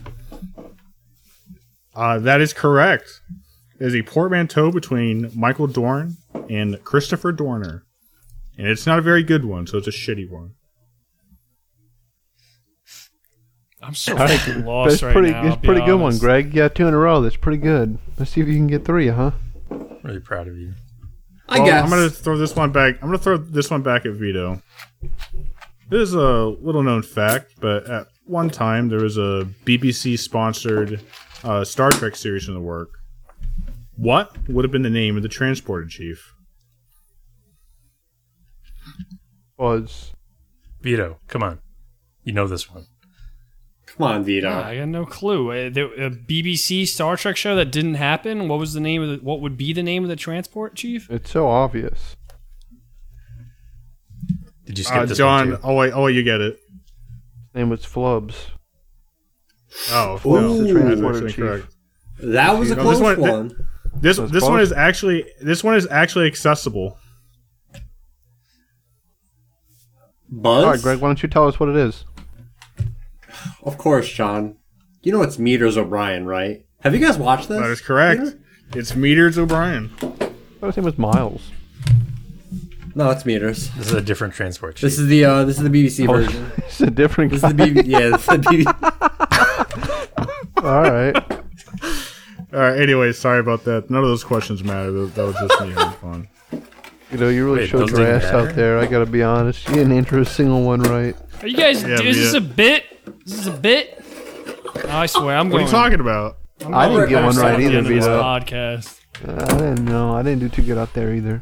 Uh, 1.94 2.20
that 2.20 2.42
is 2.42 2.54
correct. 2.54 3.22
There's 3.80 3.96
a 3.96 4.04
portmanteau 4.04 4.72
between 4.72 5.30
Michael 5.36 5.68
Dorn 5.68 6.18
and 6.50 6.82
Christopher 6.84 7.32
Dorner. 7.32 7.86
And 8.58 8.68
it's 8.68 8.86
not 8.86 9.00
a 9.00 9.02
very 9.02 9.24
good 9.24 9.44
one, 9.44 9.68
so 9.68 9.78
it's 9.78 9.88
a 9.88 9.92
shitty 9.92 10.30
one. 10.30 10.52
I'm 13.86 13.94
so 13.94 14.16
fucking 14.18 14.66
lost 14.66 14.90
That's 14.90 15.04
right 15.04 15.14
pretty. 15.14 15.32
now. 15.32 15.40
it's 15.42 15.48
I'll 15.50 15.54
a 15.54 15.58
be 15.58 15.68
pretty 15.68 15.82
good 15.86 15.94
one, 15.96 16.04
honest. 16.06 16.22
Greg. 16.22 16.54
Yeah, 16.54 16.68
two 16.70 16.88
in 16.88 16.94
a 16.94 16.98
row. 16.98 17.22
That's 17.22 17.36
pretty 17.36 17.60
good. 17.60 17.98
Let's 18.18 18.32
see 18.32 18.42
if 18.42 18.48
you 18.48 18.56
can 18.56 18.68
get 18.68 18.84
three, 18.84 19.08
huh? 19.08 19.32
Really 20.04 20.20
proud 20.20 20.48
of 20.48 20.58
you. 20.58 20.74
I 21.48 21.60
Well, 21.60 21.68
guess. 21.68 21.84
I'm 21.84 21.90
gonna 21.92 22.10
throw 22.10 22.38
this 22.38 22.56
one 22.56 22.72
back. 22.72 22.96
I'm 22.96 23.08
gonna 23.10 23.18
throw 23.20 23.38
this 23.38 23.70
one 23.70 23.84
back 23.84 24.06
at 24.08 24.14
Vito. 24.14 24.62
This 25.90 26.10
is 26.10 26.16
a 26.16 26.46
little 26.46 26.82
known 26.82 27.04
fact, 27.04 27.54
but 27.62 27.88
at 27.88 28.08
one 28.26 28.50
time 28.50 28.90
there 28.90 29.02
was 29.02 29.18
a 29.18 29.48
BBC 29.66 30.18
sponsored 30.18 31.02
uh, 31.44 31.64
Star 31.64 31.92
Trek 31.92 32.16
series 32.16 32.48
in 32.48 32.56
the 32.56 32.60
work. 32.60 32.90
What 33.96 34.36
would 34.50 34.66
have 34.66 34.72
been 34.72 34.82
the 34.82 34.90
name 34.90 35.16
of 35.18 35.22
the 35.24 35.30
transporter 35.30 35.86
chief? 35.88 36.34
Was 39.58 40.14
Vito, 40.82 41.20
come 41.28 41.44
on. 41.44 41.60
You 42.24 42.34
know 42.34 42.48
this 42.48 42.70
one. 42.72 42.88
Come 43.98 44.08
on, 44.08 44.24
Vito. 44.26 44.50
Ah, 44.50 44.66
I 44.68 44.78
got 44.78 44.88
no 44.90 45.06
clue. 45.06 45.52
Uh, 45.52 45.70
there- 45.70 45.94
A 45.94 46.10
BBC 46.10 46.86
Star 46.86 47.16
Trek 47.16 47.38
show 47.38 47.56
that 47.56 47.72
didn't 47.72 47.94
happen. 47.96 48.48
What 48.50 48.60
was 48.60 48.74
the 48.74 48.82
name 48.82 49.02
of 49.02 49.10
the? 49.10 49.16
What 49.26 49.40
would 49.42 49.56
be 49.58 49.72
the 49.72 49.84
name 49.84 50.04
of 50.04 50.10
the 50.10 50.16
transport 50.18 50.76
chief? 50.76 51.10
it's 51.10 51.32
so 51.32 51.48
obvious. 51.48 52.16
Did 54.66 54.78
you 54.80 54.84
skip 54.84 54.98
Uh, 54.98 55.06
this 55.06 55.18
John, 55.18 55.52
one 55.52 55.60
too? 55.62 55.64
oh 55.68 55.76
wait, 55.76 55.92
oh 55.94 56.04
wait, 56.04 56.16
you 56.16 56.24
get 56.24 56.42
it. 56.42 56.56
His 56.56 57.56
name 57.56 57.70
was 57.70 57.86
Flubs. 57.86 58.36
Oh, 59.92 60.20
Ooh. 60.26 60.30
no, 60.32 60.54
The 60.58 60.64
that's 60.64 60.72
transporter 60.86 61.28
chief. 61.30 61.36
correct. 61.38 61.68
that 62.24 62.58
was 62.60 62.72
a 62.72 62.76
No, 62.76 62.82
close 62.82 63.00
this 63.00 63.18
one- 63.18 63.22
one. 63.22 63.68
This 63.98 64.18
That's 64.18 64.32
this 64.32 64.44
one 64.44 64.60
is 64.60 64.74
actually 64.74 65.26
this 65.42 65.64
one 65.64 65.76
is 65.76 65.88
actually 65.90 66.28
accessible. 66.28 66.98
Buzz? 70.30 70.64
All 70.66 70.72
right, 70.72 70.82
Greg, 70.82 71.00
why 71.00 71.08
don't 71.08 71.24
you 71.24 71.30
tell 71.30 71.48
us 71.48 71.60
what 71.62 71.70
it 71.70 71.78
is? 71.78 72.04
Of 73.66 73.78
course, 73.78 74.10
John. 74.10 74.56
You 75.02 75.12
know 75.12 75.22
it's 75.22 75.38
Meters 75.38 75.78
O'Brien, 75.78 76.26
right? 76.26 76.66
Have 76.82 76.94
you 76.94 77.00
guys 77.06 77.18
watched 77.18 77.50
this? 77.50 77.60
That 77.60 77.70
is 77.70 77.82
correct. 77.82 78.22
Peter? 78.22 78.40
It's 78.76 78.96
Meters 78.96 79.38
O'Brien. 79.38 79.92
I 80.02 80.06
thought 80.06 80.66
his 80.68 80.78
name 80.78 80.86
was 80.86 80.98
Miles. 80.98 81.52
No, 82.96 83.10
it's 83.12 83.26
Meters. 83.26 83.70
This 83.72 83.88
is 83.88 83.94
a 83.94 84.02
different 84.02 84.34
transport. 84.34 84.78
This 84.78 84.98
is 84.98 85.08
the 85.08 85.26
uh, 85.26 85.44
this 85.46 85.58
is 85.58 85.64
the 85.64 85.70
BBC 85.70 86.08
Oh, 86.08 86.14
version. 86.24 86.52
it's 86.58 86.82
a 86.82 86.90
different 86.90 87.32
This 87.32 87.42
guy. 87.42 87.50
is 87.50 87.56
the 87.56 87.64
BBC. 87.64 87.88
Yeah, 87.88 88.10
this 88.10 88.26
the 88.26 88.38
BBC. 88.38 88.66
All 90.64 90.82
right. 90.82 91.16
All 92.54 92.60
right. 92.60 92.80
Anyway, 92.80 93.12
sorry 93.12 93.40
about 93.40 93.64
that. 93.66 93.90
None 93.90 94.02
of 94.02 94.08
those 94.10 94.24
questions 94.24 94.64
matter. 94.64 94.92
That, 94.92 95.16
that 95.16 95.26
was 95.26 95.36
just 95.36 95.62
me 95.62 95.72
having 95.72 96.00
fun. 96.00 96.28
You 97.12 97.18
know, 97.20 97.30
you 97.30 97.46
really 97.46 97.60
Wait, 97.60 97.70
showed 97.70 97.90
your 97.92 98.02
ass 98.08 98.24
matter? 98.24 98.38
out 98.50 98.56
there. 98.56 98.80
I 98.80 98.86
gotta 98.88 99.06
be 99.06 99.22
honest. 99.22 99.68
You 99.68 99.76
didn't 99.76 99.92
answer 99.92 100.18
a 100.20 100.26
single 100.26 100.64
one 100.64 100.82
right. 100.82 101.16
Are 101.42 101.48
you 101.48 101.58
guys? 101.58 101.84
Yeah, 101.84 102.02
is 102.02 102.18
this 102.18 102.34
a 102.34 102.42
bit? 102.42 102.86
This 103.26 103.40
is 103.40 103.46
this 103.46 103.54
a 103.56 103.58
bit? 103.58 104.04
I 104.88 105.06
swear, 105.08 105.36
I'm 105.38 105.50
What 105.50 105.56
are 105.56 105.60
going. 105.60 105.66
you 105.66 105.72
talking 105.72 106.00
about? 106.00 106.38
I'm 106.66 106.74
I 106.74 106.88
didn't 106.88 107.10
get 107.10 107.24
one 107.24 107.36
right 107.36 107.52
to 107.56 107.58
the 107.58 107.68
either, 107.68 107.78
end 107.78 107.88
of 107.88 107.94
this 107.94 108.06
Vito. 108.06 108.22
Podcast. 108.22 109.00
Uh, 109.28 109.44
I 109.44 109.58
didn't 109.58 109.86
know. 109.86 110.14
I 110.16 110.22
didn't 110.24 110.40
do 110.40 110.50
too 110.50 110.62
good 110.62 110.78
out 110.78 110.94
there 110.94 111.14
either. 111.14 111.42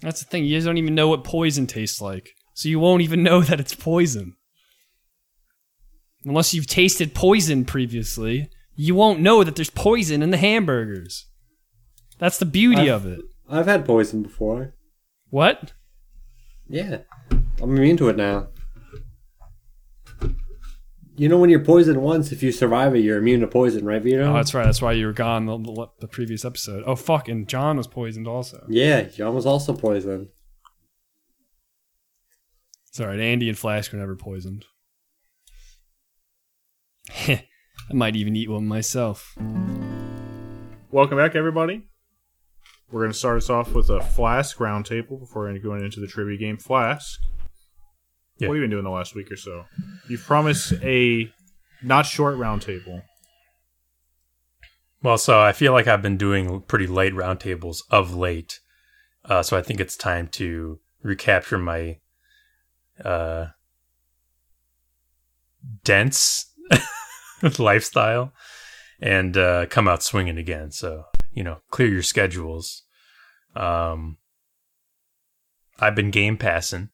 That's 0.00 0.20
the 0.20 0.26
thing. 0.28 0.44
You 0.44 0.56
guys 0.56 0.64
don't 0.64 0.78
even 0.78 0.94
know 0.94 1.08
what 1.08 1.24
poison 1.24 1.66
tastes 1.66 2.00
like, 2.00 2.30
so 2.54 2.68
you 2.68 2.80
won't 2.80 3.02
even 3.02 3.22
know 3.22 3.40
that 3.42 3.60
it's 3.60 3.74
poison. 3.74 4.36
Unless 6.24 6.54
you've 6.54 6.66
tasted 6.66 7.14
poison 7.14 7.64
previously, 7.64 8.48
you 8.74 8.94
won't 8.94 9.20
know 9.20 9.42
that 9.44 9.56
there's 9.56 9.70
poison 9.70 10.22
in 10.22 10.30
the 10.30 10.36
hamburgers. 10.36 11.26
That's 12.18 12.38
the 12.38 12.44
beauty 12.46 12.82
I've- 12.82 12.90
of 12.90 13.06
it. 13.06 13.20
I've 13.50 13.66
had 13.66 13.84
poison 13.84 14.22
before. 14.22 14.74
What? 15.28 15.72
Yeah, 16.72 17.00
I'm 17.60 17.76
immune 17.76 17.98
to 17.98 18.08
it 18.08 18.16
now. 18.16 18.48
You 21.16 21.28
know 21.28 21.36
when 21.36 21.50
you're 21.50 21.62
poisoned 21.62 22.00
once, 22.00 22.32
if 22.32 22.42
you 22.42 22.50
survive 22.50 22.94
it, 22.94 23.00
you're 23.00 23.18
immune 23.18 23.42
to 23.42 23.46
poison, 23.46 23.84
right, 23.84 24.00
Vito? 24.00 24.22
Oh, 24.22 24.32
that's 24.32 24.54
right. 24.54 24.64
That's 24.64 24.80
why 24.80 24.92
you 24.92 25.04
were 25.04 25.12
gone 25.12 25.44
the, 25.44 25.58
the, 25.58 25.86
the 26.00 26.08
previous 26.08 26.46
episode. 26.46 26.82
Oh, 26.86 26.96
fuck. 26.96 27.28
And 27.28 27.46
John 27.46 27.76
was 27.76 27.86
poisoned 27.86 28.26
also. 28.26 28.64
yeah, 28.70 29.02
John 29.02 29.34
was 29.34 29.44
also 29.44 29.74
poisoned. 29.74 30.28
It's 32.88 32.98
all 32.98 33.08
right. 33.08 33.20
Andy 33.20 33.50
and 33.50 33.58
Flask 33.58 33.92
were 33.92 33.98
never 33.98 34.16
poisoned. 34.16 34.64
I 37.28 37.44
might 37.92 38.16
even 38.16 38.34
eat 38.34 38.48
one 38.48 38.66
myself. 38.66 39.36
Welcome 40.90 41.18
back, 41.18 41.34
everybody. 41.36 41.86
We're 42.92 43.00
going 43.00 43.12
to 43.12 43.18
start 43.18 43.38
us 43.38 43.48
off 43.48 43.72
with 43.72 43.88
a 43.88 44.02
Flask 44.02 44.58
roundtable 44.58 45.18
before 45.18 45.44
we're 45.44 45.58
going 45.58 45.82
into 45.82 45.98
the 45.98 46.06
trivia 46.06 46.36
game. 46.36 46.58
Flask, 46.58 47.20
Yeah. 48.38 48.48
what 48.48 48.54
have 48.54 48.56
you 48.56 48.62
been 48.64 48.70
doing 48.70 48.84
the 48.84 48.90
last 48.90 49.14
week 49.14 49.32
or 49.32 49.36
so? 49.36 49.64
You've 50.08 50.22
promised 50.22 50.74
a 50.82 51.32
not 51.82 52.04
short 52.04 52.36
roundtable. 52.36 53.02
Well, 55.02 55.16
so 55.16 55.40
I 55.40 55.52
feel 55.52 55.72
like 55.72 55.86
I've 55.88 56.02
been 56.02 56.18
doing 56.18 56.60
pretty 56.62 56.86
late 56.86 57.14
roundtables 57.14 57.78
of 57.90 58.14
late, 58.14 58.60
uh, 59.24 59.42
so 59.42 59.56
I 59.56 59.62
think 59.62 59.80
it's 59.80 59.96
time 59.96 60.28
to 60.32 60.78
recapture 61.02 61.58
my 61.58 61.98
uh, 63.02 63.46
dense 65.82 66.52
lifestyle 67.58 68.32
and 69.00 69.36
uh, 69.36 69.66
come 69.66 69.88
out 69.88 70.02
swinging 70.02 70.38
again. 70.38 70.70
So 70.70 71.04
you 71.34 71.42
know, 71.44 71.58
clear 71.70 71.88
your 71.88 72.02
schedules. 72.02 72.82
Um, 73.56 74.18
I've 75.78 75.94
been 75.94 76.10
game 76.10 76.36
passing. 76.36 76.90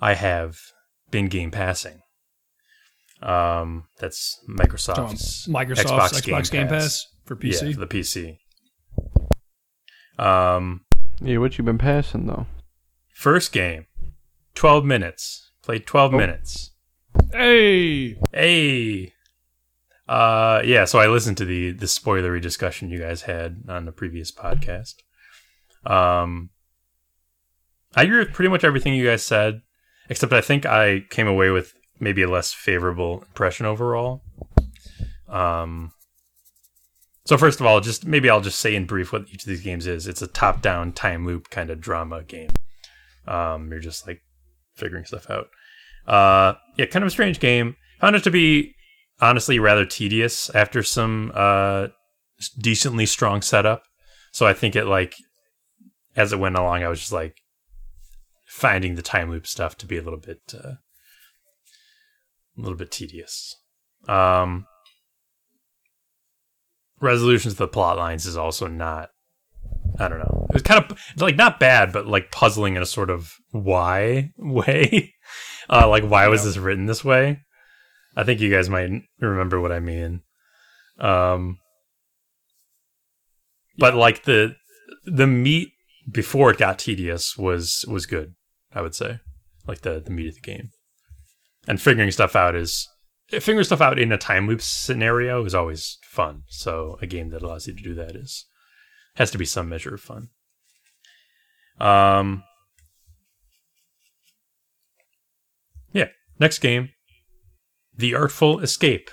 I 0.00 0.14
have 0.14 0.58
been 1.10 1.28
game 1.28 1.50
passing. 1.50 2.00
Um, 3.22 3.84
that's 4.00 4.40
Microsoft's 4.48 5.46
Microsoft's 5.46 6.20
Xbox, 6.22 6.50
Game, 6.50 6.66
Pass. 6.66 7.06
for 7.24 7.36
PC. 7.36 7.62
yeah, 7.68 7.72
for 7.74 7.80
the 7.80 7.86
PC. 7.86 8.38
Um, 10.18 10.84
Yeah, 11.20 11.38
what 11.38 11.56
you 11.56 11.64
been 11.64 11.78
passing 11.78 12.26
though? 12.26 12.46
first 13.14 13.52
game, 13.52 13.86
twelve 14.54 14.84
minutes. 14.84 15.52
Played 15.62 15.86
twelve 15.86 16.12
Oh. 16.14 16.18
minutes. 16.18 16.72
Hey, 17.30 18.16
Hey, 18.32 19.12
uh, 20.08 20.62
yeah. 20.64 20.84
So 20.84 20.98
I 20.98 21.06
listened 21.08 21.36
to 21.38 21.44
the 21.44 21.72
the 21.72 21.86
spoilery 21.86 22.40
discussion 22.40 22.90
you 22.90 23.00
guys 23.00 23.22
had 23.22 23.64
on 23.68 23.84
the 23.84 23.92
previous 23.92 24.32
podcast. 24.32 24.94
Um, 25.84 26.50
I 27.94 28.04
agree 28.04 28.18
with 28.18 28.32
pretty 28.32 28.48
much 28.48 28.64
everything 28.64 28.94
you 28.94 29.06
guys 29.06 29.22
said, 29.22 29.62
except 30.08 30.32
I 30.32 30.40
think 30.40 30.64
I 30.66 31.00
came 31.10 31.26
away 31.26 31.50
with 31.50 31.74
maybe 32.00 32.22
a 32.22 32.30
less 32.30 32.52
favorable 32.52 33.22
impression 33.28 33.66
overall. 33.66 34.22
Um, 35.28 35.92
so 37.24 37.38
first 37.38 37.60
of 37.60 37.66
all, 37.66 37.80
just 37.80 38.06
maybe 38.06 38.28
I'll 38.28 38.40
just 38.40 38.58
say 38.58 38.74
in 38.74 38.86
brief 38.86 39.12
what 39.12 39.28
each 39.28 39.44
of 39.44 39.48
these 39.48 39.62
games 39.62 39.86
is. 39.86 40.08
It's 40.08 40.22
a 40.22 40.26
top-down 40.26 40.92
time 40.92 41.24
loop 41.24 41.50
kind 41.50 41.70
of 41.70 41.80
drama 41.80 42.22
game. 42.22 42.50
Um, 43.26 43.70
you're 43.70 43.80
just 43.80 44.06
like 44.06 44.22
figuring 44.74 45.04
stuff 45.04 45.30
out. 45.30 45.48
Uh, 46.06 46.54
yeah, 46.76 46.86
kind 46.86 47.04
of 47.04 47.06
a 47.06 47.10
strange 47.10 47.38
game. 47.38 47.76
Found 48.00 48.16
it 48.16 48.24
to 48.24 48.30
be 48.30 48.74
honestly 49.22 49.58
rather 49.58 49.86
tedious 49.86 50.50
after 50.50 50.82
some 50.82 51.32
uh 51.34 51.86
decently 52.58 53.06
strong 53.06 53.40
setup. 53.40 53.84
So 54.32 54.46
I 54.46 54.52
think 54.52 54.76
it 54.76 54.84
like 54.84 55.14
as 56.14 56.32
it 56.32 56.38
went 56.38 56.56
along, 56.56 56.82
I 56.82 56.88
was 56.88 57.00
just 57.00 57.12
like 57.12 57.36
finding 58.46 58.96
the 58.96 59.02
time 59.02 59.30
loop 59.30 59.46
stuff 59.46 59.76
to 59.78 59.86
be 59.86 59.96
a 59.96 60.02
little 60.02 60.20
bit 60.20 60.40
uh, 60.52 60.72
a 62.58 62.60
little 62.60 62.76
bit 62.76 62.90
tedious. 62.90 63.56
Um, 64.08 64.66
resolutions 67.00 67.54
of 67.54 67.58
the 67.58 67.68
plot 67.68 67.96
lines 67.96 68.26
is 68.26 68.36
also 68.36 68.66
not. 68.66 69.10
I 69.98 70.08
don't 70.08 70.18
know. 70.18 70.46
It 70.50 70.54
was 70.54 70.62
kind 70.62 70.84
of 70.84 70.98
like 71.18 71.36
not 71.36 71.60
bad, 71.60 71.92
but 71.92 72.06
like 72.06 72.30
puzzling 72.30 72.76
in 72.76 72.82
a 72.82 72.86
sort 72.86 73.10
of 73.10 73.34
why 73.50 74.30
way. 74.38 75.14
Uh, 75.70 75.88
like 75.88 76.04
why 76.04 76.28
was 76.28 76.44
this 76.44 76.56
written 76.56 76.86
this 76.86 77.04
way? 77.04 77.40
I 78.16 78.24
think 78.24 78.40
you 78.40 78.50
guys 78.50 78.68
might 78.68 78.90
remember 79.20 79.60
what 79.60 79.72
I 79.72 79.80
mean. 79.80 80.22
Um, 80.98 81.58
but 83.78 83.94
like 83.94 84.24
the 84.24 84.56
the 85.04 85.26
meat 85.26 85.72
before 86.10 86.50
it 86.50 86.58
got 86.58 86.78
tedious 86.78 87.36
was 87.36 87.84
was 87.88 88.06
good. 88.06 88.34
I 88.74 88.82
would 88.82 88.94
say, 88.94 89.20
like 89.66 89.80
the 89.80 90.00
the 90.00 90.10
meat 90.10 90.28
of 90.28 90.34
the 90.34 90.40
game, 90.40 90.70
and 91.66 91.80
figuring 91.80 92.10
stuff 92.10 92.36
out 92.36 92.54
is 92.54 92.88
figuring 93.28 93.64
stuff 93.64 93.80
out 93.80 93.98
in 93.98 94.12
a 94.12 94.18
time 94.18 94.46
loop 94.46 94.60
scenario 94.60 95.44
is 95.44 95.54
always 95.54 95.98
fun. 96.04 96.42
So 96.48 96.98
a 97.00 97.06
game 97.06 97.30
that 97.30 97.42
allows 97.42 97.66
you 97.66 97.74
to 97.74 97.82
do 97.82 97.94
that 97.94 98.14
is 98.16 98.46
has 99.16 99.30
to 99.30 99.38
be 99.38 99.44
some 99.44 99.68
measure 99.68 99.94
of 99.94 100.00
fun. 100.00 100.28
Um. 101.80 102.44
Yeah. 105.92 106.08
Next 106.38 106.58
game, 106.58 106.90
The 107.94 108.14
Artful 108.14 108.60
Escape. 108.60 109.10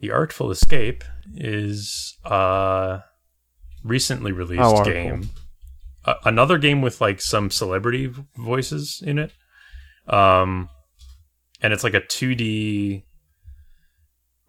The 0.00 0.10
Artful 0.10 0.50
Escape 0.50 1.04
is 1.34 2.18
a 2.24 3.00
recently 3.84 4.32
released 4.32 4.60
How 4.62 4.76
artful? 4.76 4.92
game. 4.92 5.30
A- 6.04 6.16
another 6.24 6.58
game 6.58 6.82
with 6.82 7.00
like 7.00 7.20
some 7.20 7.50
celebrity 7.50 8.12
voices 8.36 9.02
in 9.04 9.18
it. 9.18 9.32
Um, 10.06 10.68
and 11.62 11.72
it's 11.72 11.84
like 11.84 11.94
a 11.94 12.00
2D. 12.00 13.04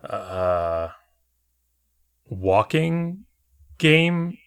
Uh, 0.04 0.88
walking 2.30 3.26
game. 3.78 4.38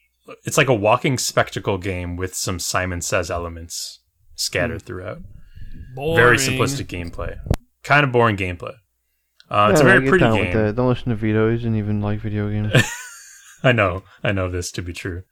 It's 0.45 0.57
like 0.57 0.69
a 0.69 0.75
walking 0.75 1.19
spectacle 1.19 1.79
game 1.79 2.17
with 2.17 2.35
some 2.35 2.59
Simon 2.59 3.03
Says 3.03 3.31
elements 3.31 4.01
scattered 4.35 4.83
throughout. 4.83 5.19
Boring. 5.95 6.17
Very 6.17 6.37
simplistic 6.39 6.87
gameplay. 6.87 7.37
Kind 7.85 8.05
of 8.05 8.13
boring 8.13 8.37
gameplay. 8.37 8.75
Uh, 9.51 9.69
it's 9.71 9.81
a 9.81 9.85
Yeah, 9.85 9.91
very 9.91 10.09
pretty 10.09 10.25
game. 10.25 10.75
Don't 10.75 10.89
listen 10.89 11.11
to 11.11 11.15
Vito. 11.15 11.51
He 11.51 11.57
doesn't 11.57 11.77
even 11.77 12.01
like 12.01 12.21
video 12.21 12.51
games. 12.51 12.73
I 13.63 13.73
know, 13.73 14.03
I 14.23 14.33
know 14.33 14.49
this 14.49 14.71
to 14.73 14.83
be 14.83 14.93
true. 14.93 15.23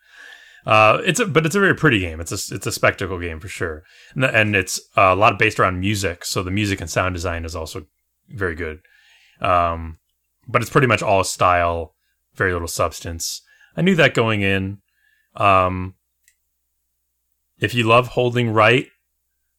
Uh, 0.64 0.98
it's 1.05 1.18
a, 1.18 1.26
but 1.26 1.44
it's 1.44 1.57
a 1.57 1.61
very 1.61 1.74
pretty 1.74 1.98
game. 1.98 2.20
It's 2.20 2.30
a 2.30 2.55
it's 2.55 2.66
a 2.66 2.72
spectacle 2.72 3.18
game 3.18 3.40
for 3.40 3.48
sure, 3.48 3.82
and, 4.14 4.24
and 4.24 4.55
it's 4.55 4.80
uh, 4.96 5.12
a 5.12 5.16
lot 5.16 5.38
based 5.38 5.59
around 5.59 5.80
music. 5.80 6.24
So 6.24 6.42
the 6.42 6.53
music 6.53 6.80
and 6.80 6.88
sound 6.88 7.14
design 7.14 7.44
is 7.44 7.57
also 7.57 7.86
very 8.28 8.55
good. 8.55 8.80
Um, 9.40 9.98
but 10.46 10.62
it's 10.62 10.70
pretty 10.70 10.86
much 10.86 11.03
all 11.03 11.24
style, 11.24 11.94
very 12.34 12.53
little 12.53 12.68
substance. 12.68 13.42
I 13.76 13.82
knew 13.82 13.96
that 13.96 14.14
going 14.14 14.42
in. 14.42 14.78
Um, 15.34 15.94
if 17.59 17.74
you 17.74 17.84
love 17.84 18.09
holding 18.09 18.53
right, 18.53 18.86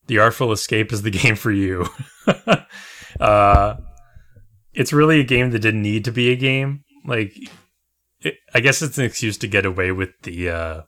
the 0.08 0.20
Artful 0.20 0.52
Escape 0.52 0.92
is 0.92 1.02
the 1.02 1.12
game 1.24 1.36
for 1.36 1.52
you. 1.52 1.88
uh, 3.20 3.76
it's 4.74 4.94
really 4.94 5.20
a 5.20 5.26
game 5.26 5.52
that 5.52 5.60
didn't 5.60 5.82
need 5.82 6.06
to 6.06 6.12
be 6.12 6.32
a 6.32 6.36
game. 6.36 6.84
Like 7.06 7.34
it, 8.22 8.36
I 8.54 8.60
guess 8.60 8.82
it's 8.82 8.98
an 8.98 9.06
excuse 9.06 9.38
to 9.40 9.48
get 9.48 9.66
away 9.66 9.92
with 9.92 10.10
the 10.24 10.50
uh, 10.50 10.82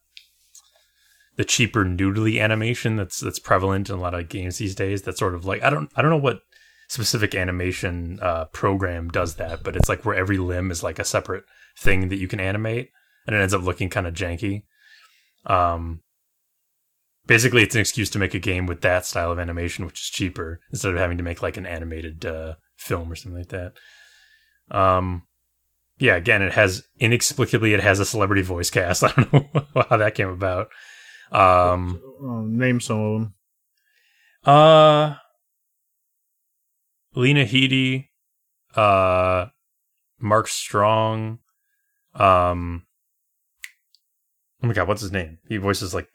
the 1.36 1.46
cheaper 1.46 1.86
noodly 1.86 2.42
animation 2.42 2.96
that's 2.96 3.20
that's 3.20 3.40
prevalent 3.40 3.90
in 3.90 3.96
a 3.96 4.02
lot 4.02 4.14
of 4.14 4.30
games 4.30 4.58
these 4.58 4.76
days. 4.76 5.02
That's 5.02 5.20
sort 5.20 5.36
of 5.36 5.46
like 5.46 5.64
I 5.64 5.70
don't 5.70 5.92
I 5.96 6.02
don't 6.02 6.12
know 6.12 6.18
what 6.18 6.40
specific 6.88 7.36
animation 7.36 8.20
uh, 8.22 8.46
program 8.46 9.10
does 9.10 9.36
that, 9.36 9.64
but 9.64 9.76
it's 9.76 9.90
like 9.90 10.06
where 10.06 10.16
every 10.16 10.38
limb 10.38 10.72
is 10.72 10.84
like 10.84 11.00
a 11.00 11.04
separate 11.04 11.44
thing 11.78 12.10
that 12.10 12.18
you 12.18 12.28
can 12.28 12.40
animate, 12.40 12.90
and 13.28 13.36
it 13.36 13.40
ends 13.40 13.54
up 13.54 13.64
looking 13.64 13.90
kind 13.90 14.08
of 14.08 14.14
janky. 14.14 14.64
Um, 15.46 16.02
basically, 17.28 17.64
it's 17.64 17.76
an 17.76 17.82
excuse 17.82 18.10
to 18.12 18.20
make 18.20 18.34
a 18.34 18.40
game 18.40 18.66
with 18.66 18.82
that 18.82 19.06
style 19.06 19.32
of 19.32 19.40
animation, 19.40 19.86
which 19.86 20.00
is 20.02 20.10
cheaper, 20.10 20.60
instead 20.72 20.94
of 20.94 21.00
having 21.00 21.18
to 21.18 21.24
make 21.24 21.42
like 21.42 21.58
an 21.58 21.66
animated 21.66 22.26
uh, 22.26 22.56
film 22.78 23.12
or 23.12 23.16
something 23.16 23.40
like 23.40 23.50
that. 23.50 23.74
Um, 24.72 25.24
yeah, 25.98 26.16
again, 26.16 26.42
it 26.42 26.54
has 26.54 26.84
inexplicably 27.00 27.74
it 27.74 27.82
has 27.82 28.00
a 28.00 28.06
celebrity 28.06 28.42
voice 28.42 28.70
cast. 28.70 29.04
I 29.04 29.12
don't 29.12 29.34
know 29.34 29.86
how 29.90 29.98
that 29.98 30.16
came 30.16 30.30
about. 30.30 30.70
Um, 31.32 32.02
name 32.58 32.80
some 32.80 33.00
of 33.00 33.22
them. 33.22 33.34
uh, 34.46 35.16
Lena 37.16 37.46
Headey, 37.46 38.10
uh, 38.76 39.48
Mark 40.20 40.48
Strong, 40.48 41.40
um, 42.14 42.86
oh 44.62 44.68
my 44.68 44.74
god, 44.74 44.88
what's 44.88 45.02
his 45.02 45.12
name? 45.12 45.40
He 45.48 45.58
voices 45.58 45.94
like 45.94 46.10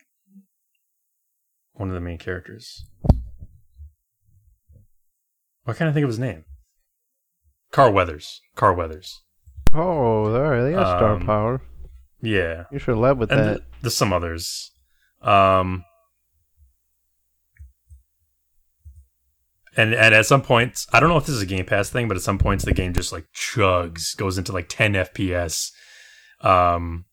one 1.80 1.88
of 1.88 1.94
the 1.94 2.00
main 2.00 2.18
characters. 2.18 2.84
Why 5.64 5.74
can't 5.74 5.88
I 5.90 5.92
think 5.92 6.04
of 6.04 6.08
his 6.10 6.18
name? 6.18 6.44
Carl 7.72 7.92
Weathers. 7.92 8.40
Carl 8.54 8.76
Weathers. 8.76 9.22
oh, 9.74 10.30
right. 10.30 10.62
They 10.62 10.72
got 10.72 10.98
star 10.98 11.14
Um, 11.14 11.26
power. 11.26 11.62
Yeah. 12.20 12.64
You 12.70 12.78
should 12.78 12.92
have 12.92 12.98
led 12.98 13.18
with 13.18 13.30
and 13.32 13.40
that. 13.40 13.46
th- 13.58 13.62
there's 13.82 13.96
some 13.96 14.12
others. 14.12 14.72
Um, 15.22 15.84
and 19.76 19.94
and 19.94 20.14
at 20.14 20.26
some 20.26 20.42
points, 20.42 20.86
I 20.92 21.00
don't 21.00 21.08
know 21.08 21.16
if 21.16 21.26
this 21.26 21.36
is 21.36 21.42
a 21.42 21.46
Game 21.46 21.64
Pass 21.64 21.88
thing, 21.90 22.08
but 22.08 22.16
at 22.16 22.22
some 22.22 22.38
points 22.38 22.64
the 22.64 22.72
game 22.74 22.92
just 22.92 23.12
like 23.12 23.26
chugs, 23.34 24.16
goes 24.16 24.36
into 24.38 24.52
like 24.52 24.66
10 24.68 24.94
FPS. 24.94 25.70
Um, 26.42 27.04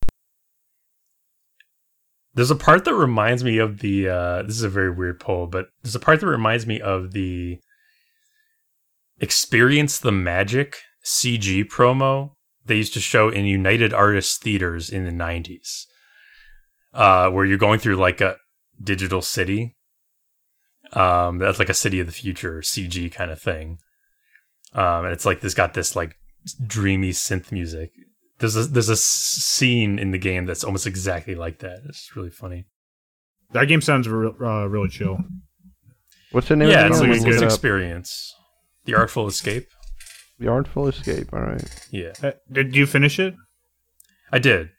there's 2.37 2.51
a 2.51 2.55
part 2.55 2.85
that 2.85 2.93
reminds 2.93 3.43
me 3.43 3.57
of 3.57 3.79
the. 3.79 4.07
Uh, 4.07 4.43
this 4.43 4.55
is 4.55 4.63
a 4.63 4.69
very 4.69 4.91
weird 4.91 5.19
poll, 5.19 5.47
but 5.47 5.69
there's 5.81 5.95
a 5.95 5.99
part 5.99 6.19
that 6.19 6.27
reminds 6.27 6.67
me 6.67 6.79
of 6.79 7.11
the 7.11 7.57
Experience 9.19 9.97
the 9.97 10.11
Magic 10.11 10.77
CG 11.03 11.65
promo 11.65 12.33
they 12.63 12.75
used 12.75 12.93
to 12.93 12.99
show 12.99 13.29
in 13.29 13.45
United 13.45 13.91
Artists 13.91 14.37
theaters 14.37 14.91
in 14.91 15.03
the 15.03 15.11
90s 15.11 15.85
uh, 16.93 17.29
where 17.31 17.43
you're 17.43 17.57
going 17.57 17.79
through 17.79 17.95
like 17.95 18.21
a 18.21 18.37
digital 18.81 19.23
city. 19.23 19.75
Um, 20.93 21.39
that's 21.39 21.57
like 21.57 21.69
a 21.69 21.73
city 21.73 21.99
of 21.99 22.05
the 22.05 22.13
future 22.13 22.59
CG 22.59 23.11
kind 23.11 23.31
of 23.31 23.41
thing. 23.41 23.79
Um, 24.73 25.05
and 25.05 25.13
it's 25.13 25.25
like 25.25 25.41
this 25.41 25.55
got 25.55 25.73
this 25.73 25.95
like 25.95 26.17
dreamy 26.63 27.09
synth 27.09 27.51
music. 27.51 27.93
There's 28.39 28.55
a 28.55 28.63
there's 28.65 28.89
a 28.89 28.93
s- 28.93 29.01
scene 29.01 29.97
in 29.99 30.11
the 30.11 30.17
game 30.19 30.45
that's 30.45 30.63
almost 30.63 30.85
exactly 30.85 31.35
like 31.35 31.59
that. 31.59 31.79
It's 31.89 32.15
really 32.15 32.29
funny. 32.29 32.65
That 33.53 33.65
game 33.67 33.81
sounds 33.81 34.07
re- 34.07 34.31
uh, 34.41 34.67
really 34.67 34.89
chill. 34.89 35.17
What's 36.31 36.49
the 36.49 36.55
name 36.55 36.69
yeah, 36.69 36.81
of 36.85 36.91
it's, 36.91 36.99
the 36.99 37.07
like, 37.07 37.11
game? 37.13 37.17
it's 37.19 37.25
Look 37.25 37.37
an 37.37 37.43
it 37.43 37.45
experience. 37.45 38.35
The 38.85 38.93
Artful 38.95 39.27
Escape. 39.27 39.65
The 40.39 40.47
Artful 40.49 40.87
Escape. 40.87 41.33
All 41.33 41.41
right. 41.41 41.87
Yeah, 41.91 42.11
Uh, 42.21 42.31
did 42.51 42.75
you 42.75 42.85
finish 42.85 43.17
it? 43.19 43.33
I 44.31 44.39
did. 44.39 44.69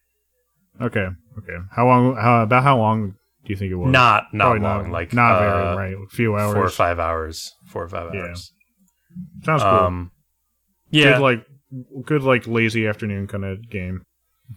Okay. 0.81 1.09
Okay. 1.39 1.57
How 1.75 1.87
long? 1.87 2.15
How 2.17 2.43
about 2.43 2.63
how 2.63 2.77
long 2.79 3.11
do 3.45 3.49
you 3.53 3.57
think 3.57 3.73
it 3.73 3.77
was? 3.77 3.91
Not 3.91 4.25
not 4.33 4.45
Probably 4.45 4.61
long, 4.63 4.91
like 4.93 5.13
not 5.13 5.33
uh, 5.43 5.75
very 5.77 5.95
right. 5.95 6.05
A 6.05 6.09
few 6.15 6.37
hours. 6.37 6.55
four 6.55 6.65
or 6.67 6.71
five 6.71 6.99
hours. 7.01 7.53
Four 7.69 7.85
or 7.85 7.89
five 7.89 8.15
Yeah. 8.15 8.21
hours. 8.21 8.53
Sounds 9.43 9.63
cool. 9.63 9.71
Um, 9.71 10.11
yeah, 10.91 11.15
Good 11.15 11.23
like 11.23 11.47
good 12.05 12.23
like 12.23 12.47
lazy 12.47 12.87
afternoon 12.87 13.27
kind 13.27 13.45
of 13.45 13.69
game. 13.71 14.03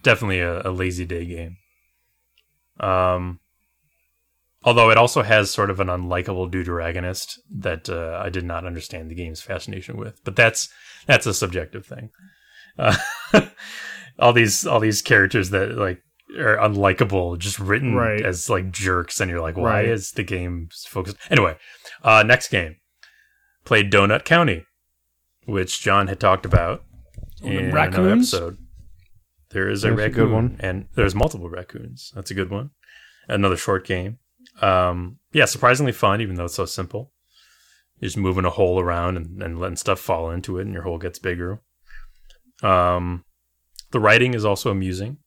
definitely 0.02 0.40
a, 0.40 0.62
a 0.62 0.70
lazy 0.70 1.04
day 1.04 1.24
game. 1.26 1.56
Um, 2.80 3.40
although 4.64 4.90
it 4.90 4.96
also 4.96 5.22
has 5.22 5.50
sort 5.50 5.70
of 5.70 5.80
an 5.80 5.88
unlikable 5.88 6.50
deuteragonist 6.50 7.38
that 7.58 7.88
uh, 7.88 8.20
I 8.22 8.28
did 8.30 8.44
not 8.44 8.64
understand 8.66 9.10
the 9.10 9.14
game's 9.14 9.42
fascination 9.42 9.96
with, 9.96 10.20
but 10.24 10.36
that's 10.36 10.68
that's 11.06 11.26
a 11.26 11.34
subjective 11.34 11.84
thing. 11.86 12.10
Uh, 12.78 12.96
all 14.18 14.32
these 14.32 14.66
all 14.66 14.80
these 14.80 15.02
characters 15.02 15.50
that 15.50 15.72
like 15.76 16.00
are 16.38 16.56
unlikable, 16.56 17.38
just 17.38 17.58
written 17.58 17.94
Right. 17.94 18.24
as 18.24 18.48
like 18.48 18.70
jerks, 18.70 19.20
and 19.20 19.30
you're 19.30 19.42
like, 19.42 19.56
why 19.58 19.80
Right. 19.82 19.88
is 19.88 20.12
the 20.12 20.22
game 20.22 20.68
focused? 20.88 21.18
Anyway, 21.30 21.56
uh, 22.02 22.22
next 22.22 22.48
game 22.48 22.76
played 23.66 23.92
Donut 23.92 24.24
County, 24.24 24.64
which 25.44 25.82
John 25.82 26.06
had 26.06 26.18
talked 26.18 26.46
about 26.46 26.82
in 27.50 27.58
another 27.66 27.72
raccoons? 27.76 28.32
episode. 28.34 28.58
There 29.50 29.68
is 29.68 29.84
a 29.84 29.88
That's 29.88 29.94
a 29.94 30.02
raccoon, 30.02 30.14
good 30.14 30.32
one. 30.32 30.56
and 30.60 30.88
there's 30.94 31.14
multiple 31.14 31.50
raccoons. 31.50 32.10
That's 32.14 32.30
a 32.30 32.34
good 32.34 32.50
one. 32.50 32.70
Another 33.28 33.56
short 33.56 33.86
game. 33.86 34.18
Um, 34.60 35.18
yeah, 35.32 35.44
surprisingly 35.44 35.92
fun, 35.92 36.20
even 36.20 36.36
though 36.36 36.46
it's 36.46 36.54
so 36.54 36.64
simple. 36.66 37.12
You're 37.98 38.08
just 38.08 38.16
moving 38.16 38.44
a 38.44 38.50
hole 38.50 38.80
around 38.80 39.16
and, 39.16 39.42
and 39.42 39.60
letting 39.60 39.76
stuff 39.76 40.00
fall 40.00 40.30
into 40.30 40.58
it, 40.58 40.62
and 40.62 40.72
your 40.72 40.82
hole 40.82 40.98
gets 40.98 41.18
bigger. 41.18 41.60
Um, 42.62 43.24
the 43.90 44.00
writing 44.00 44.34
is 44.34 44.44
also 44.44 44.70
amusing, 44.70 45.18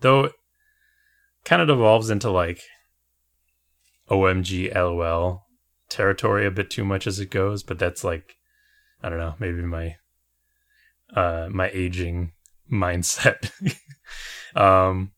though. 0.00 0.24
It 0.24 0.32
kind 1.44 1.60
of 1.62 1.68
devolves 1.68 2.10
into 2.10 2.30
like 2.30 2.60
OMG 4.10 4.74
LOL 4.74 5.46
territory 5.88 6.46
a 6.46 6.50
bit 6.50 6.70
too 6.70 6.84
much 6.84 7.06
as 7.06 7.18
it 7.18 7.30
goes, 7.30 7.62
but 7.62 7.78
that's 7.78 8.04
like 8.04 8.36
I 9.02 9.08
don't 9.08 9.18
know, 9.18 9.34
maybe 9.38 9.62
my 9.62 9.96
uh 11.14 11.48
my 11.50 11.70
aging 11.72 12.32
mindset. 12.70 13.50
um 14.56 15.12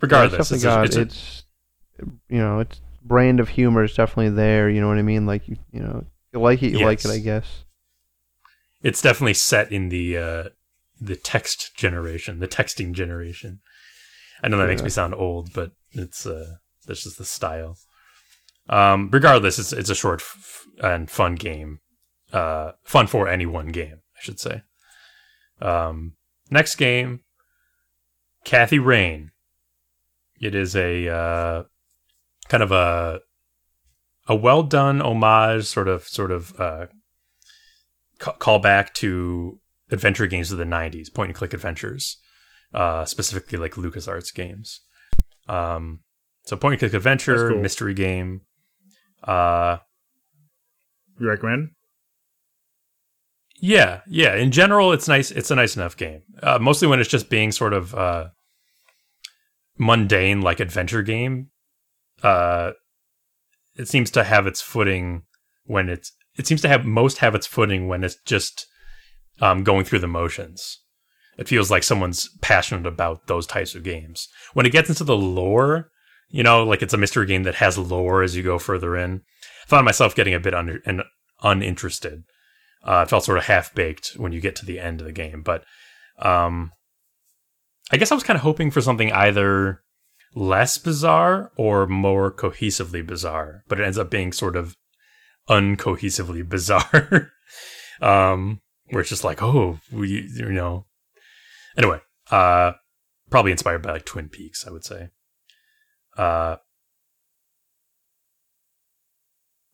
regardless, 0.00 0.50
Yeah, 0.50 0.56
it's, 0.56 0.64
it's, 0.64 0.64
a, 0.64 0.82
it's, 0.84 0.96
a- 0.96 1.00
it's 1.02 1.44
you 2.28 2.38
know, 2.38 2.60
its 2.60 2.80
brand 3.02 3.40
of 3.40 3.48
humor 3.50 3.84
is 3.84 3.94
definitely 3.94 4.30
there. 4.30 4.68
You 4.68 4.80
know 4.80 4.88
what 4.88 4.98
I 4.98 5.02
mean? 5.02 5.26
Like 5.26 5.48
you, 5.48 5.56
you 5.72 5.80
know, 5.80 6.04
you 6.32 6.40
like 6.40 6.62
it, 6.62 6.72
you 6.72 6.84
like 6.84 7.04
it. 7.04 7.10
I 7.10 7.18
guess. 7.18 7.64
it's 8.82 9.00
definitely 9.02 9.34
set 9.34 9.72
in 9.72 9.88
the 9.88 10.16
uh 10.18 10.44
the 11.00 11.16
text 11.16 11.74
generation, 11.76 12.38
the 12.40 12.48
texting 12.48 12.92
generation. 12.92 13.60
I 14.42 14.48
know 14.48 14.58
that 14.58 14.66
makes 14.68 14.82
me 14.82 14.90
sound 14.90 15.14
old, 15.14 15.52
but 15.52 15.72
it's 15.92 16.26
uh 16.26 16.56
that's 16.86 17.02
just 17.04 17.18
the 17.18 17.24
style. 17.24 17.78
Um 18.68 19.08
regardless, 19.12 19.58
it's 19.58 19.72
it's 19.72 19.90
a 19.90 19.94
short 19.94 20.20
f- 20.20 20.66
and 20.82 21.10
fun 21.10 21.34
game. 21.36 21.80
Uh 22.32 22.72
fun 22.84 23.06
for 23.06 23.28
any 23.28 23.46
one 23.46 23.68
game, 23.68 24.00
I 24.16 24.20
should 24.20 24.40
say. 24.40 24.62
Um 25.60 26.12
next 26.50 26.76
game 26.76 27.20
Kathy 28.44 28.78
Rain. 28.78 29.30
It 30.40 30.54
is 30.54 30.76
a 30.76 31.08
uh 31.08 31.62
kind 32.48 32.62
of 32.62 32.72
a 32.72 33.20
a 34.28 34.34
well 34.36 34.62
done 34.62 35.00
homage 35.00 35.64
sort 35.64 35.88
of 35.88 36.04
sort 36.04 36.30
of 36.30 36.58
uh 36.60 36.86
ca- 38.18 38.32
call 38.32 38.58
back 38.58 38.92
to 38.94 39.58
adventure 39.90 40.26
games 40.26 40.50
of 40.50 40.58
the 40.58 40.64
90s, 40.64 41.12
point 41.14 41.28
and 41.28 41.36
click 41.36 41.54
adventures, 41.54 42.16
uh, 42.74 43.04
specifically 43.04 43.56
like 43.56 43.74
LucasArts 43.74 44.34
games. 44.34 44.80
Um, 45.48 46.00
so 46.42 46.56
point 46.56 46.72
and 46.72 46.78
click 46.80 46.94
adventure, 46.94 47.50
cool. 47.50 47.62
mystery 47.62 47.94
game. 47.94 48.40
Uh, 49.22 49.78
You 51.20 51.28
recommend? 51.28 51.70
Yeah, 53.60 54.00
yeah. 54.06 54.34
In 54.34 54.50
general, 54.50 54.92
it's 54.92 55.08
nice. 55.08 55.30
It's 55.30 55.50
a 55.50 55.54
nice 55.56 55.76
enough 55.76 55.96
game. 55.96 56.22
Uh, 56.42 56.58
mostly 56.60 56.88
when 56.88 57.00
it's 57.00 57.08
just 57.08 57.30
being 57.30 57.52
sort 57.52 57.72
of 57.72 57.94
uh, 57.94 58.28
mundane, 59.78 60.42
like 60.42 60.60
adventure 60.60 61.02
game. 61.02 61.48
Uh, 62.22 62.72
it 63.76 63.88
seems 63.88 64.10
to 64.12 64.24
have 64.24 64.46
its 64.46 64.60
footing 64.60 65.22
when 65.64 65.88
it's. 65.88 66.12
It 66.36 66.46
seems 66.46 66.60
to 66.62 66.68
have 66.68 66.84
most 66.84 67.18
have 67.18 67.34
its 67.34 67.46
footing 67.46 67.88
when 67.88 68.04
it's 68.04 68.16
just 68.26 68.66
um, 69.40 69.64
going 69.64 69.84
through 69.84 70.00
the 70.00 70.06
motions. 70.06 70.82
It 71.38 71.48
feels 71.48 71.70
like 71.70 71.82
someone's 71.82 72.30
passionate 72.40 72.86
about 72.86 73.26
those 73.26 73.46
types 73.46 73.74
of 73.74 73.82
games. 73.82 74.28
When 74.54 74.66
it 74.66 74.72
gets 74.72 74.88
into 74.88 75.04
the 75.04 75.16
lore, 75.16 75.90
you 76.28 76.42
know, 76.42 76.64
like 76.64 76.82
it's 76.82 76.94
a 76.94 76.98
mystery 76.98 77.26
game 77.26 77.42
that 77.44 77.56
has 77.56 77.78
lore 77.78 78.22
as 78.22 78.36
you 78.36 78.42
go 78.42 78.58
further 78.58 78.96
in. 78.96 79.22
I 79.64 79.68
found 79.68 79.84
myself 79.84 80.14
getting 80.14 80.34
a 80.34 80.40
bit 80.40 80.54
under, 80.54 80.80
un, 80.86 81.02
uninterested. 81.42 82.24
Uh, 82.86 83.02
it 83.02 83.10
felt 83.10 83.24
sort 83.24 83.38
of 83.38 83.44
half 83.44 83.74
baked 83.74 84.12
when 84.16 84.32
you 84.32 84.40
get 84.40 84.54
to 84.56 84.64
the 84.64 84.78
end 84.78 85.00
of 85.00 85.06
the 85.06 85.12
game, 85.12 85.42
but 85.42 85.64
um, 86.20 86.70
I 87.90 87.96
guess 87.96 88.12
I 88.12 88.14
was 88.14 88.24
kind 88.24 88.36
of 88.36 88.42
hoping 88.42 88.70
for 88.70 88.80
something 88.80 89.12
either 89.12 89.82
less 90.34 90.78
bizarre 90.78 91.50
or 91.56 91.86
more 91.86 92.32
cohesively 92.32 93.04
bizarre, 93.04 93.62
but 93.68 93.80
it 93.80 93.84
ends 93.84 93.98
up 93.98 94.10
being 94.10 94.32
sort 94.32 94.54
of 94.54 94.76
uncohesively 95.48 96.42
bizarre. 96.48 97.32
um, 98.00 98.60
where 98.90 99.00
it's 99.00 99.10
just 99.10 99.24
like, 99.24 99.42
oh, 99.42 99.78
we, 99.90 100.28
you 100.36 100.52
know. 100.52 100.86
Anyway, 101.76 102.00
uh, 102.30 102.72
probably 103.30 103.52
inspired 103.52 103.82
by 103.82 103.92
like 103.92 104.04
Twin 104.04 104.28
Peaks, 104.28 104.66
I 104.66 104.70
would 104.70 104.84
say. 104.84 105.08
Uh, 106.16 106.56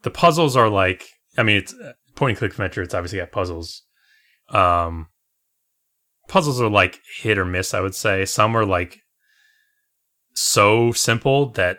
the 0.02 0.10
puzzles 0.10 0.56
are 0.56 0.68
like, 0.68 1.04
I 1.36 1.42
mean, 1.42 1.56
it's 1.56 1.74
point 2.14 2.30
and 2.30 2.38
click 2.38 2.52
adventure. 2.52 2.82
It's 2.82 2.94
obviously 2.94 3.18
got 3.18 3.32
puzzles. 3.32 3.82
Um, 4.50 5.08
puzzles 6.28 6.60
are 6.60 6.70
like 6.70 7.00
hit 7.20 7.38
or 7.38 7.44
miss, 7.44 7.74
I 7.74 7.80
would 7.80 7.94
say. 7.94 8.24
Some 8.24 8.56
are 8.56 8.66
like 8.66 8.98
so 10.34 10.92
simple 10.92 11.50
that 11.50 11.78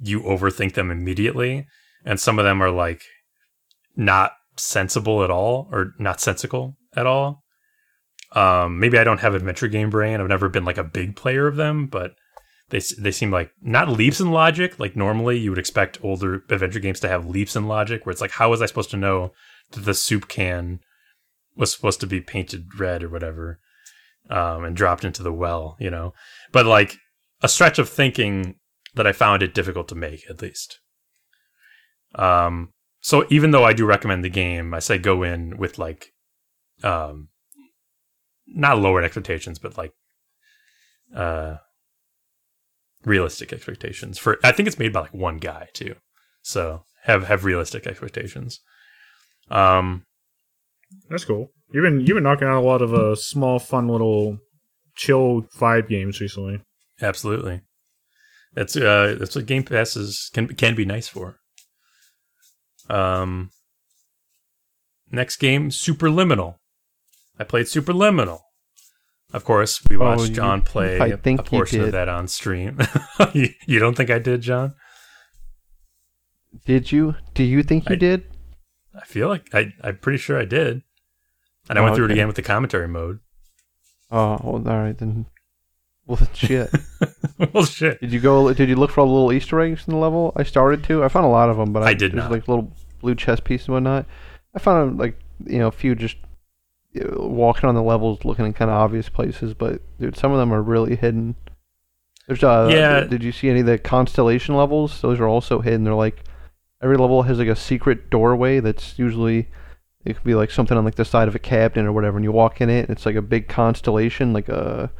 you 0.00 0.20
overthink 0.22 0.74
them 0.74 0.90
immediately, 0.90 1.66
and 2.04 2.18
some 2.18 2.38
of 2.38 2.44
them 2.44 2.62
are 2.62 2.70
like 2.70 3.02
not 3.96 4.32
sensible 4.56 5.24
at 5.24 5.30
all 5.30 5.68
or 5.72 5.94
not 5.98 6.20
sensical 6.20 6.76
at 6.96 7.06
all. 7.06 7.42
Um, 8.32 8.78
maybe 8.78 8.98
I 8.98 9.04
don't 9.04 9.20
have 9.20 9.34
adventure 9.34 9.68
game 9.68 9.90
brain. 9.90 10.20
I've 10.20 10.28
never 10.28 10.48
been 10.48 10.64
like 10.64 10.78
a 10.78 10.84
big 10.84 11.16
player 11.16 11.46
of 11.46 11.56
them, 11.56 11.86
but 11.86 12.12
they 12.70 12.80
they 12.98 13.10
seem 13.10 13.30
like 13.30 13.50
not 13.60 13.88
leaps 13.88 14.20
in 14.20 14.30
logic. 14.30 14.78
Like 14.78 14.96
normally 14.96 15.38
you 15.38 15.50
would 15.50 15.58
expect 15.58 15.98
older 16.02 16.44
adventure 16.48 16.78
games 16.78 17.00
to 17.00 17.08
have 17.08 17.26
leaps 17.26 17.56
in 17.56 17.66
logic, 17.66 18.06
where 18.06 18.12
it's 18.12 18.20
like, 18.20 18.30
how 18.30 18.50
was 18.50 18.62
I 18.62 18.66
supposed 18.66 18.90
to 18.90 18.96
know 18.96 19.32
the 19.72 19.94
soup 19.94 20.28
can 20.28 20.80
was 21.56 21.72
supposed 21.72 22.00
to 22.00 22.06
be 22.06 22.20
painted 22.20 22.78
red 22.78 23.02
or 23.02 23.08
whatever, 23.08 23.60
um, 24.28 24.64
and 24.64 24.76
dropped 24.76 25.04
into 25.04 25.22
the 25.22 25.32
well, 25.32 25.76
you 25.78 25.90
know? 25.90 26.12
But 26.52 26.66
like 26.66 26.96
a 27.42 27.48
stretch 27.48 27.78
of 27.78 27.88
thinking 27.88 28.56
that 28.94 29.06
I 29.06 29.12
found 29.12 29.42
it 29.42 29.54
difficult 29.54 29.88
to 29.88 29.94
make, 29.94 30.28
at 30.28 30.42
least. 30.42 30.80
Um, 32.14 32.72
so 33.00 33.26
even 33.30 33.50
though 33.50 33.64
I 33.64 33.72
do 33.72 33.86
recommend 33.86 34.24
the 34.24 34.30
game, 34.30 34.74
I 34.74 34.78
say 34.78 34.98
go 34.98 35.22
in 35.22 35.56
with 35.56 35.78
like, 35.78 36.08
um, 36.82 37.28
not 38.46 38.78
lowered 38.78 39.04
expectations, 39.04 39.58
but 39.58 39.78
like, 39.78 39.92
uh, 41.14 41.56
realistic 43.04 43.52
expectations 43.52 44.18
for. 44.18 44.38
I 44.44 44.52
think 44.52 44.66
it's 44.66 44.78
made 44.78 44.92
by 44.92 45.00
like 45.00 45.14
one 45.14 45.38
guy 45.38 45.68
too, 45.72 45.96
so 46.42 46.84
have 47.04 47.24
have 47.24 47.44
realistic 47.44 47.86
expectations. 47.86 48.60
Um, 49.50 50.04
That's 51.08 51.24
cool. 51.24 51.50
You've 51.72 51.84
been 51.84 52.00
you've 52.00 52.14
been 52.16 52.24
knocking 52.24 52.48
out 52.48 52.58
a 52.58 52.66
lot 52.66 52.82
of 52.82 52.92
uh, 52.94 53.14
small, 53.16 53.58
fun 53.58 53.88
little 53.88 54.38
chill 54.96 55.42
vibe 55.58 55.88
games 55.88 56.20
recently. 56.20 56.60
absolutely. 57.00 57.60
That's 58.54 58.76
uh, 58.76 59.16
that's 59.18 59.36
what 59.36 59.46
Game 59.46 59.62
Pass 59.62 59.94
is 59.96 60.30
can 60.34 60.48
can 60.48 60.74
be 60.74 60.84
nice 60.84 61.06
for. 61.08 61.36
Um, 62.88 63.50
next 65.12 65.36
game, 65.36 65.70
Superliminal. 65.70 66.56
I 67.38 67.44
played 67.44 67.66
Superliminal. 67.66 68.40
Of 69.32 69.44
course, 69.44 69.80
we 69.88 69.96
Oh, 69.96 70.00
watched 70.00 70.30
you- 70.30 70.34
John 70.34 70.62
play 70.62 70.98
I 70.98 71.06
a, 71.08 71.16
think 71.16 71.40
a 71.40 71.42
portion 71.44 71.82
of 71.82 71.92
that 71.92 72.08
on 72.08 72.26
stream. 72.26 72.78
you, 73.32 73.50
you 73.66 73.78
don't 73.78 73.96
think 73.96 74.10
I 74.10 74.18
did, 74.18 74.40
John? 74.42 74.74
Did 76.66 76.90
you? 76.90 77.14
Do 77.34 77.44
you 77.44 77.62
think 77.62 77.88
you 77.88 77.94
I- 77.94 77.98
did? 77.98 78.24
I 78.94 79.04
feel 79.04 79.28
like 79.28 79.48
I, 79.54 79.72
I'm 79.82 79.98
pretty 79.98 80.18
sure 80.18 80.38
I 80.38 80.44
did. 80.44 80.82
And 81.68 81.78
I 81.78 81.82
Oh, 81.82 81.84
went 81.84 81.96
through 81.96 82.06
it 82.06 82.10
again 82.12 82.26
with 82.26 82.36
the 82.36 82.42
commentary 82.42 82.88
mode. 82.88 83.20
Oh, 84.10 84.38
well, 84.42 84.54
all 84.68 84.82
right 84.82 84.96
then. 84.98 85.26
Well, 86.06 86.16
then 86.16 86.28
shit. 86.34 86.70
well, 87.52 87.64
shit. 87.64 88.00
did 88.00 88.12
you 88.12 88.18
go? 88.20 88.52
Did 88.52 88.68
you 88.68 88.76
look 88.76 88.90
for 88.90 89.00
all 89.02 89.06
the 89.06 89.12
little 89.12 89.32
Easter 89.32 89.60
eggs 89.60 89.84
in 89.86 89.92
the 89.92 89.98
level? 90.00 90.32
I 90.36 90.42
started 90.42 90.82
to. 90.84 91.04
I 91.04 91.08
found 91.08 91.26
a 91.26 91.30
lot 91.30 91.48
of 91.50 91.56
them, 91.56 91.72
but 91.72 91.82
I, 91.84 91.90
I 91.90 91.94
did 91.94 92.12
there's 92.12 92.22
not. 92.24 92.30
like 92.32 92.48
little 92.48 92.72
blue 93.00 93.14
chess 93.14 93.38
pieces 93.40 93.68
and 93.68 93.74
whatnot. 93.74 94.06
I 94.54 94.58
found 94.58 94.98
like 94.98 95.16
you 95.46 95.58
know 95.58 95.68
a 95.68 95.72
few 95.72 95.94
just 95.94 96.16
walking 96.94 97.68
on 97.68 97.76
the 97.76 97.82
levels, 97.82 98.24
looking 98.24 98.44
in 98.46 98.52
kind 98.52 98.70
of 98.70 98.76
obvious 98.76 99.08
places, 99.08 99.54
but 99.54 99.80
dude, 100.00 100.16
some 100.16 100.32
of 100.32 100.38
them 100.38 100.52
are 100.52 100.62
really 100.62 100.96
hidden. 100.96 101.36
There's 102.26 102.42
uh, 102.42 102.68
Yeah. 102.72 103.00
Did 103.04 103.22
you 103.22 103.30
see 103.32 103.48
any 103.48 103.60
of 103.60 103.66
the 103.66 103.78
constellation 103.78 104.56
levels? 104.56 105.00
Those 105.00 105.20
are 105.20 105.28
also 105.28 105.60
hidden. 105.60 105.84
They're 105.84 105.94
like 105.94 106.24
every 106.82 106.96
level 106.96 107.22
has 107.22 107.38
like 107.38 107.48
a 107.48 107.56
secret 107.56 108.10
doorway 108.10 108.60
that's 108.60 108.98
usually 108.98 109.48
it 110.04 110.14
could 110.14 110.24
be 110.24 110.34
like 110.34 110.50
something 110.50 110.76
on 110.78 110.84
like 110.84 110.94
the 110.94 111.04
side 111.04 111.28
of 111.28 111.34
a 111.34 111.38
cabinet 111.38 111.86
or 111.86 111.92
whatever, 111.92 112.16
and 112.16 112.24
you 112.24 112.32
walk 112.32 112.60
in 112.60 112.70
it, 112.70 112.88
and 112.88 112.90
it's 112.90 113.04
like 113.06 113.16
a 113.16 113.22
big 113.22 113.48
constellation, 113.48 114.32
like 114.32 114.48
a, 114.48 114.90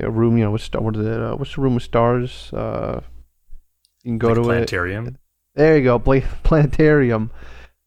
a 0.00 0.10
room. 0.10 0.36
You 0.36 0.44
know, 0.44 0.50
with 0.50 0.62
star, 0.62 0.82
what 0.82 0.96
is 0.96 1.06
it? 1.06 1.20
Uh, 1.20 1.34
what's 1.36 1.54
the 1.54 1.60
room 1.62 1.74
with 1.74 1.82
stars? 1.82 2.52
Uh, 2.52 3.00
you 4.04 4.10
can 4.12 4.18
go 4.18 4.28
Like 4.28 4.34
to 4.36 4.40
it. 4.42 4.44
planetarium. 4.44 5.18
There 5.54 5.76
you 5.78 5.84
go, 5.84 5.98
pla- 5.98 6.20
planetarium. 6.44 7.30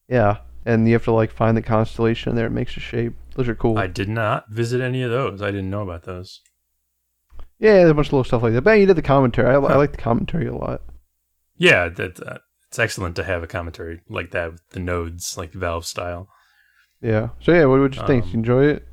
Yeah, 0.09 0.37
and 0.65 0.87
you 0.87 0.93
have 0.93 1.03
to 1.05 1.11
like 1.11 1.31
find 1.31 1.55
the 1.55 1.61
constellation 1.61 2.35
there. 2.35 2.47
It 2.47 2.51
makes 2.51 2.75
a 2.75 2.79
shape. 2.79 3.13
Those 3.35 3.47
are 3.47 3.55
cool. 3.55 3.77
I 3.77 3.87
did 3.87 4.09
not 4.09 4.49
visit 4.49 4.81
any 4.81 5.03
of 5.03 5.11
those. 5.11 5.41
I 5.41 5.51
didn't 5.51 5.69
know 5.69 5.83
about 5.83 6.03
those. 6.03 6.41
yeah, 7.59 7.73
there's 7.75 7.91
a 7.91 7.93
bunch 7.93 8.07
of 8.07 8.13
little 8.13 8.23
stuff 8.25 8.41
like 8.43 8.53
that. 8.53 8.61
But 8.63 8.71
you 8.79 8.87
did 8.87 8.97
the 8.97 9.01
commentary. 9.03 9.47
I, 9.49 9.53
I 9.53 9.75
like 9.77 9.91
the 9.91 9.97
commentary 9.97 10.47
a 10.47 10.55
lot. 10.55 10.81
Yeah, 11.55 11.87
that 11.89 12.19
uh, 12.27 12.39
it's 12.71 12.79
excellent 12.79 13.17
to 13.17 13.25
have 13.25 13.43
a 13.43 13.47
commentary 13.47 13.99
like 14.07 14.31
that 14.31 14.53
with 14.53 14.69
the 14.69 14.79
nodes, 14.79 15.37
like 15.37 15.51
Valve 15.51 15.85
style. 15.85 16.29
Yeah. 17.01 17.29
So 17.41 17.51
yeah, 17.51 17.65
what 17.65 17.81
would 17.81 17.97
you 17.97 18.07
think? 18.07 18.23
Um, 18.23 18.29
you 18.29 18.35
enjoy 18.37 18.65
it? 18.67 18.87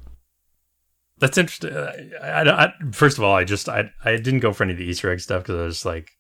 That's 1.20 1.38
interesting. 1.38 1.76
I, 1.76 2.40
I, 2.42 2.64
I, 2.64 2.72
first 2.90 3.18
of 3.18 3.24
all, 3.24 3.36
I 3.36 3.44
just 3.44 3.68
I 3.68 3.92
I 4.05 4.16
didn't 4.16 4.40
go 4.40 4.52
for 4.52 4.64
any 4.64 4.72
of 4.72 4.78
the 4.80 4.84
Easter 4.84 5.12
egg 5.12 5.20
stuff 5.20 5.44
because 5.44 5.60
I 5.60 5.62
was 5.62 5.84
like, 5.84 6.10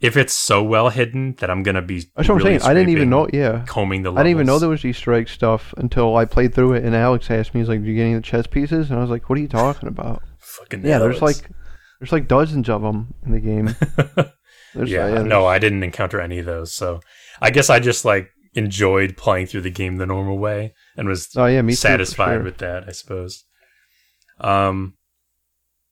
if 0.00 0.16
it's 0.16 0.32
so 0.32 0.64
well 0.64 0.88
hidden 0.88 1.36
that 1.38 1.48
I'm 1.48 1.62
gonna 1.62 1.80
be 1.80 2.06
That's 2.16 2.28
what 2.28 2.38
I'm 2.38 2.42
saying. 2.42 2.62
I 2.62 2.74
didn't 2.74 2.88
even 2.88 3.08
know. 3.08 3.28
Yeah. 3.32 3.62
combing 3.68 4.02
the. 4.02 4.12
I 4.12 4.16
didn't 4.24 4.30
even 4.30 4.46
know 4.48 4.58
there 4.58 4.68
was 4.68 4.84
Easter 4.84 5.12
egg 5.12 5.28
stuff 5.28 5.72
until 5.76 6.16
I 6.16 6.24
played 6.24 6.52
through 6.52 6.72
it, 6.72 6.84
and 6.84 6.96
Alex 6.96 7.30
asked 7.30 7.54
me, 7.54 7.60
"He's 7.60 7.68
like, 7.68 7.82
do 7.82 7.88
you 7.88 7.94
get 7.94 8.02
any 8.02 8.14
of 8.14 8.22
the 8.22 8.26
chess 8.26 8.48
pieces?" 8.48 8.90
And 8.90 8.98
I 8.98 9.02
was 9.02 9.10
like, 9.10 9.28
"What 9.28 9.38
are 9.38 9.42
you 9.42 9.48
talking 9.48 9.88
about?" 9.88 10.24
Fucking 10.38 10.84
yeah, 10.84 10.98
there's 10.98 11.22
like, 11.22 11.36
there's 12.00 12.10
like 12.10 12.26
dozens 12.26 12.68
of 12.68 12.82
them 12.82 13.14
in 13.24 13.30
the 13.30 13.38
game. 13.38 13.76
There's, 14.74 14.90
yeah, 14.90 15.22
no, 15.22 15.46
I 15.46 15.58
didn't 15.58 15.82
encounter 15.82 16.20
any 16.20 16.38
of 16.38 16.46
those. 16.46 16.72
So 16.72 17.00
I 17.40 17.50
guess 17.50 17.70
I 17.70 17.80
just 17.80 18.04
like 18.04 18.30
enjoyed 18.54 19.16
playing 19.16 19.46
through 19.46 19.60
the 19.62 19.70
game 19.70 19.96
the 19.96 20.06
normal 20.06 20.38
way 20.38 20.74
and 20.96 21.08
was 21.08 21.28
Oh 21.36 21.46
yeah, 21.46 21.62
me 21.62 21.72
satisfied 21.74 22.34
sure. 22.36 22.42
with 22.42 22.58
that, 22.58 22.88
I 22.88 22.92
suppose. 22.92 23.44
Um, 24.40 24.94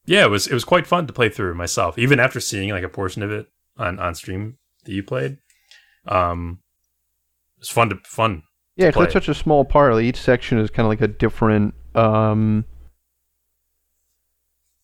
yeah, 0.07 0.25
it 0.25 0.31
was 0.31 0.47
it 0.47 0.55
was 0.55 0.65
quite 0.65 0.87
fun 0.87 1.07
to 1.07 1.13
play 1.13 1.29
through 1.29 1.55
myself, 1.55 1.99
even 1.99 2.19
after 2.19 2.41
seeing 2.41 2.71
like 2.71 2.85
a 2.85 2.89
portion 2.89 3.23
of 3.23 3.31
it 3.31 3.49
on 3.77 3.99
on 3.99 4.15
stream 4.15 4.59
that 4.85 4.93
you 4.93 5.03
played. 5.03 5.39
Um, 6.07 6.61
it 7.57 7.61
was 7.61 7.69
fun 7.69 7.91
to 7.91 7.97
fun. 8.05 8.43
Yeah, 8.77 8.89
because 8.89 9.07
it's 9.07 9.13
such 9.13 9.29
a 9.29 9.35
small 9.35 9.65
part. 9.65 9.93
Like, 9.93 10.05
each 10.05 10.21
section 10.21 10.59
is 10.59 10.71
kind 10.71 10.87
of 10.87 10.91
like 10.91 11.01
a 11.01 11.09
different, 11.09 11.75
um, 11.97 12.65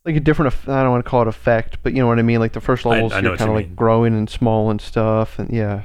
like 0.05 0.17
a 0.17 0.21
different. 0.21 0.55
I 0.69 0.83
don't 0.83 0.91
want 0.91 1.05
to 1.05 1.09
call 1.11 1.23
it 1.23 1.29
effect, 1.29 1.79
but 1.83 1.93
you 1.95 2.01
know 2.01 2.07
what 2.07 2.19
I 2.19 2.23
mean. 2.23 2.41
Like 2.41 2.53
the 2.53 2.61
first 2.61 2.85
levels, 2.85 3.13
I 3.13 3.21
know 3.21 3.31
you're 3.31 3.37
kind 3.39 3.51
of 3.51 3.55
you 3.55 3.59
like 3.61 3.67
mean. 3.69 3.75
growing 3.75 4.15
and 4.15 4.29
small 4.29 4.71
and 4.71 4.81
stuff, 4.81 5.39
and 5.39 5.51
yeah, 5.51 5.85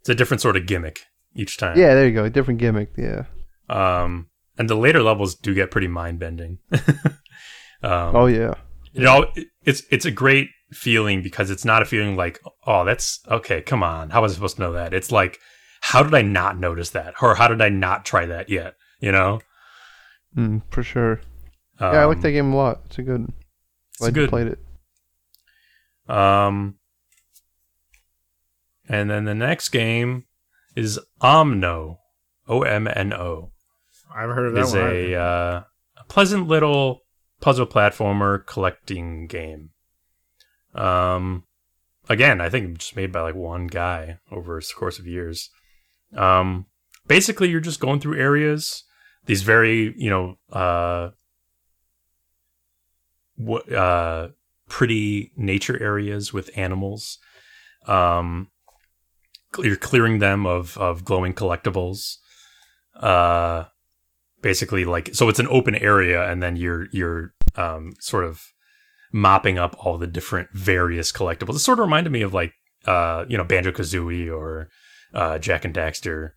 It's 0.00 0.08
a 0.08 0.14
different 0.14 0.40
sort 0.40 0.56
of 0.56 0.66
gimmick 0.66 1.00
each 1.34 1.56
time. 1.58 1.76
yeah. 1.78 1.94
There 1.94 2.06
you 2.06 2.12
go, 2.14 2.28
different 2.28 2.60
gimmick. 2.60 2.90
Yeah. 2.96 3.24
Um, 3.68 4.28
and 4.58 4.68
the 4.70 4.76
later 4.76 5.02
levels 5.02 5.34
do 5.34 5.54
get 5.54 5.70
pretty 5.70 5.88
mind 5.88 6.18
bending. 6.18 6.58
um, 7.82 8.14
Oh 8.16 8.26
yeah. 8.26 8.54
you 8.92 9.02
know 9.02 9.26
it's 9.64 9.82
it's 9.90 10.04
a 10.04 10.10
great 10.10 10.48
feeling 10.72 11.22
because 11.22 11.50
it's 11.50 11.64
not 11.64 11.82
a 11.82 11.84
feeling 11.84 12.16
like 12.16 12.40
oh 12.66 12.84
that's 12.84 13.20
okay 13.30 13.60
come 13.62 13.82
on 13.82 14.10
how 14.10 14.20
was 14.22 14.32
i 14.32 14.34
supposed 14.34 14.56
to 14.56 14.62
know 14.62 14.72
that 14.72 14.92
it's 14.92 15.12
like 15.12 15.38
how 15.82 16.02
did 16.02 16.12
i 16.14 16.22
not 16.22 16.58
notice 16.58 16.90
that 16.90 17.14
or 17.22 17.36
how 17.36 17.46
did 17.46 17.60
i 17.62 17.68
not 17.68 18.04
try 18.04 18.26
that 18.26 18.48
yet 18.48 18.74
you 19.00 19.12
know 19.12 19.40
Mm, 20.36 20.62
for 20.70 20.82
sure. 20.82 21.20
Yeah, 21.80 21.86
I 21.88 22.04
like 22.04 22.16
Um, 22.16 22.22
that 22.22 22.32
game 22.32 22.52
a 22.52 22.56
lot. 22.56 22.80
It's 22.86 22.98
a 22.98 23.02
good. 23.02 23.26
it's 23.90 23.98
Glad 23.98 24.08
you 24.08 24.12
good 24.22 24.30
played 24.30 24.46
it. 24.48 24.58
um 26.08 26.76
and 28.88 29.08
then 29.10 29.24
the 29.24 29.34
next 29.34 29.70
game 29.70 30.24
is 30.76 30.98
omno 31.22 31.96
o-m-n-o 32.46 33.50
I 34.14 34.20
haven't 34.20 34.36
heard 34.36 34.46
of 34.48 34.54
that 34.54 34.60
is 34.64 34.72
one. 34.74 34.82
a, 34.90 35.14
uh, 35.14 35.62
a 35.96 36.04
pleasant 36.08 36.46
little 36.46 37.00
puzzle 37.40 37.66
platformer 37.66 38.44
collecting 38.46 39.26
game. 39.26 39.70
Um, 40.74 41.44
again, 42.08 42.40
I 42.40 42.48
think 42.48 42.78
just 42.78 42.94
made 42.94 43.10
by 43.10 43.22
like 43.22 43.34
one 43.34 43.66
guy 43.66 44.18
over 44.30 44.60
the 44.60 44.72
course 44.76 44.98
of 45.00 45.06
years. 45.06 45.50
Um, 46.16 46.66
basically, 47.08 47.48
you're 47.48 47.58
just 47.60 47.80
going 47.80 47.98
through 47.98 48.20
areas, 48.20 48.84
these 49.26 49.42
very 49.42 49.94
you 49.96 50.10
know 50.10 50.36
uh, 50.52 51.08
what 51.08 51.14
uh, 53.74 54.28
pretty 54.68 55.32
nature 55.36 55.80
areas 55.82 56.32
with 56.32 56.50
animals. 56.56 57.18
Um, 57.86 58.48
you're 59.58 59.76
clearing 59.76 60.18
them 60.18 60.46
of 60.46 60.76
of 60.78 61.04
glowing 61.04 61.34
collectibles. 61.34 62.16
Uh, 62.96 63.64
basically 64.44 64.84
like 64.84 65.08
so 65.14 65.30
it's 65.30 65.38
an 65.38 65.48
open 65.48 65.74
area 65.74 66.30
and 66.30 66.42
then 66.42 66.54
you're 66.54 66.86
you're 66.92 67.32
um 67.56 67.94
sort 67.98 68.24
of 68.24 68.42
mopping 69.10 69.58
up 69.58 69.74
all 69.78 69.96
the 69.96 70.06
different 70.06 70.50
various 70.52 71.10
collectibles. 71.10 71.56
It 71.56 71.60
sort 71.60 71.78
of 71.78 71.84
reminded 71.86 72.12
me 72.12 72.20
of 72.20 72.34
like 72.34 72.52
uh 72.86 73.24
you 73.26 73.38
know 73.38 73.44
Banjo 73.44 73.72
Kazooie 73.72 74.30
or 74.30 74.68
uh 75.14 75.38
Jak 75.38 75.64
and 75.64 75.74
Daxter 75.74 76.32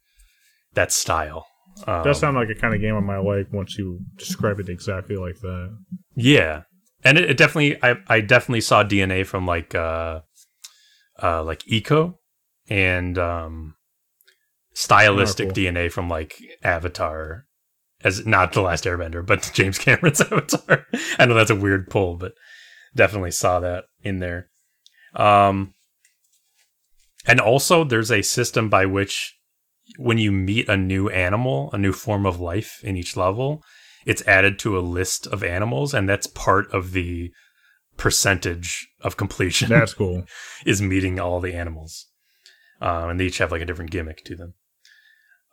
that 0.73 0.93
style. 0.93 1.45
Um, 1.85 2.03
that 2.03 2.15
sounds 2.15 2.35
like 2.35 2.49
a 2.49 2.55
kind 2.55 2.73
of 2.73 2.79
game 2.79 2.95
I 2.95 3.01
might 3.01 3.19
like 3.19 3.51
once 3.51 3.77
you 3.77 3.99
describe 4.15 4.59
it 4.61 4.69
exactly 4.69 5.17
like 5.17 5.39
that. 5.41 5.77
Yeah, 6.15 6.61
and 7.03 7.17
it, 7.17 7.31
it 7.31 7.37
definitely 7.37 7.81
I 7.83 7.97
I 8.07 8.21
definitely 8.21 8.61
saw 8.61 8.83
DNA 8.83 9.25
from 9.25 9.45
like 9.45 9.75
uh 9.75 10.21
uh 11.21 11.43
like 11.43 11.67
Eco 11.67 12.19
and 12.69 13.17
um 13.17 13.75
stylistic. 14.73 15.49
DNA 15.49 15.91
from 15.91 16.09
like 16.09 16.35
Avatar 16.63 17.45
as 18.03 18.25
not 18.25 18.53
the 18.53 18.61
last 18.61 18.83
Airbender, 18.83 19.25
but 19.25 19.49
James 19.53 19.79
Cameron's 19.79 20.21
Avatar. 20.31 20.85
I 21.17 21.25
know 21.25 21.33
that's 21.33 21.49
a 21.49 21.55
weird 21.55 21.89
pull, 21.89 22.15
but 22.15 22.33
definitely 22.95 23.31
saw 23.31 23.59
that 23.59 23.85
in 24.01 24.19
there. 24.19 24.49
Um, 25.15 25.73
and 27.25 27.39
also, 27.39 27.83
there's 27.83 28.11
a 28.11 28.21
system 28.21 28.69
by 28.69 28.85
which 28.85 29.35
when 29.97 30.17
you 30.17 30.31
meet 30.31 30.69
a 30.69 30.77
new 30.77 31.09
animal, 31.09 31.69
a 31.73 31.77
new 31.77 31.91
form 31.91 32.25
of 32.25 32.39
life 32.39 32.79
in 32.83 32.95
each 32.95 33.17
level, 33.17 33.63
it's 34.07 34.25
added 34.25 34.57
to 34.59 34.79
a 34.79 34.79
list 34.79 35.27
of 35.27 35.43
animals, 35.43 35.93
and 35.93 36.07
that's 36.07 36.27
part 36.27 36.71
of 36.71 36.93
the 36.93 37.29
percentage 37.97 38.87
of 39.01 39.17
completion 39.17 39.69
That's 39.69 39.93
cool. 40.01 40.23
is 40.65 40.81
meeting 40.81 41.19
all 41.19 41.41
the 41.41 41.53
animals. 41.53 42.07
Um, 42.79 43.09
and 43.09 43.19
they 43.19 43.25
each 43.25 43.39
have 43.39 43.51
like 43.51 43.61
a 43.61 43.65
different 43.65 43.91
gimmick 43.91 44.23
to 44.25 44.35
them. 44.35 44.53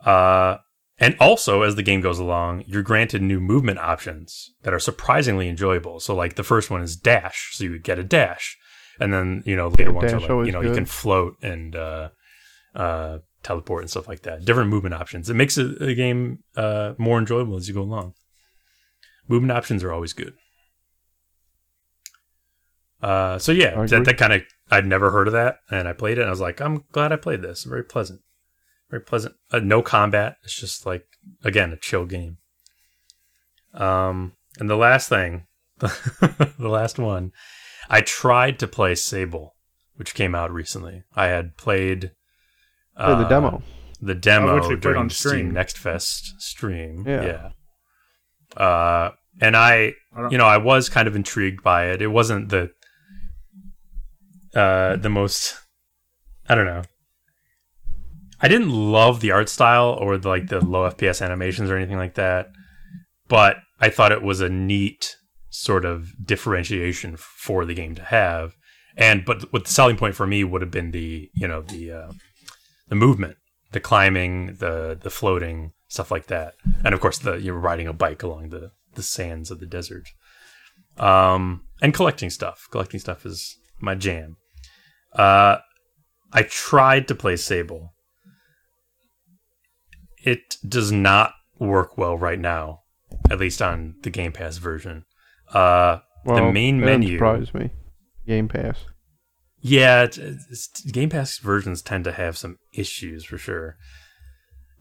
Uh, 0.05 0.59
and 0.99 1.17
also, 1.19 1.63
as 1.63 1.75
the 1.75 1.83
game 1.83 2.01
goes 2.01 2.21
along, 2.21 2.63
you're 2.69 2.83
granted 2.83 3.23
new 3.23 3.41
movement 3.41 3.81
options 3.81 4.53
that 4.63 4.73
are 4.73 4.79
surprisingly 4.79 5.49
enjoyable. 5.49 5.99
So, 5.99 6.15
like 6.15 6.37
the 6.37 6.45
first 6.45 6.71
one 6.71 6.81
is 6.83 6.95
dash, 6.95 7.51
so 7.55 7.65
you 7.65 7.77
get 7.81 7.99
a 7.99 8.05
dash, 8.05 8.57
and 9.01 9.13
then 9.13 9.43
you 9.45 9.57
know 9.57 9.69
later 9.69 9.91
Yeah, 9.91 9.97
ones 9.97 10.13
are 10.13 10.21
like 10.21 10.47
you 10.47 10.53
know 10.53 10.61
you 10.61 10.73
can 10.75 10.85
float 10.85 11.35
and 11.43 11.75
uh, 11.75 12.11
uh, 12.77 13.19
teleport 13.43 13.83
and 13.83 13.91
stuff 13.91 14.07
like 14.07 14.23
that. 14.23 14.45
Different 14.45 14.71
movement 14.71 14.95
options. 14.95 15.29
It 15.29 15.35
makes 15.35 15.57
the 15.57 15.65
the 15.65 15.95
game 15.97 16.45
uh, 16.55 16.95
more 16.99 17.19
enjoyable 17.19 17.57
as 17.57 17.67
you 17.67 17.75
go 17.75 17.83
along. 17.83 18.15
Movement 19.29 19.53
options 19.53 19.83
are 19.83 19.93
always 19.93 20.13
good. 20.13 20.35
Uh, 23.03 23.39
so 23.39 23.53
yeah, 23.53 23.79
I 23.81 23.87
that, 23.87 24.05
that 24.05 24.19
kind 24.19 24.33
of 24.33 24.43
I'd 24.71 24.87
never 24.87 25.11
heard 25.11 25.27
of 25.27 25.35
that, 25.35 25.59
and 25.71 25.87
I 25.87 25.93
played 25.93 26.17
it. 26.19 26.23
and 26.23 26.29
I 26.29 26.31
was 26.31 26.41
like, 26.41 26.61
I'm 26.61 26.85
glad 26.93 27.13
I 27.13 27.17
played 27.17 27.43
this. 27.43 27.65
Very 27.65 27.85
pleasant, 27.85 28.21
very 28.91 29.03
pleasant. 29.03 29.35
Uh, 29.53 29.59
no 29.59 29.83
combat. 29.83 30.37
It's 30.43 30.59
just 30.59 30.87
like 30.87 31.05
again 31.43 31.73
a 31.73 31.77
chill 31.77 32.07
game. 32.07 32.39
Um, 33.75 34.33
and 34.59 34.71
the 34.71 34.77
last 34.77 35.09
thing, 35.09 35.47
the 35.79 36.55
last 36.59 36.99
one, 36.99 37.33
I 37.91 38.01
tried 38.01 38.59
to 38.61 38.67
play 38.69 38.95
Sable, 38.95 39.55
which 39.97 40.15
came 40.15 40.35
out 40.35 40.51
recently. 40.53 41.03
I 41.15 41.27
had 41.27 41.57
played 41.57 42.13
Play 42.97 43.07
the 43.07 43.27
uh, 43.27 43.29
demo. 43.29 43.63
the 44.01 44.15
demo 44.15 44.55
which 44.55 44.63
we 44.63 44.69
played 44.77 44.81
during 44.81 45.11
Steam 45.11 45.29
stream. 45.31 45.51
Next 45.53 45.77
Fest 45.77 46.41
stream. 46.41 47.05
Yeah. 47.07 47.23
Yeah. 47.25 47.49
Uh, 48.57 49.11
and 49.41 49.57
I, 49.57 49.95
I 50.15 50.29
you 50.31 50.39
know, 50.39 50.47
I 50.47 50.59
was 50.59 50.89
kind 50.89 51.09
of 51.09 51.17
intrigued 51.17 51.63
by 51.63 51.91
it. 51.91 52.03
It 52.03 52.09
wasn't 52.09 52.49
the, 52.49 52.71
uh, 54.55 54.97
the 54.97 55.11
most, 55.11 55.57
I 56.49 56.55
don't 56.55 56.67
know. 56.67 56.83
I 58.41 58.49
didn't 58.49 58.71
love 58.71 59.21
the 59.21 59.31
art 59.31 59.49
style 59.49 59.97
or 59.99 60.19
the, 60.19 60.29
like 60.29 60.49
the 60.49 60.65
low 60.65 60.89
FPS 60.91 61.25
animations 61.25 61.71
or 61.71 61.77
anything 61.77 61.97
like 61.97 62.15
that, 62.15 62.51
but 63.29 63.57
I 63.81 63.89
thought 63.89 64.13
it 64.13 64.23
was 64.23 64.41
a 64.41 64.49
neat 64.49 65.17
sort 65.51 65.85
of 65.85 66.13
differentiation 66.25 67.17
for 67.17 67.65
the 67.65 67.75
game 67.75 67.95
to 67.95 68.03
have. 68.03 68.55
And 68.97 69.25
but 69.25 69.53
what 69.53 69.65
the 69.65 69.71
selling 69.71 69.97
point 69.97 70.15
for 70.15 70.27
me 70.27 70.45
would 70.45 70.63
have 70.63 70.71
been 70.71 70.91
the 70.91 71.31
you 71.35 71.49
know 71.49 71.63
the 71.63 71.93
uh, 71.93 72.13
the 72.89 72.95
movement, 72.95 73.37
the 73.73 73.81
climbing, 73.81 74.57
the 74.59 74.99
the 75.01 75.11
floating, 75.11 75.73
stuff 75.95 76.11
like 76.11 76.27
that, 76.27 76.55
and 76.85 76.93
of 76.95 77.01
course 77.01 77.19
the 77.19 77.35
you're 77.41 77.59
riding 77.59 77.87
a 77.89 77.93
bike 77.93 78.23
along 78.23 78.51
the 78.51 78.71
the 78.95 79.03
sands 79.03 79.51
of 79.51 79.59
the 79.61 79.67
desert, 79.67 80.09
um, 80.99 81.65
and 81.83 81.95
collecting 81.95 82.31
stuff. 82.31 82.69
Collecting 82.71 83.01
stuff 83.01 83.25
is 83.25 83.57
my 83.81 83.95
jam. 83.95 84.37
Uh, 85.13 85.57
I 86.33 86.43
tried 86.43 87.09
to 87.09 87.15
play 87.15 87.37
Sable. 87.37 87.93
It 90.25 90.57
does 90.67 90.91
not 90.91 91.33
work 91.59 91.99
well 91.99 92.17
right 92.17 92.39
now, 92.39 92.81
at 93.31 93.39
least 93.39 93.61
on 93.63 93.95
the 94.03 94.11
Game 94.11 94.33
Pass 94.33 94.57
version. 94.59 95.05
Uh, 95.53 95.99
Well, 96.25 96.51
main 96.51 96.81
that 96.81 96.87
menu- 96.87 97.19
surprise 97.19 97.53
me. 97.53 97.71
Game 98.27 98.49
Pass. 98.49 98.87
yeah, 99.61 100.03
it's, 100.05 100.17
it's, 100.19 100.69
Game 100.91 101.11
Pass 101.11 101.39
versions 101.39 101.83
tend 101.83 102.05
to 102.05 102.13
have 102.13 102.39
some 102.39 102.57
issues 102.73 103.25
for 103.25 103.37
sure. 103.39 103.77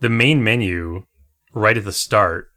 The 0.03 0.09
main 0.09 0.43
menu, 0.43 1.05
right 1.53 1.77
at 1.77 1.85
the 1.85 1.93
start, 1.93 2.49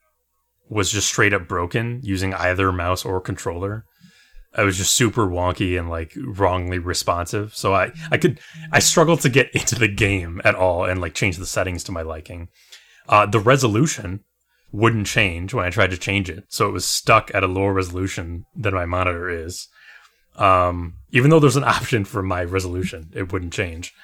was 0.68 0.90
just 0.90 1.06
straight 1.06 1.32
up 1.32 1.46
broken 1.46 2.00
using 2.02 2.34
either 2.34 2.72
mouse 2.72 3.04
or 3.04 3.20
controller. 3.20 3.84
I 4.52 4.64
was 4.64 4.76
just 4.76 4.96
super 4.96 5.28
wonky 5.28 5.78
and 5.78 5.88
like 5.88 6.12
wrongly 6.16 6.80
responsive. 6.80 7.54
So 7.54 7.72
I, 7.72 7.92
I 8.10 8.18
could 8.18 8.40
I 8.72 8.80
struggled 8.80 9.20
to 9.20 9.28
get 9.28 9.50
into 9.54 9.76
the 9.76 9.86
game 9.86 10.40
at 10.44 10.56
all 10.56 10.86
and 10.86 11.00
like 11.00 11.14
change 11.14 11.36
the 11.36 11.46
settings 11.46 11.84
to 11.84 11.92
my 11.92 12.02
liking. 12.02 12.48
Uh, 13.08 13.26
the 13.26 13.38
resolution 13.38 14.24
wouldn't 14.72 15.06
change 15.06 15.54
when 15.54 15.64
I 15.64 15.70
tried 15.70 15.92
to 15.92 15.96
change 15.96 16.28
it, 16.28 16.46
so 16.48 16.66
it 16.66 16.72
was 16.72 16.84
stuck 16.84 17.32
at 17.32 17.44
a 17.44 17.46
lower 17.46 17.72
resolution 17.72 18.44
than 18.56 18.74
my 18.74 18.86
monitor 18.86 19.30
is. 19.30 19.68
Um, 20.34 20.94
even 21.12 21.30
though 21.30 21.38
there's 21.38 21.54
an 21.54 21.62
option 21.78 22.06
for 22.06 22.24
my 22.24 22.42
resolution, 22.42 23.12
it 23.14 23.32
wouldn't 23.32 23.52
change. 23.52 23.94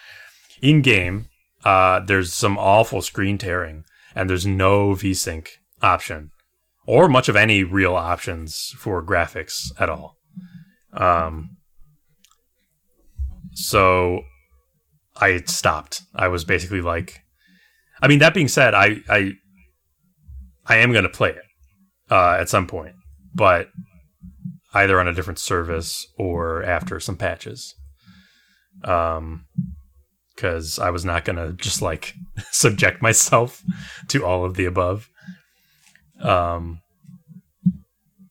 In 0.63 0.81
game, 0.81 1.27
uh, 1.65 2.01
there's 2.01 2.33
some 2.33 2.59
awful 2.59 3.03
screen 3.03 3.39
tearing, 3.39 3.85
and 4.15 4.29
there's 4.29 4.47
no 4.47 4.91
VSync 4.91 5.49
option, 5.81 6.31
or 6.87 7.09
much 7.09 7.29
of 7.29 7.37
any 7.37 7.65
real 7.65 7.95
options 7.95 8.75
for 8.79 9.05
graphics 9.05 9.71
at 9.79 9.89
all. 9.89 10.17
Um, 10.93 11.57
so 13.53 14.23
I 15.17 15.43
stopped. 15.47 16.03
I 16.15 16.29
was 16.29 16.45
basically 16.45 16.81
like, 16.81 17.21
I 18.01 18.09
mean, 18.09 18.19
that 18.19 18.35
being 18.35 18.49
said, 18.49 18.75
I 18.75 18.99
I 19.09 19.33
I 20.67 20.77
am 20.77 20.93
gonna 20.93 21.09
play 21.09 21.31
it 21.31 21.45
uh, 22.11 22.37
at 22.39 22.49
some 22.49 22.67
point, 22.67 22.95
but 23.35 23.69
either 24.75 24.99
on 24.99 25.09
a 25.09 25.13
different 25.13 25.39
service 25.39 26.07
or 26.19 26.63
after 26.63 26.99
some 26.99 27.17
patches. 27.17 27.75
Um, 28.85 29.47
because 30.43 30.81
I 30.81 30.91
was 30.91 31.05
not 31.05 31.25
gonna 31.25 31.53
just 31.53 31.81
like 31.81 32.15
subject 32.51 33.01
myself 33.01 33.63
to 34.09 34.25
all 34.27 34.45
of 34.45 34.55
the 34.57 34.65
above. 34.65 35.09
Um, 36.21 36.81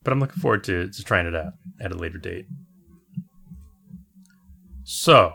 but 0.03 0.11
I'm 0.11 0.19
looking 0.19 0.41
forward 0.41 0.65
to, 0.65 0.89
to 0.91 1.03
trying 1.03 1.25
it 1.25 1.35
out 1.35 1.53
at 1.79 1.91
a 1.93 1.95
later 1.95 2.17
date. 2.17 2.47
So, 4.83 5.33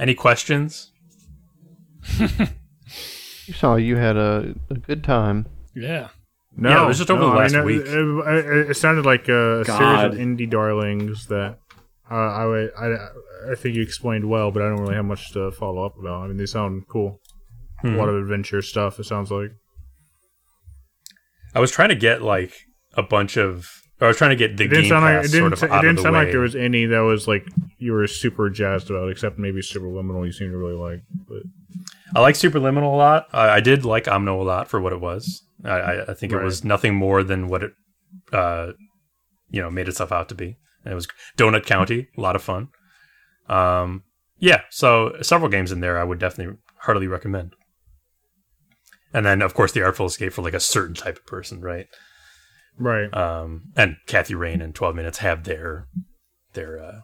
any 0.00 0.14
questions? 0.14 0.92
You 2.18 2.28
saw 3.54 3.76
you 3.76 3.96
had 3.96 4.16
a, 4.16 4.54
a 4.70 4.74
good 4.74 5.04
time. 5.04 5.46
Yeah. 5.74 6.08
No, 6.56 6.70
Yeah, 6.70 6.84
it 6.84 6.86
was 6.88 6.96
just 6.98 7.10
over 7.10 7.20
no, 7.20 7.30
the 7.30 7.36
I 7.36 7.38
last 7.42 7.52
mean, 7.54 7.64
week. 7.66 7.82
It, 7.84 8.46
it- 8.46 8.70
it 8.70 8.74
sounded 8.76 9.04
like 9.04 9.28
a 9.28 9.62
series 9.66 10.04
of 10.04 10.12
indie 10.12 10.48
darlings 10.48 11.26
that 11.26 11.58
uh, 12.10 12.14
I, 12.14 12.44
would- 12.46 12.70
I 12.78 12.94
I 13.52 13.54
think 13.54 13.74
you 13.76 13.82
explained 13.82 14.28
well, 14.28 14.50
but 14.50 14.62
I 14.62 14.68
don't 14.68 14.80
really 14.80 14.94
have 14.94 15.04
much 15.04 15.32
to 15.32 15.50
follow 15.52 15.84
up 15.84 15.98
about. 15.98 16.24
I 16.24 16.28
mean, 16.28 16.36
they 16.36 16.46
sound 16.46 16.84
cool. 16.88 17.20
A 17.84 17.88
Hmm. 17.88 17.96
lot 17.96 18.08
of 18.08 18.16
adventure 18.16 18.62
stuff. 18.62 18.98
It 18.98 19.04
sounds 19.04 19.30
like. 19.30 19.50
I 21.54 21.60
was 21.60 21.70
trying 21.70 21.88
to 21.90 21.94
get 21.94 22.22
like 22.22 22.52
a 22.94 23.02
bunch 23.02 23.36
of 23.36 23.66
I 24.00 24.06
was 24.08 24.16
trying 24.18 24.30
to 24.30 24.36
get 24.36 24.56
the 24.58 24.64
It 24.64 24.68
didn't 24.68 24.82
Game 24.84 24.88
sound 24.90 25.04
like 25.04 25.24
it 25.24 25.30
didn't, 25.32 25.56
sort 25.56 25.70
of 25.70 25.78
it 25.78 25.80
didn't 25.82 25.96
the 25.96 26.02
sound 26.02 26.14
like 26.14 26.30
there 26.30 26.40
was 26.40 26.54
any 26.56 26.84
that 26.86 27.00
was 27.00 27.26
like 27.26 27.46
you 27.78 27.92
were 27.92 28.06
super 28.06 28.50
jazzed 28.50 28.90
about, 28.90 29.10
except 29.10 29.38
maybe 29.38 29.60
Superliminal. 29.60 30.26
You 30.26 30.32
seem 30.32 30.50
to 30.50 30.56
really 30.58 30.74
like, 30.74 31.00
but 31.28 31.42
I 32.14 32.20
like 32.20 32.34
Superliminal 32.34 32.92
a 32.92 32.96
lot. 32.96 33.26
I, 33.32 33.48
I 33.56 33.60
did 33.60 33.84
like 33.84 34.04
Omno 34.04 34.38
a 34.40 34.42
lot 34.42 34.68
for 34.68 34.80
what 34.80 34.92
it 34.92 35.00
was. 35.00 35.42
I, 35.64 35.70
I, 35.70 36.10
I 36.10 36.14
think 36.14 36.32
it 36.32 36.42
was 36.42 36.62
nothing 36.64 36.94
more 36.94 37.22
than 37.22 37.48
what 37.48 37.62
it, 37.62 37.72
uh, 38.32 38.72
you 39.48 39.62
know, 39.62 39.70
made 39.70 39.88
itself 39.88 40.12
out 40.12 40.28
to 40.28 40.34
be. 40.34 40.58
And 40.86 40.92
it 40.92 40.94
was 40.94 41.08
Donut 41.36 41.66
County, 41.66 42.06
a 42.16 42.20
lot 42.20 42.36
of 42.36 42.42
fun. 42.42 42.68
Um, 43.48 44.04
yeah, 44.38 44.62
so 44.70 45.14
several 45.20 45.50
games 45.50 45.72
in 45.72 45.80
there 45.80 45.98
I 45.98 46.04
would 46.04 46.20
definitely 46.20 46.56
heartily 46.80 47.08
recommend. 47.08 47.54
And 49.12 49.26
then, 49.26 49.42
of 49.42 49.54
course, 49.54 49.72
the 49.72 49.82
Artful 49.82 50.06
Escape 50.06 50.32
for 50.32 50.42
like 50.42 50.54
a 50.54 50.60
certain 50.60 50.94
type 50.94 51.16
of 51.16 51.26
person, 51.26 51.60
right? 51.60 51.86
right. 52.78 53.12
Um, 53.12 53.72
and 53.76 53.96
Kathy 54.06 54.34
Rain 54.34 54.60
and 54.60 54.74
Twelve 54.74 54.94
Minutes 54.94 55.18
have 55.18 55.44
their 55.44 55.88
their 56.52 56.78
uh, 56.78 57.00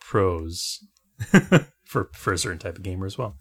pros 0.00 0.84
for 1.86 2.10
for 2.12 2.32
a 2.32 2.38
certain 2.38 2.58
type 2.58 2.76
of 2.76 2.82
gamer 2.82 3.06
as 3.06 3.18
well. 3.18 3.36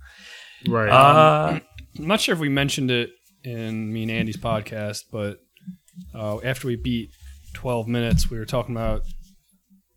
Right. 0.68 0.90
Uh, 0.90 1.60
I'm 2.00 2.08
not 2.08 2.22
sure 2.22 2.34
if 2.34 2.40
we 2.40 2.50
mentioned 2.50 2.90
it 2.90 3.10
in 3.44 3.92
me 3.92 4.04
and 4.04 4.12
Andy's 4.12 4.38
podcast, 4.38 5.04
but 5.12 5.40
uh, 6.16 6.40
after 6.44 6.68
we 6.68 6.76
beat 6.76 7.12
12 7.54 7.88
minutes, 7.88 8.30
we 8.30 8.38
were 8.38 8.46
talking 8.46 8.76
about 8.76 9.02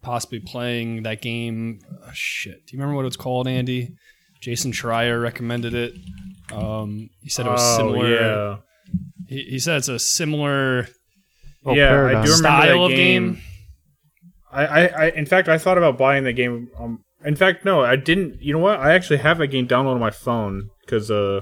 possibly 0.03 0.41
playing 0.41 1.03
that 1.03 1.20
game. 1.23 1.81
Uh, 2.05 2.11
shit, 2.12 2.66
do 2.66 2.77
you 2.77 2.81
remember 2.81 2.97
what 2.97 3.07
it's 3.07 3.16
called, 3.16 3.49
Andy? 3.49 3.95
Jason 4.41 4.73
Schreier 4.73 5.20
recommended 5.20 5.74
it. 5.74 5.95
Um, 6.53 7.11
he 7.23 7.28
said 7.28 7.47
it 7.47 7.51
was 7.51 7.62
oh, 7.62 7.77
similar. 7.78 8.11
yeah. 8.11 8.57
He, 9.28 9.43
he 9.51 9.59
said 9.59 9.78
it's 9.78 9.89
a 9.89 9.99
similar 9.99 10.87
Oh, 11.66 11.74
yeah, 11.74 11.87
I 11.87 11.89
Paradigm. 11.89 12.24
do 12.24 12.31
remember 12.31 12.37
style 12.37 12.78
that 12.78 12.85
of 12.85 12.91
game. 12.97 13.33
game. 13.35 13.43
I, 14.53 14.66
I, 14.66 14.87
I, 14.87 15.07
in 15.11 15.27
fact, 15.27 15.49
I 15.49 15.59
thought 15.59 15.77
about 15.77 15.99
buying 15.99 16.23
the 16.23 16.33
game. 16.33 16.69
Um, 16.78 17.05
in 17.24 17.35
fact, 17.35 17.65
no, 17.65 17.83
I 17.83 17.97
didn't. 17.97 18.41
You 18.41 18.53
know 18.53 18.61
what? 18.61 18.78
I 18.78 18.95
actually 18.95 19.19
have 19.19 19.39
that 19.39 19.49
game 19.49 19.66
downloaded 19.66 19.95
on 19.95 20.01
my 20.01 20.12
phone 20.12 20.70
because, 20.83 21.11
uh, 21.11 21.41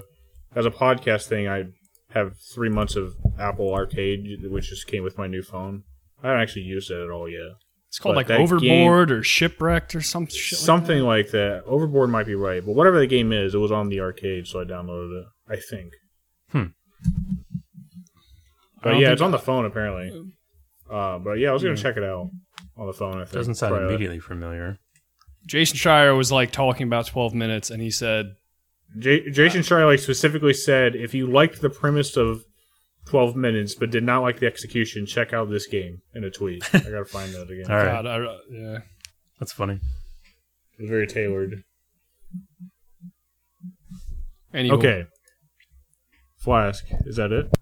as 0.56 0.64
a 0.64 0.70
podcast 0.70 1.26
thing, 1.26 1.46
I 1.46 1.64
have 2.10 2.38
three 2.54 2.70
months 2.70 2.96
of 2.96 3.14
Apple 3.38 3.72
Arcade, 3.74 4.38
which 4.50 4.70
just 4.70 4.86
came 4.86 5.04
with 5.04 5.18
my 5.18 5.26
new 5.26 5.42
phone. 5.42 5.82
I 6.24 6.28
haven't 6.28 6.42
actually 6.42 6.62
used 6.62 6.90
it 6.90 7.00
at 7.00 7.10
all 7.10 7.28
yet. 7.28 7.52
It's 7.88 7.98
called 8.00 8.14
But 8.14 8.20
like 8.20 8.26
that 8.28 8.40
Overboard 8.40 9.12
or 9.12 9.22
Shipwrecked 9.22 9.94
or 9.94 10.00
some 10.00 10.26
shit. 10.26 10.58
like 10.58 10.64
Something 10.64 10.98
that. 11.00 11.04
like 11.04 11.30
that. 11.30 11.62
Overboard 11.66 12.10
might 12.10 12.26
be 12.26 12.34
right, 12.34 12.64
but 12.64 12.74
whatever 12.74 12.98
the 12.98 13.06
game 13.06 13.32
is, 13.32 13.54
it 13.54 13.58
was 13.58 13.70
on 13.70 13.88
the 13.88 14.00
arcade, 14.00 14.48
so 14.48 14.60
I 14.60 14.64
downloaded 14.64 15.20
it. 15.20 15.26
I 15.48 15.56
think. 15.56 15.92
Hmm. 16.50 16.64
But 18.82 18.98
yeah, 18.98 19.12
it's 19.12 19.22
on 19.22 19.30
the 19.30 19.38
phone 19.38 19.64
apparently. 19.64 20.32
Uh, 20.90 21.18
but 21.18 21.34
yeah, 21.34 21.50
I 21.50 21.52
was 21.52 21.62
gonna 21.62 21.76
check 21.76 21.96
it 21.96 22.02
out 22.02 22.30
on 22.76 22.86
the 22.86 22.92
phone. 22.92 23.14
I 23.14 23.24
think. 23.24 23.32
doesn't 23.32 23.54
sound 23.54 23.74
Try 23.74 23.84
it. 23.84 23.88
immediately 23.88 24.18
familiar. 24.20 24.78
Jason 25.46 25.76
Schreier 25.76 26.16
was 26.16 26.32
like 26.32 26.52
talking 26.52 26.86
about 26.86 27.06
12 27.06 27.34
minutes, 27.34 27.70
and 27.70 27.80
he 27.82 27.90
said, 27.90 28.34
J- 28.98 29.28
Jason 29.30 29.60
Schreier 29.60 29.86
like 29.86 29.98
specifically 29.98 30.54
said, 30.54 30.96
if 30.96 31.12
you 31.14 31.26
liked 31.26 31.60
the 31.60 31.70
premise 31.70 32.16
of 32.16 32.44
12 33.06 33.36
minutes 33.36 33.74
but 33.74 33.90
did 33.90 34.02
not 34.04 34.22
like 34.22 34.40
the 34.40 34.46
execution, 34.46 35.06
check 35.06 35.32
out 35.32 35.50
this 35.50 35.66
game 35.66 36.00
in 36.14 36.24
a 36.24 36.30
tweet. 36.30 36.64
I 36.74 36.78
gotta 36.78 37.04
find 37.08 37.32
that 37.34 37.50
again. 37.50 37.70
All 37.70 37.76
right, 37.76 38.02
God, 38.02 38.06
I, 38.06 38.36
yeah. 38.50 38.78
that's 39.38 39.52
funny. 39.52 39.80
It's 40.78 40.88
very 40.88 41.06
tailored. 41.06 41.62
Anyway, 44.52 44.76
Okay. 44.76 45.04
Flask, 46.38 46.84
is 47.06 47.16
that 47.16 47.32
it? 47.32 47.54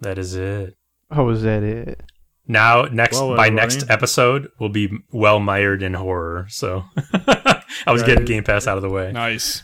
That 0.00 0.18
is 0.18 0.34
it. 0.34 0.74
Oh, 1.10 1.28
is 1.30 1.42
that 1.42 1.62
it? 1.62 2.00
Now, 2.46 2.82
next 2.84 3.16
Well, 3.20 3.36
by 3.36 3.50
next 3.50 3.88
episode, 3.90 4.48
we'll 4.58 4.68
be 4.68 4.90
well 5.12 5.38
mired 5.40 5.82
in 5.82 5.94
horror. 5.94 6.46
So 6.48 6.84
I 7.14 7.62
was 7.88 8.02
getting 8.02 8.18
Right. 8.18 8.26
Game 8.26 8.44
Pass 8.44 8.66
out 8.66 8.76
of 8.76 8.82
the 8.82 8.88
way. 8.90 9.12
Nice. 9.12 9.62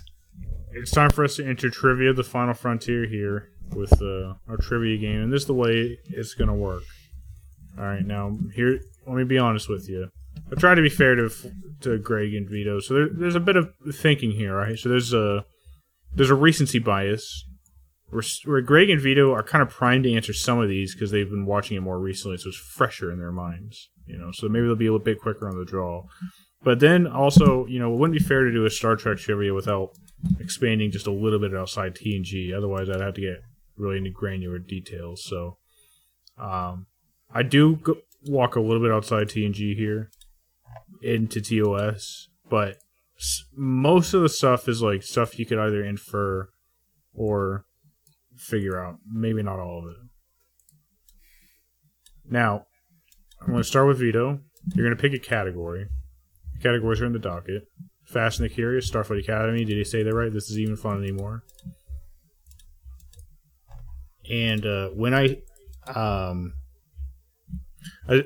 It's 0.73 0.90
time 0.90 1.11
for 1.11 1.24
us 1.24 1.36
to 1.36 1.47
enter 1.47 1.70
trivia, 1.70 2.12
the 2.12 2.23
final 2.23 2.55
frontier 2.55 3.07
here 3.07 3.51
with 3.74 4.01
uh, 4.03 4.35
our 4.49 4.57
trivia 4.61 4.99
game, 4.99 5.23
and 5.23 5.32
this 5.32 5.43
is 5.43 5.47
the 5.47 5.55
way 5.55 5.99
it's 6.05 6.35
gonna 6.35 6.55
work. 6.55 6.82
All 7.78 7.85
right, 7.85 8.05
now 8.05 8.36
here, 8.55 8.81
let 9.07 9.16
me 9.16 9.24
be 9.24 9.39
honest 9.39 9.69
with 9.69 9.89
you. 9.89 10.09
I 10.51 10.55
try 10.55 10.74
to 10.74 10.82
be 10.82 10.89
fair 10.89 11.15
to 11.15 11.31
to 11.81 11.99
Greg 11.99 12.35
and 12.35 12.49
Vito, 12.49 12.81
so 12.81 12.95
there, 12.95 13.09
there's 13.11 13.36
a 13.36 13.40
bit 13.40 13.57
of 13.57 13.73
thinking 13.93 14.32
here, 14.32 14.57
right? 14.57 14.78
So 14.78 14.89
there's 14.89 15.12
a 15.12 15.45
there's 16.15 16.31
a 16.31 16.35
recency 16.35 16.78
bias 16.78 17.45
where, 18.11 18.23
where 18.45 18.61
Greg 18.61 18.90
and 18.90 19.01
Vito 19.01 19.32
are 19.32 19.43
kind 19.43 19.62
of 19.62 19.70
primed 19.70 20.05
to 20.05 20.12
answer 20.12 20.32
some 20.32 20.61
of 20.61 20.69
these 20.69 20.95
because 20.95 21.11
they've 21.11 21.28
been 21.28 21.47
watching 21.47 21.77
it 21.77 21.81
more 21.81 21.99
recently, 21.99 22.39
so 22.39 22.49
it's 22.49 22.59
fresher 22.59 23.12
in 23.12 23.19
their 23.19 23.32
minds, 23.32 23.90
you 24.07 24.16
know. 24.16 24.31
So 24.32 24.49
maybe 24.49 24.66
they'll 24.66 24.77
be 24.77 24.86
a 24.86 24.93
little 24.93 25.05
bit 25.05 25.20
quicker 25.20 25.49
on 25.49 25.59
the 25.59 25.65
draw. 25.65 26.05
But 26.62 26.81
then 26.81 27.07
also, 27.07 27.66
you 27.66 27.78
know, 27.78 27.93
it 27.93 27.99
wouldn't 27.99 28.19
be 28.19 28.24
fair 28.24 28.45
to 28.45 28.53
do 28.53 28.65
a 28.65 28.70
Star 28.70 28.97
Trek 28.97 29.19
trivia 29.19 29.55
without 29.55 29.90
expanding 30.40 30.90
just 30.90 31.07
a 31.07 31.12
little 31.12 31.39
bit 31.39 31.55
outside 31.55 31.95
TNG. 31.95 32.53
Otherwise, 32.57 32.89
I'd 32.90 33.01
have 33.01 33.15
to 33.15 33.20
get 33.20 33.43
really 33.79 33.99
into 33.99 34.11
granular 34.11 34.59
details. 34.59 35.25
So, 35.25 35.59
um, 36.39 36.87
I 37.33 37.43
do 37.43 37.77
go, 37.77 37.97
walk 38.27 38.57
a 38.57 38.61
little 38.61 38.83
bit 38.83 38.93
outside 38.93 39.29
TNG 39.29 39.77
here 39.77 40.11
into 41.03 41.41
TOS, 41.41 42.29
but 42.49 42.77
most 43.55 44.15
of 44.15 44.23
the 44.23 44.29
stuff 44.29 44.69
is 44.69 44.83
like 44.83 45.03
stuff 45.03 45.39
you 45.39 45.47
could 45.47 45.59
either 45.59 45.85
infer 45.85 46.49
or 47.15 47.65
figure 48.37 48.83
out. 48.83 48.97
Maybe 49.11 49.43
not 49.43 49.59
all 49.59 49.85
of 49.85 49.91
it. 49.91 49.97
Now, 52.31 52.67
I'm 53.41 53.49
going 53.49 53.59
to 53.59 53.65
start 53.65 53.89
with 53.89 53.99
Vito. 53.99 54.41
You're 54.75 54.87
going 54.87 54.97
to 54.97 55.01
pick 55.01 55.15
a 55.15 55.19
category. 55.19 55.87
Categories 56.63 57.01
are 57.01 57.07
in 57.07 57.13
the 57.13 57.19
docket. 57.19 57.65
Fast 58.05 58.41
and 58.41 58.49
the 58.49 58.55
Curious, 58.55 58.91
Starfleet 58.91 59.21
Academy. 59.21 59.65
Did 59.65 59.77
he 59.77 59.85
say 59.85 60.03
that 60.03 60.15
right? 60.15 60.33
This 60.33 60.51
is 60.51 60.59
even 60.59 60.77
fun 60.77 61.03
anymore. 61.03 61.45
And 64.31 64.67
uh, 64.67 64.89
when 64.91 65.15
I, 65.15 65.39
um, 65.87 66.53
I, 68.09 68.25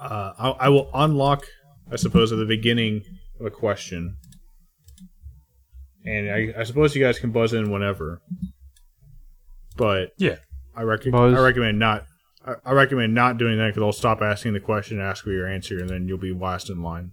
uh, 0.00 0.32
I, 0.38 0.48
I 0.60 0.68
will 0.68 0.88
unlock, 0.94 1.44
I 1.90 1.96
suppose, 1.96 2.30
at 2.32 2.38
the 2.38 2.46
beginning 2.46 3.02
of 3.40 3.46
a 3.46 3.50
question, 3.50 4.16
and 6.04 6.30
I, 6.30 6.54
I 6.60 6.64
suppose 6.64 6.94
you 6.94 7.02
guys 7.04 7.18
can 7.18 7.30
buzz 7.32 7.52
in 7.52 7.70
whenever. 7.70 8.22
But 9.76 10.10
Yeah. 10.18 10.36
I, 10.76 10.82
rec- 10.82 11.10
Buzz. 11.10 11.36
I 11.36 11.40
recommend 11.42 11.78
not. 11.78 12.06
I, 12.46 12.54
I 12.64 12.72
recommend 12.72 13.14
not 13.14 13.36
doing 13.38 13.58
that 13.58 13.68
because 13.74 13.82
I'll 13.82 13.92
stop 13.92 14.22
asking 14.22 14.52
the 14.52 14.60
question, 14.60 14.98
and 14.98 15.06
ask 15.06 15.24
for 15.24 15.32
your 15.32 15.48
answer, 15.48 15.78
and 15.78 15.88
then 15.88 16.06
you'll 16.06 16.16
be 16.18 16.32
last 16.32 16.70
in 16.70 16.80
line. 16.82 17.12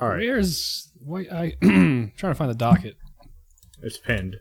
All 0.00 0.08
right, 0.08 0.18
Where's 0.18 0.92
wait? 1.00 1.32
I 1.32 1.54
trying 1.62 2.12
to 2.14 2.34
find 2.34 2.50
the 2.50 2.54
docket. 2.54 2.96
it's 3.82 3.96
pinned. 3.98 4.36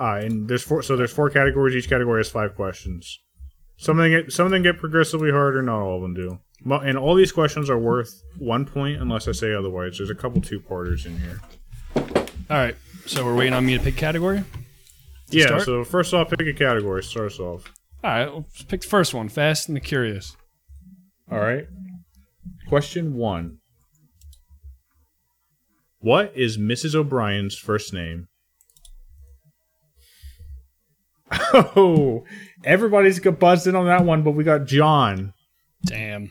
Ah, 0.00 0.16
and 0.16 0.48
there's 0.48 0.62
four. 0.62 0.82
So 0.82 0.96
there's 0.96 1.12
four 1.12 1.28
categories. 1.28 1.76
Each 1.76 1.88
category 1.88 2.20
has 2.20 2.30
five 2.30 2.56
questions. 2.56 3.20
Some 3.76 3.98
of 3.98 4.04
them 4.04 4.22
get 4.22 4.32
some 4.32 4.46
of 4.46 4.52
them 4.52 4.62
get 4.62 4.78
progressively 4.78 5.30
harder. 5.30 5.60
Not 5.60 5.82
all 5.82 5.96
of 5.96 6.02
them 6.02 6.14
do. 6.14 6.38
And 6.64 6.96
all 6.96 7.14
these 7.14 7.32
questions 7.32 7.68
are 7.68 7.78
worth 7.78 8.22
one 8.38 8.64
point 8.64 9.00
unless 9.00 9.28
I 9.28 9.32
say 9.32 9.54
otherwise. 9.54 9.98
There's 9.98 10.10
a 10.10 10.14
couple 10.14 10.40
two 10.40 10.58
parters 10.58 11.04
in 11.04 11.18
here. 11.18 11.40
All 11.96 12.56
right, 12.56 12.76
so 13.06 13.24
we're 13.24 13.36
waiting 13.36 13.52
on 13.52 13.64
me 13.64 13.76
to 13.76 13.84
pick 13.84 13.96
category. 13.96 14.42
Yeah. 15.28 15.46
start? 15.46 15.62
So 15.62 15.84
first 15.84 16.14
off, 16.14 16.30
pick 16.30 16.40
a 16.46 16.52
category. 16.52 17.02
Start 17.02 17.26
us 17.26 17.38
off. 17.38 17.72
All 18.02 18.10
right, 18.10 18.34
let's 18.34 18.62
pick 18.62 18.80
the 18.80 18.88
first 18.88 19.12
one. 19.12 19.28
Fast 19.28 19.68
and 19.68 19.76
the 19.76 19.80
Curious. 19.80 20.34
All 21.30 21.38
right. 21.38 21.66
Question 22.68 23.14
one. 23.14 23.58
What 25.98 26.32
is 26.34 26.56
Mrs. 26.56 26.94
O'Brien's 26.94 27.56
first 27.56 27.92
name? 27.92 28.28
Oh, 31.32 32.24
everybody's 32.64 33.18
got 33.20 33.38
buzzed 33.38 33.66
in 33.66 33.76
on 33.76 33.86
that 33.86 34.04
one, 34.04 34.22
but 34.22 34.32
we 34.32 34.44
got 34.44 34.64
John. 34.66 35.32
Damn. 35.84 36.30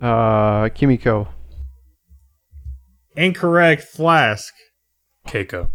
Uh, 0.00 0.68
Kimiko. 0.70 1.28
Incorrect. 3.16 3.82
Flask. 3.82 4.52
Keiko. 5.26 5.68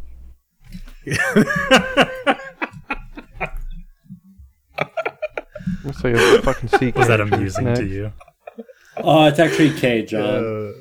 Looks 5.84 6.04
like 6.04 6.16
a 6.16 6.42
fucking 6.42 6.70
sea 6.80 6.92
Was 6.96 7.08
that 7.08 7.20
amusing 7.22 7.66
Next. 7.66 7.80
to 7.80 7.86
you? 7.86 8.14
Oh, 8.98 9.26
it's 9.26 9.40
actually 9.40 9.74
K, 9.74 10.06
John. 10.06 10.22
Uh, 10.22 10.72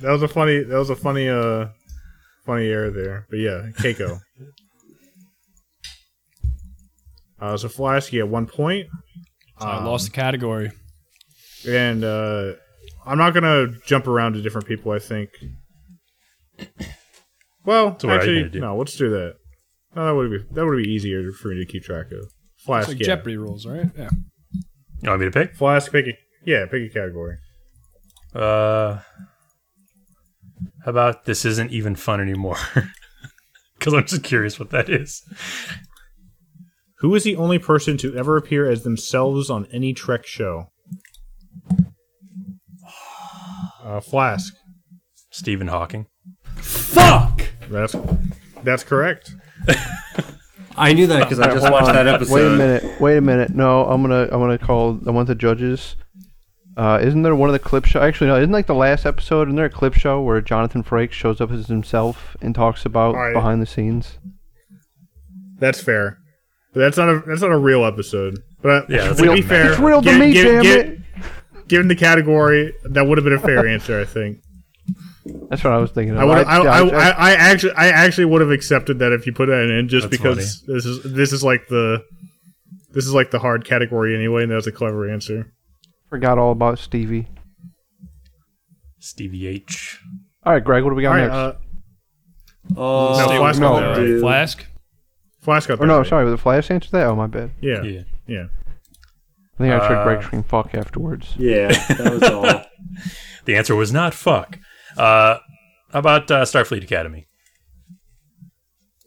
that 0.00 0.10
was 0.12 0.22
a 0.22 0.28
funny. 0.28 0.62
That 0.62 0.76
was 0.78 0.90
a 0.90 0.96
funny. 0.96 1.28
Uh, 1.28 1.68
funny 2.44 2.66
error 2.66 2.90
there. 2.90 3.26
But 3.30 3.38
yeah, 3.38 3.68
Keiko. 3.78 4.20
Uh, 7.44 7.56
so 7.56 7.68
Flask, 7.68 8.12
you 8.12 8.20
get 8.22 8.28
one 8.28 8.46
point. 8.46 8.86
So 9.60 9.66
I 9.66 9.76
Um, 9.78 9.84
lost 9.86 10.06
the 10.06 10.12
category. 10.12 10.70
and 11.68 12.02
uh, 12.04 12.52
I'm 13.06 13.18
not 13.18 13.34
gonna 13.34 13.66
jump 13.86 14.06
around 14.06 14.32
to 14.34 14.42
different 14.42 14.66
people. 14.66 14.92
I 14.92 14.98
think. 14.98 15.30
Well, 17.64 17.98
So 17.98 18.08
what 18.08 18.20
are 18.22 18.32
you 18.32 18.44
actually, 18.46 18.60
no. 18.60 18.76
Let's 18.76 18.96
do 18.96 19.10
that. 19.10 19.34
No, 19.96 20.06
that 20.06 20.14
would 20.14 20.30
be 20.30 20.54
that 20.54 20.64
would 20.66 20.82
be 20.82 20.90
easier 20.90 21.30
for 21.32 21.48
me 21.48 21.64
to 21.64 21.70
keep 21.70 21.82
track 21.84 22.06
of. 22.12 22.30
Flask, 22.58 22.88
It's 22.88 22.94
like 22.94 23.00
yeah. 23.00 23.06
Jeopardy 23.14 23.36
rules, 23.36 23.66
right? 23.66 23.90
Yeah. 23.96 24.10
You 25.02 25.10
want 25.10 25.20
me 25.20 25.26
to 25.26 25.30
pick? 25.32 25.54
Flask, 25.54 25.90
pick 25.92 26.06
a 26.06 26.12
yeah, 26.44 26.66
pick 26.66 26.90
a 26.90 26.92
category. 26.92 27.36
Uh, 28.34 28.98
how 30.84 30.90
about 30.90 31.24
this 31.24 31.44
isn't 31.44 31.70
even 31.72 31.94
fun 31.96 32.20
anymore? 32.20 32.56
Because 33.78 33.92
I'm 33.94 34.06
just 34.06 34.22
curious 34.22 34.58
what 34.58 34.70
that 34.70 34.88
is. 34.88 35.22
Who 37.04 37.14
is 37.14 37.22
the 37.22 37.36
only 37.36 37.58
person 37.58 37.98
to 37.98 38.16
ever 38.16 38.38
appear 38.38 38.66
as 38.70 38.82
themselves 38.82 39.50
on 39.50 39.66
any 39.70 39.92
Trek 39.92 40.24
show? 40.24 40.70
Uh, 43.84 44.00
Flask. 44.00 44.54
Stephen 45.30 45.68
Hawking. 45.68 46.06
Fuck! 46.54 47.42
That's 47.68 47.94
that's 48.62 48.84
correct. 48.84 49.34
I 50.78 50.94
knew 50.94 51.06
that 51.08 51.24
because 51.24 51.40
I 51.40 51.52
just 51.52 51.70
watched 51.70 51.92
that 51.92 52.06
episode. 52.06 52.32
Wait 52.32 52.46
a 52.46 52.56
minute. 52.56 53.00
Wait 53.02 53.16
a 53.18 53.20
minute. 53.20 53.50
No, 53.50 53.84
I'm 53.84 54.00
gonna 54.00 54.22
I'm 54.32 54.40
gonna 54.40 54.56
call. 54.56 54.98
I 55.06 55.10
want 55.10 55.28
the 55.28 55.34
judges. 55.34 55.96
Uh, 56.74 57.00
isn't 57.02 57.20
there 57.20 57.36
one 57.36 57.50
of 57.50 57.52
the 57.52 57.58
clip 57.58 57.84
show? 57.84 58.00
Actually, 58.00 58.28
no. 58.28 58.38
Isn't 58.38 58.50
like 58.50 58.66
the 58.66 58.74
last 58.74 59.04
episode? 59.04 59.48
Isn't 59.48 59.56
there 59.56 59.66
a 59.66 59.70
clip 59.70 59.92
show 59.92 60.22
where 60.22 60.40
Jonathan 60.40 60.82
Frakes 60.82 61.12
shows 61.12 61.42
up 61.42 61.50
as 61.50 61.66
himself 61.66 62.34
and 62.40 62.54
talks 62.54 62.86
about 62.86 63.14
Alright. 63.14 63.34
behind 63.34 63.60
the 63.60 63.66
scenes? 63.66 64.16
That's 65.58 65.82
fair. 65.82 66.23
But 66.74 66.80
that's 66.80 66.96
not 66.96 67.08
a 67.08 67.22
that's 67.26 67.40
not 67.40 67.52
a 67.52 67.58
real 67.58 67.84
episode. 67.84 68.42
But 68.62 68.90
Yeah, 68.90 69.04
that's 69.08 69.20
to 69.20 69.26
like 69.26 69.36
be 69.36 69.44
a 69.44 69.48
fair, 69.48 69.70
It's 69.70 69.80
real 69.80 70.02
to 70.02 70.10
gi- 70.10 70.18
me, 70.18 70.32
gi- 70.32 70.42
damn 70.42 70.62
gi- 70.64 70.68
it. 70.70 70.98
Given 71.68 71.88
the 71.88 71.94
category, 71.96 72.74
that 72.84 73.06
would 73.06 73.16
have 73.16 73.24
been 73.24 73.32
a 73.34 73.38
fair 73.40 73.66
answer. 73.66 74.00
I 74.00 74.04
think. 74.04 74.38
That's 75.48 75.64
what 75.64 75.72
I 75.72 75.78
was 75.78 75.90
thinking. 75.92 76.14
Of. 76.16 76.20
I 76.20 76.24
would. 76.24 76.38
I, 76.38 76.56
I, 76.58 76.82
yeah, 76.82 76.96
I, 76.98 77.30
I 77.30 77.32
actually, 77.34 77.72
I 77.72 77.86
actually 77.88 78.26
would 78.26 78.42
have 78.42 78.50
accepted 78.50 78.98
that 78.98 79.12
if 79.12 79.26
you 79.26 79.32
put 79.32 79.46
that 79.46 79.70
in, 79.70 79.88
just 79.88 80.10
That's 80.10 80.20
because 80.20 80.62
this 80.66 80.84
is 80.84 81.02
this 81.02 81.32
is 81.32 81.42
like 81.42 81.68
the 81.68 82.04
this 82.92 83.06
is 83.06 83.14
like 83.14 83.30
the 83.30 83.38
hard 83.38 83.64
category 83.64 84.14
anyway, 84.14 84.42
and 84.42 84.50
that 84.50 84.56
was 84.56 84.66
a 84.66 84.72
clever 84.72 85.08
answer. 85.10 85.50
forgot 86.10 86.36
all 86.38 86.52
about 86.52 86.78
Stevie. 86.78 87.28
Stevie 88.98 89.46
H. 89.46 90.00
All 90.44 90.52
right, 90.52 90.62
Greg. 90.64 90.82
What 90.84 90.90
do 90.90 90.96
we 90.96 91.02
got 91.02 91.10
All 91.10 91.14
right, 91.16 91.22
next? 91.22 91.34
uh, 91.34 91.54
Oh, 92.76 93.18
No, 93.18 93.38
Flask 93.38 93.60
no, 93.60 93.80
right. 93.80 94.20
Flask. 94.20 94.66
Flask 95.44 95.68
got 95.68 95.74
or 95.74 95.76
that 95.78 95.86
no, 95.86 95.98
right. 95.98 96.06
sorry. 96.06 96.24
Was 96.24 96.32
the 96.32 96.38
Flask 96.38 96.70
answer 96.70 96.90
that? 96.92 97.06
Oh, 97.06 97.14
my 97.16 97.26
bad. 97.26 97.50
Yeah, 97.60 97.82
Yeah. 97.82 98.00
yeah. 98.26 98.44
I 99.54 99.56
think 99.58 99.72
I 99.72 99.86
should 99.86 99.96
Uh, 99.98 100.04
Greg 100.04 100.22
scream 100.24 100.42
fuck 100.42 100.74
afterwards. 100.74 101.34
Yeah, 101.38 101.68
that 101.68 102.12
was 102.12 102.22
all. 102.24 102.62
The 103.44 103.54
answer 103.56 103.74
was 103.76 103.92
not 103.92 104.14
fuck. 104.14 104.58
Uh, 104.96 105.36
how 105.92 105.98
about 105.98 106.30
uh, 106.30 106.42
Starfleet 106.44 106.82
Academy? 106.82 107.26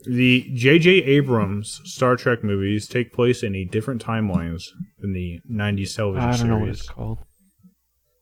The 0.06 0.50
J.J. 0.54 0.90
Abrams 1.04 1.82
Star 1.86 2.16
Trek 2.16 2.44
movies 2.44 2.88
take 2.88 3.12
place 3.12 3.44
in 3.44 3.56
a 3.56 3.66
different 3.66 4.04
timelines 4.04 4.64
than 5.00 5.14
the 5.14 5.40
'90s 5.52 5.96
television 5.96 6.30
I 6.30 6.38
don't 6.38 6.48
know 6.48 6.56
what 6.58 6.66
series. 6.66 6.80
it's 6.82 6.90
called. 6.90 7.18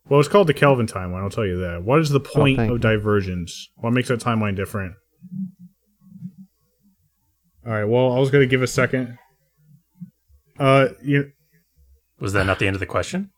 Well, 0.08 0.20
it's 0.20 0.30
called 0.30 0.48
the 0.48 0.54
Kelvin 0.54 0.88
timeline. 0.88 1.22
I'll 1.24 1.30
tell 1.30 1.46
you 1.46 1.60
that. 1.60 1.84
What 1.84 2.00
is 2.00 2.10
the 2.10 2.20
point 2.20 2.58
thank 2.58 2.72
of 2.72 2.76
you. 2.78 2.80
divergence? 2.80 3.70
What 3.76 3.92
makes 3.92 4.08
that 4.08 4.20
timeline 4.22 4.56
different? 4.56 4.94
All 7.66 7.72
right. 7.74 7.86
Well, 7.86 8.12
I 8.14 8.20
was 8.20 8.30
going 8.30 8.44
to 8.44 8.48
give 8.48 8.62
a 8.62 8.68
second. 8.68 9.18
Uh, 10.60 10.90
you 11.02 11.32
Was 12.20 12.34
that 12.34 12.46
not 12.46 12.60
the 12.60 12.68
end 12.68 12.76
of 12.76 12.80
the 12.80 12.86
question? 12.86 13.32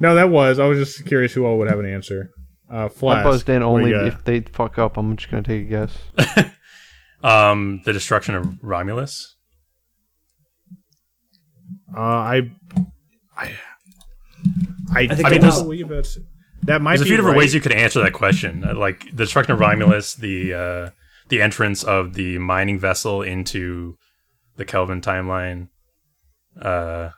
no, 0.00 0.14
that 0.14 0.28
was. 0.30 0.58
I 0.58 0.66
was 0.66 0.78
just 0.78 1.06
curious 1.06 1.32
who 1.32 1.46
all 1.46 1.58
would 1.58 1.68
have 1.68 1.78
an 1.78 1.86
answer. 1.86 2.30
Uh, 2.70 2.86
I 2.86 2.88
Flash. 2.88 3.24
buzzed 3.24 3.48
in 3.48 3.62
only 3.62 3.92
if 3.92 4.24
they 4.24 4.40
fuck 4.40 4.78
up. 4.78 4.96
I'm 4.96 5.16
just 5.16 5.30
gonna 5.30 5.42
take 5.42 5.66
a 5.66 5.68
guess. 5.68 5.96
Um, 7.22 7.82
the 7.84 7.92
destruction 7.92 8.34
of 8.34 8.62
Romulus. 8.62 9.34
Uh, 11.96 12.00
I, 12.00 12.52
I, 13.36 13.52
I, 14.94 15.06
think 15.08 15.26
I 15.26 15.34
it 15.34 15.40
don't 15.40 15.62
believe 15.62 15.88
that's 15.88 16.18
that 16.64 16.82
might 16.82 16.98
There's 16.98 17.02
a 17.02 17.04
few 17.06 17.16
different 17.16 17.36
right. 17.36 17.42
ways 17.42 17.54
you 17.54 17.60
could 17.60 17.72
answer 17.72 18.00
that 18.02 18.12
question. 18.12 18.64
Uh, 18.64 18.74
Like 18.74 19.06
the 19.06 19.24
destruction 19.24 19.54
of 19.54 19.60
Romulus, 19.60 20.14
the 20.14 20.54
uh, 20.54 20.90
the 21.28 21.42
entrance 21.42 21.82
of 21.82 22.14
the 22.14 22.38
mining 22.38 22.78
vessel 22.78 23.22
into 23.22 23.96
the 24.56 24.64
Kelvin 24.64 25.00
timeline. 25.00 25.68
Uh, 26.60 27.10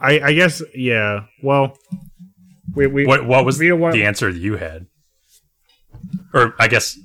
I, 0.00 0.20
I 0.20 0.32
guess 0.32 0.62
yeah. 0.74 1.26
Well, 1.42 1.76
we 2.74 2.86
we 2.86 3.06
what 3.06 3.26
what 3.26 3.44
was 3.44 3.58
Vito, 3.58 3.76
what- 3.76 3.92
the 3.92 4.04
answer 4.04 4.32
that 4.32 4.38
you 4.38 4.56
had? 4.56 4.86
Or 6.32 6.54
I 6.58 6.68
guess 6.68 6.98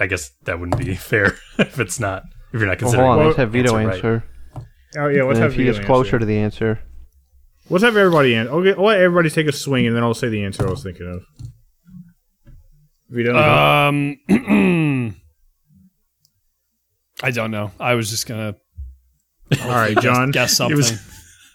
I 0.00 0.06
guess 0.06 0.30
that 0.44 0.58
wouldn't 0.58 0.78
be 0.78 0.94
fair 0.96 1.36
if 1.58 1.78
it's 1.78 2.00
not 2.00 2.24
if 2.52 2.60
you're 2.60 2.66
not 2.68 2.80
Well, 2.82 2.90
considering. 2.90 3.06
hold 3.08 3.20
on. 3.20 3.26
Let's 3.26 3.36
have 3.38 3.50
Vito 3.52 3.76
answer 3.76 4.24
right. 4.56 4.64
Oh 4.96 5.08
yeah, 5.08 5.22
let's 5.24 5.38
and 5.38 5.42
have 5.44 5.50
if 5.52 5.56
he 5.56 5.64
Vito 5.64 5.74
gets 5.74 5.86
closer 5.86 6.08
answer. 6.08 6.18
to 6.20 6.26
the 6.26 6.38
answer, 6.38 6.80
Let's 7.70 7.82
have 7.84 7.96
everybody 7.96 8.34
in. 8.34 8.46
Okay, 8.48 8.74
I'll 8.74 8.84
let 8.84 9.00
everybody 9.00 9.30
take 9.30 9.46
a 9.48 9.52
swing, 9.52 9.86
and 9.86 9.96
then 9.96 10.02
I'll 10.02 10.12
say 10.14 10.28
the 10.28 10.44
answer 10.44 10.66
I 10.66 10.70
was 10.70 10.82
thinking 10.82 11.08
of. 11.08 11.22
Vito, 13.10 13.36
Um, 13.36 14.18
I 17.22 17.30
don't 17.30 17.50
know. 17.50 17.70
I 17.78 17.94
was 17.94 18.10
just 18.10 18.26
gonna 18.26 18.56
all 19.62 19.68
right, 19.70 19.96
John. 20.00 20.30
guess 20.30 20.56
something. 20.56 20.76
was- 20.76 20.92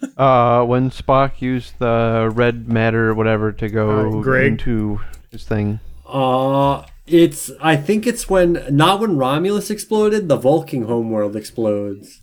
uh, 0.17 0.63
when 0.63 0.89
Spock 0.89 1.41
used 1.41 1.77
the 1.79 2.31
red 2.33 2.69
matter 2.69 3.09
or 3.09 3.13
whatever 3.13 3.51
to 3.51 3.67
go 3.69 3.89
Alright, 3.89 4.23
Greg. 4.23 4.51
into 4.53 5.01
his 5.31 5.43
thing, 5.43 5.79
Uh, 6.07 6.85
it's. 7.05 7.51
I 7.61 7.75
think 7.75 8.07
it's 8.07 8.29
when 8.29 8.63
not 8.69 8.99
when 9.01 9.17
Romulus 9.17 9.69
exploded. 9.69 10.29
The 10.29 10.37
Vulcan 10.37 10.83
homeworld 10.83 11.35
explodes. 11.35 12.21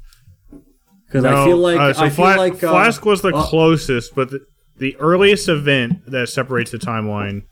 Because 1.07 1.25
I 1.25 1.45
feel 1.45 1.59
like 1.59 1.79
uh, 1.79 1.93
so 1.93 2.05
I 2.05 2.09
feel 2.09 2.25
Fla- 2.27 2.37
like 2.37 2.55
uh, 2.55 2.71
Flask 2.73 3.05
was 3.05 3.23
the 3.23 3.29
uh, 3.35 3.43
closest, 3.45 4.15
but 4.17 4.31
the, 4.31 4.41
the 4.79 4.97
earliest 4.97 5.49
event 5.49 6.11
that 6.11 6.29
separates 6.29 6.71
the 6.73 6.79
timeline 6.79 7.43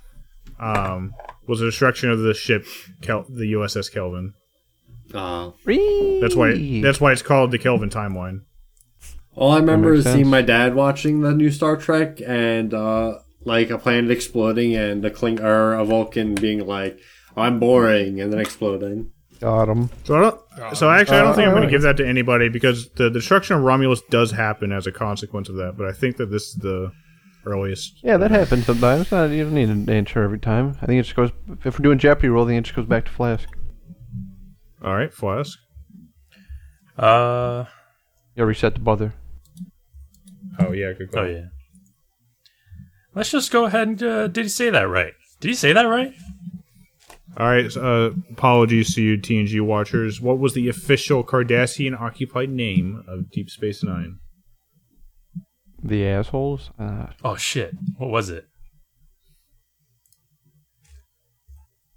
um, 0.59 1.13
was 1.47 1.61
the 1.61 1.66
destruction 1.66 2.11
of 2.11 2.21
the 2.21 2.35
ship, 2.35 2.65
Kel- 3.03 3.27
the 3.29 3.53
USS 3.53 3.93
Kelvin. 3.93 4.35
uh, 5.12 5.51
That's 6.21 6.35
why. 6.35 6.81
That's 6.83 7.01
why 7.01 7.12
it's 7.12 7.23
called 7.23 7.51
the 7.51 7.59
Kelvin 7.59 7.91
timeline. 7.91 8.41
all 9.37 9.53
I 9.53 9.59
remember 9.59 9.93
makes 9.95 10.07
is 10.07 10.12
seeing 10.12 10.29
my 10.29 10.43
dad 10.43 10.75
watching 10.75 11.21
the 11.21 11.33
new 11.35 11.51
Star 11.51 11.77
Trek 11.77 12.21
and 12.27 12.73
uh, 12.73 13.19
like 13.45 13.71
a 13.71 13.79
planet 13.79 14.11
exploding 14.11 14.75
and 14.75 15.05
a 15.05 15.11
Kling 15.11 15.41
or 15.41 15.75
a 15.75 15.85
Vulcan 15.85 16.35
being 16.35 16.66
like, 16.66 16.99
"I'm 17.37 17.59
boring," 17.61 18.21
and 18.21 18.33
then 18.33 18.41
exploding. 18.41 19.11
got 19.41 19.69
him. 19.69 19.91
So, 20.05 20.15
I 20.16 20.21
don't, 20.23 20.77
so 20.77 20.91
actually, 20.91 21.19
I 21.19 21.21
don't 21.23 21.31
Uh, 21.33 21.35
think 21.35 21.47
I'm 21.49 21.53
going 21.53 21.65
alright. 21.65 21.69
to 21.69 21.71
give 21.71 21.83
that 21.83 21.97
to 21.99 22.07
anybody 22.07 22.49
because 22.49 22.89
the 22.97 23.11
destruction 23.11 23.57
of 23.57 23.62
Romulus 23.62 24.01
does 24.09 24.31
happen 24.31 24.73
as 24.73 24.87
a 24.87 24.93
consequence 24.93 25.49
of 25.51 25.57
that. 25.57 25.75
But 25.77 25.87
I 25.89 25.93
think 25.93 26.16
that 26.16 26.31
this 26.31 26.45
is 26.49 26.55
the 26.55 26.93
earliest. 27.47 28.03
Yeah, 28.03 28.16
that 28.19 28.31
happens 28.31 28.66
sometimes. 28.66 29.11
Not, 29.11 29.31
you 29.31 29.45
don't 29.45 29.55
need 29.55 29.69
an 29.69 29.89
answer 29.91 30.23
every 30.23 30.39
time. 30.39 30.77
I 30.83 30.87
think 30.87 31.01
it 31.01 31.05
just 31.05 31.16
goes. 31.16 31.31
If 31.65 31.79
we're 31.79 31.83
doing 31.83 31.99
Jeopardy 31.99 32.29
roll, 32.29 32.45
the 32.45 32.57
answer 32.57 32.75
goes 32.75 32.87
back 32.87 33.05
to 33.07 33.11
Flask. 33.11 33.49
All 34.83 34.95
right, 34.95 35.12
Flask. 35.12 35.59
Uh, 36.99 37.65
You 38.37 38.45
reset 38.45 38.75
the 38.75 38.81
buzzer. 38.81 39.15
Oh 40.61 40.73
yeah, 40.73 40.93
good 40.93 41.11
call. 41.11 41.25
oh 41.25 41.27
yeah. 41.27 41.45
Let's 43.15 43.31
just 43.31 43.51
go 43.51 43.65
ahead 43.65 43.89
and 43.89 44.03
uh, 44.03 44.27
did 44.29 44.45
he 44.45 44.49
say 44.49 44.71
that 44.71 44.83
right? 44.89 45.12
Did 45.41 45.49
he 45.49 45.55
say 45.55 45.73
that 45.73 45.83
right? 45.85 46.12
All 47.37 47.47
right. 47.49 47.77
Uh, 47.77 48.11
apologies 48.31 48.95
to 48.95 49.03
you, 49.03 49.19
TNG 49.19 49.61
watchers. 49.61 50.21
What 50.21 50.39
was 50.39 50.55
the 50.55 50.69
official 50.69 51.25
Cardassian 51.25 52.01
occupied 52.01 52.51
name 52.51 53.03
of 53.09 53.31
Deep 53.31 53.51
Space 53.51 53.83
Nine? 53.83 54.19
The 55.86 56.06
assholes. 56.06 56.70
Uh, 56.78 57.09
Oh 57.23 57.36
shit! 57.36 57.74
What 57.98 58.09
was 58.11 58.31
it? 58.31 58.47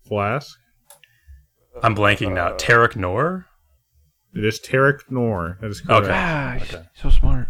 Flask. 0.06 0.58
I'm 1.82 1.96
blanking 1.96 2.34
now. 2.34 2.56
Terok 2.58 2.96
Nor. 2.98 3.46
It 4.36 4.44
is 4.44 4.60
Terok 4.60 5.00
Nor. 5.10 5.58
That 5.62 5.70
is 5.72 5.80
correct. 5.82 6.04
Okay. 6.06 6.14
ah, 6.14 6.58
he's 6.60 6.76
so 7.02 7.10
smart. 7.10 7.48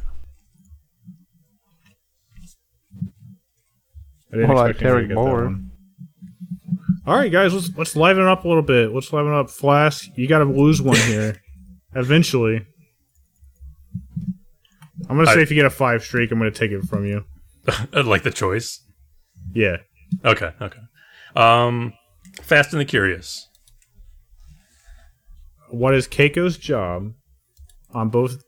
I 4.31 4.35
didn't 4.35 4.47
More 4.47 4.55
like 4.57 4.72
expect 4.72 4.85
anybody 4.85 5.05
Terok 5.05 5.07
get 5.07 5.15
that 5.15 5.22
Moore. 5.22 5.59
All 7.07 7.18
right, 7.18 7.31
guys, 7.31 7.53
let's 7.53 7.76
let's 7.77 7.95
liven 7.95 8.26
up 8.27 8.43
a 8.45 8.47
little 8.47 8.61
bit. 8.64 8.93
Let's 8.93 9.11
liven 9.11 9.34
up. 9.34 9.49
Flask, 9.49 10.07
you 10.15 10.27
got 10.27 10.39
to 10.39 10.45
lose 10.45 10.81
one 10.81 10.97
here, 10.97 11.41
eventually. 11.95 12.65
I'm 15.10 15.16
gonna 15.18 15.28
say 15.28 15.40
I- 15.40 15.42
if 15.44 15.50
you 15.50 15.56
get 15.56 15.66
a 15.66 15.70
five 15.70 16.04
streak, 16.04 16.32
I'm 16.32 16.38
gonna 16.38 16.52
take 16.52 16.72
it 16.72 16.84
from 16.84 17.06
you. 17.06 17.24
like 17.94 18.24
the 18.24 18.32
choice. 18.32 18.82
Yeah. 19.54 19.78
Okay. 20.26 20.52
Okay. 20.62 20.80
Um, 21.36 21.94
Fast 22.42 22.72
and 22.74 22.80
the 22.82 22.86
Curious. 22.86 23.48
What 25.70 25.94
is 25.94 26.08
Keiko's 26.08 26.58
job 26.58 27.12
on 27.94 28.10
both? 28.10 28.42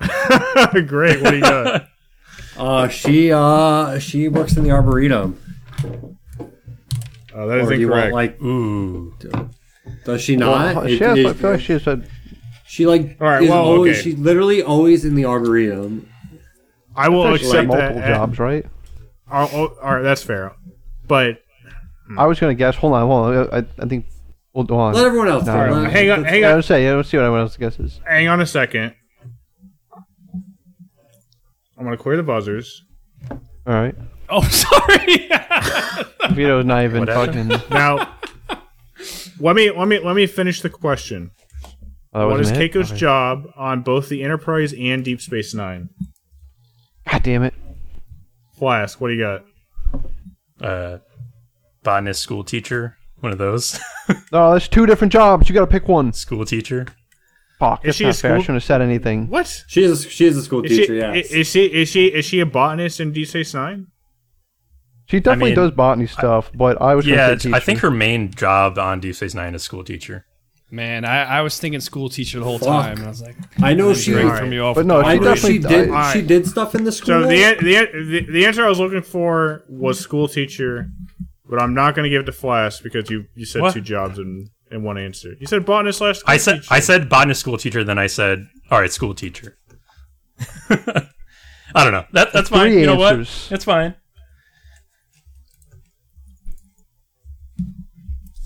Great. 0.86 1.22
What 1.22 1.30
do 1.30 1.36
you 1.36 1.42
got? 1.42 1.86
Uh, 2.56 2.86
she 2.86 3.32
uh 3.32 3.98
she 3.98 4.28
works 4.28 4.56
in 4.56 4.62
the 4.62 4.70
arboretum. 4.70 5.36
Oh, 7.34 7.48
that 7.48 7.58
is 7.58 7.66
or 7.68 7.74
do 7.74 7.80
you 7.80 7.88
want 7.88 8.04
incorrect. 8.06 8.12
like? 8.14 8.40
Ooh. 8.42 9.12
Does 10.04 10.20
she 10.22 10.36
not? 10.36 10.76
Well, 10.76 10.84
It- 10.86 10.98
she 10.98 11.02
has, 11.04 11.18
it- 11.18 11.26
I 11.26 11.32
feel 11.32 11.50
like 11.50 11.60
she 11.60 11.72
has 11.72 11.86
a. 11.88 12.04
She 12.74 12.86
like 12.88 13.18
All 13.20 13.28
right, 13.28 13.40
is 13.44 13.50
well, 13.50 13.62
always 13.64 13.98
okay. 14.00 14.02
she's 14.10 14.18
literally 14.18 14.60
always 14.60 15.04
in 15.04 15.14
the 15.14 15.26
arboretum. 15.26 16.08
I 16.96 17.08
will 17.08 17.22
There's 17.22 17.42
accept 17.42 17.68
that. 17.70 17.94
multiple 17.94 18.00
jobs, 18.02 18.38
right? 18.40 18.66
Oh, 19.30 19.48
oh, 19.52 19.66
all 19.80 19.94
right, 19.94 20.02
that's 20.02 20.24
fair. 20.24 20.56
But 21.06 21.40
I 22.18 22.26
was 22.26 22.40
gonna 22.40 22.54
guess. 22.54 22.74
Hold 22.74 22.94
on, 22.94 23.06
hold 23.06 23.36
on. 23.52 23.64
I, 23.78 23.82
I 23.82 23.86
think. 23.86 24.06
Hold 24.54 24.72
on. 24.72 24.92
Let 24.94 25.04
everyone 25.06 25.28
else. 25.28 25.46
No, 25.46 25.52
talk. 25.52 25.90
hang 25.92 26.10
on, 26.10 26.22
let's- 26.22 26.30
hang 26.32 26.40
Yeah, 26.40 26.48
on, 26.50 26.54
let's 26.56 26.66
say. 26.66 26.82
Yeah, 26.84 26.94
let's 26.94 27.08
see 27.10 27.16
what 27.16 27.22
everyone 27.22 27.42
else 27.42 27.56
guesses. 27.56 28.00
hang 28.04 28.26
on 28.26 28.40
a 28.40 28.46
second. 28.46 28.92
I'm 31.78 31.84
gonna 31.84 31.96
clear 31.96 32.16
the 32.16 32.22
buzzers. 32.24 32.82
All 33.30 33.38
right. 33.66 33.94
Oh, 34.28 34.42
sorry. 34.48 35.28
Vito's 36.34 36.64
not 36.64 36.82
even 36.84 37.00
Whatever. 37.00 37.26
fucking. 37.26 37.48
Now, 37.70 38.16
let 39.38 39.54
me 39.54 39.70
let 39.70 39.86
me 39.86 39.98
let 40.00 40.16
me 40.16 40.26
finish 40.26 40.60
the 40.60 40.70
question. 40.70 41.30
Oh, 42.14 42.28
what 42.28 42.40
is? 42.40 42.52
Keiko's 42.52 42.90
Okay. 42.92 42.98
job 43.00 43.46
on 43.56 43.82
both 43.82 44.08
the 44.08 44.22
Enterprise 44.22 44.72
and 44.78 45.04
Deep 45.04 45.20
Space 45.20 45.52
Nine? 45.54 45.88
God 47.10 47.22
damn 47.22 47.42
it! 47.42 47.54
Flask, 48.58 49.00
what 49.00 49.08
do 49.08 49.14
you 49.14 49.20
got? 49.20 49.44
Uh, 50.60 50.98
botanist 51.82 52.22
school 52.22 52.44
teacher, 52.44 52.96
one 53.20 53.32
of 53.32 53.38
those. 53.38 53.78
No, 54.32 54.52
that's 54.52 54.68
two 54.68 54.86
different 54.86 55.12
jobs. 55.12 55.48
You 55.48 55.54
got 55.54 55.62
to 55.62 55.66
pick 55.66 55.88
one. 55.88 56.12
school 56.12 56.44
teacher. 56.44 56.86
Fuck. 57.58 57.84
Is 57.84 57.86
That's 57.88 57.96
she 57.98 58.04
a 58.04 58.06
not 58.08 58.16
fair. 58.16 58.30
I 58.30 58.34
school- 58.34 58.42
shouldn't 58.42 58.56
have 58.56 58.64
said 58.64 58.82
anything. 58.82 59.28
What? 59.28 59.64
She 59.68 59.82
is 59.82 60.04
a, 60.04 60.08
she 60.08 60.26
is 60.26 60.36
a 60.36 60.42
school 60.42 60.62
Is 60.64 60.70
teacher. 60.70 60.86
she, 60.86 60.96
yes. 60.98 61.30
is 61.32 61.46
she 61.48 61.64
is 61.66 61.88
she 61.88 62.06
is 62.06 62.24
she 62.24 62.40
a 62.40 62.46
botanist 62.46 63.00
in 63.00 63.12
Deep 63.12 63.28
Space 63.28 63.54
Nine? 63.54 63.88
She 65.06 65.20
definitely 65.20 65.50
mean, 65.50 65.56
does 65.56 65.70
botany 65.72 66.06
stuff, 66.06 66.50
but 66.54 66.80
I 66.80 66.94
was. 66.94 67.06
Yeah, 67.06 67.16
gonna 67.16 67.32
it's- 67.34 67.42
say 67.42 67.52
I 67.52 67.60
think 67.60 67.80
her 67.80 67.90
main 67.90 68.30
job 68.32 68.78
on 68.78 69.00
Deep 69.00 69.14
Space 69.14 69.34
Nine 69.34 69.54
is 69.54 69.62
school 69.62 69.84
teacher. 69.84 70.26
Man, 70.74 71.04
I, 71.04 71.22
I 71.38 71.40
was 71.42 71.58
thinking 71.58 71.80
school 71.80 72.08
teacher 72.08 72.38
the 72.40 72.44
whole 72.44 72.58
Fuck. 72.58 72.68
time. 72.68 72.96
And 72.98 73.06
I 73.06 73.08
was 73.08 73.22
like, 73.22 73.36
I 73.62 73.74
know 73.74 73.94
she. 73.94 74.10
great 74.12 74.36
from 74.38 74.52
you 74.52 74.62
off. 74.62 74.74
But 74.74 74.86
no, 74.86 75.00
she 75.02 75.08
I 75.08 75.16
know 75.16 75.22
definitely- 75.34 75.52
she 75.52 75.58
did. 75.60 75.90
I- 75.90 76.12
she 76.12 76.22
did 76.22 76.46
stuff 76.48 76.74
in 76.74 76.82
the 76.84 76.90
school. 76.92 77.22
So 77.22 77.28
the, 77.28 77.56
the 77.60 78.02
the 78.04 78.32
the 78.32 78.46
answer 78.46 78.64
I 78.64 78.68
was 78.68 78.80
looking 78.80 79.02
for 79.02 79.64
was 79.68 80.00
school 80.00 80.26
teacher, 80.26 80.90
but 81.48 81.62
I'm 81.62 81.74
not 81.74 81.94
going 81.94 82.04
to 82.04 82.10
give 82.10 82.22
it 82.22 82.26
to 82.26 82.32
Flask 82.32 82.82
because 82.82 83.08
you 83.08 83.26
you 83.36 83.44
said 83.46 83.62
What? 83.62 83.74
two 83.74 83.80
jobs 83.82 84.18
in 84.18 84.50
in 84.72 84.82
one 84.82 84.98
answer. 84.98 85.34
You 85.38 85.46
said 85.46 85.64
botanist 85.64 85.98
slash. 85.98 86.18
school 86.18 86.32
I 86.32 86.36
said 86.38 86.54
teacher. 86.56 86.74
I 86.74 86.80
said 86.80 87.08
botanist 87.08 87.40
school 87.40 87.56
teacher, 87.56 87.84
then 87.84 87.98
I 87.98 88.08
said 88.08 88.46
all 88.70 88.80
right, 88.80 88.90
school 88.92 89.14
teacher. 89.14 89.56
I 90.70 91.82
don't 91.84 91.92
know. 91.92 92.04
That 92.12 92.32
that's 92.32 92.48
fine. 92.48 92.72
Three 92.72 92.80
You 92.80 92.86
know 92.86 92.96
what? 92.96 93.14
answers. 93.14 93.48
It's 93.52 93.64
fine. 93.64 93.94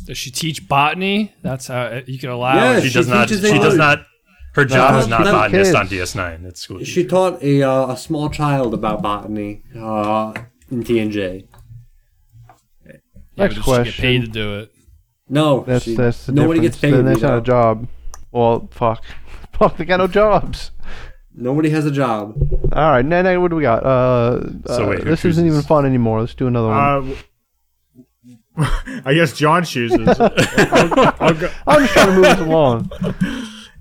Does 0.09 0.17
she 0.19 0.31
teach 0.31 0.67
botany? 0.67 1.33
That's 1.43 1.67
how 1.69 2.01
you 2.07 2.19
can 2.19 2.31
allow. 2.31 2.55
Yeah, 2.55 2.79
it. 2.79 2.83
She, 2.83 2.89
she 2.89 2.95
does 2.95 3.09
not. 3.09 3.29
She 3.29 3.35
does 3.37 3.45
English. 3.45 3.75
not. 3.77 4.07
Her 4.55 4.65
job 4.65 4.93
No, 4.95 4.99
is 5.01 5.07
not 5.09 5.21
little 5.25 5.39
botanist 5.41 5.75
on. 5.75 5.87
DS9. 5.89 6.45
It's 6.47 6.61
school 6.63 6.79
She 6.83 6.95
teacher. 7.03 7.09
taught 7.11 7.43
a 7.43 7.63
uh, 7.63 7.93
a 7.93 7.97
small 7.97 8.31
child 8.31 8.73
about 8.73 9.03
botany 9.03 9.63
uh, 9.77 10.33
in 10.71 10.83
TNG. 10.83 11.47
Yeah, 11.47 12.53
but 12.87 12.97
Next 13.37 13.55
does 13.57 13.65
She 13.65 13.71
question. 13.71 13.85
get 13.85 13.95
paid 14.01 14.21
to 14.23 14.29
do 14.29 14.59
it. 14.61 14.73
No, 15.29 15.63
That's 15.65 15.85
she- 15.85 15.95
that's 15.95 16.25
the 16.27 16.33
nobody 16.33 16.61
difference. 16.61 16.77
gets 16.77 16.81
paid. 16.81 16.93
Then 16.95 17.05
that's 17.05 17.19
Vito. 17.21 17.29
not 17.29 17.39
a 17.39 17.43
job. 17.43 17.89
Well, 18.33 18.69
fuck, 18.73 19.05
fuck. 19.53 19.77
They 19.77 19.85
got 19.85 19.99
no 19.99 20.07
jobs. 20.07 20.71
Nobody 21.35 21.69
has 21.71 21.85
a 21.87 21.91
job. 21.93 22.35
All 22.73 22.91
right, 22.91 23.05
now, 23.05 23.23
now 23.23 23.41
what 23.41 23.49
do 23.51 23.57
we 23.57 23.63
got? 23.63 23.85
Uh, 23.85 24.41
So 24.67 24.87
uh, 24.87 24.89
wait, 24.89 24.99
who 25.01 25.11
this 25.11 25.25
isn't 25.25 25.47
even 25.47 25.63
fun 25.63 25.85
anymore. 25.87 26.21
Let's 26.21 26.35
do 26.35 26.47
another 26.49 26.69
one. 26.69 27.17
I 28.59 29.15
guess 29.15 29.33
John 29.35 29.65
chooses. 29.65 30.09
I'll, 30.21 31.15
I'll 31.21 31.35
go. 31.35 31.51
I'm 31.67 31.81
just 31.83 31.93
trying 31.93 32.07
to 32.09 32.13
move 32.15 32.23
this 32.25 32.39
along. 32.41 32.91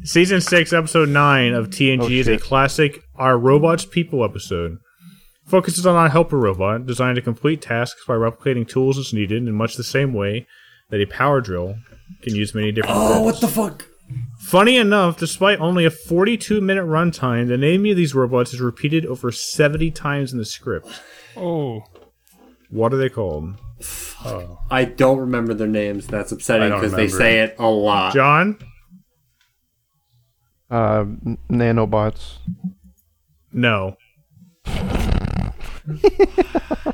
Season 0.04 0.40
six, 0.40 0.72
episode 0.74 1.10
nine 1.10 1.54
of 1.54 1.70
TNG 1.70 2.02
Oh, 2.02 2.08
is 2.10 2.28
a 2.28 2.38
classic 2.38 3.02
"Are 3.16 3.38
Robots 3.38 3.86
People" 3.86 4.24
episode. 4.24 4.78
Focuses 5.46 5.86
on 5.88 5.96
a 6.06 6.10
helper 6.10 6.38
robot 6.38 6.86
designed 6.86 7.16
to 7.16 7.22
complete 7.22 7.62
tasks 7.62 8.04
by 8.08 8.14
replicating 8.14 8.68
tools 8.68 8.98
as 8.98 9.14
needed 9.14 9.48
in 9.48 9.54
much 9.56 9.76
the 9.76 9.84
same 9.84 10.14
way 10.14 10.46
that 10.90 11.02
a 11.02 11.06
power 11.06 11.42
drill 11.42 11.76
can 12.22 12.36
use 12.36 12.54
many 12.54 12.72
different. 12.72 12.96
Oh, 12.98 13.14
roles. 13.16 13.26
what 13.26 13.42
the 13.42 13.48
fuck? 13.48 13.86
Funny 14.40 14.78
enough, 14.78 15.18
despite 15.18 15.60
only 15.60 15.84
a 15.86 15.90
42 15.90 16.62
minute 16.62 16.86
runtime, 16.86 17.48
the 17.48 17.58
name 17.58 17.86
of 17.88 17.98
these 17.98 18.14
robots 18.16 18.54
is 18.54 18.62
repeated 18.62 19.06
over 19.06 19.32
70 19.32 19.92
times 19.92 20.32
in 20.32 20.38
the 20.38 20.46
script. 20.46 20.88
Oh, 21.36 21.84
What 22.70 22.94
are 22.94 22.98
they 22.98 23.10
called? 23.10 23.56
I 24.72 24.86
don't 24.86 25.20
remember 25.20 25.54
their 25.54 25.68
names. 25.68 26.08
That's 26.08 26.32
upsetting 26.32 26.72
because 26.74 26.94
they 26.94 27.08
say 27.08 27.42
it 27.42 27.56
a 27.60 27.68
lot. 27.68 28.14
John? 28.14 28.58
Uh, 30.70 31.06
n- 31.26 31.38
nanobots. 31.50 32.38
No. 33.54 33.96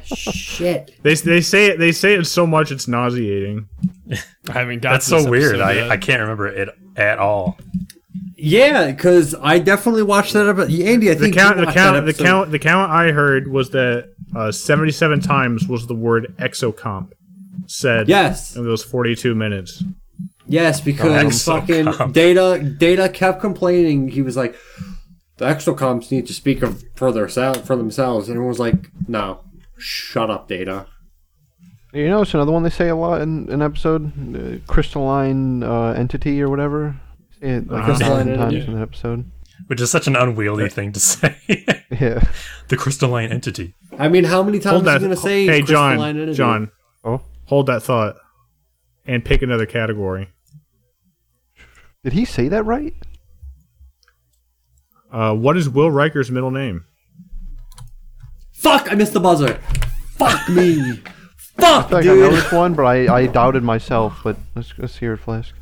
Shit. 0.03 0.91
They, 1.01 1.15
they 1.15 1.41
say 1.41 1.68
it 1.68 1.80
they 1.80 1.91
say 1.91 2.14
it 2.14 2.26
so 2.26 2.45
much 2.45 2.72
it's 2.72 2.88
nauseating. 2.88 3.68
I 4.49 4.51
haven't. 4.51 4.81
That's 4.81 5.05
so 5.05 5.27
weird. 5.27 5.60
I, 5.60 5.73
yet. 5.73 5.91
I 5.91 5.97
can't 5.97 6.22
remember 6.22 6.47
it 6.47 6.69
at 6.95 7.18
all. 7.18 7.57
Yeah, 8.35 8.91
because 8.91 9.34
I 9.34 9.60
definitely 9.60 10.03
watched 10.03 10.34
that 10.34 10.47
episode. 10.47 10.72
Andy, 10.81 11.10
I 11.10 11.14
The 11.14 11.22
think 11.22 11.35
count 11.35 11.57
the 11.57 11.65
count 11.68 12.05
the 12.05 12.14
count 12.14 12.51
the 12.51 12.60
count 12.60 12.91
I 12.91 13.11
heard 13.11 13.47
was 13.47 13.69
that 13.72 14.12
uh, 14.35 14.51
77 14.51 15.19
times 15.22 15.68
was 15.68 15.88
the 15.88 15.95
word 15.95 16.34
exocomp 16.38 17.11
said 17.68 18.07
Yes, 18.10 18.55
in 18.55 18.64
those 18.64 18.84
42 18.84 19.35
minutes. 19.35 19.84
yes, 20.47 20.81
because 20.81 21.11
Exocomp. 21.23 21.95
fucking 21.95 22.11
Data 22.11 22.76
Data 22.77 23.10
kept 23.10 23.39
complaining. 23.41 24.10
He 24.10 24.22
was 24.22 24.35
like, 24.35 24.55
"The 25.38 25.45
exocomps 25.45 26.11
need 26.11 26.27
to 26.27 26.34
speak 26.34 26.61
of 26.64 26.84
for 26.95 27.11
their 27.11 27.27
for 27.30 27.76
themselves," 27.76 28.27
and 28.27 28.35
everyone 28.35 28.49
was 28.49 28.60
like, 28.60 28.89
"No, 29.07 29.41
shut 29.77 30.30
up, 30.30 30.47
Data." 30.47 30.88
You 31.93 32.10
know, 32.10 32.23
it's 32.23 32.34
another 32.34 32.51
one 32.51 32.64
they 32.64 32.72
say 32.72 32.89
a 32.89 32.95
lot 32.95 33.22
in 33.22 33.47
an 33.51 33.61
episode. 33.61 34.11
Uh, 34.35 34.57
crystalline 34.65 35.61
uh, 35.64 35.91
entity 35.91 36.41
or 36.41 36.49
whatever. 36.49 36.99
Say 37.39 37.49
it 37.49 37.68
like 37.69 37.81
Uh-huh. 37.84 37.85
Crystalline 37.95 38.27
times 38.38 38.53
entity. 38.55 38.68
in 38.72 38.77
an 38.77 38.81
episode. 38.81 39.26
Which 39.68 39.80
is 39.81 39.90
such 39.91 40.07
an 40.07 40.15
unwieldy 40.15 40.69
thing 40.69 40.91
to 40.94 40.99
say. 40.99 41.35
Yeah. 41.91 42.23
the 42.69 42.76
crystalline 42.76 43.31
entity. 43.31 43.76
I 43.99 44.07
mean, 44.10 44.23
how 44.23 44.41
many 44.41 44.57
times 44.57 44.72
Hold 44.72 44.81
are 44.88 44.94
that 44.94 45.02
you 45.02 45.07
gonna 45.07 45.15
say? 45.15 45.45
Hey 45.45 45.60
crystalline 45.60 45.98
John, 45.99 46.07
entity? 46.22 46.34
John, 46.34 46.72
Oh, 47.03 47.22
hold 47.45 47.68
that 47.68 47.84
thought 47.84 48.15
and 49.06 49.23
pick 49.23 49.44
another 49.44 49.68
category. 49.68 50.30
did 52.03 52.14
he 52.14 52.26
say 52.26 52.48
that 52.48 52.64
right? 52.64 52.95
Uh, 55.11 55.35
what 55.35 55.56
is 55.56 55.69
Will 55.69 55.91
Riker's 55.91 56.31
middle 56.31 56.49
name? 56.49 56.85
Fuck! 58.53 58.91
I 58.91 58.95
missed 58.95 59.14
the 59.14 59.19
buzzer. 59.19 59.56
Fuck 60.18 60.49
me. 60.49 60.94
Fuck, 61.38 61.85
I 61.85 61.88
feel 61.90 61.98
like 61.98 62.06
I 62.06 62.07
know 62.07 62.30
dude. 62.31 62.34
this 62.40 62.52
one, 62.52 62.73
but 62.73 62.85
I, 62.85 63.14
I 63.15 63.27
doubted 63.27 63.61
myself. 63.64 64.22
But 64.23 64.38
let's 64.56 64.73
let's 64.80 64.98
hear 64.98 65.14
it, 65.14 65.18
Flask. 65.19 65.53
Am 65.53 65.61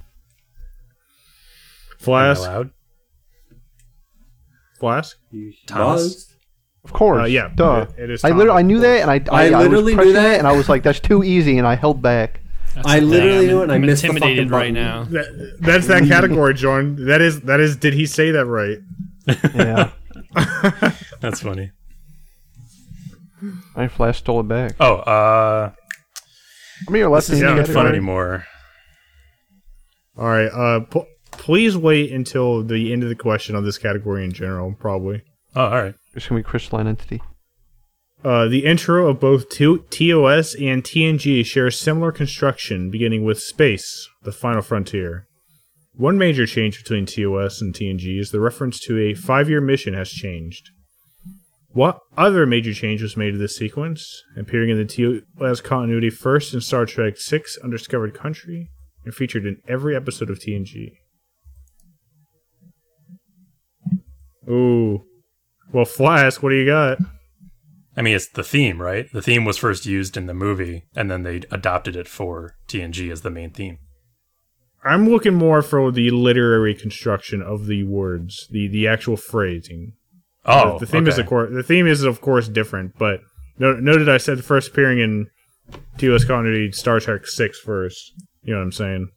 I 2.00 2.04
Flask. 2.04 2.40
allowed? 2.42 2.70
Flask. 4.82 5.18
Thomas? 5.68 6.02
Buzzed. 6.04 6.34
Of 6.84 6.92
course. 6.94 7.22
Uh, 7.22 7.26
yeah, 7.26 7.50
Duh. 7.56 7.86
it- 7.98 8.04
it 8.04 8.10
is 8.10 8.24
I 8.24 8.30
Thomas, 8.30 8.40
literally 8.40 8.60
I 8.60 8.64
knew 8.64 8.76
of 8.78 8.82
that, 8.82 9.02
and 9.02 9.12
I 9.12 9.22
I, 9.32 9.44
I 9.44 9.46
I 9.46 9.62
literally 9.64 9.72
was 9.72 9.86
knew 9.86 9.96
pressing 9.96 10.14
that. 10.16 10.34
it, 10.36 10.40
and 10.40 10.48
I 10.48 10.52
was 10.54 10.68
like, 10.68 10.84
"That's 10.84 11.00
too 11.00 11.24
easy," 11.24 11.58
and 11.60 11.66
I 11.68 11.76
held 11.76 12.02
back. 12.02 12.42
That's 12.76 12.88
I 12.88 12.96
the 12.96 13.02
thing. 13.02 13.10
literally 13.12 13.38
I'm- 13.38 13.48
knew 13.48 13.60
it 13.60 13.64
and 13.64 13.72
I 13.72 13.76
I'm 13.76 13.82
missed 13.82 14.02
the 14.02 14.08
intimidated 14.10 14.50
fucking 14.50 14.52
right 14.52 14.74
button. 14.74 14.74
now. 14.74 15.04
That, 15.22 15.58
that's 15.62 15.88
that 15.88 16.08
category, 16.08 16.54
John. 16.56 17.06
That 17.06 17.22
is 17.22 17.42
that 17.42 17.60
is. 17.60 17.78
Did 17.78 17.94
he 17.94 18.06
say 18.06 18.32
that 18.32 18.46
right? 18.46 18.80
Yeah. 19.56 19.92
That's 21.22 21.42
funny. 21.42 21.72
I 23.76 23.88
Flask 23.88 24.20
stole 24.20 24.40
it 24.42 24.48
back. 24.48 24.76
Oh, 24.80 24.96
uh, 24.98 25.70
How 25.70 26.92
many 26.92 27.04
are 27.04 27.10
left 27.10 27.28
this 27.28 27.40
in 27.40 27.46
isn't 27.46 27.56
the 27.58 27.62
even 27.64 27.74
fun 27.74 27.88
anymore. 27.88 28.46
All 30.18 30.28
right. 30.28 30.48
Uh, 30.48 30.80
p- 30.82 31.06
please 31.32 31.76
wait 31.78 32.12
until 32.12 32.64
the 32.64 32.94
end 32.94 33.04
of 33.04 33.10
the 33.10 33.16
question 33.16 33.56
on 33.56 33.64
this 33.64 33.78
category 33.78 34.24
in 34.24 34.32
general. 34.32 34.74
Probably. 34.74 35.22
Oh, 35.56 35.66
all 35.66 35.84
right. 35.84 35.96
It's 36.14 36.28
gonna 36.28 36.40
be 36.40 36.44
crystalline 36.44 36.88
entity. 36.88 37.22
Uh, 38.24 38.48
the 38.48 38.66
intro 38.66 39.08
of 39.08 39.20
both 39.20 39.50
to- 39.50 39.84
TOS 39.90 40.54
and 40.56 40.84
TNG 40.84 41.44
share 41.44 41.68
a 41.68 41.72
similar 41.72 42.12
construction, 42.12 42.92
beginning 42.92 43.24
with 43.24 43.40
space, 43.40 44.08
the 44.24 44.32
final 44.32 44.62
frontier. 44.62 45.26
One 45.94 46.18
major 46.18 46.46
change 46.46 46.78
between 46.78 47.06
TOS 47.06 47.62
and 47.62 47.74
TNG 47.74 48.20
is 48.20 48.30
the 48.30 48.40
reference 48.40 48.80
to 48.82 48.98
a 49.00 49.16
five-year 49.16 49.60
mission 49.60 49.94
has 49.96 50.10
changed. 50.12 50.70
What 51.74 52.00
other 52.18 52.46
major 52.46 52.74
change 52.74 53.02
was 53.02 53.18
made 53.18 53.32
to 53.32 53.38
this 53.38 53.56
sequence, 53.56 54.24
appearing 54.38 54.70
in 54.70 54.78
the 54.78 54.86
TOS 54.86 55.62
continuity 55.62 56.10
first 56.10 56.54
in 56.54 56.62
Star 56.62 56.86
Trek 56.86 57.16
VI 57.18 57.42
Undiscovered 57.64 58.14
Country, 58.14 58.70
and 59.04 59.16
featured 59.16 59.46
in 59.46 59.58
every 59.68 59.96
episode 59.96 60.30
of 60.30 60.40
TNG? 60.40 60.92
Ooh. 64.50 65.06
Well, 65.72 65.86
Flask, 65.86 66.44
what 66.44 66.50
do 66.50 66.56
you 66.56 66.66
got? 66.66 66.98
I 67.96 68.02
mean, 68.02 68.16
it's 68.16 68.28
the 68.28 68.44
theme, 68.44 68.82
right? 68.82 69.12
The 69.12 69.22
theme 69.22 69.46
was 69.46 69.58
first 69.58 69.86
used 69.86 70.16
in 70.16 70.26
the 70.26 70.34
movie, 70.34 70.86
and 70.96 71.12
then 71.12 71.24
they 71.24 71.42
adopted 71.52 71.96
it 71.96 72.08
for 72.08 72.56
TNG 72.68 73.12
as 73.12 73.22
the 73.22 73.30
main 73.30 73.52
theme. 73.52 73.80
I'm 74.84 75.08
looking 75.08 75.36
more 75.36 75.62
for 75.62 75.92
the 75.92 76.10
literary 76.10 76.74
construction 76.74 77.42
of 77.42 77.68
the 77.68 77.84
words, 77.84 78.48
the 78.50 78.68
the 78.68 78.88
actual 78.88 79.18
phrasing. 79.18 79.94
Oh, 80.46 80.80
the 80.80 80.88
theme 80.88 81.08
is 81.08 81.20
of 81.20 81.28
course 81.28 81.52
the 81.54 81.64
theme 81.64 81.86
is 81.86 82.04
of 82.04 82.22
course 82.22 82.48
different, 82.48 82.98
but 82.98 83.20
no, 83.60 83.74
noted 83.74 84.10
I 84.10 84.18
said 84.18 84.44
first 84.44 84.70
appearing 84.70 85.00
in 85.00 85.28
TOS 85.98 86.26
continuity 86.26 86.72
Star 86.72 87.00
Trek 87.00 87.28
six 87.28 87.60
first. 87.60 88.14
You 88.42 88.54
know 88.54 88.60
what 88.60 88.66
I'm 88.66 88.72
saying? 88.72 89.10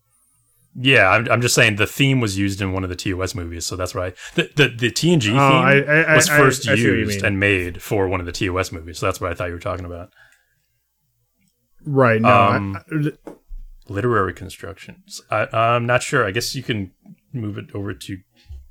Yeah, 0.77 1.09
I'm, 1.09 1.31
I'm 1.31 1.41
just 1.41 1.55
saying 1.55 1.77
the 1.77 1.87
theme 1.87 2.21
was 2.21 2.37
used 2.37 2.61
in 2.61 2.73
one 2.73 2.83
of 2.83 2.91
the 2.91 2.97
TOS 2.97 3.35
movies, 3.35 3.65
so 3.65 3.77
that's 3.77 3.95
right. 3.95 4.15
The 4.35 4.51
the, 4.57 4.69
the 4.69 4.91
TNG 4.91 5.23
theme 5.27 5.37
Oh, 5.37 5.39
I- 5.41 6.03
I- 6.13 6.17
was 6.17 6.29
first 6.29 6.67
I 6.69 6.75
see 6.75 6.83
used 6.83 7.19
mean. 7.19 7.25
and 7.27 7.39
made 7.41 7.81
for 7.81 8.09
one 8.09 8.19
of 8.21 8.27
the 8.27 8.33
TOS 8.33 8.73
movies, 8.73 8.99
so 8.99 9.07
that's 9.07 9.21
what 9.21 9.31
I 9.31 9.35
thought 9.35 9.47
you 9.49 9.53
were 9.55 9.61
talking 9.61 9.85
about. 9.87 10.11
Right. 11.85 12.21
No. 12.21 12.29
Um, 12.29 12.79
I- 12.91 13.11
Literary 13.87 14.33
constructions. 14.33 15.21
I, 15.31 15.47
I'm 15.53 15.85
not 15.85 16.03
sure. 16.03 16.25
I 16.27 16.31
guess 16.31 16.55
you 16.55 16.63
can 16.63 16.91
move 17.35 17.59
it 17.59 17.67
over 17.75 17.93
to 17.93 18.17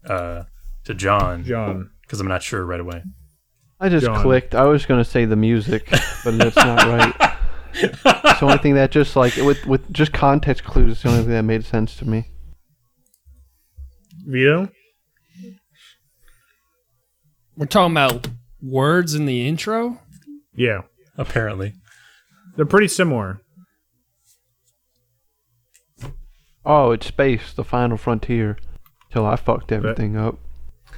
uh, 0.10 0.44
to 0.86 0.94
John 0.96 1.44
John. 1.44 1.92
because 2.02 2.20
I'm 2.20 2.28
not 2.28 2.42
sure 2.42 2.66
right 2.66 2.80
away. 2.80 3.04
I 3.80 3.90
just 3.90 4.06
John. 4.08 4.24
clicked. 4.24 4.56
I 4.56 4.64
was 4.66 4.88
gonna 4.88 5.06
say 5.06 5.26
the 5.26 5.36
music, 5.36 5.88
but 6.26 6.36
that's 6.40 6.56
not 6.56 6.80
right. 6.88 7.32
It's 7.76 8.02
the 8.04 8.40
only 8.42 8.58
thing 8.58 8.76
that 8.76 8.92
just 8.92 9.16
like 9.16 9.36
with 9.38 9.66
with 9.66 9.92
just 9.92 10.14
context 10.14 10.64
clues. 10.64 10.94
It's 10.94 11.04
the 11.04 11.10
only 11.10 11.22
thing 11.22 11.32
that 11.32 11.44
made 11.44 11.66
sense 11.66 11.96
to 11.98 12.06
me. 12.06 12.30
Vito. 14.26 14.70
We're 17.56 17.66
talking 17.68 17.94
about 17.94 18.28
words 18.62 19.14
in 19.14 19.26
the 19.26 19.48
intro. 19.48 20.00
Yeah, 20.56 20.82
Apparently, 21.18 21.74
they're 22.56 22.66
pretty 22.66 22.88
similar. 22.88 23.42
Oh, 26.66 26.92
it's 26.92 27.08
space, 27.08 27.54
the 27.54 27.64
final 27.64 27.98
frontier. 27.98 28.58
Till 29.12 29.26
I 29.26 29.36
fucked 29.36 29.72
everything 29.72 30.18
up. 30.18 30.40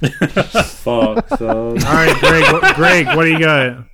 Fuck, 0.00 1.28
son. 1.28 1.50
All 1.50 1.74
right, 1.74 2.16
Greg. 2.20 2.44
what, 2.52 2.76
Greg, 2.76 3.06
what 3.08 3.24
do 3.24 3.30
you 3.30 3.38
got? 3.38 3.84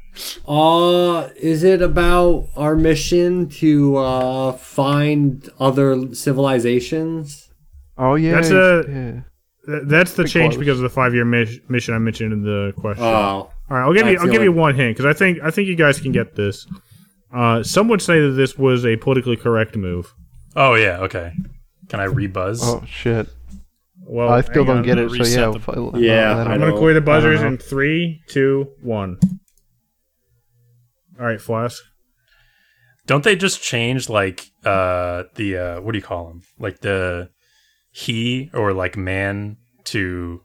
Uh, 0.47 1.28
is 1.36 1.62
it 1.64 1.80
about 1.82 2.48
our 2.56 2.74
mission 2.76 3.48
to 3.48 3.97
uh 3.97 4.52
find 4.52 5.48
other 5.59 6.14
civilizations? 6.14 7.51
Oh 7.97 8.14
yeah, 8.16 8.32
That's 8.32 8.51
a- 8.51 8.84
yeah. 8.89 9.20
Th- 9.66 9.82
That's 9.86 10.12
the 10.12 10.24
Pretty 10.24 10.32
change 10.32 10.55
close. 10.55 10.59
because 10.60 10.78
of 10.78 10.82
the 10.82 10.90
five 10.90 11.14
year 11.14 11.24
mis- 11.24 11.60
mission 11.68 11.94
I 11.94 11.98
mentioned 11.98 12.32
in 12.32 12.43
the 12.43 12.72
question. 12.76 13.05
Oh, 13.05 13.09
All 13.10 13.51
right, 13.70 13.82
I'll 13.84 13.94
give 13.94 14.06
you. 14.09 14.18
I'll 14.18 14.26
the 14.26 14.32
give 14.32 14.43
you 14.43 14.51
one 14.52 14.74
hint 14.74 14.97
because 14.97 15.06
I 15.06 15.16
think 15.16 15.39
I 15.43 15.51
think 15.51 15.68
you 15.68 15.76
guys 15.76 16.01
can 16.01 16.10
get 16.12 16.34
this. 16.34 16.66
Uh, 17.32 17.62
some 17.62 17.89
would 17.89 18.02
say 18.02 18.20
that 18.20 18.32
this 18.32 18.59
was 18.59 18.84
a 18.84 18.97
politically 18.97 19.36
correct 19.36 19.76
move. 19.76 20.12
oh 20.56 20.74
yeah, 20.74 20.98
okay. 20.98 21.32
Can 21.89 22.01
I 22.01 22.06
rebuzz? 22.06 22.59
Oh 22.62 22.82
shit! 22.86 23.28
Well, 24.05 24.28
I 24.30 24.40
still 24.43 24.64
don't 24.64 24.78
on. 24.78 24.82
get 24.82 24.98
it. 24.98 25.09
So 25.10 25.16
yeah, 25.24 25.51
the- 25.59 25.93
I- 25.94 25.98
Yeah, 25.98 26.32
I 26.32 26.44
don't 26.44 26.52
I'm 26.55 26.60
gonna 26.60 26.76
clear 26.76 26.93
the 26.93 27.01
buzzers 27.01 27.40
in 27.40 27.56
three, 27.56 28.20
two, 28.28 28.68
one. 28.82 29.18
All 31.18 31.26
right, 31.26 31.40
Flask. 31.40 31.82
Don't 33.06 33.24
they 33.24 33.34
just 33.36 33.62
change 33.62 34.09
like 34.09 34.47
uh 34.64 35.24
the 35.34 35.56
uh 35.56 35.80
what 35.80 35.93
do 35.93 35.98
you 35.98 36.05
call 36.05 36.26
them? 36.28 36.43
Like 36.59 36.80
the 36.80 37.30
he 37.90 38.51
or 38.55 38.72
like 38.72 38.97
man 38.97 39.56
to 39.84 40.43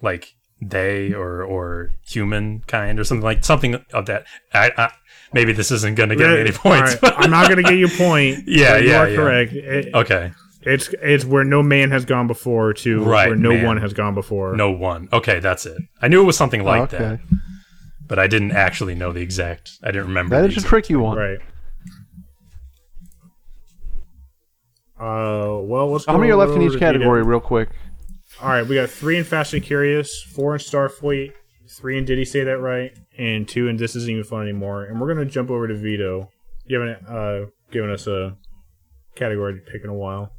like 0.00 0.28
they 0.60 1.12
or 1.12 1.42
or 1.42 1.90
humankind 2.06 3.00
or 3.00 3.04
something 3.04 3.24
like 3.24 3.44
something 3.44 3.74
of 3.92 4.06
that. 4.06 4.24
I, 4.54 4.70
I 4.78 4.92
maybe 5.32 5.52
this 5.52 5.70
isn't 5.72 5.96
going 5.96 6.08
to 6.10 6.16
get 6.16 6.30
me 6.30 6.40
any 6.40 6.52
points. 6.52 7.02
right, 7.02 7.12
I'm 7.16 7.30
not 7.30 7.48
gonna 7.48 7.62
get 7.64 7.74
you 7.74 7.86
a 7.86 7.90
point. 7.90 8.44
Yeah, 8.46 8.76
you 8.78 8.90
yeah, 8.90 9.00
are 9.02 9.08
yeah. 9.10 9.16
correct. 9.16 9.52
It- 9.52 9.92
okay, 9.94 10.32
It's 10.62 10.88
it's 11.02 11.24
where 11.24 11.42
no 11.42 11.64
man 11.64 11.90
has 11.90 12.04
gone 12.04 12.28
before 12.28 12.74
to 12.74 13.02
Right, 13.02 13.28
where 13.30 13.36
no 13.36 13.50
man. 13.50 13.64
one 13.66 13.76
has 13.78 13.92
gone 13.92 14.14
before. 14.14 14.54
no 14.56 14.70
one. 14.70 15.08
Okay, 15.12 15.40
that's 15.40 15.66
it. 15.66 15.82
I 16.00 16.06
knew 16.06 16.20
it 16.22 16.26
was 16.26 16.36
something 16.36 16.62
like 16.62 16.94
okay. 16.94 16.98
that, 16.98 17.20
but 18.06 18.18
I 18.18 18.26
didn't 18.26 18.52
actually 18.52 18.94
know 18.94 19.12
the 19.12 19.20
exact. 19.20 19.72
I 19.82 19.88
didn't 19.88 20.08
remember. 20.08 20.40
That 20.40 20.48
the 20.48 20.56
is 20.56 20.64
a 20.64 20.66
tricky 20.66 20.96
one. 20.96 21.18
Right. 21.18 21.38
Uh, 24.98 25.58
well, 25.62 25.90
let's. 25.90 26.06
How 26.06 26.16
many 26.16 26.30
are 26.30 26.36
left 26.36 26.52
in 26.52 26.62
each 26.62 26.78
category, 26.78 27.20
Vito. 27.22 27.30
real 27.30 27.40
quick? 27.40 27.70
All 28.40 28.48
right, 28.48 28.66
we 28.66 28.74
got 28.76 28.88
three 28.88 29.18
in 29.18 29.24
Fast 29.24 29.52
and 29.52 29.62
Curious, 29.62 30.22
four 30.22 30.54
in 30.54 30.60
Starfleet, 30.60 31.32
three 31.68 31.98
in 31.98 32.04
Did 32.04 32.18
He 32.18 32.24
Say 32.24 32.44
That 32.44 32.58
Right, 32.58 32.96
and 33.18 33.48
two 33.48 33.68
in 33.68 33.76
This 33.76 33.94
Isn't 33.96 34.10
Even 34.10 34.24
Fun 34.24 34.42
Anymore. 34.42 34.84
And 34.84 35.00
we're 35.00 35.12
gonna 35.12 35.26
jump 35.26 35.50
over 35.50 35.68
to 35.68 35.74
Vito. 35.74 36.30
You 36.66 36.80
haven't 36.80 37.06
uh 37.08 37.46
given 37.70 37.90
us 37.90 38.06
a 38.06 38.36
category 39.16 39.54
to 39.54 39.60
pick 39.60 39.82
in 39.84 39.90
a 39.90 39.94
while. 39.94 40.32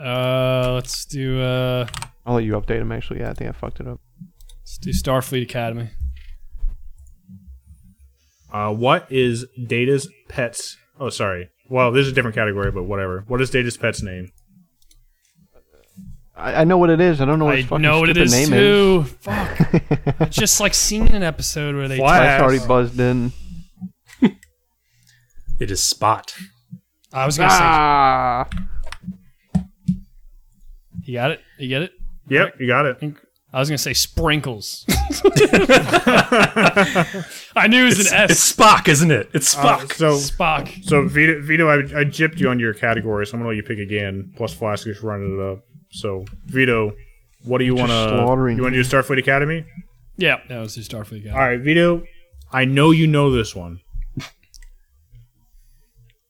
Uh, 0.00 0.72
let's 0.72 1.04
do 1.04 1.40
uh, 1.40 1.86
I'll 2.24 2.34
let 2.34 2.44
you 2.44 2.52
update 2.54 2.78
them. 2.78 2.90
Actually, 2.92 3.20
yeah, 3.20 3.30
I 3.30 3.34
think 3.34 3.50
I 3.50 3.52
fucked 3.52 3.80
it 3.80 3.86
up. 3.86 4.00
let's 4.60 4.78
do 4.78 4.90
Starfleet 4.90 5.42
Academy. 5.42 5.90
Uh, 8.52 8.72
what 8.72 9.10
is 9.10 9.46
Data's 9.66 10.08
pet's? 10.28 10.76
Oh, 11.00 11.08
sorry. 11.08 11.48
Well, 11.70 11.90
this 11.90 12.06
is 12.06 12.12
a 12.12 12.14
different 12.14 12.34
category, 12.36 12.70
but 12.70 12.82
whatever. 12.84 13.24
What 13.26 13.40
is 13.40 13.48
Data's 13.50 13.76
pet's 13.78 14.02
name? 14.02 14.30
I, 16.36 16.56
I 16.56 16.64
know 16.64 16.76
what 16.78 16.90
it 16.90 17.00
is. 17.00 17.20
I 17.20 17.24
don't 17.24 17.38
know 17.38 17.46
what 17.46 17.54
I 17.54 17.58
its 17.58 17.68
fucking 17.68 17.82
know 17.82 18.00
what 18.00 18.10
it 18.10 18.14
stupid 18.16 18.26
is 18.26 18.50
name 18.50 18.58
too. 18.58 19.04
Fuck. 19.04 20.30
Just 20.30 20.60
like 20.60 20.74
seeing 20.74 21.08
an 21.10 21.22
episode 21.22 21.74
where 21.74 21.88
they. 21.88 21.96
Flask. 21.96 22.20
That's 22.22 22.42
already 22.42 22.66
buzzed 22.66 23.00
in. 23.00 23.32
It 25.58 25.70
is 25.70 25.82
Spot. 25.82 26.34
I 27.12 27.24
was 27.26 27.38
gonna 27.38 27.50
say. 27.50 27.56
Ah, 27.60 28.48
You 31.04 31.14
got 31.14 31.30
it. 31.30 31.40
You 31.58 31.68
get 31.68 31.82
it. 31.82 31.92
Yep, 32.28 32.60
you 32.60 32.66
got 32.66 32.86
it. 32.86 32.98
I 33.54 33.58
was 33.60 33.68
gonna 33.68 33.76
say 33.78 33.92
sprinkles. 33.92 34.86
I 37.54 37.66
knew 37.68 37.82
it 37.82 37.84
was 37.84 38.00
It's, 38.00 38.10
an 38.10 38.16
S. 38.16 38.30
it's 38.30 38.52
Spock, 38.52 38.88
isn't 38.88 39.10
it? 39.10 39.28
It's 39.34 39.54
Uh, 39.56 39.78
Spock. 39.78 39.92
so, 39.92 40.12
Spock. 40.16 40.84
so 40.84 41.06
Vito, 41.06 41.40
Vito 41.42 41.68
I, 41.68 41.74
I 42.00 42.04
gypped 42.04 42.38
you 42.40 42.48
on 42.48 42.58
your 42.58 42.72
category, 42.72 43.26
so 43.26 43.34
I'm 43.34 43.40
gonna 43.40 43.48
let 43.50 43.56
you 43.56 43.62
pick 43.62 43.78
again. 43.78 44.32
Plus, 44.36 44.54
Flask 44.54 44.86
is 44.86 45.02
running 45.02 45.38
it 45.38 45.42
up. 45.42 45.64
So, 45.90 46.24
Vito, 46.46 46.94
what 47.44 47.58
do 47.58 47.64
you 47.66 47.74
want 47.74 47.90
to? 47.90 48.08
slaughtering 48.08 48.56
You 48.56 48.62
want 48.62 48.74
to 48.74 48.82
do 48.82 48.88
Starfleet 48.88 49.18
Academy? 49.18 49.66
Yeah, 50.16 50.40
that 50.48 50.58
was 50.58 50.74
the 50.74 50.80
Starfleet 50.80 51.20
Academy. 51.20 51.30
All 51.32 51.38
right, 51.40 51.60
Vito. 51.60 52.04
I 52.50 52.64
know 52.64 52.90
you 52.90 53.06
know 53.06 53.30
this 53.30 53.54
one. 53.54 53.80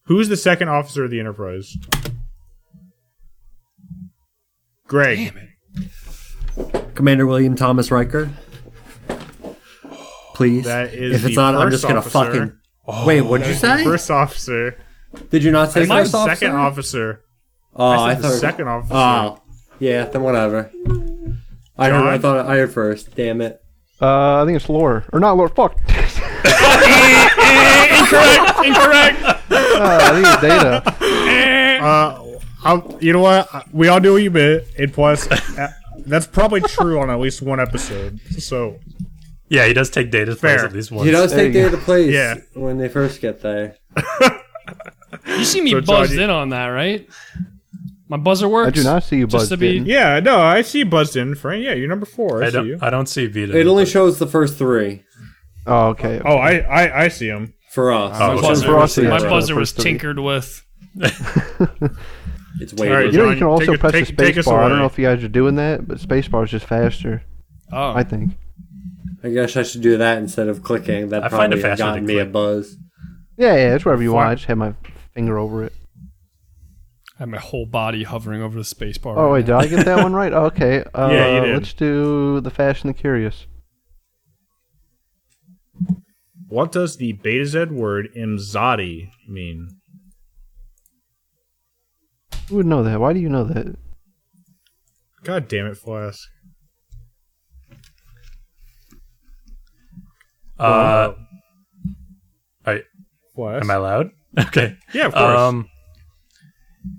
Who's 0.06 0.28
the 0.28 0.36
second 0.36 0.68
officer 0.70 1.04
of 1.04 1.10
the 1.12 1.20
Enterprise? 1.20 1.76
Greg. 4.88 5.32
Damn 6.56 6.64
it. 6.74 6.94
Commander 6.94 7.26
William 7.26 7.56
Thomas 7.56 7.90
Riker. 7.90 8.30
Please. 10.34 10.64
That 10.64 10.94
is 10.94 11.16
if 11.22 11.26
it's 11.28 11.36
not, 11.36 11.54
I'm 11.54 11.70
just 11.70 11.82
gonna 11.84 11.98
officer. 12.00 12.24
fucking. 12.24 13.06
Wait, 13.06 13.20
what'd 13.22 13.46
you 13.46 13.54
say? 13.54 13.84
First 13.84 14.10
officer. 14.10 14.76
Did 15.30 15.44
you 15.44 15.50
not 15.50 15.70
say 15.72 15.84
My 15.86 16.02
first 16.02 16.14
officer? 16.14 16.36
second 16.36 16.56
officer. 16.56 17.20
Oh, 17.76 17.86
I 17.86 17.94
I 18.10 18.14
said 18.14 18.22
the 18.22 18.28
thought. 18.28 18.38
second 18.40 18.68
officer. 18.68 18.94
Oh, 18.94 19.42
yeah. 19.78 20.04
Then 20.06 20.22
whatever. 20.22 20.70
I 21.78 21.88
heard. 21.90 22.06
I 22.06 22.18
thought 22.18 22.46
I 22.46 22.56
heard 22.56 22.72
first. 22.72 23.14
Damn 23.14 23.40
it. 23.40 23.60
uh, 24.00 24.42
I 24.42 24.46
think 24.46 24.56
it's 24.56 24.68
lore 24.68 25.04
or 25.12 25.20
not 25.20 25.36
lore. 25.36 25.48
Fuck. 25.48 25.78
Incorrect. 27.92 28.64
Incorrect. 28.64 29.22
Uh, 29.22 29.98
I 30.02 30.10
think 30.12 30.26
it's 30.26 30.40
data. 30.42 30.82
Uh, 31.84 32.38
I'll, 32.64 32.98
you 33.00 33.12
know 33.12 33.20
what? 33.20 33.48
We 33.72 33.88
all 33.88 34.00
do 34.00 34.12
what 34.14 34.22
you 34.22 34.30
meant. 34.30 34.64
And 34.78 34.92
plus, 34.92 35.26
that's 36.06 36.26
probably 36.26 36.60
true 36.62 37.00
on 37.00 37.10
at 37.10 37.18
least 37.20 37.42
one 37.42 37.60
episode. 37.60 38.20
So, 38.38 38.78
yeah, 39.48 39.66
he 39.66 39.72
does 39.72 39.90
take 39.90 40.10
Data's 40.10 40.38
place 40.38 40.56
Fair. 40.60 40.66
at 40.66 40.72
least 40.72 40.90
once. 40.90 41.04
He 41.06 41.10
does 41.12 41.32
take 41.32 41.52
you 41.54 41.62
day 41.64 41.70
go. 41.70 41.76
place 41.78 42.12
Yeah. 42.12 42.36
when 42.54 42.78
they 42.78 42.88
first 42.88 43.20
get 43.20 43.40
there. 43.42 43.76
You 45.26 45.44
see 45.44 45.60
me 45.60 45.70
So, 45.72 45.80
John, 45.80 45.86
buzzed 45.96 46.14
in 46.14 46.30
on 46.30 46.48
that, 46.50 46.68
right? 46.68 47.06
My 48.08 48.16
buzzer 48.16 48.48
works. 48.48 48.68
I 48.68 48.70
do 48.70 48.82
not 48.82 49.04
see 49.04 49.16
you 49.16 49.26
Just 49.26 49.32
buzzed 49.42 49.50
to 49.50 49.56
be- 49.58 49.76
in. 49.76 49.86
yeah, 49.86 50.20
no, 50.20 50.38
I 50.40 50.62
see 50.62 50.80
you 50.80 50.84
buzzed 50.86 51.16
in, 51.16 51.34
Frank. 51.34 51.62
Yeah, 51.64 51.74
you're 51.74 51.88
number 51.88 52.06
four. 52.06 52.42
I, 52.42 52.46
I 52.46 52.50
see 52.50 52.56
you. 52.62 52.70
don't. 52.76 52.82
I 52.82 52.90
don't 52.90 53.06
see 53.08 53.26
Vito. 53.26 53.54
It 53.54 53.66
only 53.66 53.84
shows 53.86 54.18
the 54.18 54.26
first 54.26 54.56
three 54.58 55.02
Oh, 55.66 55.88
okay. 55.88 56.20
Oh, 56.24 56.36
I, 56.36 56.58
I, 56.60 57.02
I 57.04 57.08
see 57.08 57.28
him. 57.28 57.52
for 57.70 57.92
us. 57.92 58.16
Oh, 58.20 58.32
It 58.32 58.38
okay. 58.38 58.46
shows 58.48 58.64
For 58.64 58.78
us, 58.78 58.98
yeah. 58.98 59.08
My 59.10 59.18
buzzer 59.20 59.54
was 59.54 59.70
First 59.70 59.76
three. 59.82 59.92
tinkered 59.92 60.18
with. 60.18 60.64
three. 62.56 62.62
It's 62.64 62.74
way. 62.74 62.88
All 62.88 62.94
right, 62.94 63.06
You 63.12 63.18
know, 63.18 63.30
you 63.30 63.36
can 63.36 63.46
also 63.46 63.72
take 63.72 63.80
press 63.80 63.92
take- 63.92 64.06
the 64.08 64.12
take 64.16 64.34
space 64.34 64.38
us 64.38 64.44
bar. 64.46 64.62
I 64.62 64.68
don't 64.68 64.78
know 64.78 64.86
if 64.86 64.98
you 64.98 65.04
guys 65.06 65.22
are 65.24 65.28
doing 65.28 65.56
that, 65.56 65.86
but 65.88 66.00
space 66.00 66.28
bar 66.28 66.44
is 66.44 66.50
just 66.50 66.66
faster. 66.66 67.22
Oh, 67.72 67.92
I 67.92 68.02
think. 68.02 68.32
I 69.24 69.30
guess 69.30 69.56
I 69.56 69.62
should 69.62 69.82
do 69.82 69.96
that 69.98 70.18
instead 70.18 70.48
of 70.48 70.62
clicking. 70.62 71.10
That 71.10 71.22
I 71.24 71.28
find 71.28 71.52
it 71.52 71.56
probably 71.60 71.68
have 71.70 71.78
gotten 71.78 72.06
me 72.06 72.18
a 72.18 72.24
buzz. 72.26 72.76
Yeah, 73.36 73.54
yeah, 73.54 73.74
it's 73.74 73.84
wherever 73.84 74.02
you 74.02 74.12
want. 74.12 74.28
I 74.28 74.34
just 74.34 74.46
had 74.46 74.58
my 74.58 74.74
finger 75.14 75.38
over 75.38 75.64
it. 75.64 75.72
I 77.16 77.22
have 77.22 77.28
my 77.28 77.38
whole 77.38 77.66
body 77.66 78.02
hovering 78.02 78.42
over 78.42 78.58
the 78.58 78.64
space 78.64 78.98
bar. 78.98 79.16
Oh 79.16 79.26
right 79.26 79.32
wait, 79.32 79.46
did. 79.46 79.54
I 79.54 79.66
get 79.68 79.84
that 79.86 80.02
one 80.02 80.12
right? 80.22 80.32
Oh, 80.32 80.46
okay. 80.46 80.82
Uh, 80.92 81.08
Yeah, 81.12 81.34
you 81.36 81.40
did. 81.46 81.54
Let's 81.54 81.72
do 81.72 82.40
the 82.40 82.50
Fast 82.50 82.84
and 82.84 82.92
the 82.94 82.98
Curious. 82.98 83.46
What 86.48 86.72
does 86.72 86.96
the 86.96 87.14
Betazoid 87.14 87.70
word 87.70 88.08
Imzadi 88.16 89.08
mean? 89.28 89.68
Who 92.52 92.58
would 92.58 92.66
know 92.66 92.82
that? 92.82 93.00
Why 93.00 93.14
do 93.14 93.18
you 93.18 93.30
know 93.30 93.44
that? 93.44 93.74
God 95.24 95.48
damn 95.48 95.68
it, 95.68 95.78
Flask. 95.78 96.20
Uh, 100.58 101.14
I, 102.66 102.82
Flask. 103.34 103.64
am 103.64 103.70
I 103.70 103.76
loud? 103.76 104.10
Okay. 104.38 104.76
yeah, 104.92 105.06
of 105.06 105.14
course. 105.14 105.38
Um, 105.38 105.68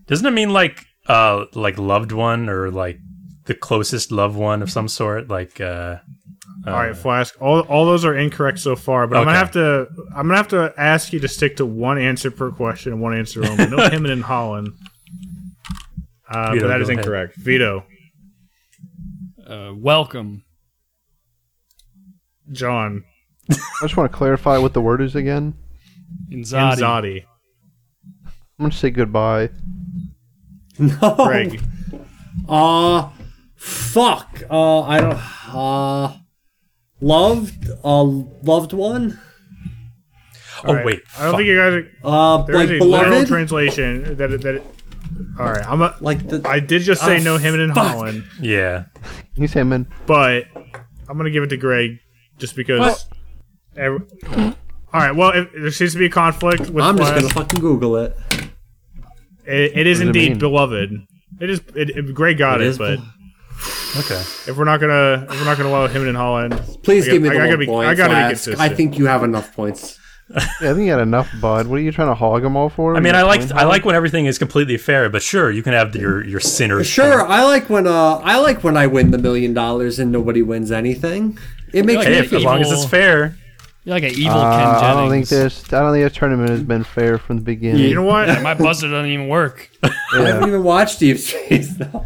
doesn't 0.07 0.25
it 0.25 0.31
mean 0.31 0.49
like 0.53 0.85
uh 1.07 1.45
like 1.53 1.77
loved 1.77 2.11
one 2.11 2.47
or 2.49 2.69
like 2.71 2.97
the 3.45 3.53
closest 3.55 4.11
loved 4.11 4.35
one 4.35 4.63
of 4.63 4.71
some 4.71 4.87
sort? 4.87 5.29
Like 5.29 5.61
uh, 5.61 5.97
all 6.65 6.73
right, 6.73 6.95
Flask. 6.97 7.35
All 7.39 7.61
all 7.61 7.85
those 7.85 8.05
are 8.05 8.15
incorrect 8.15 8.57
so 8.59 8.75
far, 8.75 9.05
but 9.07 9.17
I'm 9.17 9.25
gonna 9.25 9.37
have 9.37 9.51
to 9.51 9.87
I'm 10.15 10.27
gonna 10.27 10.37
have 10.37 10.47
to 10.49 10.73
ask 10.77 11.11
you 11.13 11.19
to 11.19 11.27
stick 11.27 11.57
to 11.57 11.65
one 11.65 11.97
answer 11.99 12.29
per 12.31 12.51
question 12.51 12.93
and 12.93 13.01
one 13.01 13.15
answer 13.15 13.45
only. 13.45 13.67
No 13.67 13.87
him 13.91 14.05
and 14.05 14.23
Holland. 14.23 14.69
Uh, 16.33 16.51
Vito, 16.53 16.67
but 16.67 16.67
that 16.67 16.77
go 16.79 16.83
ahead. 16.83 16.89
incorrect. 16.99 17.35
Vito. 17.37 17.85
Uh, 19.47 19.71
welcome. 19.75 20.43
John. 22.51 23.03
I 23.51 23.55
just 23.81 23.97
want 23.97 24.11
to 24.11 24.17
clarify 24.17 24.57
what 24.57 24.73
the 24.73 24.81
word 24.81 25.01
is 25.01 25.15
again. 25.15 25.53
Imzadi. 26.31 26.77
Imzadi. 26.77 27.25
I'm 28.25 28.31
gonna 28.65 28.71
say 28.71 28.89
goodbye. 28.89 29.49
No. 30.79 31.15
Greg. 31.25 31.61
Uh, 32.49 33.09
fuck. 33.55 34.41
Uh, 34.49 34.81
I 34.81 35.01
don't. 35.01 35.19
Uh, 35.53 36.17
loved. 37.01 37.69
Uh, 37.83 38.03
loved 38.03 38.73
one. 38.73 39.19
oh 40.63 40.67
All 40.69 40.73
right. 40.75 40.85
wait, 40.85 41.01
I 41.17 41.23
don't 41.23 41.31
fuck. 41.33 41.37
think 41.39 41.47
you 41.47 41.57
guys. 41.57 41.73
Are, 41.73 41.87
Uh, 42.03 42.43
There's 42.43 42.69
like 42.71 42.81
a 42.81 42.83
literal 42.83 43.25
translation 43.25 44.15
that 44.17 44.29
that. 44.41 44.63
All 45.39 45.45
right, 45.45 45.65
I'm. 45.67 45.81
A, 45.81 45.95
like 46.01 46.27
the. 46.27 46.41
I 46.47 46.59
did 46.59 46.81
just 46.83 47.01
say 47.03 47.19
Ah, 47.19 47.23
no 47.23 47.37
him 47.37 47.59
and 47.59 47.73
fuck. 47.73 47.87
Holland, 47.87 48.23
yeah. 48.41 48.85
He's 49.35 49.53
him 49.53 49.71
and 49.73 49.85
but 50.05 50.45
I'm 51.09 51.17
gonna 51.17 51.31
give 51.31 51.43
it 51.43 51.47
to 51.47 51.57
Greg 51.57 51.99
just 52.37 52.55
because. 52.55 53.05
every- 53.75 54.05
all 54.93 54.99
right. 54.99 55.15
Well, 55.15 55.31
if, 55.31 55.51
there 55.53 55.71
seems 55.71 55.93
to 55.93 55.99
be 55.99 56.05
a 56.05 56.09
conflict 56.09 56.69
with. 56.69 56.83
I'm 56.83 56.97
just 56.97 57.15
gonna 57.15 57.29
fucking 57.29 57.59
Google 57.59 57.97
it. 57.97 58.15
It, 59.45 59.75
it 59.77 59.87
is 59.87 59.99
What 59.99 60.01
does 60.01 60.01
it 60.01 60.07
indeed 60.07 60.39
beloved. 60.39 60.91
It 61.41 61.49
is. 61.49 61.61
It, 61.75 61.89
it, 61.89 62.13
Greg 62.13 62.37
got 62.37 62.61
It 62.61 62.65
it, 62.65 62.67
is 62.69 62.77
but 62.77 62.99
Okay. 63.97 64.15
if 64.47 64.55
we're 64.57 64.63
not 64.65 64.79
gonna, 64.79 65.25
if 65.29 65.39
we're 65.39 65.45
not 65.45 65.57
gonna 65.57 65.69
allow 65.69 65.87
him 65.87 66.07
and 66.07 66.15
Holland, 66.17 66.53
Please 66.83 67.07
I 67.07 67.11
give 67.11 67.21
me 67.21 67.29
the 67.29 67.35
I 67.35 67.45
gotta 67.45 67.57
be- 67.57 67.65
point. 67.65 67.87
I 67.89 67.95
gotta 67.95 68.13
be 68.15 68.29
consistent. 68.29 68.59
I 68.59 68.69
think 68.69 68.97
you 68.97 69.05
have 69.07 69.23
enough 69.23 69.55
points. 69.55 69.99
Yeah, 70.29 70.39
I 70.39 70.73
think 70.73 70.79
you 70.85 70.91
had 70.91 70.99
enough, 71.01 71.29
bud. 71.41 71.67
What 71.67 71.75
are 71.77 71.81
you 71.81 71.91
trying 71.91 72.07
to 72.09 72.15
hog 72.15 72.41
them 72.43 72.55
all 72.55 72.69
for? 72.69 72.95
I 72.95 72.99
mean, 72.99 73.15
I 73.15 73.21
like 73.23 73.51
I 73.51 73.65
like 73.65 73.85
when 73.85 73.95
everything 73.95 74.25
is 74.25 74.37
completely 74.37 74.77
fair, 74.77 75.09
but 75.09 75.21
sure, 75.21 75.51
you 75.51 75.61
can 75.63 75.73
have 75.73 75.95
your 75.95 76.23
your 76.25 76.39
sinners. 76.39 76.87
Sure, 76.87 77.21
I 77.27 77.43
like 77.43 77.69
when 77.69 77.87
uh 77.87 78.15
I 78.23 78.39
like 78.39 78.63
when 78.63 78.77
I 78.77 78.87
win 78.87 79.11
the 79.11 79.17
million 79.17 79.53
dollars 79.53 79.99
and 79.99 80.11
nobody 80.11 80.41
wins 80.41 80.71
anything. 80.71 81.37
It 81.73 81.85
makes 81.85 81.97
Like, 81.99 82.07
me 82.07 82.13
Hey, 82.13 82.19
Yeah, 82.19 82.23
if, 82.25 82.33
as 82.33 82.43
long 82.43 82.61
as 82.61 82.71
it's 82.71 82.85
fair. 82.85 83.35
You're 83.85 83.95
like 83.95 84.03
an 84.03 84.11
evil 84.11 84.31
Uh, 84.37 84.51
Ken 84.51 84.59
Jennings. 84.65 84.81
I 84.83 84.93
don't 84.93 85.09
think 85.09 85.27
this. 85.27 85.73
I 85.73 85.79
don't 85.81 85.91
think 85.91 86.03
this 86.09 86.17
tournament 86.17 86.49
has 86.51 86.63
been 86.63 86.85
fair 86.85 87.17
from 87.17 87.35
the 87.37 87.41
beginning. 87.43 87.81
you 87.83 87.95
know 87.95 88.03
what? 88.03 88.41
My 88.41 88.53
buzzer 88.53 88.89
doesn't 88.89 89.11
even 89.11 89.27
work. 89.27 89.69
I 89.83 89.89
haven't 90.13 90.47
even 90.47 90.63
watched 90.63 90.99
Deep 90.99 91.17
Space. 91.17 91.75
though. 91.75 92.05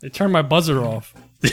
They 0.00 0.08
turned 0.10 0.32
my 0.32 0.42
buzzer 0.42 0.80
off. 0.84 1.14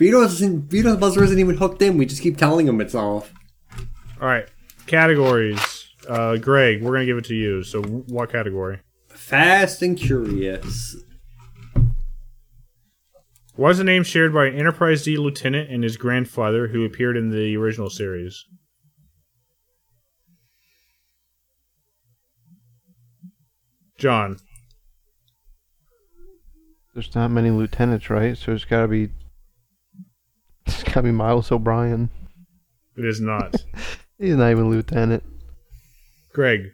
Vito's 0.00 0.32
isn't, 0.40 0.70
Vito's 0.70 0.96
buzzer 0.96 1.22
isn't 1.22 1.38
even 1.38 1.58
hooked 1.58 1.82
in. 1.82 1.98
We 1.98 2.06
just 2.06 2.22
keep 2.22 2.38
telling 2.38 2.66
him 2.66 2.80
it's 2.80 2.94
off. 2.94 3.34
All 4.18 4.26
right, 4.26 4.48
categories. 4.86 5.90
Uh, 6.08 6.38
Greg, 6.38 6.82
we're 6.82 6.92
gonna 6.92 7.04
give 7.04 7.18
it 7.18 7.26
to 7.26 7.34
you. 7.34 7.62
So, 7.62 7.82
what 7.82 8.32
category? 8.32 8.80
Fast 9.08 9.82
and 9.82 9.98
curious. 9.98 10.96
Was 13.58 13.76
the 13.76 13.84
name 13.84 14.02
shared 14.02 14.32
by 14.32 14.46
an 14.46 14.56
Enterprise 14.56 15.04
D 15.04 15.18
lieutenant 15.18 15.68
and 15.68 15.84
his 15.84 15.98
grandfather 15.98 16.68
who 16.68 16.86
appeared 16.86 17.18
in 17.18 17.28
the 17.28 17.54
original 17.58 17.90
series? 17.90 18.46
John. 23.98 24.38
There's 26.94 27.14
not 27.14 27.30
many 27.30 27.50
lieutenants, 27.50 28.08
right? 28.08 28.34
So 28.34 28.52
it's 28.52 28.64
got 28.64 28.80
to 28.80 28.88
be. 28.88 29.10
It's 30.74 30.84
got 30.84 30.94
to 30.94 31.02
be 31.02 31.12
Miles 31.12 31.50
O'Brien. 31.50 32.10
It 32.96 33.04
is 33.04 33.20
not. 33.20 33.54
He's 34.18 34.36
not 34.36 34.50
even 34.50 34.70
lieutenant. 34.70 35.24
Greg. 36.32 36.72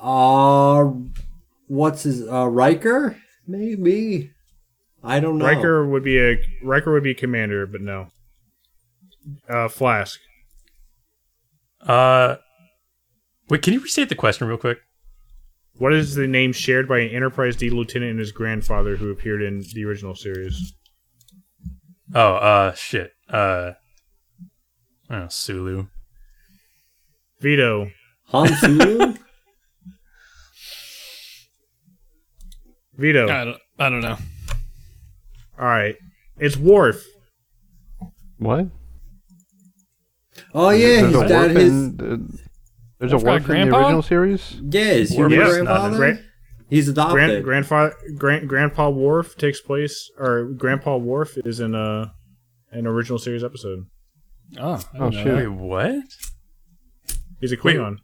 Uh, 0.00 0.90
what's 1.68 2.02
his 2.02 2.28
uh 2.28 2.48
Riker? 2.48 3.16
Maybe. 3.46 4.32
I 5.02 5.20
don't 5.20 5.38
know. 5.38 5.46
Riker 5.46 5.86
would 5.86 6.04
be 6.04 6.20
a 6.20 6.44
Riker 6.62 6.92
would 6.92 7.04
be 7.04 7.14
commander, 7.14 7.66
but 7.66 7.80
no. 7.80 8.08
Uh, 9.48 9.68
Flask. 9.68 10.20
Uh, 11.80 12.36
wait, 13.48 13.62
can 13.62 13.72
you 13.72 13.80
restate 13.80 14.08
the 14.08 14.14
question 14.14 14.48
real 14.48 14.58
quick? 14.58 14.78
What 15.78 15.92
is 15.92 16.14
the 16.14 16.26
name 16.26 16.52
shared 16.52 16.88
by 16.88 17.00
an 17.00 17.10
Enterprise 17.10 17.56
D 17.56 17.70
lieutenant 17.70 18.10
and 18.10 18.20
his 18.20 18.32
grandfather 18.32 18.96
who 18.96 19.10
appeared 19.10 19.42
in 19.42 19.64
the 19.72 19.84
original 19.84 20.14
series? 20.14 20.74
Oh, 22.14 22.34
uh, 22.34 22.72
shit. 22.74 23.12
Uh, 23.28 23.72
oh, 25.10 25.26
Sulu. 25.28 25.86
Vito. 27.40 27.90
Han 28.26 28.48
Solo. 28.56 29.14
Vito. 32.96 33.28
I 33.28 33.44
don't, 33.44 33.56
I 33.78 33.88
don't 33.88 34.00
know. 34.02 34.16
All 35.58 35.66
right. 35.66 35.96
It's 36.38 36.56
Worf. 36.56 37.04
What? 38.38 38.66
oh 40.54 40.70
yeah, 40.70 41.02
There's 41.02 41.12
he's 41.12 41.20
a 41.22 41.28
dad. 41.28 41.50
Worf 41.52 41.56
His 41.56 41.72
in. 41.72 42.00
Uh, 42.00 42.16
there's 42.98 43.12
Worf 43.12 43.22
a 43.22 43.26
Worf 43.26 43.36
in 43.36 43.42
the 43.42 43.46
grandpa? 43.48 43.78
original 43.78 44.02
series. 44.02 44.56
yeah, 44.62 44.82
is 44.82 45.16
Worf 45.16 45.32
your 45.32 45.42
is 45.44 45.52
grandfather? 45.54 46.18
Gran- 46.72 46.76
he's 46.78 46.88
adopted. 46.88 47.14
Grand, 47.14 47.44
grandfather, 47.44 47.94
grand, 48.16 48.48
Grandpa 48.48 48.88
Worf 48.90 49.36
takes 49.36 49.60
place, 49.60 50.10
or 50.18 50.44
Grandpa 50.56 50.96
Worf 50.96 51.36
is 51.44 51.60
in 51.60 51.74
a 51.74 52.12
an 52.70 52.86
original 52.86 53.18
series 53.18 53.44
episode. 53.44 53.86
Oh, 54.58 54.72
I 54.74 54.96
Oh, 54.96 55.10
don't 55.10 55.12
shit. 55.12 55.34
Wait, 55.34 55.48
what? 55.48 56.04
He's 57.40 57.52
a 57.52 57.56
Klingon. 57.56 57.96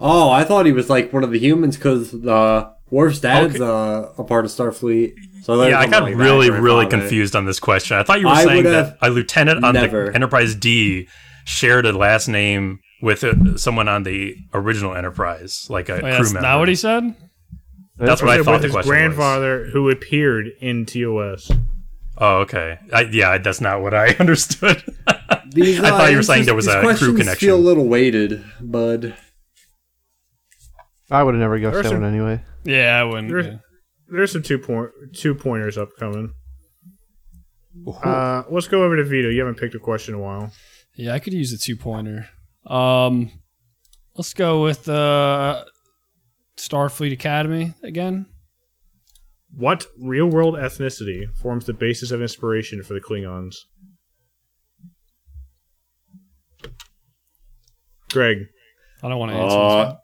oh, 0.00 0.30
I 0.30 0.44
thought 0.44 0.66
he 0.66 0.72
was 0.72 0.88
like 0.88 1.12
one 1.12 1.24
of 1.24 1.30
the 1.32 1.38
humans 1.38 1.76
because 1.76 2.14
uh, 2.14 2.70
Worf's 2.90 3.20
dad's 3.20 3.56
Okay. 3.56 3.64
uh, 3.64 4.12
a 4.16 4.24
part 4.24 4.44
of 4.44 4.50
Starfleet. 4.50 5.12
So 5.42 5.62
Yeah, 5.66 5.78
I 5.80 5.86
got 5.86 6.02
like 6.04 6.16
really, 6.16 6.50
really 6.50 6.86
confused 6.86 7.34
on 7.36 7.44
this 7.46 7.58
question. 7.60 7.96
I 7.96 8.02
thought 8.04 8.20
you 8.20 8.26
were 8.26 8.32
I 8.32 8.44
saying 8.44 8.64
that 8.64 8.96
a 9.02 9.10
lieutenant 9.10 9.64
on 9.64 9.74
never. 9.74 10.06
the 10.06 10.14
Enterprise 10.14 10.54
D 10.54 11.08
shared 11.44 11.84
a 11.86 11.92
last 11.92 12.28
name 12.28 12.78
with 13.02 13.24
uh 13.24 13.56
someone 13.56 13.88
on 13.88 14.02
the 14.04 14.36
original 14.54 14.94
Enterprise, 14.94 15.66
like 15.68 15.88
a 15.88 15.94
Wait, 15.94 16.00
crew 16.00 16.10
that's 16.12 16.32
member. 16.32 16.48
not 16.48 16.58
what 16.60 16.68
he 16.68 16.74
said? 16.74 17.14
That's 17.98 18.22
what 18.22 18.30
I 18.30 18.42
thought 18.42 18.58
the 18.60 18.64
his 18.68 18.72
question 18.72 18.90
grandfather 18.90 19.66
who 19.66 19.90
appeared 19.90 20.48
in 20.60 20.86
TOS. 20.86 21.50
Oh, 22.16 22.38
okay. 22.38 22.78
I, 22.92 23.02
yeah, 23.02 23.38
that's 23.38 23.60
not 23.60 23.80
what 23.82 23.94
I 23.94 24.08
understood. 24.20 24.82
These, 25.50 25.80
I 25.80 25.88
uh, 25.90 25.98
thought 25.98 26.10
you 26.10 26.16
were 26.16 26.22
saying 26.22 26.44
there 26.46 26.54
was 26.54 26.66
a 26.66 26.72
crew 26.72 26.82
questions 26.82 27.18
connection. 27.18 27.48
Feel 27.48 27.56
a 27.56 27.58
little 27.58 27.86
weighted, 27.86 28.44
bud. 28.60 29.14
I 31.10 31.22
would 31.22 31.34
have 31.34 31.40
never 31.40 31.58
guessed 31.58 31.82
that 31.82 31.92
one 31.92 32.04
anyway. 32.04 32.42
Yeah, 32.64 32.98
I 33.00 33.04
wouldn't. 33.04 33.28
There's- 33.28 33.46
yeah. 33.46 33.58
There's 34.10 34.32
some 34.32 34.42
two 34.42 34.58
point 34.58 34.90
two 35.12 35.34
pointers 35.34 35.76
upcoming. 35.76 36.32
Uh, 38.02 38.42
let's 38.50 38.66
go 38.66 38.82
over 38.82 38.96
to 38.96 39.04
Vito. 39.04 39.28
You 39.28 39.40
haven't 39.40 39.56
picked 39.58 39.74
a 39.74 39.78
question 39.78 40.14
in 40.14 40.20
a 40.20 40.22
while. 40.22 40.50
Yeah, 40.96 41.12
I 41.12 41.18
could 41.18 41.34
use 41.34 41.52
a 41.52 41.58
two 41.58 41.76
pointer. 41.76 42.26
Um, 42.66 43.30
let's 44.16 44.32
go 44.32 44.62
with 44.62 44.88
uh, 44.88 45.64
Starfleet 46.58 47.12
Academy 47.12 47.74
again. 47.82 48.26
What 49.54 49.86
real 49.98 50.26
world 50.26 50.54
ethnicity 50.54 51.34
forms 51.34 51.64
the 51.64 51.72
basis 51.72 52.10
of 52.10 52.20
inspiration 52.20 52.82
for 52.82 52.94
the 52.94 53.00
Klingons? 53.00 53.56
Greg. 58.10 58.46
I 59.02 59.08
don't 59.08 59.18
want 59.18 59.32
to 59.32 59.38
answer. 59.38 59.56
Uh, 59.56 59.96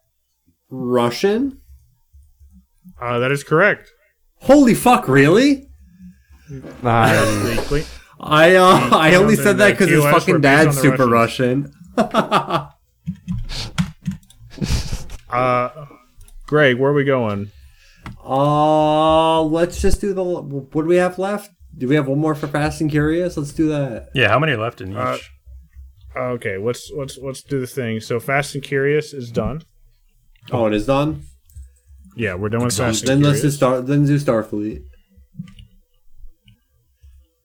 Russian? 0.70 1.60
Uh, 3.00 3.18
that 3.18 3.32
is 3.32 3.44
correct. 3.44 3.90
Holy 4.40 4.74
fuck! 4.74 5.08
Really? 5.08 5.68
Nah, 6.82 7.06
I 8.20 8.56
uh, 8.56 8.90
I 8.92 9.14
only 9.14 9.36
said 9.36 9.56
that 9.58 9.68
that 9.68 9.70
because 9.72 9.88
his 9.88 10.04
fucking 10.04 10.42
dad's 10.42 10.68
on 10.68 10.74
the 10.74 10.80
super 10.80 11.06
Russian. 11.06 11.72
uh, 15.30 15.70
Greg, 16.46 16.78
where 16.78 16.90
are 16.90 16.94
we 16.94 17.04
going? 17.04 17.50
Uh, 18.24 19.42
let's 19.42 19.80
just 19.80 20.00
do 20.00 20.12
the. 20.12 20.22
What 20.22 20.82
do 20.82 20.88
we 20.88 20.96
have 20.96 21.18
left? 21.18 21.50
Do 21.76 21.88
we 21.88 21.94
have 21.94 22.06
one 22.06 22.18
more 22.18 22.34
for 22.34 22.46
Fast 22.46 22.80
and 22.80 22.90
Curious? 22.90 23.36
Let's 23.36 23.52
do 23.52 23.68
that. 23.68 24.08
yeah, 24.14 24.28
how 24.28 24.38
many 24.38 24.52
are 24.52 24.58
left 24.58 24.80
in 24.80 24.92
each? 24.92 24.96
Uh, 24.96 25.18
Okay, 26.16 26.58
let's 26.58 26.92
let's 26.96 27.18
let's 27.18 27.42
do 27.42 27.58
the 27.58 27.66
thing. 27.66 27.98
So 27.98 28.20
Fast 28.20 28.54
and 28.54 28.62
Curious 28.62 29.12
is 29.12 29.32
done. 29.32 29.62
Oh, 30.52 30.66
it 30.66 30.72
is 30.72 30.86
done. 30.86 31.24
Yeah, 32.16 32.34
we're 32.36 32.50
done 32.50 32.62
with 32.62 32.76
Fast 32.76 33.00
and 33.08 33.08
Then 33.08 33.22
let's 33.22 33.38
do 33.40 33.50
Furious. 33.50 33.56
Star. 33.56 33.80
Then 33.80 34.06
do 34.06 34.16
Starfleet. 34.16 34.82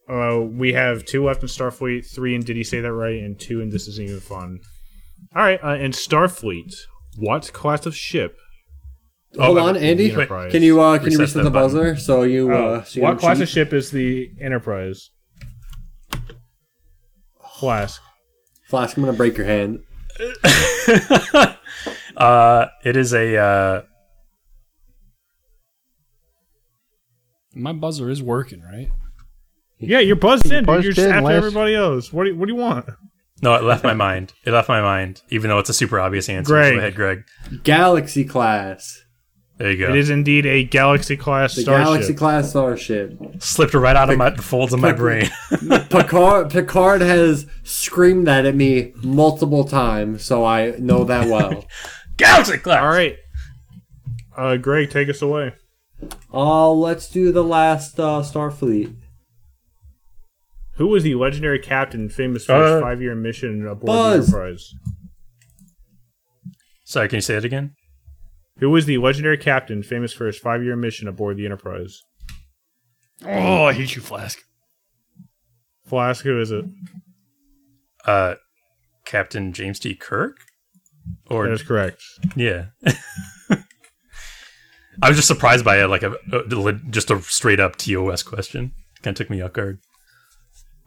Uh, 0.07 0.41
we 0.41 0.73
have 0.73 1.03
two 1.05 1.23
left 1.25 1.41
in 1.41 1.47
Starfleet, 1.49 2.05
three 2.13 2.35
in 2.35 2.41
Did 2.41 2.57
He 2.57 2.63
Say 2.63 2.79
That 2.79 2.93
Right, 2.93 3.19
and 3.23 3.39
two 3.39 3.59
in 3.59 3.71
This 3.71 3.87
Isn't 3.87 4.05
Even 4.07 4.19
Fun. 4.19 4.59
All 5.35 5.41
right, 5.41 5.59
uh, 5.63 5.75
in 5.75 5.91
Starfleet, 5.91 6.73
what 7.17 7.51
class 7.53 7.87
of 7.87 7.95
ship? 7.95 8.37
Hold 9.37 9.57
Oh, 9.59 9.67
on, 9.67 9.77
Andy. 9.77 10.11
Enterprise. 10.11 10.51
Can 10.51 10.63
you 10.63 10.81
uh, 10.81 10.97
can 10.97 11.11
you 11.11 11.19
Reset 11.19 11.35
reset 11.35 11.43
the 11.43 11.51
button. 11.51 11.67
buzzer 11.77 11.95
so 11.97 12.23
you 12.23 12.51
Oh, 12.51 12.73
uh, 12.75 12.83
so 12.83 12.97
you 12.97 13.03
what 13.03 13.09
don't 13.11 13.19
class 13.19 13.37
cheat? 13.37 13.43
of 13.43 13.49
ship 13.49 13.73
is 13.73 13.91
the 13.91 14.31
Enterprise? 14.41 15.11
Flask. 17.59 18.01
Flask, 18.67 18.97
I'm 18.97 19.03
gonna 19.03 19.15
break 19.17 19.37
your 19.37 19.45
hand. 19.45 19.79
uh, 22.17 22.65
it 22.83 22.95
is 22.97 23.13
a 23.13 23.37
uh, 23.37 23.81
My 27.53 27.73
buzzer 27.73 28.09
is 28.09 28.21
working, 28.23 28.61
right? 28.61 28.89
Yeah, 29.79 29.99
you're 29.99 30.15
buzzed 30.15 30.45
in, 30.45 30.51
dude. 30.51 30.65
buzzed 30.65 30.83
You're 30.83 30.93
just 30.93 31.07
in, 31.07 31.13
after 31.13 31.25
Les. 31.27 31.35
everybody 31.35 31.75
else. 31.75 32.11
What 32.13 32.25
do 32.25 32.31
you, 32.31 32.35
what 32.37 32.47
do 32.47 32.53
you 32.53 32.59
want? 32.59 32.85
no. 33.41 33.55
It 33.55 33.63
left 33.63 33.83
my 33.83 33.93
mind. 33.93 34.33
It 34.45 34.51
left 34.51 34.67
my 34.69 34.81
mind, 34.81 35.21
even 35.29 35.49
though 35.49 35.59
it's 35.59 35.69
a 35.69 35.73
super 35.73 35.99
obvious 35.99 36.27
answer. 36.29 36.51
Greg. 36.53 36.73
Go 36.73 36.79
ahead, 36.79 36.95
Greg. 36.95 37.23
Galaxy 37.63 38.25
class. 38.25 39.01
There 39.59 39.71
you 39.71 39.77
go. 39.77 39.89
It 39.89 39.97
is 39.97 40.09
indeed 40.09 40.45
a 40.45 40.63
Galaxy 40.63 41.17
class 41.17 41.53
The 41.53 41.61
starship. 41.63 41.85
Galaxy 41.85 42.13
class 42.13 42.49
starship. 42.49 43.19
Slipped 43.39 43.73
right 43.73 43.95
out 43.95 44.09
of 44.09 44.17
my 44.17 44.29
the 44.29 44.41
folds 44.41 44.71
of 44.73 44.79
my 44.79 44.93
brain. 44.93 45.29
Picard 45.89 46.49
Picard 46.49 47.01
has 47.01 47.45
screamed 47.63 48.25
that 48.27 48.45
at 48.45 48.55
me 48.55 48.93
multiple 49.03 49.65
times, 49.65 50.23
so 50.23 50.45
I 50.45 50.71
know 50.79 51.03
that 51.03 51.27
well. 51.27 51.65
Galaxy 52.17 52.57
class. 52.57 52.81
All 52.81 52.87
right. 52.89 53.17
Uh, 54.37 54.55
Greg, 54.55 54.89
take 54.89 55.09
us 55.09 55.21
away. 55.21 55.53
Oh, 56.31 56.73
let's 56.73 57.09
do 57.09 57.33
the 57.33 57.43
last 57.43 57.99
uh, 57.99 58.21
Starfleet. 58.21 58.95
Who 60.75 60.87
was 60.87 61.03
the 61.03 61.15
legendary 61.15 61.59
captain 61.59 62.07
famous 62.07 62.45
for 62.45 62.55
his 62.63 62.71
Uh, 62.71 62.79
five-year 62.79 63.13
mission 63.15 63.67
aboard 63.67 63.87
Buzz. 63.87 64.27
the 64.31 64.37
Enterprise? 64.37 64.73
Sorry, 66.85 67.09
can 67.09 67.17
you 67.17 67.21
say 67.21 67.35
it 67.35 67.43
again? 67.43 67.75
Who 68.59 68.69
was 68.69 68.85
the 68.85 68.97
legendary 68.97 69.37
captain 69.37 69.83
famous 69.83 70.11
for 70.13 70.25
his 70.27 70.37
five-year 70.37 70.75
mission 70.75 71.07
aboard 71.07 71.37
the 71.37 71.45
Enterprise? 71.45 72.01
Oh, 73.25 73.65
I 73.65 73.73
hate 73.73 73.95
you, 73.95 74.01
Flask. 74.01 74.39
Flask, 75.85 76.23
who 76.23 76.39
is 76.39 76.51
it? 76.51 76.65
Uh, 78.05 78.35
Captain 79.05 79.53
James 79.53 79.79
T. 79.79 79.95
Kirk. 79.95 80.37
Or 81.29 81.47
That 81.47 81.53
is 81.53 81.63
correct. 81.63 82.01
yeah. 82.35 82.65
I 85.01 85.07
was 85.07 85.15
just 85.17 85.27
surprised 85.29 85.63
by 85.63 85.81
it, 85.81 85.87
like 85.87 86.03
a, 86.03 86.13
a 86.33 86.73
just 86.89 87.09
a 87.09 87.21
straight 87.21 87.59
up 87.59 87.77
TOS 87.77 88.21
question. 88.21 88.73
Kind 89.01 89.15
of 89.15 89.17
took 89.17 89.29
me 89.29 89.41
off 89.41 89.53
guard. 89.53 89.79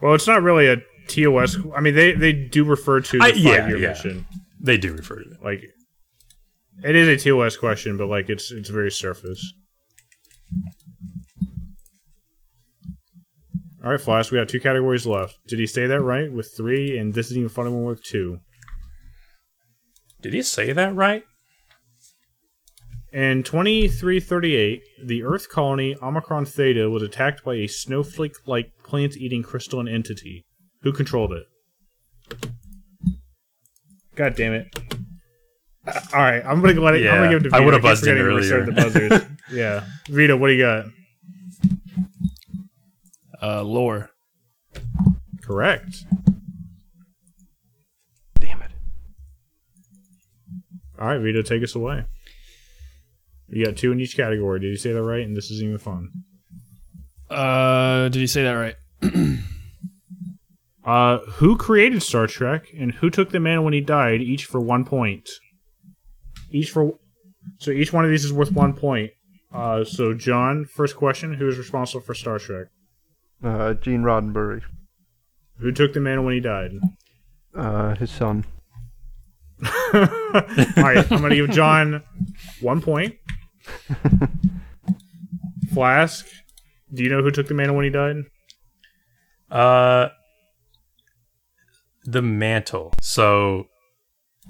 Well, 0.01 0.15
it's 0.15 0.27
not 0.27 0.43
really 0.43 0.66
a 0.69 0.77
TOS. 1.09 1.57
I 1.74 1.81
mean, 1.81 1.94
they, 1.94 2.12
they 2.12 2.32
do 2.32 2.65
refer 2.65 3.01
to 3.01 3.19
the 3.19 3.24
I- 3.24 3.28
yeah, 3.28 3.61
five-year 3.61 3.78
yeah. 3.78 3.89
mission. 3.89 4.27
They 4.61 4.77
do 4.77 4.93
refer 4.93 5.23
to 5.23 5.31
it. 5.31 5.43
Like, 5.43 5.62
it 6.82 6.97
is 6.97 7.09
a 7.09 7.16
TOS 7.16 7.57
question, 7.57 7.97
but 7.97 8.09
like 8.09 8.28
it's 8.28 8.51
it's 8.51 8.69
very 8.69 8.90
surface. 8.90 9.55
All 13.85 13.90
right, 13.90 14.01
Flask. 14.01 14.31
We 14.31 14.39
have 14.39 14.47
two 14.47 14.61
categories 14.61 15.07
left. 15.07 15.39
Did 15.49 15.59
he 15.59 15.66
say 15.66 15.86
that 15.86 16.01
right 16.01 16.32
with 16.32 16.53
three? 16.57 16.97
And 16.97 17.15
this 17.15 17.27
isn't 17.27 17.39
even 17.39 17.49
funny 17.49 17.70
one 17.70 17.85
with 17.85 18.05
two. 18.05 18.39
Did 20.20 20.35
he 20.35 20.43
say 20.43 20.73
that 20.73 20.94
right? 20.94 21.24
In 23.12 23.43
2338, 23.43 24.82
the 25.05 25.24
Earth 25.24 25.51
colony 25.51 25.97
Omicron 26.01 26.47
Theta 26.47 26.89
was 26.89 27.03
attacked 27.03 27.44
by 27.44 27.57
a 27.57 27.66
snowflake 27.66 28.47
like 28.47 28.73
plant 28.85 29.16
eating 29.16 29.43
crystalline 29.43 29.89
entity. 29.89 30.47
Who 30.82 30.93
controlled 30.93 31.32
it? 31.32 31.47
God 34.15 34.36
damn 34.36 34.55
it. 34.55 34.78
All 35.86 36.20
right, 36.20 36.42
I'm 36.44 36.60
gonna 36.60 36.80
let 36.80 36.94
it. 36.94 36.98
I'm 36.98 37.02
Yeah, 37.04 37.16
gonna 37.16 37.28
give 37.30 37.46
it 37.46 37.50
to 37.50 37.56
I 37.56 37.59
Vito. 37.59 37.64
would've 37.64 37.82
buzzed 37.82 38.06
in 38.06 38.14
to 38.16 38.22
restart 38.22 38.60
earlier. 38.62 38.66
The 38.66 38.72
buzzers. 38.72 39.22
yeah, 39.52 39.84
Vito, 40.09 40.36
what 40.36 40.48
do 40.48 40.52
you 40.54 40.62
got? 40.62 40.84
Uh, 43.42 43.62
lore. 43.64 44.10
Correct. 45.42 46.04
Damn 48.38 48.62
it. 48.62 48.70
All 51.00 51.09
right, 51.09 51.18
Vito, 51.20 51.42
take 51.42 51.64
us 51.64 51.74
away. 51.74 52.04
You 53.48 53.64
got 53.66 53.76
two 53.76 53.90
in 53.90 54.00
each 54.00 54.16
category. 54.16 54.60
Did 54.60 54.68
you 54.68 54.76
say 54.76 54.92
that 54.92 55.02
right? 55.02 55.24
And 55.26 55.36
this 55.36 55.50
isn't 55.50 55.66
even 55.66 55.78
fun. 55.78 56.10
Uh, 57.28 58.09
did 58.09 58.20
you 58.20 58.26
say 58.28 58.44
that 58.44 58.52
right? 58.52 58.76
Uh, 60.84 61.18
who 61.34 61.56
created 61.56 62.02
Star 62.02 62.26
Trek 62.26 62.66
and 62.78 62.92
who 62.92 63.09
took 63.10 63.30
the 63.30 63.38
man 63.40 63.62
when 63.64 63.72
he 63.72 63.80
died? 63.80 64.20
Each 64.20 64.44
for 64.44 64.60
one 64.60 64.84
point. 64.84 65.28
Each 66.52 66.70
for 66.70 66.94
so 67.58 67.70
each 67.70 67.92
one 67.92 68.04
of 68.04 68.10
these 68.10 68.24
is 68.24 68.32
worth 68.32 68.52
one 68.52 68.74
point. 68.74 69.10
Uh, 69.52 69.84
so 69.84 70.14
John, 70.14 70.64
first 70.64 70.96
question: 70.96 71.34
Who 71.34 71.48
is 71.48 71.58
responsible 71.58 72.02
for 72.02 72.14
Star 72.14 72.38
Trek? 72.38 72.68
Uh, 73.42 73.74
Gene 73.74 74.02
Roddenberry. 74.02 74.62
Who 75.58 75.72
took 75.72 75.92
the 75.92 76.00
mantle 76.00 76.24
when 76.24 76.34
he 76.34 76.40
died? 76.40 76.72
Uh, 77.54 77.94
his 77.96 78.10
son. 78.10 78.44
All 79.64 79.70
right, 79.92 81.10
I'm 81.10 81.20
gonna 81.20 81.34
give 81.34 81.50
John 81.50 82.02
one 82.60 82.80
point. 82.80 83.14
Flask, 85.72 86.26
do 86.92 87.02
you 87.02 87.10
know 87.10 87.22
who 87.22 87.30
took 87.30 87.48
the 87.48 87.54
mantle 87.54 87.76
when 87.76 87.84
he 87.84 87.90
died? 87.90 88.16
Uh, 89.50 90.08
the 92.04 92.22
mantle. 92.22 92.92
So, 93.00 93.66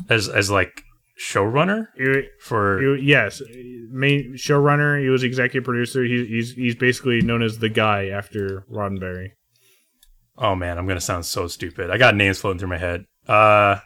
as 0.08 0.28
as 0.28 0.50
like 0.50 0.82
showrunner 1.23 1.86
for 2.40 2.97
yes, 2.97 3.40
main 3.90 4.35
showrunner. 4.35 5.01
He 5.01 5.09
was 5.09 5.23
executive 5.23 5.65
producer. 5.65 6.05
He, 6.05 6.27
he's 6.27 6.55
he's 6.55 6.74
basically 6.74 7.20
known 7.20 7.43
as 7.43 7.59
the 7.59 7.69
guy 7.69 8.09
after 8.09 8.65
Roddenberry. 8.70 9.31
oh 10.36 10.55
man, 10.55 10.78
I'm 10.78 10.86
gonna 10.86 11.01
sound 11.01 11.24
so 11.24 11.47
stupid. 11.47 11.90
I 11.90 11.99
got 11.99 12.16
names 12.16 12.39
floating 12.39 12.59
through 12.59 12.69
my 12.69 12.78
head. 12.78 13.05
Uh, 13.28 13.77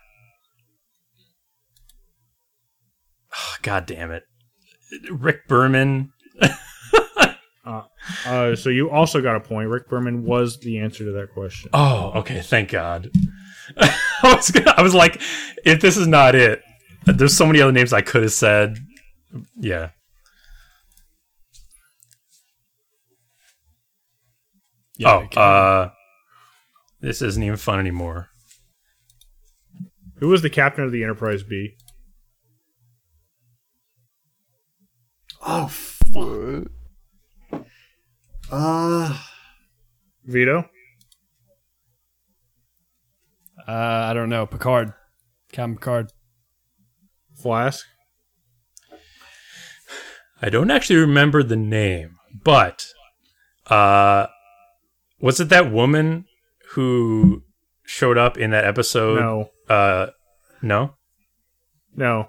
God 3.63 3.87
damn 3.87 4.11
it, 4.11 4.25
Rick 5.11 5.47
Berman. 5.49 6.13
Uh, 8.25 8.55
so 8.55 8.71
you 8.71 8.89
also 8.89 9.21
got 9.21 9.35
a 9.35 9.41
point. 9.41 9.69
Rick 9.69 9.89
Berman 9.89 10.25
was 10.25 10.59
the 10.61 10.79
answer 10.79 11.05
to 11.05 11.11
that 11.13 11.33
question. 11.35 11.71
Oh, 11.73 12.13
okay, 12.17 12.41
thank 12.41 12.71
God. 12.71 13.11
I 13.77 13.97
was 14.23 14.51
gonna, 14.53 14.73
I 14.77 14.83
was 14.83 14.95
like, 14.95 15.21
if 15.65 15.81
this 15.81 15.97
is 15.97 16.07
not 16.07 16.37
it, 16.37 16.63
there's 17.07 17.37
so 17.37 17.47
many 17.47 17.61
other 17.61 17.73
names 17.73 17.93
I 17.93 18.01
could 18.03 18.23
have 18.23 18.33
said. 18.33 18.79
Yeah. 19.59 19.91
Yeah, 24.99 25.27
oh, 25.37 25.39
uh, 25.41 25.91
this 27.01 27.21
isn't 27.21 27.43
even 27.43 27.59
fun 27.59 27.79
anymore. 27.79 28.29
Who 30.17 30.29
was 30.29 30.41
the 30.41 30.49
captain 30.49 30.85
of 30.85 30.93
the 30.93 31.03
Enterprise 31.03 31.43
B? 31.43 31.77
Oh 35.47 35.69
fuck. 35.69 36.71
Uh 38.51 39.19
Vito. 40.25 40.65
uh, 43.69 43.71
I 43.71 44.15
don't 44.15 44.29
know. 44.29 44.47
Picard. 44.47 44.93
Captain 45.53 45.77
Picard. 45.77 46.13
Flask. 47.47 47.87
I 50.43 50.51
don't 50.51 50.71
actually 50.71 50.97
remember 50.97 51.43
the 51.43 51.57
name, 51.57 52.17
but 52.45 52.87
uh, 53.69 54.27
was 55.21 55.41
it 55.41 55.49
that 55.49 55.71
woman 55.73 56.27
who 56.71 57.43
showed 57.85 58.19
up 58.19 58.37
in 58.37 58.51
that 58.51 58.65
episode? 58.65 59.21
No, 59.21 59.51
Uh, 59.69 60.09
no. 60.61 60.95
no. 61.95 62.29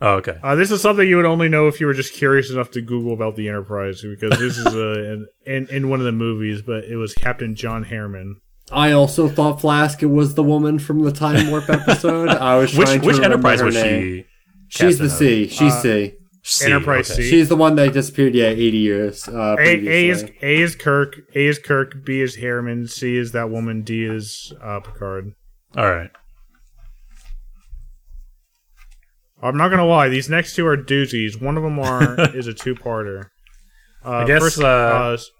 Oh, 0.00 0.14
okay. 0.16 0.38
Uh, 0.42 0.54
this 0.54 0.70
is 0.70 0.80
something 0.80 1.08
you 1.08 1.16
would 1.16 1.24
only 1.24 1.48
know 1.48 1.66
if 1.66 1.80
you 1.80 1.86
were 1.86 1.94
just 1.94 2.12
curious 2.12 2.50
enough 2.52 2.70
to 2.72 2.80
Google 2.80 3.12
about 3.14 3.34
the 3.34 3.48
Enterprise, 3.48 4.02
because 4.02 4.38
this 4.38 4.56
is 4.58 4.66
uh, 4.66 5.00
in, 5.12 5.26
in 5.46 5.66
in 5.74 5.88
one 5.90 5.98
of 5.98 6.04
the 6.06 6.12
movies. 6.12 6.62
But 6.62 6.84
it 6.84 6.94
was 6.96 7.14
Captain 7.14 7.56
John 7.56 7.82
Harriman. 7.84 8.40
I 8.70 8.92
also 8.92 9.26
thought 9.28 9.60
Flask 9.60 10.00
it 10.02 10.06
was 10.06 10.34
the 10.34 10.42
woman 10.44 10.78
from 10.78 11.02
the 11.02 11.10
Time 11.10 11.50
Warp 11.50 11.68
episode. 11.68 12.28
I 12.28 12.58
was 12.58 12.76
Which 12.76 12.88
to 12.90 12.98
which 13.00 13.18
enterprise 13.18 13.58
her 13.60 13.66
was 13.66 13.74
name. 13.74 14.02
she? 14.02 14.26
She's 14.68 14.98
the 14.98 15.08
captain 15.08 15.26
of? 15.26 15.32
C. 15.32 15.48
She's 15.48 15.72
Uh, 15.72 15.82
C. 15.82 16.14
C, 16.42 16.64
Enterprise 16.66 17.10
okay. 17.10 17.22
C. 17.22 17.30
She's 17.30 17.48
the 17.48 17.56
one 17.56 17.74
that 17.76 17.92
disappeared. 17.92 18.34
Yeah, 18.34 18.46
eighty 18.46 18.78
years. 18.78 19.28
Uh, 19.28 19.56
A, 19.58 19.62
A 19.88 20.08
is. 20.08 20.22
A 20.42 20.60
is 20.62 20.74
Kirk. 20.76 21.16
A 21.34 21.46
is 21.46 21.58
Kirk. 21.58 22.04
B 22.04 22.20
is 22.22 22.36
Harriman. 22.36 22.86
C 22.88 23.16
is 23.16 23.32
that 23.32 23.50
woman. 23.50 23.82
D 23.82 24.04
is 24.04 24.52
uh, 24.62 24.80
Picard. 24.80 25.32
All 25.76 25.90
right. 25.90 26.10
I'm 29.42 29.56
not 29.56 29.68
gonna 29.68 29.84
lie. 29.86 30.08
These 30.08 30.28
next 30.28 30.54
two 30.56 30.66
are 30.66 30.76
doozies. 30.76 31.40
One 31.40 31.56
of 31.56 31.62
them 31.62 31.78
are 31.78 32.20
is 32.36 32.46
a 32.46 32.54
two-parter. 32.54 33.26
Uh, 34.04 34.10
I 34.10 34.24
guess, 34.24 34.40
First, 34.40 34.60
uh, 34.60 35.10
s- 35.14 35.30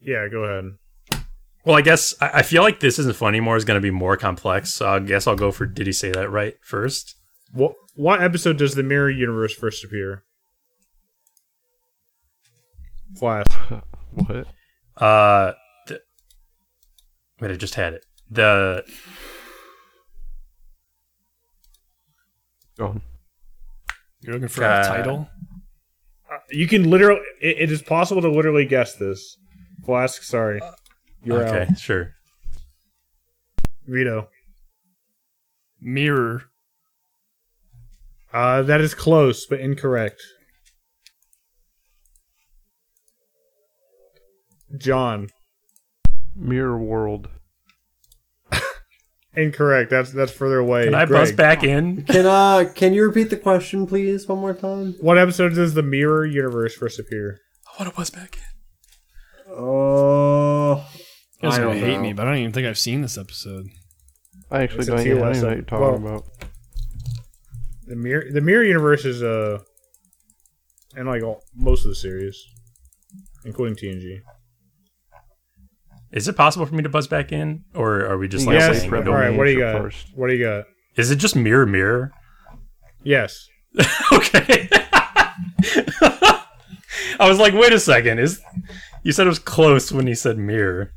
yeah, 0.00 0.26
go 0.28 0.44
ahead. 0.44 1.24
Well, 1.64 1.76
I 1.76 1.82
guess 1.82 2.14
I, 2.20 2.30
I 2.34 2.42
feel 2.42 2.62
like 2.62 2.80
this 2.80 2.98
isn't 2.98 3.14
fun 3.16 3.28
anymore. 3.28 3.56
Is 3.56 3.64
going 3.64 3.76
to 3.76 3.82
be 3.82 3.90
more 3.90 4.16
complex. 4.16 4.72
So 4.74 4.88
I 4.88 4.98
guess 5.00 5.26
I'll 5.26 5.36
go 5.36 5.52
for. 5.52 5.66
Did 5.66 5.86
he 5.86 5.92
say 5.92 6.10
that 6.12 6.30
right 6.30 6.54
first? 6.62 7.14
What 7.52 7.74
what 7.94 8.22
episode 8.22 8.56
does 8.58 8.74
the 8.74 8.82
mirror 8.82 9.10
universe 9.10 9.54
first 9.54 9.84
appear? 9.84 10.24
Flask. 13.18 13.50
What? 14.12 14.48
Uh, 14.96 15.52
the, 15.86 16.00
wait, 17.40 17.52
I 17.52 17.54
just 17.54 17.76
had 17.76 17.92
it. 17.94 18.04
The 18.28 18.84
Go 22.76 22.86
on. 22.86 23.02
You're 24.22 24.34
looking 24.34 24.48
for 24.48 24.64
Uh, 24.64 24.80
a 24.80 24.84
title? 24.84 25.28
You 26.50 26.66
can 26.66 26.90
literally. 26.90 27.20
It, 27.40 27.58
it 27.60 27.70
is 27.72 27.82
possible 27.82 28.20
to 28.22 28.28
literally 28.28 28.64
guess 28.64 28.96
this. 28.96 29.36
Flask, 29.84 30.24
sorry, 30.24 30.60
you're 31.22 31.46
okay, 31.46 31.70
out. 31.70 31.78
sure. 31.78 32.14
Vito. 33.86 34.28
Mirror. 35.80 36.49
Uh, 38.32 38.62
that 38.62 38.80
is 38.80 38.94
close, 38.94 39.46
but 39.46 39.60
incorrect. 39.60 40.22
John. 44.78 45.28
Mirror 46.36 46.78
World. 46.78 47.28
Incorrect. 49.34 49.90
That's 49.90 50.12
that's 50.12 50.32
further 50.32 50.58
away. 50.58 50.84
Can 50.84 50.94
I 50.94 51.06
Greg, 51.06 51.20
buzz 51.20 51.32
back 51.32 51.64
in? 51.64 52.04
Can 52.04 52.24
uh 52.26 52.64
can 52.74 52.94
you 52.94 53.04
repeat 53.04 53.30
the 53.30 53.36
question 53.36 53.86
please 53.86 54.26
one 54.28 54.38
more 54.38 54.54
time? 54.54 54.94
What 55.00 55.18
episode 55.18 55.54
does 55.54 55.74
the 55.74 55.82
mirror 55.82 56.24
universe 56.24 56.74
first 56.74 56.98
appear? 56.98 57.40
I 57.66 57.82
want 57.82 57.92
to 57.92 57.96
buzz 57.96 58.10
back 58.10 58.36
in. 58.36 59.52
Oh, 59.52 60.86
You 61.42 61.48
guys 61.50 61.58
I 61.58 61.62
are 61.62 61.66
gonna 61.66 61.80
don't 61.80 61.88
hate 61.90 62.00
me, 62.00 62.12
but 62.12 62.26
I 62.26 62.30
don't 62.30 62.38
even 62.40 62.52
think 62.52 62.66
I've 62.68 62.78
seen 62.78 63.02
this 63.02 63.18
episode. 63.18 63.66
I 64.50 64.62
actually 64.62 64.86
don't, 64.86 65.04
yeah, 65.04 65.14
I 65.14 65.18
don't 65.18 65.28
even 65.30 65.42
know 65.42 65.48
what 65.48 65.56
you're 65.56 65.62
talking 65.64 66.04
well- 66.04 66.14
about. 66.14 66.24
The 67.90 67.96
mirror 67.96 68.24
the 68.32 68.40
mirror 68.40 68.62
universe 68.64 69.04
is 69.04 69.20
uh 69.22 69.58
and 70.96 71.06
like 71.08 71.22
all, 71.24 71.42
most 71.56 71.84
of 71.84 71.88
the 71.90 71.94
series, 71.96 72.40
including 73.44 73.74
TNG. 73.76 74.20
Is 76.12 76.26
it 76.28 76.36
possible 76.36 76.66
for 76.66 76.74
me 76.76 76.82
to 76.84 76.88
buzz 76.88 77.06
back 77.08 77.32
in, 77.32 77.64
or 77.74 78.04
are 78.06 78.16
we 78.16 78.26
just 78.28 78.46
like 78.46 78.54
Yes. 78.58 78.78
saying? 78.80 78.92
All 78.94 78.98
we 79.00 79.04
don't- 79.04 79.14
right. 79.14 79.36
What 79.36 79.44
do 79.44 79.50
you 79.50 79.64
answer 79.64 79.78
got? 79.78 79.82
first. 79.82 80.06
What 80.14 80.28
do 80.28 80.34
you 80.36 80.44
got? 80.44 80.64
Is 80.96 81.10
it 81.10 81.16
just 81.16 81.34
mirror 81.34 81.66
mirror? 81.66 82.12
Yes. 83.02 83.48
okay. 84.12 84.68
I 87.18 87.28
was 87.28 87.38
like, 87.38 87.54
wait 87.54 87.72
a 87.72 87.80
second. 87.80 88.18
Is 88.20 88.40
you 89.02 89.12
said 89.12 89.26
it 89.26 89.30
was 89.30 89.38
close 89.40 89.90
when 89.92 90.06
he 90.06 90.14
said 90.14 90.38
mirror, 90.38 90.92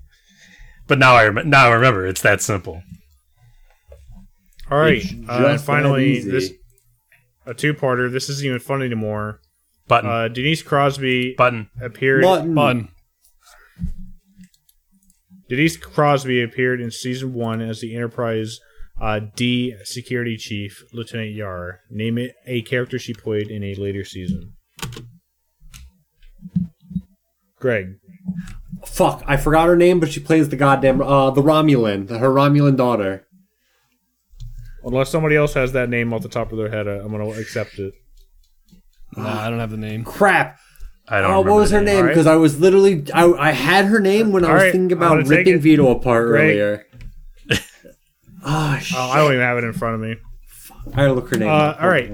but 0.87 0.97
now 0.99 1.15
I 1.15 1.27
rem- 1.27 1.49
now 1.49 1.67
I 1.69 1.73
remember. 1.73 2.05
It's 2.07 2.21
that 2.21 2.41
simple. 2.41 2.81
All 4.71 4.77
right. 4.79 5.03
Uh, 5.27 5.47
and 5.49 5.61
finally, 5.61 6.19
this 6.21 6.51
a 7.45 7.53
two-parter. 7.53 8.11
This 8.11 8.29
isn't 8.29 8.45
even 8.45 8.59
fun 8.59 8.81
anymore. 8.81 9.39
Button 9.87 10.09
Uh, 10.09 10.27
Denise 10.29 10.61
Crosby 10.61 11.35
button. 11.37 11.69
appeared. 11.81 12.23
Button. 12.23 12.55
Fun. 12.55 12.89
Denise 15.49 15.77
Crosby 15.77 16.41
appeared 16.41 16.79
in 16.81 16.89
season 16.89 17.33
one 17.33 17.61
as 17.61 17.81
the 17.81 17.95
Enterprise 17.95 18.59
uh, 19.01 19.19
D 19.35 19.75
security 19.83 20.37
chief, 20.37 20.83
Lieutenant 20.93 21.31
Yar. 21.33 21.81
Name 21.89 22.17
it 22.17 22.35
a 22.45 22.61
character 22.61 22.97
she 22.97 23.13
played 23.13 23.49
in 23.49 23.63
a 23.63 23.75
later 23.75 24.05
season. 24.05 24.53
Greg. 27.59 27.95
Fuck, 28.85 29.23
I 29.27 29.37
forgot 29.37 29.67
her 29.67 29.75
name, 29.77 29.99
but 29.99 30.11
she 30.11 30.19
plays 30.19 30.49
the 30.49 30.55
goddamn 30.55 31.01
uh 31.01 31.29
the 31.31 31.41
Romulan, 31.41 32.07
the, 32.07 32.17
her 32.19 32.29
Romulan 32.29 32.75
daughter. 32.75 33.25
Unless 34.85 35.09
somebody 35.09 35.35
else 35.35 35.53
has 35.53 35.71
that 35.73 35.89
name 35.89 36.13
off 36.13 36.21
the 36.23 36.29
top 36.29 36.51
of 36.51 36.57
their 36.57 36.69
head, 36.69 36.87
I'm 36.87 37.11
going 37.11 37.31
to 37.33 37.39
accept 37.39 37.79
it. 37.79 37.93
Nah, 39.15 39.41
I 39.45 39.49
don't 39.49 39.59
have 39.59 39.71
the 39.71 39.77
name. 39.77 40.03
Crap. 40.03 40.57
I 41.07 41.21
don't. 41.21 41.31
Oh, 41.31 41.41
what 41.41 41.55
was 41.55 41.71
her 41.71 41.81
name? 41.81 41.97
Alright. 41.97 42.11
Because 42.13 42.27
I 42.27 42.35
was 42.35 42.59
literally 42.59 43.05
I, 43.13 43.25
I 43.25 43.51
had 43.51 43.85
her 43.85 43.99
name 43.99 44.31
when 44.31 44.43
I 44.45 44.47
All 44.47 44.53
was 44.55 44.63
right, 44.63 44.71
thinking 44.71 44.97
I'm 44.97 45.03
about 45.03 45.09
gonna 45.09 45.23
take 45.23 45.37
ripping 45.39 45.53
it. 45.55 45.59
Vito 45.59 45.87
apart 45.91 46.27
Greg. 46.27 46.57
earlier. 46.57 46.85
Ah, 48.45 48.77
shit. 48.81 48.97
Oh, 48.97 49.09
I 49.09 49.17
don't 49.17 49.31
even 49.31 49.39
have 49.41 49.57
it 49.57 49.63
in 49.63 49.71
front 49.71 49.95
of 49.95 50.01
me. 50.01 50.15
I 50.93 50.95
gotta 50.97 51.13
look 51.13 51.29
her 51.29 51.37
name. 51.37 51.47
Uh, 51.47 51.51
up. 51.53 51.81
all 51.81 51.87
right. 51.87 52.11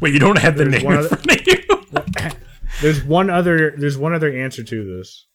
Wait, 0.00 0.14
you 0.14 0.18
don't 0.18 0.38
have 0.38 0.56
the 0.56 0.64
There's 0.64 0.82
name 0.82 0.84
one 0.86 0.94
in 0.94 0.98
other- 1.00 1.08
front 1.16 1.30
of 1.30 1.46
you. 1.46 2.30
There's 2.80 3.04
one 3.04 3.28
other. 3.28 3.74
There's 3.76 3.98
one 3.98 4.14
other 4.14 4.32
answer 4.34 4.64
to 4.64 4.96
this. 4.96 5.26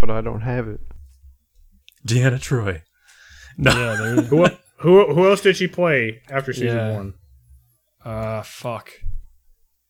But 0.00 0.10
I 0.10 0.20
don't 0.22 0.40
have 0.40 0.66
it. 0.66 0.80
Deanna 2.06 2.40
Troi. 2.40 2.82
No. 3.58 3.72
Yeah, 3.72 3.96
there. 3.96 4.22
Who 4.22 4.46
who 4.78 5.12
who 5.14 5.28
else 5.28 5.42
did 5.42 5.56
she 5.56 5.66
play 5.66 6.22
after 6.30 6.52
season 6.52 6.76
Yeah. 6.78 6.92
one? 6.94 7.14
Uh, 8.02 8.42
fuck. 8.42 8.90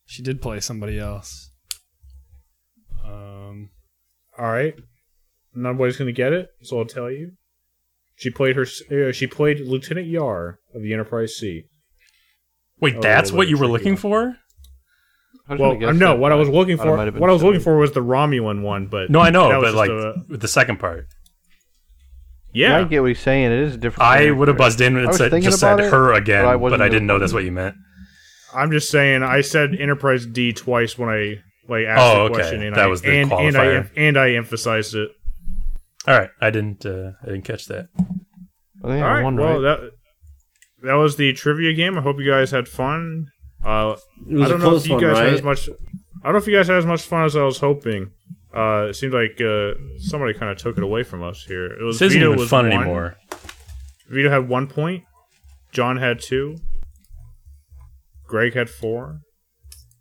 She 0.05 0.21
did 0.21 0.41
play 0.41 0.59
somebody 0.59 0.99
else. 0.99 1.51
Um, 3.05 3.69
All 4.37 4.51
right, 4.51 4.73
nobody's 5.53 5.95
gonna 5.95 6.11
get 6.11 6.33
it, 6.33 6.49
so 6.63 6.79
I'll 6.79 6.85
tell 6.85 7.09
you. 7.11 7.33
She 8.15 8.29
played 8.29 8.55
her. 8.57 8.63
Uh, 8.91 9.11
she 9.11 9.27
played 9.27 9.59
Lieutenant 9.61 10.07
Yar 10.07 10.59
of 10.75 10.81
the 10.81 10.91
Enterprise 10.93 11.35
C. 11.37 11.63
Wait, 12.79 12.95
Oh, 12.97 13.01
that's 13.01 13.31
what 13.31 13.47
you 13.47 13.57
were 13.57 13.67
looking 13.67 13.95
for? 13.95 14.37
I 15.51 15.55
Well, 15.55 15.73
gonna 15.73 15.79
guess 15.79 15.89
uh, 15.89 15.93
no. 15.93 16.15
What 16.15 16.31
I 16.31 16.35
was 16.35 16.49
looking 16.49 16.77
for. 16.77 16.95
might 16.95 17.05
have 17.05 17.17
What 17.17 17.29
I 17.29 17.33
was 17.33 17.43
looking 17.43 17.59
for 17.61 17.77
was 17.77 17.91
the 17.91 17.99
Romulan 18.01 18.61
one, 18.61 18.87
but 18.87 19.09
No, 19.09 19.19
I 19.19 19.29
know, 19.29 19.61
but 19.61 19.73
like 19.73 19.89
a- 19.89 20.15
with 20.29 20.41
the 20.41 20.47
second 20.47 20.77
part, 20.79 21.07
yeah, 22.53 22.77
I 22.77 22.83
get 22.83 23.01
what 23.01 23.07
he's 23.09 23.19
saying. 23.19 23.51
It 23.51 23.59
is 23.59 23.75
a 23.75 23.77
different. 23.77 24.09
I 24.09 24.31
would 24.31 24.47
have 24.47 24.57
buzzed 24.57 24.81
in 24.81 24.95
I 24.95 24.99
and 24.99 25.07
was 25.07 25.17
said 25.17 25.31
thinking 25.31 25.49
just 25.49 25.59
said 25.61 25.79
it, 25.79 25.91
her 25.91 26.13
again, 26.13 26.43
but 26.45 26.49
I 26.53 26.57
but, 26.57 26.81
I 26.81 26.89
didn't 26.89 27.07
know 27.07 27.17
that's 27.19 27.33
what 27.33 27.43
you 27.43 27.51
meant. 27.51 27.75
I'm 28.53 28.71
just 28.71 28.89
saying. 28.89 29.23
I 29.23 29.41
said 29.41 29.75
Enterprise 29.79 30.25
D 30.25 30.51
twice 30.53 30.97
when 30.97 31.09
I 31.09 31.41
like 31.69 31.85
asked 31.85 32.01
Oh, 32.01 32.15
the 32.15 32.21
okay. 32.23 32.33
question, 32.35 32.61
and 32.63 32.75
That 32.75 32.83
I, 32.85 32.87
was 32.87 33.01
the 33.01 33.17
and, 33.17 33.31
and 33.31 33.57
I 33.57 33.89
and 33.95 34.17
I 34.17 34.31
emphasized 34.31 34.95
it. 34.95 35.09
All 36.07 36.17
right, 36.17 36.29
I 36.41 36.49
didn't. 36.49 36.85
Uh, 36.85 37.11
I 37.21 37.25
didn't 37.27 37.43
catch 37.43 37.65
that. 37.67 37.87
I 37.97 38.87
think 38.87 39.03
All 39.03 39.09
I 39.09 39.13
right. 39.13 39.23
won, 39.23 39.35
well, 39.37 39.61
right? 39.61 39.79
that 39.79 39.91
that 40.83 40.93
was 40.95 41.15
the 41.15 41.31
trivia 41.33 41.73
game. 41.73 41.97
I 41.97 42.01
hope 42.01 42.19
you 42.19 42.29
guys 42.29 42.51
had 42.51 42.67
fun. 42.67 43.27
Uh, 43.63 43.95
It 44.29 44.33
was 44.35 44.43
I 44.43 44.47
don't 44.49 44.61
a 44.61 44.63
know 44.63 44.69
close 44.69 44.83
if 44.83 44.89
you 44.89 44.95
one, 44.95 45.03
guys 45.03 45.17
had 45.17 45.33
as 45.33 45.43
much. 45.43 45.69
I 45.69 46.23
don't 46.25 46.33
know 46.33 46.37
if 46.39 46.47
you 46.47 46.55
guys 46.55 46.67
had 46.67 46.77
as 46.77 46.85
much 46.85 47.01
fun 47.03 47.25
as 47.25 47.35
I 47.35 47.43
was 47.43 47.57
hoping. 47.59 48.11
Uh, 48.55 48.87
it 48.89 48.95
seemed 48.95 49.13
like 49.13 49.39
uh, 49.41 49.73
somebody 49.97 50.33
kind 50.33 50.51
of 50.51 50.57
took 50.57 50.77
it 50.77 50.83
away 50.83 51.03
from 51.03 51.23
us 51.23 51.43
here. 51.45 51.65
It 51.67 51.83
was 51.83 51.99
This 51.99 52.07
isn't 52.11 52.19
Vito 52.19 52.31
even 52.31 52.39
was 52.39 52.49
fun 52.49 52.69
one. 52.69 52.73
anymore. 52.81 53.15
Vito 54.09 54.29
had 54.29 54.49
one 54.49 54.67
point. 54.67 55.03
John 55.71 55.97
had 55.97 56.19
two. 56.19 56.57
Greg 58.27 58.53
had 58.53 58.69
four, 58.69 59.21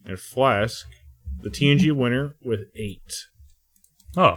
and 0.05 0.19
Flask, 0.19 0.87
the 1.43 1.51
TNG 1.51 1.93
winner, 1.93 2.35
with 2.43 2.61
eight. 2.77 3.13
Oh, 4.17 4.37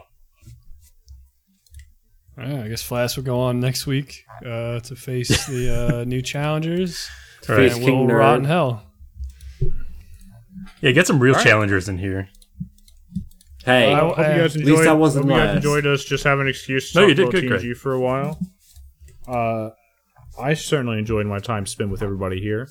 yeah, 2.38 2.64
I 2.64 2.68
guess 2.68 2.82
Flask 2.82 3.18
will 3.18 3.24
go 3.24 3.40
on 3.40 3.60
next 3.60 3.86
week 3.86 4.24
uh, 4.46 4.80
to 4.80 4.96
face 4.96 5.46
the 5.48 6.00
uh, 6.02 6.04
new 6.06 6.22
challengers. 6.22 7.10
all 7.50 7.56
right. 7.56 7.70
Face 7.72 7.84
King 7.84 8.08
we'll 8.08 8.08
Nerd. 8.16 8.20
rot 8.20 8.40
in 8.40 8.46
hell. 8.46 8.84
Yeah, 10.84 10.92
get 10.92 11.08
some 11.08 11.20
real 11.20 11.34
All 11.34 11.38
right. 11.38 11.48
challengers 11.48 11.88
in 11.88 11.98
here. 11.98 12.28
Hey, 13.64 13.94
I 13.94 14.00
hope 14.00 14.18
you 14.18 14.24
guys 14.24 14.56
at 14.58 14.62
enjoyed. 14.62 14.78
least 14.80 14.90
I 14.90 14.92
wasn't 14.94 15.26
hope 15.30 15.38
you 15.38 15.38
guys 15.46 15.56
enjoyed 15.56 15.88
us 15.88 16.04
just 16.04 16.26
having 16.26 16.42
an 16.42 16.48
excuse 16.50 16.92
to 16.92 17.00
No, 17.00 17.04
talk 17.04 17.10
you 17.10 17.16
did 17.16 17.24
about 17.24 17.32
good, 17.32 17.44
TNG 17.46 17.62
Greg. 17.64 17.78
for 17.78 17.94
a 17.94 18.00
while. 18.02 18.38
Uh, 19.26 19.70
I 20.38 20.54
certainly 20.56 21.00
enjoyed 21.00 21.26
my 21.26 21.40
time 21.40 21.66
spent 21.66 21.90
with 21.90 22.04
everybody 22.04 22.42
here. 22.42 22.68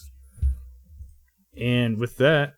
And 1.59 1.99
with 1.99 2.19
that, 2.19 2.53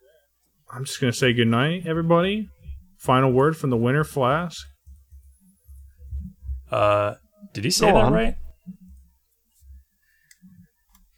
I'm 0.69 0.83
just 0.83 0.99
gonna 0.99 1.13
say 1.13 1.31
goodnight, 1.31 1.87
everybody. 1.87 2.49
Final 2.97 3.31
word 3.31 3.55
from 3.55 3.69
the 3.69 3.77
winner, 3.77 4.03
Flask. 4.03 4.67
Uh, 6.69 7.13
did 7.53 7.63
he 7.63 7.69
say 7.71 7.85
Go 7.89 7.93
that 7.93 8.03
on. 8.05 8.13
right? 8.13 8.35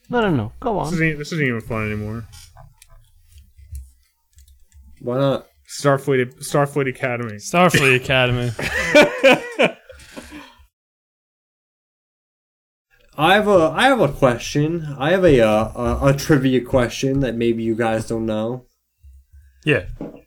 No, 0.09 0.21
no, 0.21 0.29
no. 0.29 0.51
Go 0.59 0.77
This 0.83 0.87
on. 0.89 0.93
isn't, 0.93 1.17
this 1.17 1.31
isn't 1.33 1.45
even 1.47 1.61
fun 1.61 1.87
anymore. 1.91 2.25
Why 5.07 5.17
not? 5.17 5.47
Starfleet, 5.69 6.37
Starfleet 6.39 6.89
Academy. 6.89 7.35
Starfleet 7.35 7.95
Academy. 8.03 8.51
I 13.17 13.33
have 13.35 13.47
a 13.47 13.73
I 13.73 13.85
have 13.85 14.01
a 14.01 14.09
question. 14.09 14.95
I 14.99 15.11
have 15.11 15.23
a 15.23 15.39
uh, 15.39 15.71
a, 15.75 16.07
a 16.07 16.13
trivia 16.13 16.59
question 16.61 17.21
that 17.21 17.35
maybe 17.35 17.63
you 17.63 17.73
guys 17.73 18.05
don't 18.05 18.25
know. 18.25 18.65
Yeah. 19.63 19.85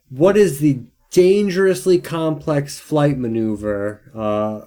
What 0.08 0.38
is 0.38 0.60
the 0.60 0.80
dangerously 1.10 1.98
complex 2.00 2.80
flight 2.80 3.18
maneuver 3.18 4.10
uh, 4.14 4.62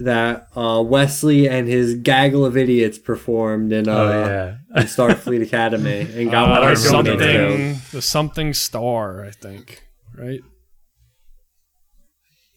that 0.00 0.48
uh, 0.56 0.82
Wesley 0.84 1.48
and 1.48 1.68
his 1.68 1.94
gaggle 1.94 2.44
of 2.44 2.56
idiots 2.56 2.98
performed 2.98 3.72
in, 3.72 3.88
uh, 3.88 3.92
oh 3.96 4.08
yeah. 4.26 4.56
in 4.80 4.86
Starfleet 4.88 5.42
Academy 5.42 6.00
and 6.14 6.30
got 6.30 6.48
Uh, 6.48 6.52
one 6.52 6.62
I 6.68 6.72
of 6.72 6.82
don't 6.82 7.04
them 7.04 7.18
know. 7.18 7.48
something, 7.48 7.80
the 7.92 8.02
something 8.02 8.54
star, 8.54 9.24
I 9.24 9.30
think. 9.30 9.82
Right? 10.16 10.40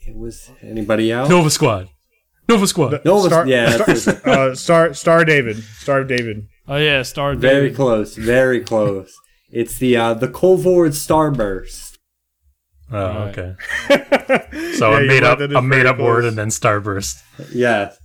It 0.07 0.15
was 0.15 0.49
anybody 0.61 1.11
else? 1.11 1.29
Nova 1.29 1.49
Squad. 1.49 1.89
Nova 2.47 2.65
Squad. 2.65 3.01
Nova- 3.03 3.27
Star, 3.27 3.47
yeah, 3.47 3.77
Star, 3.95 4.15
uh, 4.25 4.55
Star, 4.55 4.93
Star 4.93 5.25
David, 5.25 5.57
Star 5.63 6.03
David. 6.03 6.47
Oh 6.67 6.77
yeah, 6.77 7.01
star. 7.03 7.35
Very 7.35 7.71
close, 7.73 8.15
very 8.15 8.61
close. 8.61 9.13
It's 9.51 9.77
the 9.77 9.97
uh, 9.97 10.13
the 10.13 10.27
Kolvoord 10.27 10.91
Starburst. 10.91 11.86
Oh, 12.91 13.25
Right. 13.25 13.37
okay. 13.37 13.55
So 14.77 14.91
Yeah, 14.91 14.99
a 14.99 15.07
made 15.07 15.23
up 15.23 15.39
a 15.39 15.61
made 15.61 15.77
very 15.83 15.87
up 15.87 15.99
word 15.99 16.25
and 16.25 16.37
then 16.37 16.49
starburst. 16.49 17.21
Yes. 17.53 17.99